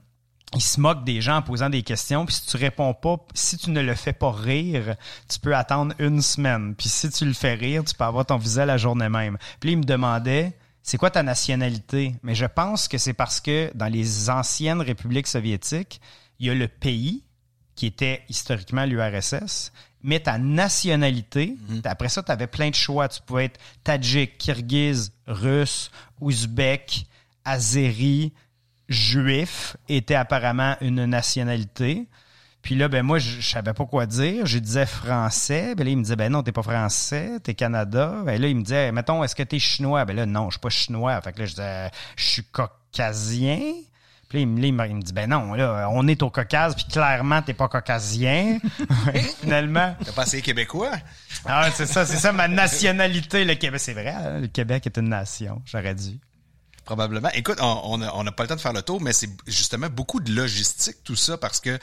il 0.54 0.60
se 0.62 0.80
moque 0.80 1.04
des 1.04 1.20
gens 1.20 1.36
en 1.36 1.42
posant 1.42 1.68
des 1.70 1.82
questions. 1.82 2.26
Puis 2.26 2.36
si 2.36 2.46
tu 2.46 2.56
réponds 2.56 2.94
pas, 2.94 3.16
si 3.34 3.56
tu 3.56 3.70
ne 3.70 3.80
le 3.80 3.94
fais 3.94 4.12
pas 4.12 4.32
rire, 4.32 4.96
tu 5.28 5.38
peux 5.38 5.54
attendre 5.54 5.94
une 5.98 6.22
semaine. 6.22 6.74
Puis 6.74 6.88
si 6.88 7.10
tu 7.10 7.24
le 7.24 7.32
fais 7.34 7.54
rire, 7.54 7.84
tu 7.84 7.94
peux 7.94 8.04
avoir 8.04 8.26
ton 8.26 8.36
visa 8.36 8.64
la 8.66 8.76
journée 8.76 9.08
même. 9.08 9.36
Puis 9.60 9.70
là, 9.70 9.72
il 9.74 9.78
me 9.78 9.84
demandait, 9.84 10.56
c'est 10.82 10.96
quoi 10.98 11.10
ta 11.10 11.22
nationalité? 11.22 12.16
Mais 12.22 12.34
je 12.34 12.46
pense 12.46 12.88
que 12.88 12.98
c'est 12.98 13.12
parce 13.12 13.40
que 13.40 13.70
dans 13.74 13.86
les 13.86 14.28
anciennes 14.30 14.80
républiques 14.80 15.26
soviétiques, 15.28 16.00
il 16.38 16.46
y 16.46 16.50
a 16.50 16.54
le 16.54 16.68
pays 16.68 17.24
qui 17.76 17.86
était 17.86 18.22
historiquement 18.28 18.84
l'URSS, 18.84 19.72
mais 20.02 20.20
ta 20.20 20.38
nationalité, 20.38 21.56
après 21.84 22.08
ça, 22.08 22.22
tu 22.22 22.32
avais 22.32 22.46
plein 22.46 22.70
de 22.70 22.74
choix. 22.74 23.08
Tu 23.08 23.20
pouvais 23.22 23.46
être 23.46 23.60
tadjik, 23.84 24.38
kirghiz, 24.38 25.12
russe, 25.26 25.90
ouzbek, 26.20 27.06
azéri, 27.44 28.32
juif, 28.88 29.76
était 29.88 30.14
apparemment 30.14 30.76
une 30.80 31.04
nationalité. 31.04 32.08
Puis 32.62 32.74
là, 32.74 32.88
ben 32.88 33.02
moi, 33.02 33.18
je, 33.18 33.40
je 33.40 33.48
savais 33.48 33.72
pas 33.72 33.86
quoi 33.86 34.06
dire. 34.06 34.46
Je 34.46 34.58
disais 34.58 34.86
français. 34.86 35.74
Ben 35.74 35.84
là, 35.84 35.90
il 35.90 35.96
me 35.96 36.02
disait, 36.02 36.16
ben 36.16 36.30
non, 36.30 36.42
t'es 36.42 36.52
pas 36.52 36.62
français, 36.62 37.40
t'es 37.40 37.54
Canada. 37.54 38.22
Ben 38.24 38.40
là, 38.40 38.48
il 38.48 38.56
me 38.56 38.62
disait, 38.62 38.92
mettons, 38.92 39.24
est-ce 39.24 39.34
que 39.34 39.42
t'es 39.42 39.58
chinois? 39.58 40.04
Ben 40.04 40.14
là, 40.14 40.26
non, 40.26 40.46
je 40.50 40.54
suis 40.54 40.60
pas 40.60 40.68
chinois. 40.70 41.20
Fait 41.22 41.32
que 41.32 41.40
là, 41.40 41.46
je 41.46 41.52
disais, 41.52 41.90
je 42.16 42.24
suis 42.24 42.44
caucasien. 42.44 43.74
Puis 44.30 44.38
là, 44.38 44.66
il 44.68 44.72
me, 44.74 45.02
dit, 45.02 45.12
ben 45.12 45.28
non, 45.28 45.54
là, 45.54 45.88
on 45.90 46.06
est 46.06 46.22
au 46.22 46.30
Caucase, 46.30 46.76
puis 46.76 46.84
clairement, 46.84 47.42
t'es 47.42 47.52
pas 47.52 47.66
caucasien. 47.68 48.58
Finalement, 49.40 49.96
T'as 50.04 50.12
pas 50.12 50.22
essayé 50.22 50.40
québécois? 50.40 50.92
ah, 51.46 51.68
c'est 51.74 51.86
ça, 51.86 52.06
c'est 52.06 52.16
ça 52.16 52.30
ma 52.32 52.46
nationalité, 52.46 53.44
le 53.44 53.56
Québec. 53.56 53.80
C'est 53.80 53.92
vrai, 53.92 54.08
hein, 54.10 54.38
le 54.38 54.46
Québec 54.46 54.86
est 54.86 54.96
une 54.98 55.08
nation. 55.08 55.60
J'aurais 55.66 55.96
dû. 55.96 56.20
Probablement. 56.84 57.28
Écoute, 57.34 57.58
on 57.60 57.80
on 57.84 58.02
a- 58.02 58.12
on 58.14 58.22
n'a 58.24 58.32
pas 58.32 58.44
le 58.44 58.48
temps 58.48 58.56
de 58.56 58.60
faire 58.60 58.72
le 58.72 58.82
tour, 58.82 59.00
mais 59.00 59.12
c'est 59.12 59.30
justement 59.48 59.88
beaucoup 59.90 60.20
de 60.20 60.32
logistique, 60.32 60.96
tout 61.04 61.16
ça, 61.16 61.36
parce 61.36 61.58
que 61.60 61.78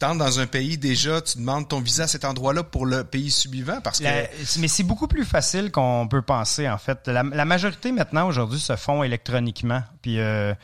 t'entres 0.00 0.18
dans 0.18 0.40
un 0.40 0.46
pays 0.46 0.78
déjà, 0.78 1.20
tu 1.20 1.38
demandes 1.38 1.68
ton 1.68 1.80
visa 1.80 2.04
à 2.04 2.06
cet 2.08 2.24
endroit-là 2.24 2.64
pour 2.64 2.86
le 2.86 3.04
pays 3.04 3.30
suivant, 3.30 3.80
parce 3.80 4.00
que... 4.00 4.04
La- 4.04 4.22
mais 4.58 4.66
c'est 4.66 4.82
beaucoup 4.82 5.06
plus 5.06 5.24
facile 5.24 5.70
qu'on 5.70 6.08
peut 6.08 6.22
penser, 6.22 6.68
en 6.68 6.78
fait. 6.78 7.06
La, 7.06 7.22
la 7.22 7.44
majorité, 7.44 7.92
maintenant, 7.92 8.26
aujourd'hui, 8.26 8.58
se 8.58 8.74
font 8.76 9.04
électroniquement. 9.04 9.82
Puis, 10.02 10.18
euh, 10.18 10.54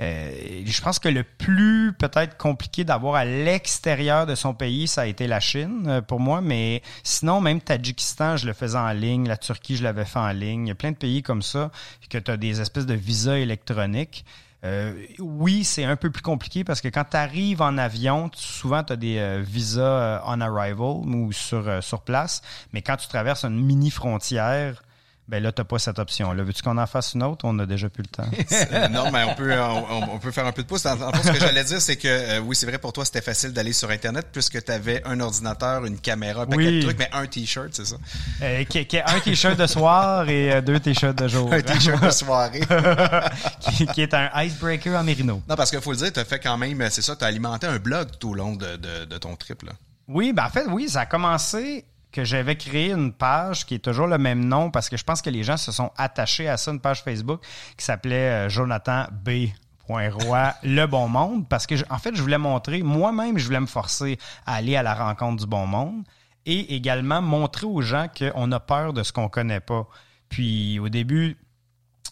euh, 0.00 0.62
je 0.66 0.80
pense 0.82 0.98
que 0.98 1.08
le 1.08 1.22
plus, 1.22 1.92
peut-être, 1.98 2.36
compliqué 2.36 2.84
d'avoir 2.84 3.14
à 3.14 3.24
l'extérieur 3.24 4.26
de 4.26 4.34
son 4.34 4.52
pays, 4.52 4.88
ça 4.88 5.02
a 5.02 5.06
été 5.06 5.26
la 5.26 5.40
Chine, 5.40 5.84
euh, 5.86 6.00
pour 6.02 6.18
moi. 6.20 6.40
Mais 6.40 6.82
sinon, 7.04 7.40
même 7.40 7.60
Tadjikistan, 7.60 8.36
je 8.36 8.46
le 8.46 8.52
faisais 8.52 8.76
en 8.76 8.90
ligne. 8.90 9.28
La 9.28 9.36
Turquie, 9.36 9.76
je 9.76 9.84
l'avais 9.84 10.04
fait 10.04 10.18
en 10.18 10.32
ligne. 10.32 10.66
Il 10.66 10.68
y 10.68 10.72
a 10.72 10.74
plein 10.74 10.90
de 10.90 10.96
pays 10.96 11.22
comme 11.22 11.42
ça 11.42 11.70
que 12.10 12.18
tu 12.18 12.30
as 12.30 12.36
des 12.36 12.60
espèces 12.60 12.86
de 12.86 12.94
visas 12.94 13.36
électroniques. 13.36 14.24
Euh, 14.64 15.06
oui, 15.18 15.64
c'est 15.64 15.84
un 15.84 15.96
peu 15.96 16.10
plus 16.10 16.22
compliqué 16.22 16.64
parce 16.64 16.80
que 16.80 16.88
quand 16.88 17.04
tu 17.10 17.16
arrives 17.16 17.62
en 17.62 17.78
avion, 17.78 18.30
souvent 18.34 18.84
tu 18.84 18.92
as 18.92 18.96
des 18.96 19.18
euh, 19.18 19.42
visas 19.42 19.80
euh, 19.80 20.18
on 20.26 20.40
arrival 20.40 20.80
ou 20.80 21.32
sur, 21.32 21.82
sur 21.82 22.02
place, 22.02 22.42
mais 22.72 22.82
quand 22.82 22.96
tu 22.96 23.08
traverses 23.08 23.44
une 23.44 23.58
mini 23.58 23.90
frontière, 23.90 24.82
ben 25.30 25.40
là, 25.40 25.52
tu 25.52 25.62
pas 25.62 25.78
cette 25.78 26.00
option-là. 26.00 26.42
Veux-tu 26.42 26.60
qu'on 26.60 26.76
en 26.76 26.86
fasse 26.88 27.14
une 27.14 27.22
autre? 27.22 27.44
On 27.44 27.56
a 27.60 27.66
déjà 27.66 27.88
plus 27.88 28.02
le 28.02 28.08
temps. 28.08 28.28
Euh, 28.72 28.88
non, 28.88 29.10
mais 29.12 29.24
on 29.24 29.34
peut, 29.34 29.52
on, 29.58 30.14
on 30.14 30.18
peut 30.18 30.30
faire 30.32 30.46
un 30.46 30.52
peu 30.52 30.62
de 30.62 30.66
pouce. 30.66 30.84
En, 30.86 30.96
fait, 31.12 31.22
ce 31.28 31.32
que 31.32 31.38
j'allais 31.40 31.64
dire, 31.64 31.80
c'est 31.80 31.96
que 31.96 32.08
euh, 32.08 32.40
oui, 32.40 32.54
c'est 32.56 32.66
vrai 32.66 32.78
pour 32.78 32.92
toi, 32.92 33.04
c'était 33.04 33.20
facile 33.20 33.52
d'aller 33.52 33.72
sur 33.72 33.90
Internet 33.90 34.26
puisque 34.32 34.62
tu 34.62 34.72
avais 34.72 35.02
un 35.06 35.18
ordinateur, 35.20 35.84
une 35.86 35.98
caméra, 35.98 36.42
un 36.42 36.46
paquet 36.46 36.56
Oui. 36.66 36.78
de 36.78 36.82
trucs, 36.82 36.98
mais 36.98 37.08
un 37.12 37.26
T-shirt, 37.26 37.68
c'est 37.72 37.86
ça? 37.86 37.96
Euh, 38.42 38.64
qui, 38.64 38.84
qui- 38.86 38.98
un 38.98 39.20
t-shirt 39.20 39.56
de 39.58 39.66
soir 39.66 40.28
et 40.28 40.52
euh, 40.52 40.60
deux 40.60 40.78
t-shirts 40.80 41.16
de 41.16 41.28
jour. 41.28 41.52
Un 41.52 41.62
T-shirt 41.62 42.02
de 42.04 42.10
soirée. 42.10 42.60
qui, 43.60 43.86
qui 43.86 44.02
est 44.02 44.14
un 44.14 44.30
icebreaker 44.42 44.98
en 44.98 45.04
mérino. 45.04 45.42
non, 45.48 45.56
parce 45.56 45.70
qu'il 45.70 45.80
faut 45.80 45.92
le 45.92 45.98
dire, 45.98 46.12
tu 46.12 46.20
as 46.20 46.24
fait 46.24 46.40
quand 46.40 46.56
même, 46.58 46.84
c'est 46.90 47.02
ça, 47.02 47.16
tu 47.16 47.24
as 47.24 47.28
alimenté 47.28 47.66
un 47.66 47.78
blog 47.78 48.08
tout 48.18 48.30
au 48.30 48.34
long 48.34 48.56
de, 48.56 48.76
de, 48.76 49.04
de 49.04 49.18
ton 49.18 49.36
trip. 49.36 49.62
Là. 49.62 49.72
Oui, 50.08 50.32
ben 50.32 50.44
en 50.46 50.50
fait, 50.50 50.66
oui, 50.68 50.88
ça 50.88 51.02
a 51.02 51.06
commencé 51.06 51.84
que 52.12 52.24
j'avais 52.24 52.56
créé 52.56 52.92
une 52.92 53.12
page 53.12 53.66
qui 53.66 53.74
est 53.74 53.84
toujours 53.84 54.06
le 54.06 54.18
même 54.18 54.44
nom 54.44 54.70
parce 54.70 54.88
que 54.88 54.96
je 54.96 55.04
pense 55.04 55.22
que 55.22 55.30
les 55.30 55.42
gens 55.42 55.56
se 55.56 55.72
sont 55.72 55.90
attachés 55.96 56.48
à 56.48 56.56
ça, 56.56 56.70
une 56.70 56.80
page 56.80 57.02
Facebook 57.02 57.40
qui 57.76 57.84
s'appelait 57.84 58.46
euh, 58.46 58.48
Jonathan 58.48 59.06
B. 59.24 59.50
Roy, 59.90 60.54
le 60.62 60.86
bon 60.86 61.08
monde, 61.08 61.48
parce 61.48 61.66
que, 61.66 61.74
en 61.92 61.98
fait, 61.98 62.14
je 62.14 62.22
voulais 62.22 62.38
montrer, 62.38 62.82
moi-même, 62.82 63.38
je 63.38 63.46
voulais 63.46 63.60
me 63.60 63.66
forcer 63.66 64.18
à 64.46 64.54
aller 64.54 64.76
à 64.76 64.82
la 64.82 64.94
rencontre 64.94 65.42
du 65.42 65.46
bon 65.46 65.66
monde 65.66 66.04
et 66.46 66.74
également 66.74 67.20
montrer 67.20 67.66
aux 67.66 67.82
gens 67.82 68.06
qu'on 68.08 68.52
a 68.52 68.60
peur 68.60 68.92
de 68.92 69.02
ce 69.02 69.12
qu'on 69.12 69.28
connaît 69.28 69.60
pas. 69.60 69.88
Puis, 70.28 70.78
au 70.78 70.88
début, 70.88 71.36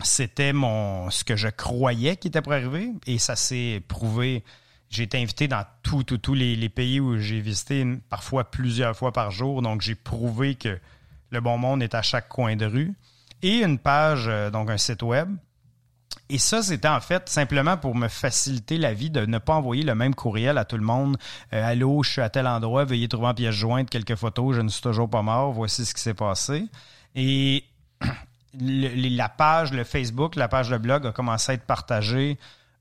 c'était 0.03 0.53
mon 0.53 1.11
ce 1.11 1.25
que 1.25 1.37
je 1.37 1.49
croyais 1.49 2.17
qui 2.17 2.29
était 2.29 2.43
pour 2.43 2.53
arriver 2.53 2.91
et 3.07 3.19
ça 3.19 3.37
s'est 3.37 3.83
prouvé. 3.87 4.45
J'ai 4.91 5.03
été 5.03 5.21
invité 5.21 5.49
dans 5.49 5.65
tous 5.83 6.03
tout, 6.03 6.19
tous 6.19 6.35
les, 6.35 6.57
les 6.57 6.69
pays 6.69 7.01
où 7.01 7.19
j'ai 7.19 7.41
visité, 7.41 7.87
parfois 8.09 8.51
plusieurs 8.51 8.97
fois 8.97 9.13
par 9.13 9.31
jour. 9.31 9.63
Donc, 9.63 9.83
j'ai 9.83 9.95
prouvé 9.95 10.55
que 10.55 10.79
le 11.31 11.41
bon 11.41 11.59
monde 11.59 11.83
est 11.83 11.95
à 11.95 12.03
chaque 12.03 12.29
coin 12.29 12.57
de 12.57 12.67
rue. 12.67 12.95
Et 13.43 13.59
une 13.59 13.79
page, 13.79 14.27
euh, 14.29 14.51
donc 14.51 14.71
un 14.71 14.79
site 14.79 15.03
web. 15.03 15.29
Et 16.31 16.39
ça, 16.39 16.63
c'était 16.63 16.89
en 16.89 17.01
fait 17.01 17.29
simplement 17.29 17.77
pour 17.77 17.95
me 17.95 18.09
faciliter 18.09 18.77
la 18.77 18.93
vie 18.93 19.11
de 19.11 19.25
ne 19.25 19.39
pas 19.39 19.55
envoyer 19.55 19.83
le 19.83 19.95
même 19.95 20.15
courriel 20.15 20.59
à 20.59 20.65
tout 20.65 20.77
le 20.77 20.85
monde. 20.85 21.17
Euh, 21.53 21.65
Allô, 21.65 22.03
je 22.03 22.11
suis 22.11 22.21
à 22.21 22.29
tel 22.29 22.47
endroit, 22.47 22.85
veuillez 22.85 23.09
trouver 23.09 23.29
en 23.29 23.35
pièce 23.35 23.55
jointe 23.55 23.89
quelques 23.89 24.17
photos, 24.17 24.57
je 24.57 24.61
ne 24.61 24.69
suis 24.69 24.83
toujours 24.83 25.09
pas 25.09 25.23
mort, 25.23 25.53
voici 25.53 25.87
ce 25.87 25.95
qui 25.95 26.03
s'est 26.03 26.15
passé. 26.15 26.67
Et 27.15 27.65
la 28.61 29.29
page, 29.31 29.73
le 29.73 29.85
Facebook, 29.85 30.37
la 30.37 30.49
page 30.49 30.69
de 30.69 30.77
blog 30.77 31.07
a 31.07 31.13
commencé 31.13 31.53
à 31.53 31.55
être 31.55 31.65
partagée 31.65 32.39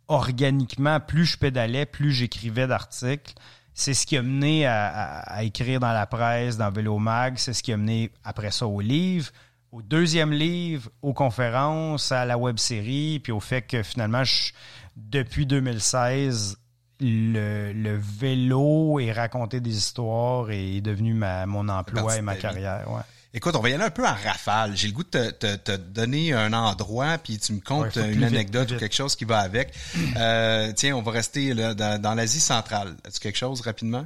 organiquement. 0.08 1.00
Plus 1.00 1.26
je 1.26 1.38
pédalais, 1.38 1.86
plus 1.86 2.12
j'écrivais 2.12 2.68
d'articles. 2.68 3.34
C'est 3.74 3.94
ce 3.94 4.06
qui 4.08 4.18
a 4.18 4.22
mené 4.24 4.66
à, 4.66 4.88
à- 4.88 5.20
à 5.38 5.44
écrire 5.44 5.80
dans 5.80 5.94
la 5.94 6.06
presse, 6.08 6.58
dans 6.58 6.72
Vélo 6.72 6.98
Mag. 6.98 7.38
C'est 7.38 7.54
ce 7.54 7.62
qui 7.62 7.72
a 7.74 7.78
mené 7.78 8.12
après 8.24 8.52
ça 8.52 8.66
au 8.68 8.82
livre, 8.82 9.30
au 9.72 9.82
deuxième 9.82 10.32
livre, 10.32 10.90
aux 11.02 11.14
conférences, 11.14 12.12
à 12.12 12.26
la 12.26 12.38
web 12.38 12.58
série, 12.58 13.20
puis 13.20 13.32
au 13.32 13.40
fait 13.40 13.62
que 13.62 13.84
finalement, 13.84 14.24
je- 14.24 14.52
depuis 14.96 15.46
2016, 15.46 16.58
le, 17.00 17.72
le 17.74 17.96
vélo 17.98 19.00
et 19.00 19.12
raconter 19.12 19.60
des 19.60 19.78
histoires 19.78 20.50
est 20.50 20.82
devenu 20.82 21.14
ma, 21.14 21.46
mon 21.46 21.70
emploi 21.70 22.02
et 22.18 22.22
ma 22.22 22.34
carrière. 22.42 22.90
Ouais. 22.92 23.02
Écoute, 23.34 23.56
on 23.56 23.60
va 23.60 23.70
y 23.70 23.74
aller 23.74 23.84
un 23.84 23.90
peu 23.92 24.06
en 24.08 24.14
rafale. 24.16 24.76
J'ai 24.76 24.88
le 24.88 24.94
goût 24.94 25.04
de 25.04 25.10
te, 25.10 25.30
te, 25.32 25.56
te 25.58 25.76
donner 25.76 26.34
un 26.34 26.54
endroit, 26.54 27.18
puis 27.18 27.38
tu 27.38 27.54
me 27.54 27.60
comptes 27.60 27.96
une 27.98 28.14
vite, 28.14 28.24
anecdote 28.24 28.72
ou 28.72 28.78
quelque 28.78 28.96
chose 28.96 29.16
qui 29.16 29.26
va 29.26 29.40
avec. 29.40 29.74
Euh, 30.18 30.72
tiens, 30.76 30.96
on 30.96 31.02
va 31.04 31.12
rester 31.12 31.54
là, 31.54 31.74
dans, 31.76 32.02
dans 32.02 32.14
l'Asie 32.16 32.40
centrale. 32.40 32.96
As-tu 33.06 33.20
quelque 33.20 33.38
chose 33.38 33.62
rapidement? 33.62 34.06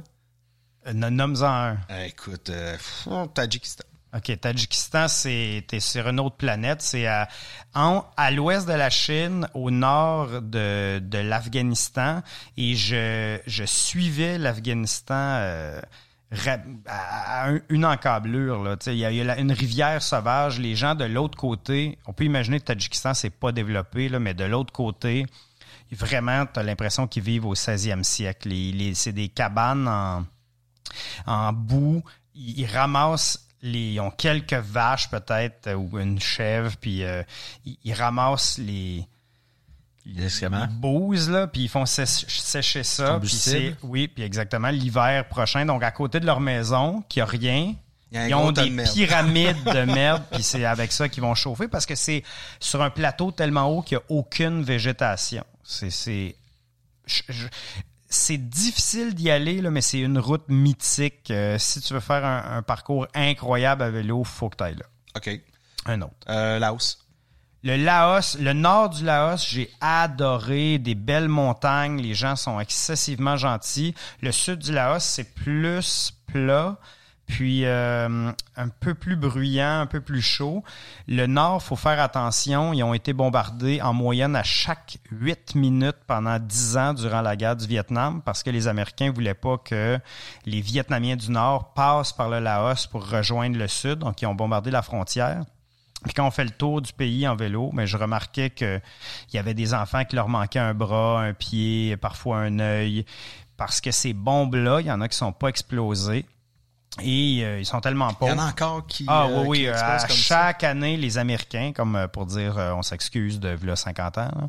Euh, 0.86 0.92
Nomme-en 0.92 1.42
un. 1.44 1.78
Euh, 1.90 2.04
écoute, 2.04 2.50
euh, 2.50 2.76
pff, 2.76 3.08
Tadjikistan. 3.34 3.84
OK, 4.14 4.40
Tadjikistan, 4.40 5.08
c'est 5.08 5.64
t'es 5.68 5.80
sur 5.80 6.06
une 6.08 6.20
autre 6.20 6.36
planète. 6.36 6.82
C'est 6.82 7.06
à, 7.06 7.28
en- 7.74 8.04
à 8.18 8.30
l'ouest 8.30 8.66
de 8.68 8.72
la 8.74 8.90
Chine, 8.90 9.48
au 9.54 9.70
nord 9.70 10.42
de, 10.42 10.98
de 10.98 11.18
l'Afghanistan. 11.18 12.22
Et 12.58 12.74
je, 12.74 13.38
je 13.46 13.64
suivais 13.64 14.36
l'Afghanistan 14.36 15.14
euh, 15.16 15.80
une 17.68 17.84
encablure. 17.84 18.62
là. 18.62 18.76
Il 18.86 18.94
y 18.94 19.04
a, 19.04 19.38
une 19.38 19.52
rivière 19.52 20.02
sauvage. 20.02 20.58
Les 20.58 20.74
gens 20.74 20.94
de 20.94 21.04
l'autre 21.04 21.36
côté, 21.36 21.98
on 22.06 22.12
peut 22.12 22.24
imaginer 22.24 22.58
que 22.60 22.64
Tadjikistan, 22.64 23.14
c'est 23.14 23.30
pas 23.30 23.52
développé, 23.52 24.08
là, 24.08 24.18
mais 24.18 24.34
de 24.34 24.44
l'autre 24.44 24.72
côté, 24.72 25.26
vraiment, 25.92 26.46
tu 26.46 26.62
l'impression 26.62 27.06
qu'ils 27.06 27.22
vivent 27.22 27.46
au 27.46 27.54
16e 27.54 28.02
siècle. 28.02 28.48
Les- 28.48 28.72
les- 28.72 28.94
c'est 28.94 29.12
des 29.12 29.28
cabanes 29.28 29.86
en, 29.88 30.24
en 31.26 31.52
boue. 31.52 32.02
Ils, 32.34 32.64
ramassent 32.66 33.46
les, 33.60 33.92
ils 33.92 34.00
ont 34.00 34.10
quelques 34.10 34.54
vaches 34.54 35.10
peut-être 35.10 35.74
ou 35.74 35.98
une 35.98 36.18
chèvre, 36.18 36.72
puis 36.80 37.04
euh, 37.04 37.22
ils 37.84 37.92
ramassent 37.92 38.58
les 38.58 39.06
Excréments. 40.18 40.66
bouses 40.70 41.30
là, 41.30 41.46
puis 41.46 41.62
ils 41.62 41.68
font 41.68 41.86
sécher 41.86 42.82
ça, 42.82 43.18
puis 43.20 43.30
c'est 43.30 43.76
oui, 43.82 44.08
puis 44.08 44.24
exactement 44.24 44.68
l'hiver 44.68 45.28
prochain. 45.28 45.64
Donc 45.64 45.82
à 45.82 45.90
côté 45.90 46.20
de 46.20 46.26
leur 46.26 46.40
maison, 46.40 47.02
qui 47.08 47.20
a 47.20 47.24
rien, 47.24 47.74
a 48.14 48.28
ils 48.28 48.34
ont 48.34 48.52
des 48.52 48.68
de 48.68 48.92
pyramides 48.92 49.62
de 49.64 49.84
merde, 49.92 50.22
puis 50.32 50.42
c'est 50.42 50.64
avec 50.64 50.92
ça 50.92 51.08
qu'ils 51.08 51.22
vont 51.22 51.34
chauffer 51.34 51.68
parce 51.68 51.86
que 51.86 51.94
c'est 51.94 52.24
sur 52.58 52.82
un 52.82 52.90
plateau 52.90 53.30
tellement 53.30 53.66
haut 53.66 53.82
qu'il 53.82 53.98
n'y 53.98 54.02
a 54.02 54.06
aucune 54.08 54.62
végétation. 54.62 55.44
C'est 55.62 56.34
c'est 58.08 58.36
difficile 58.36 59.14
d'y 59.14 59.30
aller, 59.30 59.62
là, 59.62 59.70
mais 59.70 59.80
c'est 59.80 60.00
une 60.00 60.18
route 60.18 60.44
mythique. 60.48 61.30
Euh, 61.30 61.56
si 61.58 61.80
tu 61.80 61.94
veux 61.94 62.00
faire 62.00 62.24
un, 62.24 62.58
un 62.58 62.62
parcours 62.62 63.06
incroyable 63.14 63.82
à 63.82 63.90
vélo, 63.90 64.22
faut 64.22 64.50
que 64.50 64.56
tu 64.56 64.64
ailles 64.64 64.76
là. 64.76 64.84
OK. 65.16 65.40
Un 65.86 66.02
autre. 66.02 66.12
Euh, 66.28 66.58
Laos. 66.58 66.98
Le 67.64 67.76
Laos, 67.76 68.36
le 68.40 68.54
nord 68.54 68.90
du 68.90 69.04
Laos, 69.04 69.46
j'ai 69.48 69.70
adoré 69.80 70.78
des 70.78 70.96
belles 70.96 71.28
montagnes. 71.28 72.00
Les 72.00 72.12
gens 72.12 72.34
sont 72.34 72.58
excessivement 72.58 73.36
gentils. 73.36 73.94
Le 74.20 74.32
sud 74.32 74.58
du 74.58 74.72
Laos, 74.72 75.04
c'est 75.04 75.32
plus 75.32 76.12
plat, 76.26 76.76
puis 77.26 77.64
euh, 77.64 78.32
un 78.56 78.68
peu 78.68 78.94
plus 78.94 79.14
bruyant, 79.14 79.78
un 79.78 79.86
peu 79.86 80.00
plus 80.00 80.22
chaud. 80.22 80.64
Le 81.06 81.26
nord, 81.28 81.62
faut 81.62 81.76
faire 81.76 82.00
attention. 82.00 82.72
Ils 82.72 82.82
ont 82.82 82.94
été 82.94 83.12
bombardés 83.12 83.80
en 83.80 83.92
moyenne 83.92 84.34
à 84.34 84.42
chaque 84.42 84.98
8 85.12 85.54
minutes 85.54 85.98
pendant 86.08 86.40
10 86.40 86.76
ans 86.76 86.94
durant 86.94 87.20
la 87.20 87.36
guerre 87.36 87.54
du 87.54 87.68
Vietnam 87.68 88.22
parce 88.24 88.42
que 88.42 88.50
les 88.50 88.66
Américains 88.66 89.12
voulaient 89.12 89.34
pas 89.34 89.56
que 89.58 90.00
les 90.46 90.60
Vietnamiens 90.60 91.14
du 91.14 91.30
nord 91.30 91.74
passent 91.74 92.12
par 92.12 92.28
le 92.28 92.40
Laos 92.40 92.88
pour 92.88 93.08
rejoindre 93.08 93.56
le 93.56 93.68
sud. 93.68 94.00
Donc, 94.00 94.20
ils 94.20 94.26
ont 94.26 94.34
bombardé 94.34 94.72
la 94.72 94.82
frontière. 94.82 95.44
Puis 96.04 96.14
quand 96.14 96.26
on 96.26 96.30
fait 96.30 96.44
le 96.44 96.50
tour 96.50 96.82
du 96.82 96.92
pays 96.92 97.26
en 97.28 97.36
vélo, 97.36 97.70
mais 97.72 97.86
je 97.86 97.96
remarquais 97.96 98.50
que 98.50 98.80
il 99.32 99.36
y 99.36 99.38
avait 99.38 99.54
des 99.54 99.74
enfants 99.74 100.04
qui 100.04 100.16
leur 100.16 100.28
manquait 100.28 100.58
un 100.58 100.74
bras, 100.74 101.22
un 101.22 101.32
pied, 101.34 101.96
parfois 101.96 102.38
un 102.38 102.58
œil, 102.58 103.04
parce 103.56 103.80
que 103.80 103.90
ces 103.90 104.12
bombes-là, 104.12 104.80
il 104.80 104.86
y 104.86 104.90
en 104.90 105.00
a 105.00 105.08
qui 105.08 105.16
sont 105.16 105.32
pas 105.32 105.48
explosées. 105.48 106.24
Et 107.00 107.40
euh, 107.42 107.58
ils 107.58 107.64
sont 107.64 107.80
tellement 107.80 108.08
Il 108.08 108.26
y 108.26 108.30
en 108.30 108.34
pauvres. 108.34 108.42
a 108.42 108.48
encore 108.48 108.86
qui. 108.86 109.06
Ah 109.08 109.24
euh, 109.24 109.40
oui, 109.42 109.48
oui. 109.48 109.58
qui 109.60 109.66
euh, 109.68 109.74
à 109.74 109.98
ça. 109.98 110.08
chaque 110.08 110.62
année, 110.62 110.98
les 110.98 111.16
Américains, 111.16 111.72
comme 111.74 112.06
pour 112.12 112.26
dire 112.26 112.58
euh, 112.58 112.74
on 112.74 112.82
s'excuse 112.82 113.40
de 113.40 113.56
là, 113.64 113.76
50 113.76 114.18
ans, 114.18 114.20
là, 114.36 114.46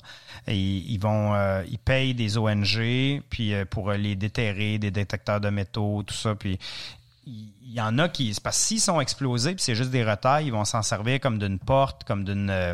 et 0.48 0.58
ils 0.58 0.98
vont 0.98 1.34
ils 1.66 1.80
payent 1.80 2.14
des 2.14 2.38
ONG 2.38 3.22
puis 3.30 3.54
pour 3.70 3.94
les 3.94 4.18
déterrer, 4.18 4.78
des 4.78 4.92
détecteurs 4.92 5.40
de 5.40 5.50
métaux, 5.50 6.04
tout 6.06 6.14
ça. 6.14 6.36
Puis 6.36 6.60
il 7.26 7.74
y 7.74 7.82
en 7.82 7.98
a 8.00 8.10
qui. 8.10 8.34
C'est 8.34 8.44
parce 8.44 8.58
que 8.58 8.64
s'ils 8.66 8.82
sont 8.82 9.00
explosés, 9.02 9.56
puis 9.56 9.64
c'est 9.64 9.76
juste 9.76 9.92
des 9.92 10.04
retails, 10.04 10.46
ils 10.46 10.52
vont 10.52 10.66
s'en 10.66 10.82
servir 10.82 11.20
comme 11.20 11.40
d'une 11.40 11.60
porte, 11.60 12.04
comme 12.04 12.24
d'une. 12.24 12.50
euh, 12.50 12.74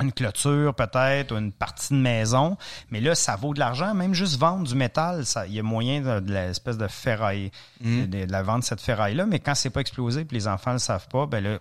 une 0.00 0.12
clôture 0.12 0.76
peut-être, 0.76 1.32
ou 1.32 1.38
une 1.38 1.50
partie 1.50 1.92
de 1.92 1.98
maison, 1.98 2.56
mais 2.90 3.00
là, 3.00 3.16
ça 3.16 3.34
vaut 3.34 3.52
de 3.52 3.58
l'argent. 3.58 3.94
Même 3.94 4.14
juste 4.14 4.38
vendre 4.38 4.64
du 4.64 4.76
métal, 4.76 5.26
ça, 5.26 5.44
il 5.48 5.54
y 5.54 5.58
a 5.58 5.64
moyen 5.64 6.00
de, 6.00 6.20
de 6.20 6.32
l'espèce 6.32 6.78
de 6.78 6.86
ferraille, 6.86 7.50
de, 7.80 8.06
de 8.06 8.30
la 8.30 8.42
vendre 8.44 8.62
cette 8.62 8.80
ferraille-là, 8.80 9.26
mais 9.26 9.40
quand 9.40 9.56
c'est 9.56 9.70
pas 9.70 9.80
explosé, 9.80 10.24
puis 10.24 10.36
les 10.36 10.46
enfants 10.46 10.72
le 10.72 10.78
savent 10.78 11.08
pas, 11.08 11.26
ben 11.26 11.42
là, 11.42 11.58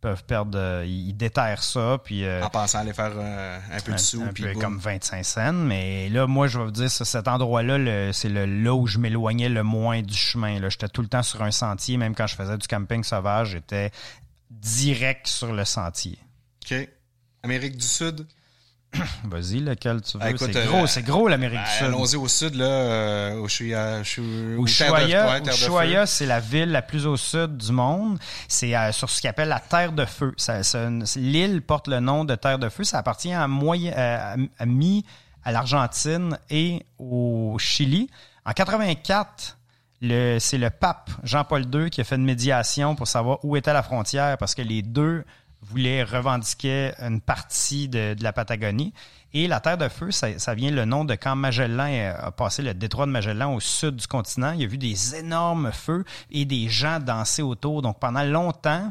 peuvent 0.00 0.24
perdre, 0.24 0.58
euh, 0.58 0.84
ils 0.86 1.12
déterrent 1.12 1.62
ça, 1.62 1.98
puis 2.02 2.24
euh, 2.24 2.42
En 2.42 2.50
pensant 2.50 2.78
aller 2.80 2.92
faire 2.92 3.12
euh, 3.14 3.58
un 3.72 3.80
peu 3.80 3.92
de 3.92 3.96
sous. 3.98 4.22
un 4.22 4.32
puis 4.32 4.44
peu 4.44 4.54
comme 4.54 4.78
25 4.78 5.24
cents. 5.24 5.52
Mais 5.52 6.08
là, 6.08 6.26
moi, 6.26 6.46
je 6.46 6.58
vais 6.58 6.64
vous 6.64 6.70
dire, 6.70 6.90
cet 6.90 7.28
endroit-là, 7.28 7.78
le- 7.78 8.12
c'est 8.12 8.28
le, 8.28 8.46
là 8.46 8.74
où 8.74 8.86
je 8.86 8.98
m'éloignais 8.98 9.48
le 9.48 9.62
moins 9.62 10.02
du 10.02 10.14
chemin. 10.16 10.58
là. 10.58 10.68
J'étais 10.68 10.88
tout 10.88 11.02
le 11.02 11.08
temps 11.08 11.22
sur 11.22 11.42
un 11.42 11.50
sentier, 11.50 11.96
même 11.96 12.14
quand 12.14 12.26
je 12.26 12.34
faisais 12.34 12.56
du 12.56 12.66
camping 12.66 13.04
sauvage, 13.04 13.50
j'étais 13.50 13.90
direct 14.50 15.26
sur 15.26 15.52
le 15.52 15.64
sentier. 15.64 16.18
OK. 16.70 16.88
Amérique 17.42 17.76
du 17.76 17.86
Sud? 17.86 18.26
Vas-y, 19.24 19.60
lequel 19.60 20.00
tu 20.02 20.18
veux? 20.18 20.24
Ah, 20.24 20.30
c'est 20.36 20.56
euh, 20.56 20.66
gros, 20.66 20.86
c'est 20.86 21.02
gros 21.02 21.28
l'Amérique 21.28 21.58
Ben, 21.60 21.64
du 21.64 21.70
Sud. 21.70 21.86
Allons-y 21.86 22.16
au 22.16 22.26
sud, 22.28 22.54
là, 22.56 22.64
euh, 22.64 23.46
Terre 25.40 25.40
de- 25.40 25.50
Ushuaia, 25.50 26.06
c'est 26.06 26.26
la 26.26 26.40
ville 26.40 26.70
la 26.70 26.82
plus 26.82 27.06
au 27.06 27.16
sud 27.16 27.56
du 27.56 27.70
monde. 27.72 28.18
C'est 28.48 28.74
euh, 28.76 28.90
sur 28.92 29.08
ce 29.08 29.22
qu'on 29.22 29.28
appelle 29.28 29.48
la 29.48 29.60
Terre 29.60 29.92
de 29.92 30.04
Feu. 30.04 30.34
L'île 31.16 31.62
porte 31.62 31.86
le 31.88 32.00
nom 32.00 32.24
de 32.24 32.34
Terre 32.34 32.58
de 32.58 32.68
Feu. 32.68 32.84
Ça 32.84 32.98
appartient 32.98 33.32
à, 33.32 33.46
moyen, 33.46 33.92
euh, 33.92 34.34
à, 34.58 34.62
à 34.62 34.66
mi 34.66 35.04
à 35.44 35.52
l'Argentine 35.52 36.36
et 36.50 36.84
au 36.98 37.56
Chili. 37.58 38.10
En 38.44 38.52
84, 38.52 39.56
le- 40.02 40.38
c'est 40.38 40.58
le 40.58 40.70
pape 40.70 41.10
Jean-Paul 41.22 41.64
II 41.72 41.90
qui 41.90 42.00
a 42.00 42.04
fait 42.04 42.16
une 42.16 42.24
médiation 42.24 42.94
pour 42.94 43.06
savoir 43.06 43.38
où 43.44 43.56
était 43.56 43.72
la 43.72 43.82
frontière 43.82 44.36
parce 44.38 44.54
que 44.54 44.62
les 44.62 44.82
deux 44.82 45.24
voulaient 45.62 46.02
revendiquer 46.02 46.92
une 47.00 47.20
partie 47.20 47.88
de, 47.88 48.16
la 48.20 48.32
Patagonie. 48.32 48.92
Et 49.32 49.46
la 49.46 49.60
Terre 49.60 49.78
de 49.78 49.88
Feu, 49.88 50.10
ça, 50.10 50.54
vient 50.54 50.72
le 50.72 50.84
nom 50.84 51.04
de 51.04 51.14
quand 51.14 51.36
Magellan 51.36 52.14
a 52.18 52.30
passé 52.32 52.62
le 52.62 52.74
détroit 52.74 53.06
de 53.06 53.12
Magellan 53.12 53.54
au 53.54 53.60
sud 53.60 53.96
du 53.96 54.06
continent. 54.06 54.52
Il 54.52 54.60
y 54.60 54.64
a 54.64 54.66
vu 54.66 54.78
des 54.78 55.14
énormes 55.14 55.70
feux 55.72 56.04
et 56.32 56.44
des 56.44 56.68
gens 56.68 56.98
danser 56.98 57.42
autour. 57.42 57.82
Donc 57.82 58.00
pendant 58.00 58.24
longtemps, 58.24 58.88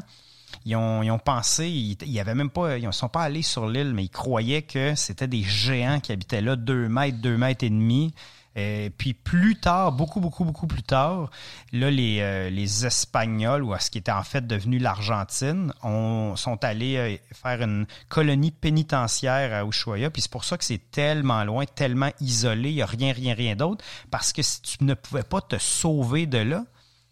ils 0.64 0.76
ont, 0.76 1.02
ils 1.02 1.10
ont 1.10 1.18
pensé, 1.18 1.68
ils, 1.68 2.24
même 2.24 2.50
pas, 2.50 2.78
ils 2.78 2.86
ne 2.86 2.92
sont 2.92 3.08
pas 3.08 3.22
allés 3.22 3.42
sur 3.42 3.68
l'île, 3.68 3.92
mais 3.92 4.04
ils 4.04 4.10
croyaient 4.10 4.62
que 4.62 4.94
c'était 4.94 5.28
des 5.28 5.42
géants 5.42 6.00
qui 6.00 6.12
habitaient 6.12 6.40
là, 6.40 6.56
deux 6.56 6.88
mètres, 6.88 7.18
deux 7.18 7.36
mètres 7.36 7.64
et 7.64 7.70
demi. 7.70 8.14
Et 8.56 8.90
puis 8.98 9.14
plus 9.14 9.56
tard, 9.60 9.92
beaucoup, 9.92 10.20
beaucoup, 10.20 10.44
beaucoup 10.44 10.66
plus 10.66 10.82
tard, 10.82 11.30
là, 11.72 11.88
les, 11.90 12.18
euh, 12.20 12.50
les 12.50 12.84
Espagnols, 12.84 13.62
ou 13.62 13.72
à 13.72 13.78
ce 13.78 13.90
qui 13.90 13.98
était 13.98 14.10
en 14.10 14.24
fait 14.24 14.44
devenu 14.46 14.78
l'Argentine, 14.78 15.72
ont- 15.84 16.34
sont 16.34 16.62
allés 16.64 16.96
euh, 16.96 17.16
faire 17.32 17.62
une 17.62 17.86
colonie 18.08 18.50
pénitentiaire 18.50 19.54
à 19.54 19.64
Ushuaia. 19.64 20.10
Puis 20.10 20.22
c'est 20.22 20.30
pour 20.30 20.44
ça 20.44 20.58
que 20.58 20.64
c'est 20.64 20.90
tellement 20.90 21.44
loin, 21.44 21.64
tellement 21.64 22.10
isolé, 22.20 22.70
il 22.70 22.74
n'y 22.76 22.82
a 22.82 22.86
rien, 22.86 23.12
rien, 23.12 23.34
rien 23.34 23.54
d'autre. 23.54 23.84
Parce 24.10 24.32
que 24.32 24.42
si 24.42 24.60
tu 24.62 24.82
ne 24.84 24.94
pouvais 24.94 25.22
pas 25.22 25.40
te 25.40 25.56
sauver 25.58 26.26
de 26.26 26.38
là, 26.38 26.64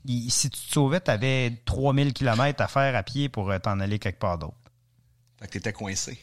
si 0.07 0.51
tu 0.51 0.59
te 0.59 0.72
sauvais, 0.72 1.01
tu 1.01 1.11
avais 1.11 1.53
3000 1.66 2.12
km 2.14 2.62
à 2.62 2.66
faire 2.68 2.97
à 2.97 3.03
pied 3.03 3.28
pour 3.28 3.51
euh, 3.51 3.59
t'en 3.59 3.78
aller 3.78 3.99
quelque 3.99 4.18
part 4.18 4.39
d'autre. 4.39 4.55
Fait 5.41 5.47
que 5.47 5.53
t'étais 5.53 5.72
coincé. 5.72 6.18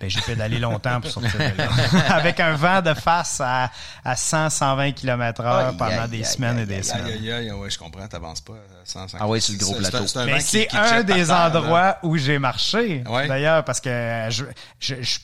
Ben, 0.00 0.10
j'ai 0.10 0.20
pédalé 0.20 0.58
longtemps 0.58 1.00
pour 1.00 1.10
sortir 1.10 1.32
de 1.38 1.56
là. 1.58 1.68
Avec 2.16 2.40
un 2.40 2.54
vent 2.56 2.82
de 2.82 2.92
face 2.92 3.40
à, 3.40 3.70
à 4.04 4.16
100, 4.16 4.50
120 4.50 4.92
km 4.92 5.42
heure 5.42 5.76
pendant 5.76 6.02
aïe, 6.02 6.08
des 6.08 6.16
aïe, 6.18 6.24
semaines 6.24 6.58
et 6.58 6.60
aïe, 6.62 6.66
des 6.66 6.74
aïe, 6.74 6.84
semaines. 6.84 7.06
Aïe, 7.06 7.32
aïe, 7.32 7.50
aïe, 7.50 7.52
ouais, 7.52 7.70
je 7.70 7.78
comprends, 7.78 8.08
t'avances 8.08 8.40
pas. 8.40 8.54
à 8.54 8.84
150. 8.84 9.20
Ah 9.22 9.28
ouais, 9.28 9.38
sur 9.38 9.52
le 9.52 9.58
gros 9.60 9.74
C'est- 9.76 9.84
c'est 9.84 9.90
plateau. 9.90 10.04
un- 10.04 10.06
c'est 10.08 10.18
un 10.18 10.24
Mais 10.24 10.32
vent 10.32 10.38
qui- 10.38 10.44
c'est 10.44 10.66
qui 10.66 10.76
un 10.76 11.02
des 11.04 11.12
terre, 11.14 11.26
là. 11.28 11.46
endroits 11.46 11.98
où 12.02 12.16
j'ai 12.16 12.38
marché, 12.40 13.04
Ouais. 13.08 13.28
d'ailleurs, 13.28 13.62
parce 13.64 13.80
que 13.80 14.26
je, 14.30 14.44
je- 14.80 15.02
je- 15.02 15.18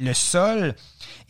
le 0.00 0.12
sol 0.14 0.74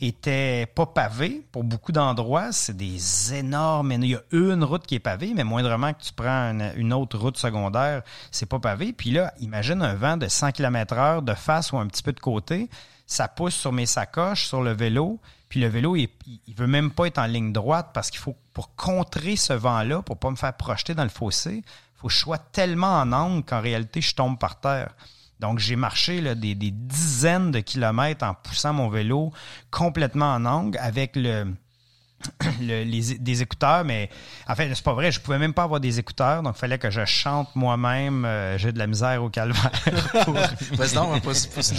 était 0.07 0.65
pas 0.65 0.85
pavé 0.85 1.45
pour 1.51 1.63
beaucoup 1.63 1.91
d'endroits. 1.91 2.51
C'est 2.51 2.75
des 2.75 3.33
énormes... 3.35 3.91
Il 3.91 4.05
y 4.05 4.15
a 4.15 4.21
une 4.31 4.63
route 4.63 4.85
qui 4.85 4.95
est 4.95 4.99
pavée, 4.99 5.33
mais 5.35 5.43
moindrement 5.43 5.93
que 5.93 6.01
tu 6.01 6.13
prends 6.13 6.51
une, 6.75 6.93
autre 6.93 7.17
route 7.17 7.37
secondaire, 7.37 8.01
c'est 8.31 8.47
pas 8.47 8.59
pavé. 8.59 8.93
Puis 8.93 9.11
là, 9.11 9.33
imagine 9.39 9.81
un 9.81 9.93
vent 9.93 10.17
de 10.17 10.27
100 10.27 10.51
km 10.51 10.95
heure 10.95 11.21
de 11.21 11.33
face 11.33 11.71
ou 11.71 11.77
un 11.77 11.87
petit 11.87 12.03
peu 12.03 12.13
de 12.13 12.19
côté. 12.19 12.69
Ça 13.05 13.27
pousse 13.27 13.55
sur 13.55 13.71
mes 13.71 13.85
sacoches, 13.85 14.47
sur 14.47 14.61
le 14.61 14.71
vélo. 14.71 15.19
Puis 15.49 15.59
le 15.59 15.67
vélo, 15.67 15.95
il, 15.95 16.09
il 16.47 16.55
veut 16.55 16.67
même 16.67 16.91
pas 16.91 17.05
être 17.05 17.17
en 17.17 17.25
ligne 17.25 17.51
droite 17.53 17.89
parce 17.93 18.09
qu'il 18.09 18.19
faut, 18.19 18.35
pour 18.53 18.75
contrer 18.75 19.35
ce 19.35 19.53
vent-là, 19.53 20.01
pour 20.01 20.17
pas 20.17 20.31
me 20.31 20.35
faire 20.35 20.53
projeter 20.53 20.93
dans 20.93 21.03
le 21.03 21.09
fossé, 21.09 21.63
faut 21.95 22.07
que 22.07 22.13
je 22.13 22.19
sois 22.19 22.39
tellement 22.39 22.99
en 22.99 23.11
angle 23.11 23.43
qu'en 23.43 23.61
réalité, 23.61 24.01
je 24.01 24.15
tombe 24.15 24.39
par 24.39 24.59
terre. 24.59 24.95
Donc, 25.41 25.59
j'ai 25.59 25.75
marché 25.75 26.21
là, 26.21 26.35
des, 26.35 26.55
des 26.55 26.71
dizaines 26.71 27.51
de 27.51 27.59
kilomètres 27.59 28.23
en 28.23 28.33
poussant 28.35 28.73
mon 28.73 28.87
vélo 28.89 29.33
complètement 29.71 30.33
en 30.35 30.45
angle 30.45 30.77
avec 30.79 31.15
le, 31.15 31.53
le- 32.61 32.83
les, 32.83 33.17
des 33.17 33.41
écouteurs, 33.41 33.83
mais 33.83 34.09
en 34.47 34.53
fait, 34.55 34.71
c'est 34.75 34.83
pas 34.83 34.93
vrai, 34.93 35.11
je 35.11 35.19
pouvais 35.19 35.39
même 35.39 35.53
pas 35.55 35.63
avoir 35.63 35.79
des 35.79 35.97
écouteurs, 35.97 36.43
donc 36.43 36.53
il 36.55 36.59
fallait 36.59 36.77
que 36.77 36.91
je 36.91 37.03
chante 37.05 37.49
moi-même. 37.55 38.23
euh, 38.23 38.57
j'ai 38.59 38.71
de 38.71 38.77
la 38.77 38.85
misère 38.85 39.23
au 39.23 39.29
calvaire. 39.29 39.71
pour- 40.25 40.35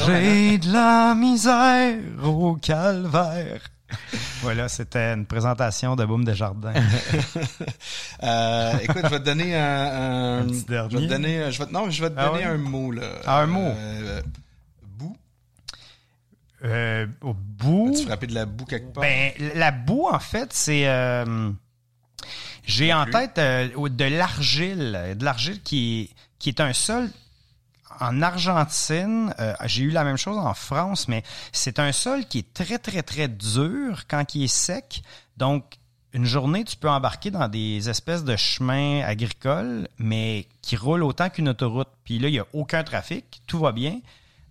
j'ai 0.07 0.59
de 0.59 0.73
la 0.73 1.15
misère 1.15 1.99
au 2.25 2.57
calvaire. 2.57 3.61
Voilà, 4.43 4.69
c'était 4.69 5.13
une 5.15 5.25
présentation 5.27 5.95
de 5.97 6.05
Boom 6.05 6.25
Desjardins. 6.25 6.73
Euh, 8.25 8.73
écoute, 8.83 9.01
je 9.05 9.09
vais 9.09 9.19
te 9.19 9.25
donner 9.25 9.57
un, 9.57 10.39
un- 10.43 10.47
petit 10.47 10.65
je 10.69 10.97
vais 10.97 11.07
te 11.07 11.09
donner, 11.09 11.51
je 11.51 11.59
vais 11.59 11.67
te- 11.67 11.73
non, 11.73 11.91
je 11.91 12.03
vais 12.03 12.11
te 12.11 12.15
Ah 12.17 12.29
donner 12.29 12.45
un 12.45 12.57
mot 12.57 12.93
là. 12.93 13.03
Ah, 13.27 13.41
un 13.41 13.47
mot? 13.47 13.73
Euh, 13.77 14.23
boue. 14.87 15.17
Euh, 16.65 17.07
au 17.21 17.35
bout? 17.35 17.91
As-tu 17.93 18.07
frappé 18.07 18.27
de 18.29 18.35
la 18.35 18.47
boue 18.47 18.65
quelque 18.65 18.93
part? 18.93 19.03
Ben, 19.03 19.33
la 19.57 19.73
boue, 19.73 20.07
en 20.09 20.21
fait, 20.21 20.53
c'est. 20.53 20.87
euh, 20.87 21.51
J'ai 22.65 22.93
en 22.93 23.03
plus. 23.05 23.13
tête 23.13 23.39
euh, 23.39 23.89
de 23.89 24.05
l'argile. 24.05 25.17
De 25.19 25.25
l'argile 25.25 25.61
qui 25.63 26.15
qui 26.39 26.51
est 26.51 26.61
un 26.61 26.73
sol. 26.73 27.09
En 28.01 28.23
Argentine, 28.23 29.35
euh, 29.39 29.55
j'ai 29.65 29.85
eu 29.85 29.91
la 29.91 30.05
même 30.05 30.17
chose 30.17 30.39
en 30.39 30.55
France, 30.55 31.09
mais 31.09 31.23
c'est 31.53 31.79
un 31.79 31.93
sol 31.93 32.25
qui 32.27 32.39
est 32.39 32.53
très, 32.55 32.79
très, 32.79 33.03
très 33.03 33.29
dur 33.29 34.05
quand 34.09 34.35
il 34.35 34.45
est 34.45 34.49
sec. 34.49 35.03
Donc, 35.37 35.79
une 36.13 36.27
journée, 36.27 36.65
tu 36.65 36.77
peux 36.77 36.91
embarquer 36.91 37.31
dans 37.31 37.49
des 37.49 37.89
espèces 37.89 38.25
de 38.25 38.37
chemins 38.37 39.03
agricoles, 39.03 39.89
mais 39.99 40.47
qui 40.61 40.77
roulent 40.77 41.05
autant 41.05 41.31
qu'une 41.31 41.49
autoroute. 41.49 41.89
Puis 42.05 42.19
là, 42.19 42.29
il 42.29 42.33
n'y 42.33 42.39
a 42.39 42.47
aucun 42.53 42.85
trafic, 42.85 43.43
tout 43.47 43.59
va 43.59 43.73
bien. 43.73 44.01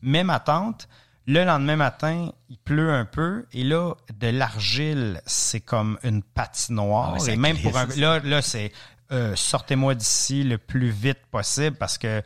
Même 0.02 0.30
attente. 0.30 0.88
Le 1.28 1.46
lendemain 1.46 1.76
matin, 1.76 2.32
il 2.50 2.58
pleut 2.58 2.92
un 2.92 3.06
peu 3.06 3.46
et 3.54 3.64
là, 3.64 3.94
de 4.20 4.28
l'argile, 4.28 5.22
c'est 5.28 5.62
comme 5.62 6.00
une 6.04 6.24
patinoire. 6.24 7.16
Ah 7.16 7.22
ouais, 7.22 7.34
et 7.34 7.36
même 7.36 7.60
pour 7.60 7.78
un, 7.78 7.86
là, 7.96 8.20
là, 8.20 8.42
c'est 8.42 8.72
euh, 9.12 9.36
sortez-moi 9.36 9.94
d'ici 9.94 10.44
le 10.44 10.58
plus 10.58 10.89
vite 10.89 11.20
possible 11.30 11.76
parce 11.76 11.98
que 11.98 12.24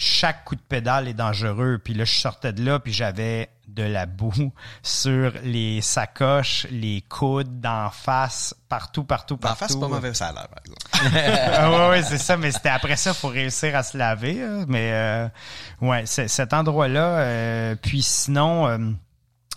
chaque 0.00 0.46
coup 0.46 0.56
de 0.56 0.60
pédale 0.62 1.08
est 1.08 1.14
dangereux. 1.14 1.78
Puis 1.82 1.92
là, 1.92 2.04
je 2.06 2.14
sortais 2.14 2.54
de 2.54 2.64
là, 2.64 2.78
puis 2.78 2.90
j'avais 2.90 3.50
de 3.68 3.82
la 3.82 4.06
boue 4.06 4.32
sur 4.82 5.32
les 5.44 5.82
sacoches, 5.82 6.66
les 6.70 7.02
coudes, 7.02 7.60
d'en 7.60 7.90
face, 7.90 8.54
partout, 8.70 9.04
partout, 9.04 9.36
partout. 9.36 9.58
face, 9.58 9.72
c'est 9.72 9.78
pas 9.78 9.88
mauvais 9.88 10.10
l'air, 10.10 10.48
par 10.48 10.58
exemple. 10.64 11.20
ah 11.54 11.70
ouais, 11.70 11.88
ouais, 11.90 12.02
c'est 12.02 12.18
ça, 12.18 12.38
mais 12.38 12.50
c'était 12.50 12.70
après 12.70 12.96
ça, 12.96 13.12
faut 13.12 13.28
réussir 13.28 13.76
à 13.76 13.82
se 13.82 13.98
laver. 13.98 14.42
hein. 14.42 14.64
Mais 14.68 14.90
euh, 14.92 15.28
ouais, 15.82 16.06
cet 16.06 16.54
endroit-là. 16.54 17.18
euh, 17.18 17.74
puis 17.80 18.00
sinon, 18.00 18.68
euh, 18.68 18.78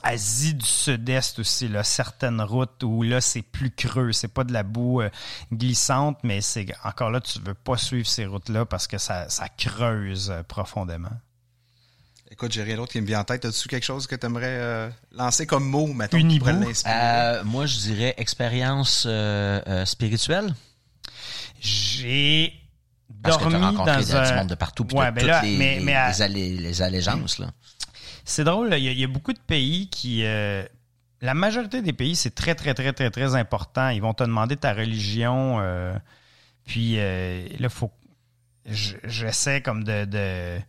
Asie 0.03 0.53
du 0.53 0.65
Sud-Est 0.65 1.39
aussi, 1.39 1.67
là, 1.69 1.83
certaines 1.83 2.41
routes 2.41 2.83
où 2.83 3.03
là, 3.03 3.21
c'est 3.21 3.41
plus 3.41 3.71
creux. 3.71 4.11
C'est 4.11 4.27
pas 4.27 4.43
de 4.43 4.51
la 4.53 4.63
boue 4.63 5.01
euh, 5.01 5.09
glissante, 5.51 6.17
mais 6.23 6.41
c'est 6.41 6.67
encore 6.83 7.09
là, 7.09 7.21
tu 7.21 7.39
veux 7.39 7.53
pas 7.53 7.77
suivre 7.77 8.07
ces 8.07 8.25
routes-là 8.25 8.65
parce 8.65 8.85
que 8.87 8.97
ça, 8.97 9.29
ça 9.29 9.47
creuse 9.49 10.29
euh, 10.29 10.43
profondément. 10.43 11.09
Écoute, 12.31 12.51
j'ai 12.51 12.63
rien 12.63 12.75
d'autre 12.77 12.91
qui 12.91 12.99
me 12.99 13.05
vient 13.05 13.19
en 13.19 13.23
tête. 13.23 13.45
As-tu 13.45 13.67
quelque 13.67 13.83
chose 13.83 14.07
que 14.07 14.15
tu 14.15 14.25
aimerais 14.25 14.89
lancer 15.11 15.45
comme 15.45 15.65
mot? 15.69 15.87
Euh, 16.87 17.43
moi, 17.43 17.65
je 17.67 17.77
dirais 17.77 18.15
expérience 18.17 19.05
euh, 19.07 19.61
euh, 19.67 19.85
spirituelle. 19.85 20.53
J'ai 21.59 22.53
que 23.23 23.29
dormi 23.29 23.55
as 23.55 23.59
rencontré 23.59 23.93
dans 23.93 24.01
du 24.01 24.15
un... 24.15 24.35
monde 24.37 24.47
de 24.47 24.55
partout, 24.55 24.83
puis 24.85 24.97
Ouais, 24.97 25.11
ben 25.11 25.19
toutes 25.21 25.29
là, 25.29 25.41
les, 25.43 25.57
mais- 25.57 25.77
les, 25.79 25.85
mais 25.85 25.95
à- 25.95 26.09
les 26.09 26.21
allé- 26.21 26.57
les 26.57 26.81
allégeances. 26.81 27.37
Là. 27.37 27.51
C'est 28.25 28.43
drôle, 28.43 28.73
il 28.77 28.83
y, 28.99 29.03
a- 29.03 29.07
beaucoup 29.07 29.33
de 29.33 29.39
pays 29.39 29.89
qui... 29.89 30.23
euh, 30.25 30.63
la 31.21 31.33
majorité 31.33 31.81
des 31.81 31.93
pays, 31.93 32.15
c'est 32.15 32.35
très, 32.35 32.55
très, 32.55 32.73
très, 32.73 32.93
très, 32.93 33.09
très 33.11 33.35
important. 33.35 33.89
Ils 33.89 34.01
vont 34.01 34.13
te 34.13 34.23
demander 34.23 34.57
ta 34.57 34.73
religion. 34.73 35.59
euh, 35.59 35.93
puis 36.65 36.95
euh, 36.99 37.47
là, 37.59 37.69
faut... 37.69 37.91
je- 38.65 38.97
J'essaie 39.03 39.61
comme 39.61 39.83
de... 39.83 40.05
de 40.05 40.59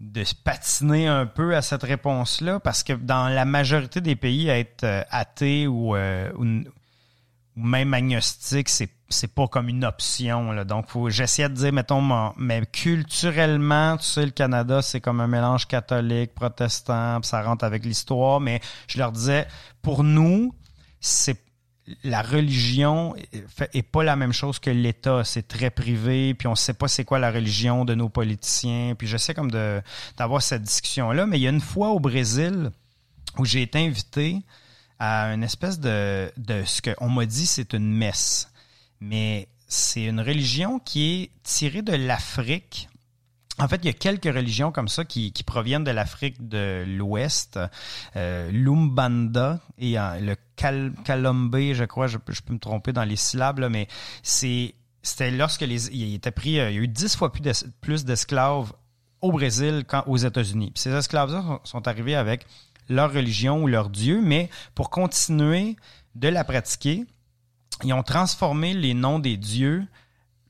de 0.00 0.22
patiner 0.44 1.06
un 1.06 1.24
peu 1.24 1.56
à 1.56 1.62
cette 1.62 1.82
réponse-là 1.84 2.60
parce 2.60 2.82
que 2.82 2.92
dans 2.92 3.28
la 3.28 3.44
majorité 3.46 4.00
des 4.02 4.16
pays, 4.16 4.48
être 4.48 4.84
euh, 4.84 5.02
athée 5.08 5.66
ou, 5.66 5.96
ou, 5.96 6.44
ou 6.44 6.64
même 7.56 7.94
agnostique, 7.94 8.68
c'est 8.68 8.90
c'est 9.08 9.34
pas 9.34 9.46
comme 9.48 9.68
une 9.68 9.84
option. 9.84 10.52
Là. 10.52 10.64
Donc, 10.64 10.86
j'essayais 11.08 11.48
de 11.48 11.54
dire, 11.54 11.72
mettons, 11.72 12.32
mais 12.36 12.62
culturellement, 12.66 13.96
tu 13.96 14.04
sais, 14.04 14.24
le 14.24 14.30
Canada, 14.30 14.82
c'est 14.82 15.00
comme 15.00 15.20
un 15.20 15.26
mélange 15.26 15.66
catholique, 15.66 16.34
protestant, 16.34 17.20
puis 17.20 17.28
ça 17.28 17.42
rentre 17.42 17.64
avec 17.64 17.84
l'histoire, 17.84 18.40
mais 18.40 18.60
je 18.88 18.98
leur 18.98 19.12
disais, 19.12 19.46
pour 19.82 20.04
nous, 20.04 20.54
c'est 21.00 21.44
la 22.02 22.22
religion 22.22 23.14
est 23.74 23.82
pas 23.82 24.04
la 24.04 24.16
même 24.16 24.32
chose 24.32 24.58
que 24.58 24.70
l'État. 24.70 25.22
C'est 25.24 25.46
très 25.46 25.70
privé, 25.70 26.34
puis 26.34 26.48
on 26.48 26.54
sait 26.54 26.72
pas 26.72 26.88
c'est 26.88 27.04
quoi 27.04 27.18
la 27.18 27.30
religion 27.30 27.84
de 27.84 27.94
nos 27.94 28.08
politiciens. 28.08 28.94
Puis 28.96 29.06
j'essaie 29.06 29.34
comme 29.34 29.50
d'avoir 30.16 30.40
cette 30.40 30.62
discussion-là. 30.62 31.26
Mais 31.26 31.38
il 31.38 31.42
y 31.42 31.46
a 31.46 31.50
une 31.50 31.60
fois 31.60 31.90
au 31.90 32.00
Brésil 32.00 32.70
où 33.38 33.44
j'ai 33.44 33.62
été 33.62 33.78
invité 33.78 34.38
à 34.98 35.34
une 35.34 35.42
espèce 35.42 35.78
de, 35.78 36.32
de 36.36 36.62
ce 36.64 36.80
qu'on 36.80 37.10
m'a 37.10 37.26
dit 37.26 37.46
c'est 37.46 37.74
une 37.74 37.92
messe. 37.92 38.50
Mais 39.04 39.48
c'est 39.68 40.04
une 40.04 40.20
religion 40.20 40.78
qui 40.78 41.22
est 41.22 41.30
tirée 41.42 41.82
de 41.82 41.92
l'Afrique. 41.92 42.88
En 43.58 43.68
fait, 43.68 43.76
il 43.82 43.86
y 43.86 43.90
a 43.90 43.92
quelques 43.92 44.24
religions 44.34 44.72
comme 44.72 44.88
ça 44.88 45.04
qui, 45.04 45.30
proviennent 45.46 45.84
de 45.84 45.90
l'Afrique 45.90 46.48
de 46.48 46.84
l'Ouest. 46.86 47.58
Euh, 48.16 48.50
L'Umbanda 48.50 49.60
et 49.78 49.98
euh, 49.98 50.18
le 50.20 50.36
Kal 50.56 50.92
Kalombe, 51.04 51.56
je 51.72 51.84
crois, 51.84 52.06
je, 52.08 52.18
peux- 52.18 52.32
me 52.52 52.58
tromper 52.58 52.92
dans 52.92 53.04
les 53.04 53.16
syllabes, 53.16 53.60
mais 53.70 53.86
c'est 54.22 54.74
c'était 55.02 55.30
lorsque 55.30 55.60
les, 55.60 55.94
il 55.94 56.18
pris, 56.32 56.58
euh, 56.58 56.70
il 56.70 56.76
y 56.76 56.78
a 56.78 56.82
eu 56.82 56.88
dix 56.88 57.14
fois 57.14 57.30
plus 57.30 57.42
d'es- 57.42 57.66
plus 57.82 58.04
d'esclaves 58.06 58.72
au 59.20 59.30
Brésil 59.32 59.84
qu'aux 59.86 60.16
États-Unis. 60.16 60.72
Ces 60.74 60.90
esclaves-là 60.90 61.60
sont 61.64 61.86
arrivés 61.86 62.16
avec 62.16 62.46
leur 62.88 63.12
religion 63.12 63.62
ou 63.62 63.66
leur 63.68 63.90
dieu, 63.90 64.20
mais 64.22 64.48
pour 64.74 64.88
continuer 64.90 65.76
de 66.14 66.28
la 66.28 66.42
pratiquer, 66.42 67.04
ils 67.82 67.92
ont 67.92 68.02
transformé 68.02 68.74
les 68.74 68.94
noms 68.94 69.18
des 69.18 69.36
dieux 69.36 69.86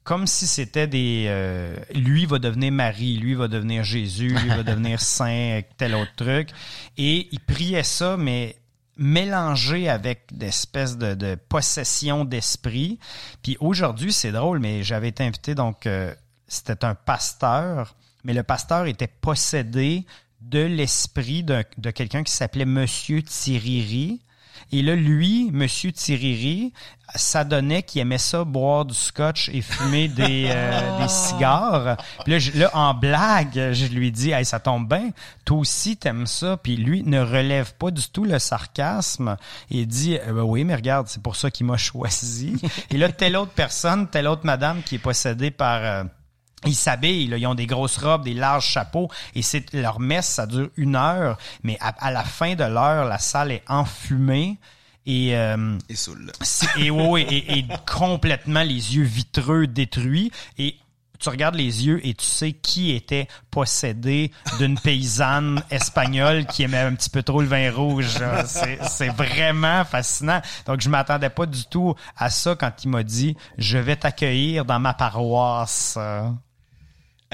comme 0.03 0.27
si 0.27 0.47
c'était 0.47 0.87
des 0.87 1.25
euh, 1.29 1.75
lui 1.95 2.27
va 2.27 2.39
devenir 2.39 2.71
Marie, 2.71 3.17
lui 3.17 3.33
va 3.33 3.49
devenir 3.49 3.85
Jésus, 3.85 4.29
lui 4.29 4.49
va 4.49 4.63
devenir 4.63 5.01
saint, 5.01 5.63
tel 5.79 5.95
autre 5.95 6.15
truc. 6.15 6.51
Et 6.99 7.29
ils 7.33 7.41
priaient 7.41 7.83
ça, 7.83 8.19
mais 8.19 8.57
mélangé 8.99 9.89
avec 9.89 10.27
d'espèces 10.31 10.99
de, 10.99 11.15
de 11.15 11.37
possession 11.49 12.25
d'esprit. 12.27 12.99
Puis 13.43 13.57
aujourd'hui, 13.61 14.13
c'est 14.13 14.31
drôle, 14.33 14.59
mais 14.59 14.83
j'avais 14.83 15.09
été 15.09 15.25
invité, 15.25 15.55
donc 15.55 15.87
euh, 15.87 16.15
c'était 16.49 16.85
un 16.85 16.95
pasteur, 16.95 17.97
mais 18.25 18.35
le 18.35 18.43
pasteur 18.43 18.87
était 18.87 19.07
possédé 19.09 20.05
de 20.43 20.61
l'esprit 20.61 21.43
d'un- 21.43 21.65
de 21.79 21.91
quelqu'un 21.91 22.23
qui 22.23 22.33
s'appelait 22.33 22.67
Monsieur 22.67 23.23
Tiriri. 23.23 24.21
Et 24.73 24.83
là, 24.83 24.95
lui, 24.97 25.51
Monsieur 25.53 25.93
Tiriri, 25.93 26.73
ça 27.15 27.45
donnait 27.45 27.83
qu'il 27.83 28.01
aimait 28.01 28.19
ça 28.19 28.43
boire 28.45 28.85
du 28.85 28.95
scotch 28.95 29.49
et 29.51 29.61
fumer 29.61 30.09
des, 30.09 30.47
euh, 30.49 30.99
des 31.03 31.09
cigares. 31.09 31.97
Puis 32.25 32.33
là, 32.33 32.39
je- 32.39 32.53
là, 32.59 32.71
en 32.75 32.93
blague, 32.95 33.73
je 33.73 33.87
lui 33.87 34.11
dis, 34.11 34.31
hey, 34.33 34.45
ça 34.45 34.59
tombe 34.59 34.89
bien, 34.89 35.11
toi 35.45 35.59
aussi 35.59 35.97
t'aimes 35.97 36.27
ça. 36.27 36.57
Puis 36.57 36.77
lui 36.77 37.03
ne 37.05 37.21
relève 37.21 37.75
pas 37.75 37.91
du 37.91 38.03
tout 38.09 38.25
le 38.25 38.39
sarcasme. 38.39 39.37
Il 39.71 39.87
dit, 39.87 40.17
Euh, 40.19 40.33
ben 40.33 40.43
oui, 40.43 40.65
mais 40.65 40.75
regarde, 40.75 41.07
c'est 41.09 41.23
pour 41.23 41.37
ça 41.37 41.51
qu'il 41.51 41.67
m'a 41.67 41.77
choisi. 41.79 42.57
et 42.91 42.97
là, 42.97 43.11
telle 43.11 43.37
autre 43.37 43.53
personne, 43.53 44.09
telle 44.09 44.27
autre 44.27 44.45
madame 44.45 44.83
qui 44.83 44.97
est 44.97 44.99
possédée 44.99 45.51
par... 45.51 45.81
euh, 45.83 46.05
ils 46.67 46.75
s'habillent, 46.75 47.29
là, 47.29 47.37
ils 47.37 47.47
ont 47.47 47.55
des 47.55 47.67
grosses 47.67 47.99
robes, 47.99 48.25
des 48.25 48.35
larges 48.35 48.67
chapeaux, 48.67 49.09
et 49.35 49.43
c'est 49.43 49.73
leur 49.73 50.01
messe, 50.01 50.27
ça 50.27 50.47
dure 50.47 50.69
une 50.77 50.97
heure, 50.97 51.39
mais 51.63 51.77
à, 51.81 51.89
à 51.99 52.11
la 52.11 52.25
fin 52.25 52.55
de 52.55 52.65
l'heure, 52.65 53.07
la 53.07 53.19
salle 53.19 53.53
est 53.53 53.63
enfumée 53.69 54.59
et 55.07 55.37
euh, 55.37 55.79
Et 55.89 55.97
saoul. 55.97 56.33
et, 57.19 57.65
complètement 57.87 58.63
les 58.63 58.97
yeux 58.97 59.05
vitreux 59.05 59.67
détruits 59.67 60.31
et 60.59 60.77
tu 61.21 61.29
regardes 61.29 61.55
les 61.55 61.87
yeux 61.87 62.07
et 62.07 62.13
tu 62.13 62.27
sais 62.27 62.53
qui 62.53 62.91
était 62.91 63.29
possédé 63.51 64.31
d'une 64.59 64.79
paysanne 64.79 65.63
espagnole 65.71 66.45
qui 66.45 66.65
aimait 66.65 66.79
un 66.79 66.95
petit 66.95 67.09
peu 67.09 67.23
trop 67.23 67.41
le 67.41 67.47
vin 67.47 67.71
rouge. 67.71 68.19
c'est 68.45 69.09
vraiment 69.09 69.85
fascinant. 69.85 70.43
Donc, 70.67 70.81
je 70.81 70.89
m'attendais 70.91 71.31
pas 71.31 71.47
du 71.47 71.65
tout 71.67 71.95
à 72.17 72.29
ça 72.29 72.57
quand 72.57 72.73
il 72.83 72.89
m'a 72.91 73.03
dit 73.03 73.37
«Je 73.59 73.79
vais 73.79 73.97
t'accueillir 73.97 74.65
dans 74.65 74.81
ma 74.81 74.93
paroisse. 74.93 75.97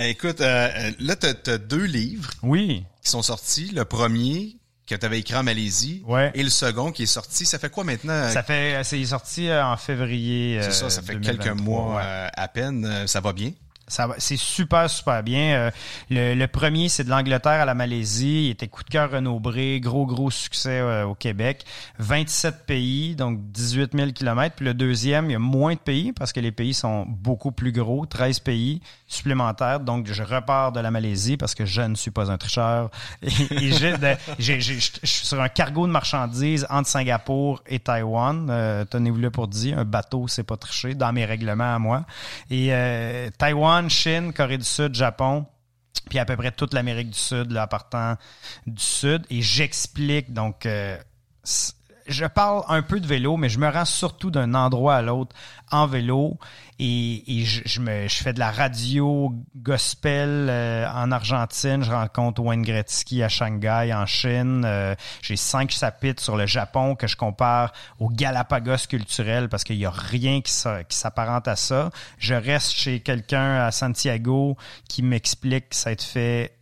Eh, 0.01 0.11
Écoute, 0.11 0.41
euh, 0.41 0.69
euh, 0.77 0.91
là, 0.99 1.15
t'as 1.17 1.35
as 1.53 1.59
deux 1.59 1.85
livres 1.85 2.31
Oui. 2.43 2.85
qui 3.03 3.11
sont 3.11 3.23
sortis. 3.23 3.71
Le 3.75 3.85
premier 3.85 4.57
que 4.87 4.95
tu 4.95 5.07
avais 5.07 5.21
écrit 5.21 5.37
en 5.37 5.43
Malaisie 5.43 6.03
Ouais. 6.07 6.31
et 6.35 6.43
le 6.43 6.49
second 6.51 6.91
qui 6.91 7.05
est 7.05 7.07
sorti. 7.07 7.45
Ça 7.47 7.59
fait 7.59 7.71
quoi 7.71 7.85
maintenant? 7.85 8.29
Ça 8.31 8.43
fait, 8.43 8.81
c'est 8.83 9.05
sorti 9.05 9.49
euh, 9.49 9.65
en 9.65 9.77
février. 9.77 10.59
C'est 10.63 10.69
euh, 10.69 10.73
ça, 10.73 10.91
ça 10.91 11.03
fait 11.03 11.13
2023, 11.15 11.45
quelques 11.45 11.61
mois 11.61 11.97
ouais. 11.97 12.03
euh, 12.05 12.29
à 12.33 12.49
peine. 12.49 12.85
Euh, 12.85 13.07
Ça 13.07 13.21
va 13.21 13.33
bien? 13.33 13.53
Ça 13.91 14.09
c'est 14.19 14.37
super, 14.37 14.89
super 14.89 15.23
bien. 15.23 15.55
Euh, 15.55 15.71
le, 16.11 16.35
le 16.35 16.47
premier, 16.47 16.89
c'est 16.89 17.05
de 17.05 17.11
l'Angleterre 17.11 17.61
à 17.61 17.65
la 17.65 17.75
Malaisie. 17.75 18.47
Il 18.47 18.51
était 18.51 18.69
coup 18.69 18.85
de 18.85 18.89
cœur 18.89 19.11
Renaud-Bré, 19.11 19.81
gros, 19.81 20.07
gros 20.07 20.31
succès 20.31 20.81
euh, 20.81 21.05
au 21.05 21.15
Québec. 21.15 21.65
27 21.99 22.67
pays, 22.67 23.15
donc 23.17 23.39
18 23.53 23.93
000 23.95 24.13
kilomètres. 24.13 24.57
Puis 24.57 24.65
le 24.65 24.75
deuxième, 24.75 25.27
il 25.27 25.33
y 25.33 25.37
a 25.37 25.41
moins 25.41 25.75
de 25.75 25.81
pays 25.81 26.13
parce 26.13 26.33
que 26.33 26.41
les 26.41 26.53
pays 26.53 26.75
sont 26.75 27.05
beaucoup 27.09 27.53
plus 27.53 27.73
gros, 27.73 28.07
13 28.07 28.41
pays 28.41 28.81
supplémentaires. 29.11 29.81
Donc, 29.81 30.07
je 30.07 30.23
repars 30.23 30.73
de 30.73 30.81
la 30.81 30.91
Malaisie 30.91 31.37
parce 31.37 31.55
que 31.55 31.67
je 31.67 31.83
ne 31.83 31.97
suis 31.97 32.13
pas 32.13 32.31
un 32.31 32.39
tricheur. 32.39 32.91
Et, 33.23 33.73
je 34.39 34.61
suis 35.03 35.27
sur 35.27 35.41
un 35.41 35.49
cargo 35.49 35.87
de 35.87 35.93
marchandises 35.93 36.67
entre 36.71 36.89
Singapour 36.89 37.63
et 37.67 37.81
Taïwan. 37.81 38.47
Euh, 38.49 38.85
Tenez-vous 38.85 39.19
le 39.19 39.31
pour 39.31 39.49
dire, 39.49 39.79
un 39.79 39.85
bateau, 39.85 40.29
c'est 40.29 40.45
pas 40.45 40.57
tricher 40.57 40.95
dans 40.95 41.13
mes 41.13 41.25
règlements 41.25 41.75
à 41.75 41.79
moi. 41.79 42.05
Et 42.51 42.69
euh, 42.71 43.29
Chine, 43.89 44.33
Corée 44.33 44.59
du 44.59 44.65
Sud, 44.65 44.95
Japon, 44.95 45.47
puis 46.09 46.19
à 46.19 46.25
peu 46.25 46.37
près 46.37 46.53
toute 46.53 46.75
l'Amérique 46.75 47.11
du 47.11 47.19
Sud, 47.19 47.53
là, 47.53 47.67
partant 47.67 48.17
du 48.67 48.83
Sud. 48.83 49.27
Et 49.31 49.43
j'explique, 49.43 50.33
donc, 50.33 50.67
euh, 50.67 50.99
je 52.11 52.27
parle 52.27 52.63
un 52.69 52.83
peu 52.83 53.01
de 53.01 53.07
vélo, 53.07 53.37
mais 53.37 53.49
je 53.49 53.59
me 53.59 53.69
rends 53.69 53.85
surtout 53.85 54.31
d'un 54.31 54.55
endroit 54.55 54.97
à 54.97 55.03
l'autre 55.03 55.35
en 55.71 55.87
vélo 55.87 56.39
et, 56.81 57.45
je, 57.45 57.81
me, 57.81 58.09
je 58.09 58.23
fais 58.23 58.33
de 58.33 58.39
la 58.39 58.51
radio 58.51 59.33
gospel 59.55 60.49
euh, 60.49 60.91
en 60.91 61.13
Argentine. 61.13 61.85
Je 61.85 61.93
rencontre 61.93 62.43
Wayne 62.43 62.63
Gretzky 62.63 63.23
à 63.23 63.29
Shanghai, 63.29 63.93
en 63.95 64.07
Chine. 64.07 64.65
Euh, 64.65 64.95
j'ai 65.23 65.37
cinq 65.37 65.71
chapitres 65.71 66.23
sur 66.23 66.37
le 66.37 66.47
Japon 66.47 66.95
que 66.97 67.07
je 67.07 67.17
compare 67.17 67.73
au 67.99 68.09
Galapagos 68.09 68.87
culturel 68.89 69.49
parce 69.49 69.63
qu'il 69.63 69.77
n'y 69.77 69.85
a 69.85 69.91
rien 69.91 70.41
qui, 70.41 70.53
s'apparente 70.53 71.49
à 71.49 71.57
ça. 71.57 71.91
Je 72.19 72.35
reste 72.35 72.73
chez 72.73 73.01
quelqu'un 73.01 73.67
à 73.67 73.71
Santiago 73.71 74.57
qui 74.89 75.03
m'explique 75.03 75.69
que 75.71 75.77
ça 75.77 75.95
fait 75.97 76.55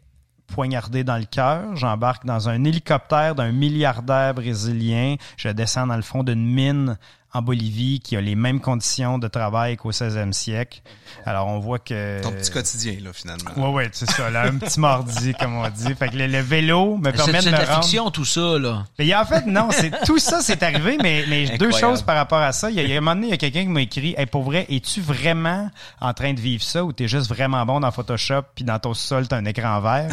poignardé 0.48 1.04
dans 1.04 1.16
le 1.16 1.24
cœur. 1.24 1.76
J'embarque 1.76 2.26
dans 2.26 2.48
un 2.48 2.64
hélicoptère 2.64 3.34
d'un 3.34 3.52
milliardaire 3.52 4.34
brésilien. 4.34 5.16
Je 5.36 5.48
descends 5.48 5.86
dans 5.86 5.96
le 5.96 6.02
fond 6.02 6.24
d'une 6.24 6.44
mine 6.44 6.96
en 7.34 7.42
Bolivie 7.42 8.00
qui 8.00 8.16
a 8.16 8.20
les 8.20 8.34
mêmes 8.34 8.60
conditions 8.60 9.18
de 9.18 9.28
travail 9.28 9.76
qu'au 9.76 9.90
16e 9.90 10.32
siècle. 10.32 10.80
Alors, 11.26 11.46
on 11.48 11.58
voit 11.58 11.78
que... 11.78 12.22
Ton 12.22 12.32
petit 12.32 12.50
quotidien, 12.50 12.96
là, 13.02 13.12
finalement. 13.12 13.50
Ouais, 13.56 13.72
ouais, 13.74 13.90
c'est 13.92 14.10
ça, 14.10 14.30
là, 14.30 14.44
un 14.44 14.56
petit 14.56 14.80
mardi, 14.80 15.34
comme 15.34 15.56
on 15.56 15.68
dit. 15.68 15.94
Fait 15.94 16.08
que 16.08 16.16
le, 16.16 16.40
vélo 16.40 16.96
me 16.96 17.10
permet 17.10 17.32
de 17.32 17.36
me 17.36 17.40
C'est 17.42 17.50
de 17.50 17.56
la 17.56 17.80
fiction, 17.80 18.10
tout 18.10 18.24
ça, 18.24 18.58
là. 18.58 18.86
Mais 18.98 19.14
en 19.14 19.26
fait, 19.26 19.44
non, 19.46 19.68
c'est 19.70 19.92
tout 20.06 20.18
ça, 20.18 20.40
c'est 20.40 20.62
arrivé, 20.62 20.96
mais, 21.02 21.24
mais 21.28 21.58
deux 21.58 21.70
choses 21.70 22.02
par 22.02 22.16
rapport 22.16 22.38
à 22.38 22.52
ça. 22.52 22.70
Il 22.70 22.80
y 22.80 22.92
a, 22.92 22.96
un 22.96 23.00
moment 23.00 23.14
donné, 23.14 23.26
il 23.28 23.30
y 23.30 23.34
a 23.34 23.38
quelqu'un 23.38 23.62
qui 23.62 23.68
m'a 23.68 23.82
écrit, 23.82 24.14
hey, 24.16 24.26
pour 24.26 24.44
vrai, 24.44 24.66
es-tu 24.70 25.02
vraiment 25.02 25.70
en 26.00 26.14
train 26.14 26.32
de 26.32 26.40
vivre 26.40 26.62
ça 26.62 26.82
ou 26.84 26.92
t'es 26.92 27.08
juste 27.08 27.28
vraiment 27.28 27.64
bon 27.66 27.80
dans 27.80 27.90
Photoshop 27.90 28.42
puis 28.54 28.64
dans 28.64 28.78
ton 28.78 28.94
sol, 28.94 29.28
t'as 29.28 29.36
un 29.36 29.44
écran 29.44 29.80
vert? 29.80 30.10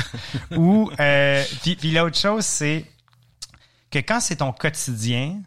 ou, 0.52 0.92
euh, 1.00 1.44
puis, 1.62 1.76
puis 1.76 1.92
l'autre 1.92 2.18
chose, 2.18 2.46
c'est 2.46 2.86
que 3.90 4.00
quand 4.00 4.20
c'est 4.20 4.38
ton 4.38 4.52
quotidien, 4.52 5.38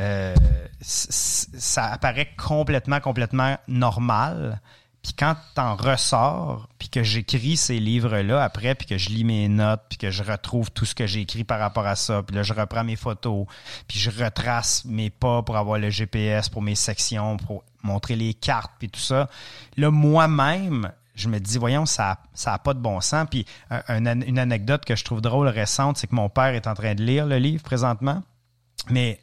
euh, 0.00 0.34
ça 0.80 1.86
apparaît 1.86 2.30
complètement, 2.36 3.00
complètement 3.00 3.58
normal. 3.68 4.60
Puis 5.02 5.14
quand 5.18 5.36
t'en 5.54 5.74
ressors, 5.74 6.68
puis 6.78 6.88
que 6.88 7.02
j'écris 7.02 7.56
ces 7.56 7.80
livres-là 7.80 8.42
après, 8.42 8.76
puis 8.76 8.86
que 8.86 8.98
je 8.98 9.10
lis 9.10 9.24
mes 9.24 9.48
notes, 9.48 9.82
puis 9.88 9.98
que 9.98 10.10
je 10.10 10.22
retrouve 10.22 10.70
tout 10.70 10.84
ce 10.84 10.94
que 10.94 11.06
j'ai 11.08 11.20
écrit 11.20 11.42
par 11.42 11.58
rapport 11.58 11.86
à 11.86 11.96
ça, 11.96 12.22
puis 12.22 12.36
là, 12.36 12.44
je 12.44 12.52
reprends 12.52 12.84
mes 12.84 12.94
photos, 12.94 13.46
puis 13.88 13.98
je 13.98 14.10
retrace 14.10 14.84
mes 14.84 15.10
pas 15.10 15.42
pour 15.42 15.56
avoir 15.56 15.78
le 15.80 15.90
GPS, 15.90 16.48
pour 16.48 16.62
mes 16.62 16.76
sections, 16.76 17.36
pour 17.36 17.64
montrer 17.82 18.14
les 18.14 18.32
cartes, 18.32 18.70
puis 18.78 18.88
tout 18.88 19.00
ça. 19.00 19.28
Là, 19.76 19.90
moi-même, 19.90 20.92
je 21.16 21.28
me 21.28 21.40
dis, 21.40 21.58
voyons, 21.58 21.84
ça 21.84 22.18
n'a 22.46 22.58
pas 22.58 22.72
de 22.72 22.78
bon 22.78 23.00
sens. 23.00 23.26
Puis 23.28 23.44
une 23.88 24.38
anecdote 24.38 24.84
que 24.84 24.94
je 24.94 25.04
trouve 25.04 25.20
drôle 25.20 25.48
récente, 25.48 25.98
c'est 25.98 26.06
que 26.06 26.14
mon 26.14 26.28
père 26.28 26.54
est 26.54 26.68
en 26.68 26.74
train 26.74 26.94
de 26.94 27.02
lire 27.02 27.26
le 27.26 27.38
livre 27.38 27.64
présentement, 27.64 28.22
mais 28.88 29.20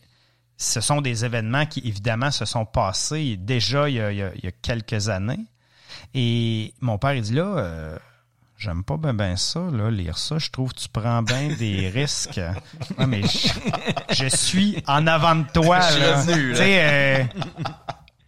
ce 0.60 0.82
sont 0.82 1.00
des 1.00 1.24
événements 1.24 1.66
qui, 1.66 1.80
évidemment, 1.86 2.32
se 2.32 2.44
sont 2.44 2.66
passés 2.66 3.38
déjà 3.38 3.90
il 3.90 3.96
y 3.96 4.02
a, 4.02 4.52
quelques 4.62 5.08
années. 5.08 5.46
Et 6.14 6.74
mon 6.82 6.98
père, 6.98 7.14
il 7.14 7.22
dit 7.22 7.34
là, 7.34 7.46
euh, 7.46 7.98
j'aime 8.58 8.84
pas 8.84 8.98
bien 8.98 9.38
ça, 9.38 9.62
là, 9.72 9.90
lire 9.90 10.18
ça. 10.18 10.38
Je 10.38 10.50
trouve 10.50 10.74
que 10.74 10.80
tu 10.80 10.90
prends 10.90 11.24
bien 11.24 11.56
des 11.58 11.90
risques. 11.94 12.42
mais 13.08 13.22
je, 14.12 14.28
suis 14.28 14.84
en 14.86 15.08
avant 15.08 15.36
de 15.36 15.46
toi. 15.54 15.80
Tu 15.80 16.56
sais, 16.56 16.82
euh, 16.82 17.24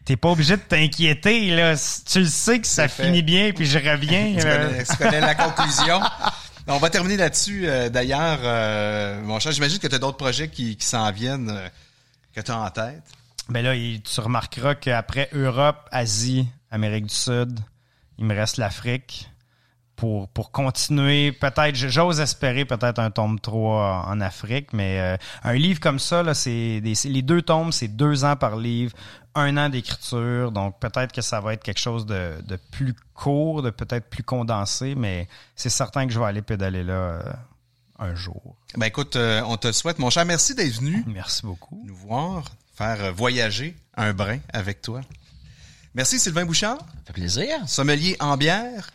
t'es 0.06 0.16
pas 0.16 0.30
obligé 0.30 0.56
de 0.56 0.62
t'inquiéter. 0.62 1.53
Là. 1.53 1.76
Tu 2.10 2.20
le 2.20 2.26
sais 2.28 2.62
que 2.62 2.68
ça 2.68 2.88
finit 2.88 3.24
bien, 3.24 3.52
puis 3.52 3.66
je 3.66 3.78
reviens. 3.78 4.36
tu, 4.90 4.98
connais, 4.98 5.20
la 5.20 5.36
conclusion. 5.36 5.99
On 6.68 6.78
va 6.78 6.90
terminer 6.90 7.18
là-dessus. 7.18 7.68
Euh, 7.68 7.90
d'ailleurs, 7.90 8.40
mon 9.24 9.38
cher, 9.41 9.52
j'imagine 9.52 9.80
que 9.80 9.88
tu 9.88 9.95
as 9.95 9.99
d'autres 9.99 10.18
projets 10.18 10.48
qui, 10.48 10.78
qui 10.78 10.86
s'en 10.86 11.12
viennent 11.12 11.70
que 12.34 12.41
tu 12.41 12.52
as 12.52 12.60
en 12.60 12.70
tête? 12.70 13.03
Ben 13.49 13.64
là, 13.64 13.74
tu 13.76 14.20
remarqueras 14.22 14.76
qu'après 14.76 15.30
Europe, 15.34 15.88
Asie, 15.91 16.48
Amérique 16.70 17.08
du 17.08 17.16
Sud, 17.16 17.60
il 18.18 18.26
me 18.26 18.36
reste 18.36 18.58
l'Afrique 18.58 19.30
pour, 19.95 20.30
pour 20.30 20.52
continuer. 20.52 21.32
Peut-être, 21.32 21.76
j'ose 21.76 22.20
espérer 22.20 22.66
peut-être 22.66 22.99
un 22.99 23.12
tome 23.12 23.40
3 23.40 24.06
en 24.08 24.22
Afrique, 24.22 24.74
mais 24.74 24.99
euh, 24.99 25.18
un 25.44 25.53
livre 25.53 25.80
comme 25.80 25.99
ça, 25.99 26.24
là, 26.24 26.34
c'est 26.34 26.82
les 26.82 27.22
deux 27.22 27.41
tomes, 27.41 27.72
c'est 27.72 27.88
deux 27.88 28.24
ans 28.24 28.36
par 28.36 28.56
livre, 28.56 28.94
un 29.36 29.58
an 29.58 29.70
d'écriture, 29.70 30.52
donc 30.52 30.80
peut-être 30.80 31.12
que 31.12 31.22
ça 31.22 31.40
va 31.40 31.53
être 31.53 31.64
quelque 31.64 31.80
chose 31.80 32.06
de, 32.06 32.41
plus 32.72 32.95
court, 33.14 33.62
de 33.62 33.70
peut-être 33.70 34.10
plus 34.10 34.24
condensé, 34.24 34.95
mais 34.95 35.28
c'est 35.56 35.70
certain 35.70 36.08
que 36.08 36.14
je 36.14 36.20
vais 36.20 36.26
aller 36.26 36.41
pédaler 36.41 36.84
là. 36.84 36.94
Euh, 36.94 37.22
un 38.02 38.15
jour. 38.15 38.56
Ben 38.76 38.88
écoute, 38.88 39.15
euh, 39.15 39.41
on 39.45 39.57
te 39.57 39.68
le 39.68 39.73
souhaite, 39.73 39.99
mon 39.99 40.10
cher. 40.10 40.26
Merci 40.26 40.56
d'être 40.56 40.73
venu. 40.73 41.03
Merci 41.07 41.44
beaucoup. 41.44 41.82
Nous 41.86 41.95
voir, 41.95 42.52
faire 42.76 43.03
euh, 43.03 43.11
voyager 43.11 43.76
un 43.95 44.14
brin 44.14 44.40
avec 44.52 44.82
toi. 44.82 45.02
Merci 45.94 46.19
Sylvain 46.19 46.45
Bouchard. 46.45 46.80
Ça 46.80 47.07
fait 47.07 47.14
plaisir. 47.14 47.68
Sommelier 47.68 48.18
en 48.19 48.38
bière. 48.38 48.90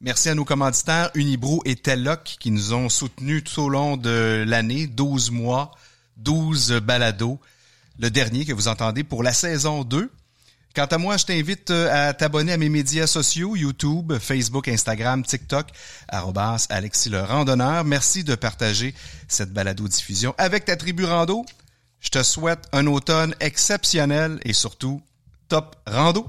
Merci 0.00 0.30
à 0.30 0.34
nos 0.34 0.44
commanditaires 0.44 1.10
Unibrou 1.14 1.60
et 1.64 1.76
Telloc 1.76 2.36
qui 2.40 2.50
nous 2.50 2.72
ont 2.72 2.88
soutenus 2.88 3.44
tout 3.44 3.60
au 3.60 3.68
long 3.68 3.96
de 3.96 4.44
l'année, 4.46 4.86
12 4.86 5.30
mois, 5.30 5.72
12 6.16 6.80
balados. 6.80 7.38
Le 7.98 8.10
dernier 8.10 8.46
que 8.46 8.54
vous 8.54 8.68
entendez 8.68 9.04
pour 9.04 9.22
la 9.22 9.34
saison 9.34 9.84
2. 9.84 10.10
Quant 10.74 10.86
à 10.86 10.98
moi, 10.98 11.16
je 11.16 11.24
t'invite 11.26 11.70
euh, 11.72 12.08
à 12.08 12.14
t'abonner 12.14 12.52
à 12.52 12.56
mes 12.56 12.68
médias 12.68 13.08
sociaux, 13.08 13.56
YouTube, 13.56 14.12
Facebook, 14.20 14.68
Instagram, 14.68 15.24
TikTok, 15.24 15.66
arrobas 16.08 16.66
Alexis 16.70 17.10
le 17.10 17.20
Randonneur. 17.22 17.84
Merci 17.84 18.22
de 18.22 18.36
partager 18.36 18.94
cette 19.26 19.52
balado-diffusion 19.52 20.32
avec 20.38 20.66
ta 20.66 20.76
tribu 20.76 21.04
rando. 21.04 21.44
Je 21.98 22.10
te 22.10 22.22
souhaite 22.22 22.68
un 22.72 22.86
automne 22.86 23.34
exceptionnel 23.40 24.38
et 24.44 24.52
surtout, 24.52 25.02
top 25.48 25.74
rando. 25.88 26.28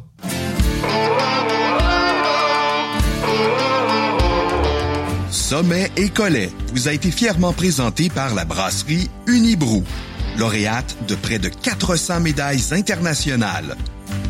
Sommet 5.29 5.91
et 5.97 6.09
Collet 6.09 6.49
vous 6.73 6.87
a 6.87 6.93
été 6.93 7.11
fièrement 7.11 7.53
présenté 7.53 8.09
par 8.09 8.33
la 8.33 8.45
brasserie 8.45 9.09
Unibrou, 9.27 9.83
lauréate 10.37 10.97
de 11.07 11.13
près 11.13 11.37
de 11.37 11.49
400 11.49 12.21
médailles 12.21 12.73
internationales. 12.73 13.77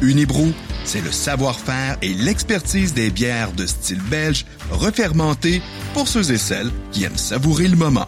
Unibrou, 0.01 0.51
c'est 0.85 1.01
le 1.01 1.11
savoir-faire 1.11 1.97
et 2.01 2.13
l'expertise 2.13 2.93
des 2.93 3.09
bières 3.09 3.51
de 3.53 3.65
style 3.65 4.01
belge 4.09 4.45
refermentées 4.71 5.61
pour 5.93 6.07
ceux 6.07 6.31
et 6.31 6.37
celles 6.37 6.71
qui 6.91 7.03
aiment 7.03 7.17
savourer 7.17 7.67
le 7.67 7.77
moment. 7.77 8.07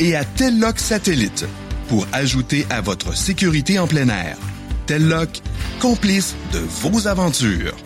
Et 0.00 0.16
à 0.16 0.24
Telloc 0.24 0.78
Satellite, 0.78 1.46
pour 1.88 2.06
ajouter 2.12 2.66
à 2.70 2.80
votre 2.80 3.16
sécurité 3.16 3.78
en 3.78 3.86
plein 3.86 4.08
air. 4.08 4.36
Telloc, 4.86 5.40
complice 5.80 6.34
de 6.52 6.58
vos 6.58 7.06
aventures. 7.06 7.76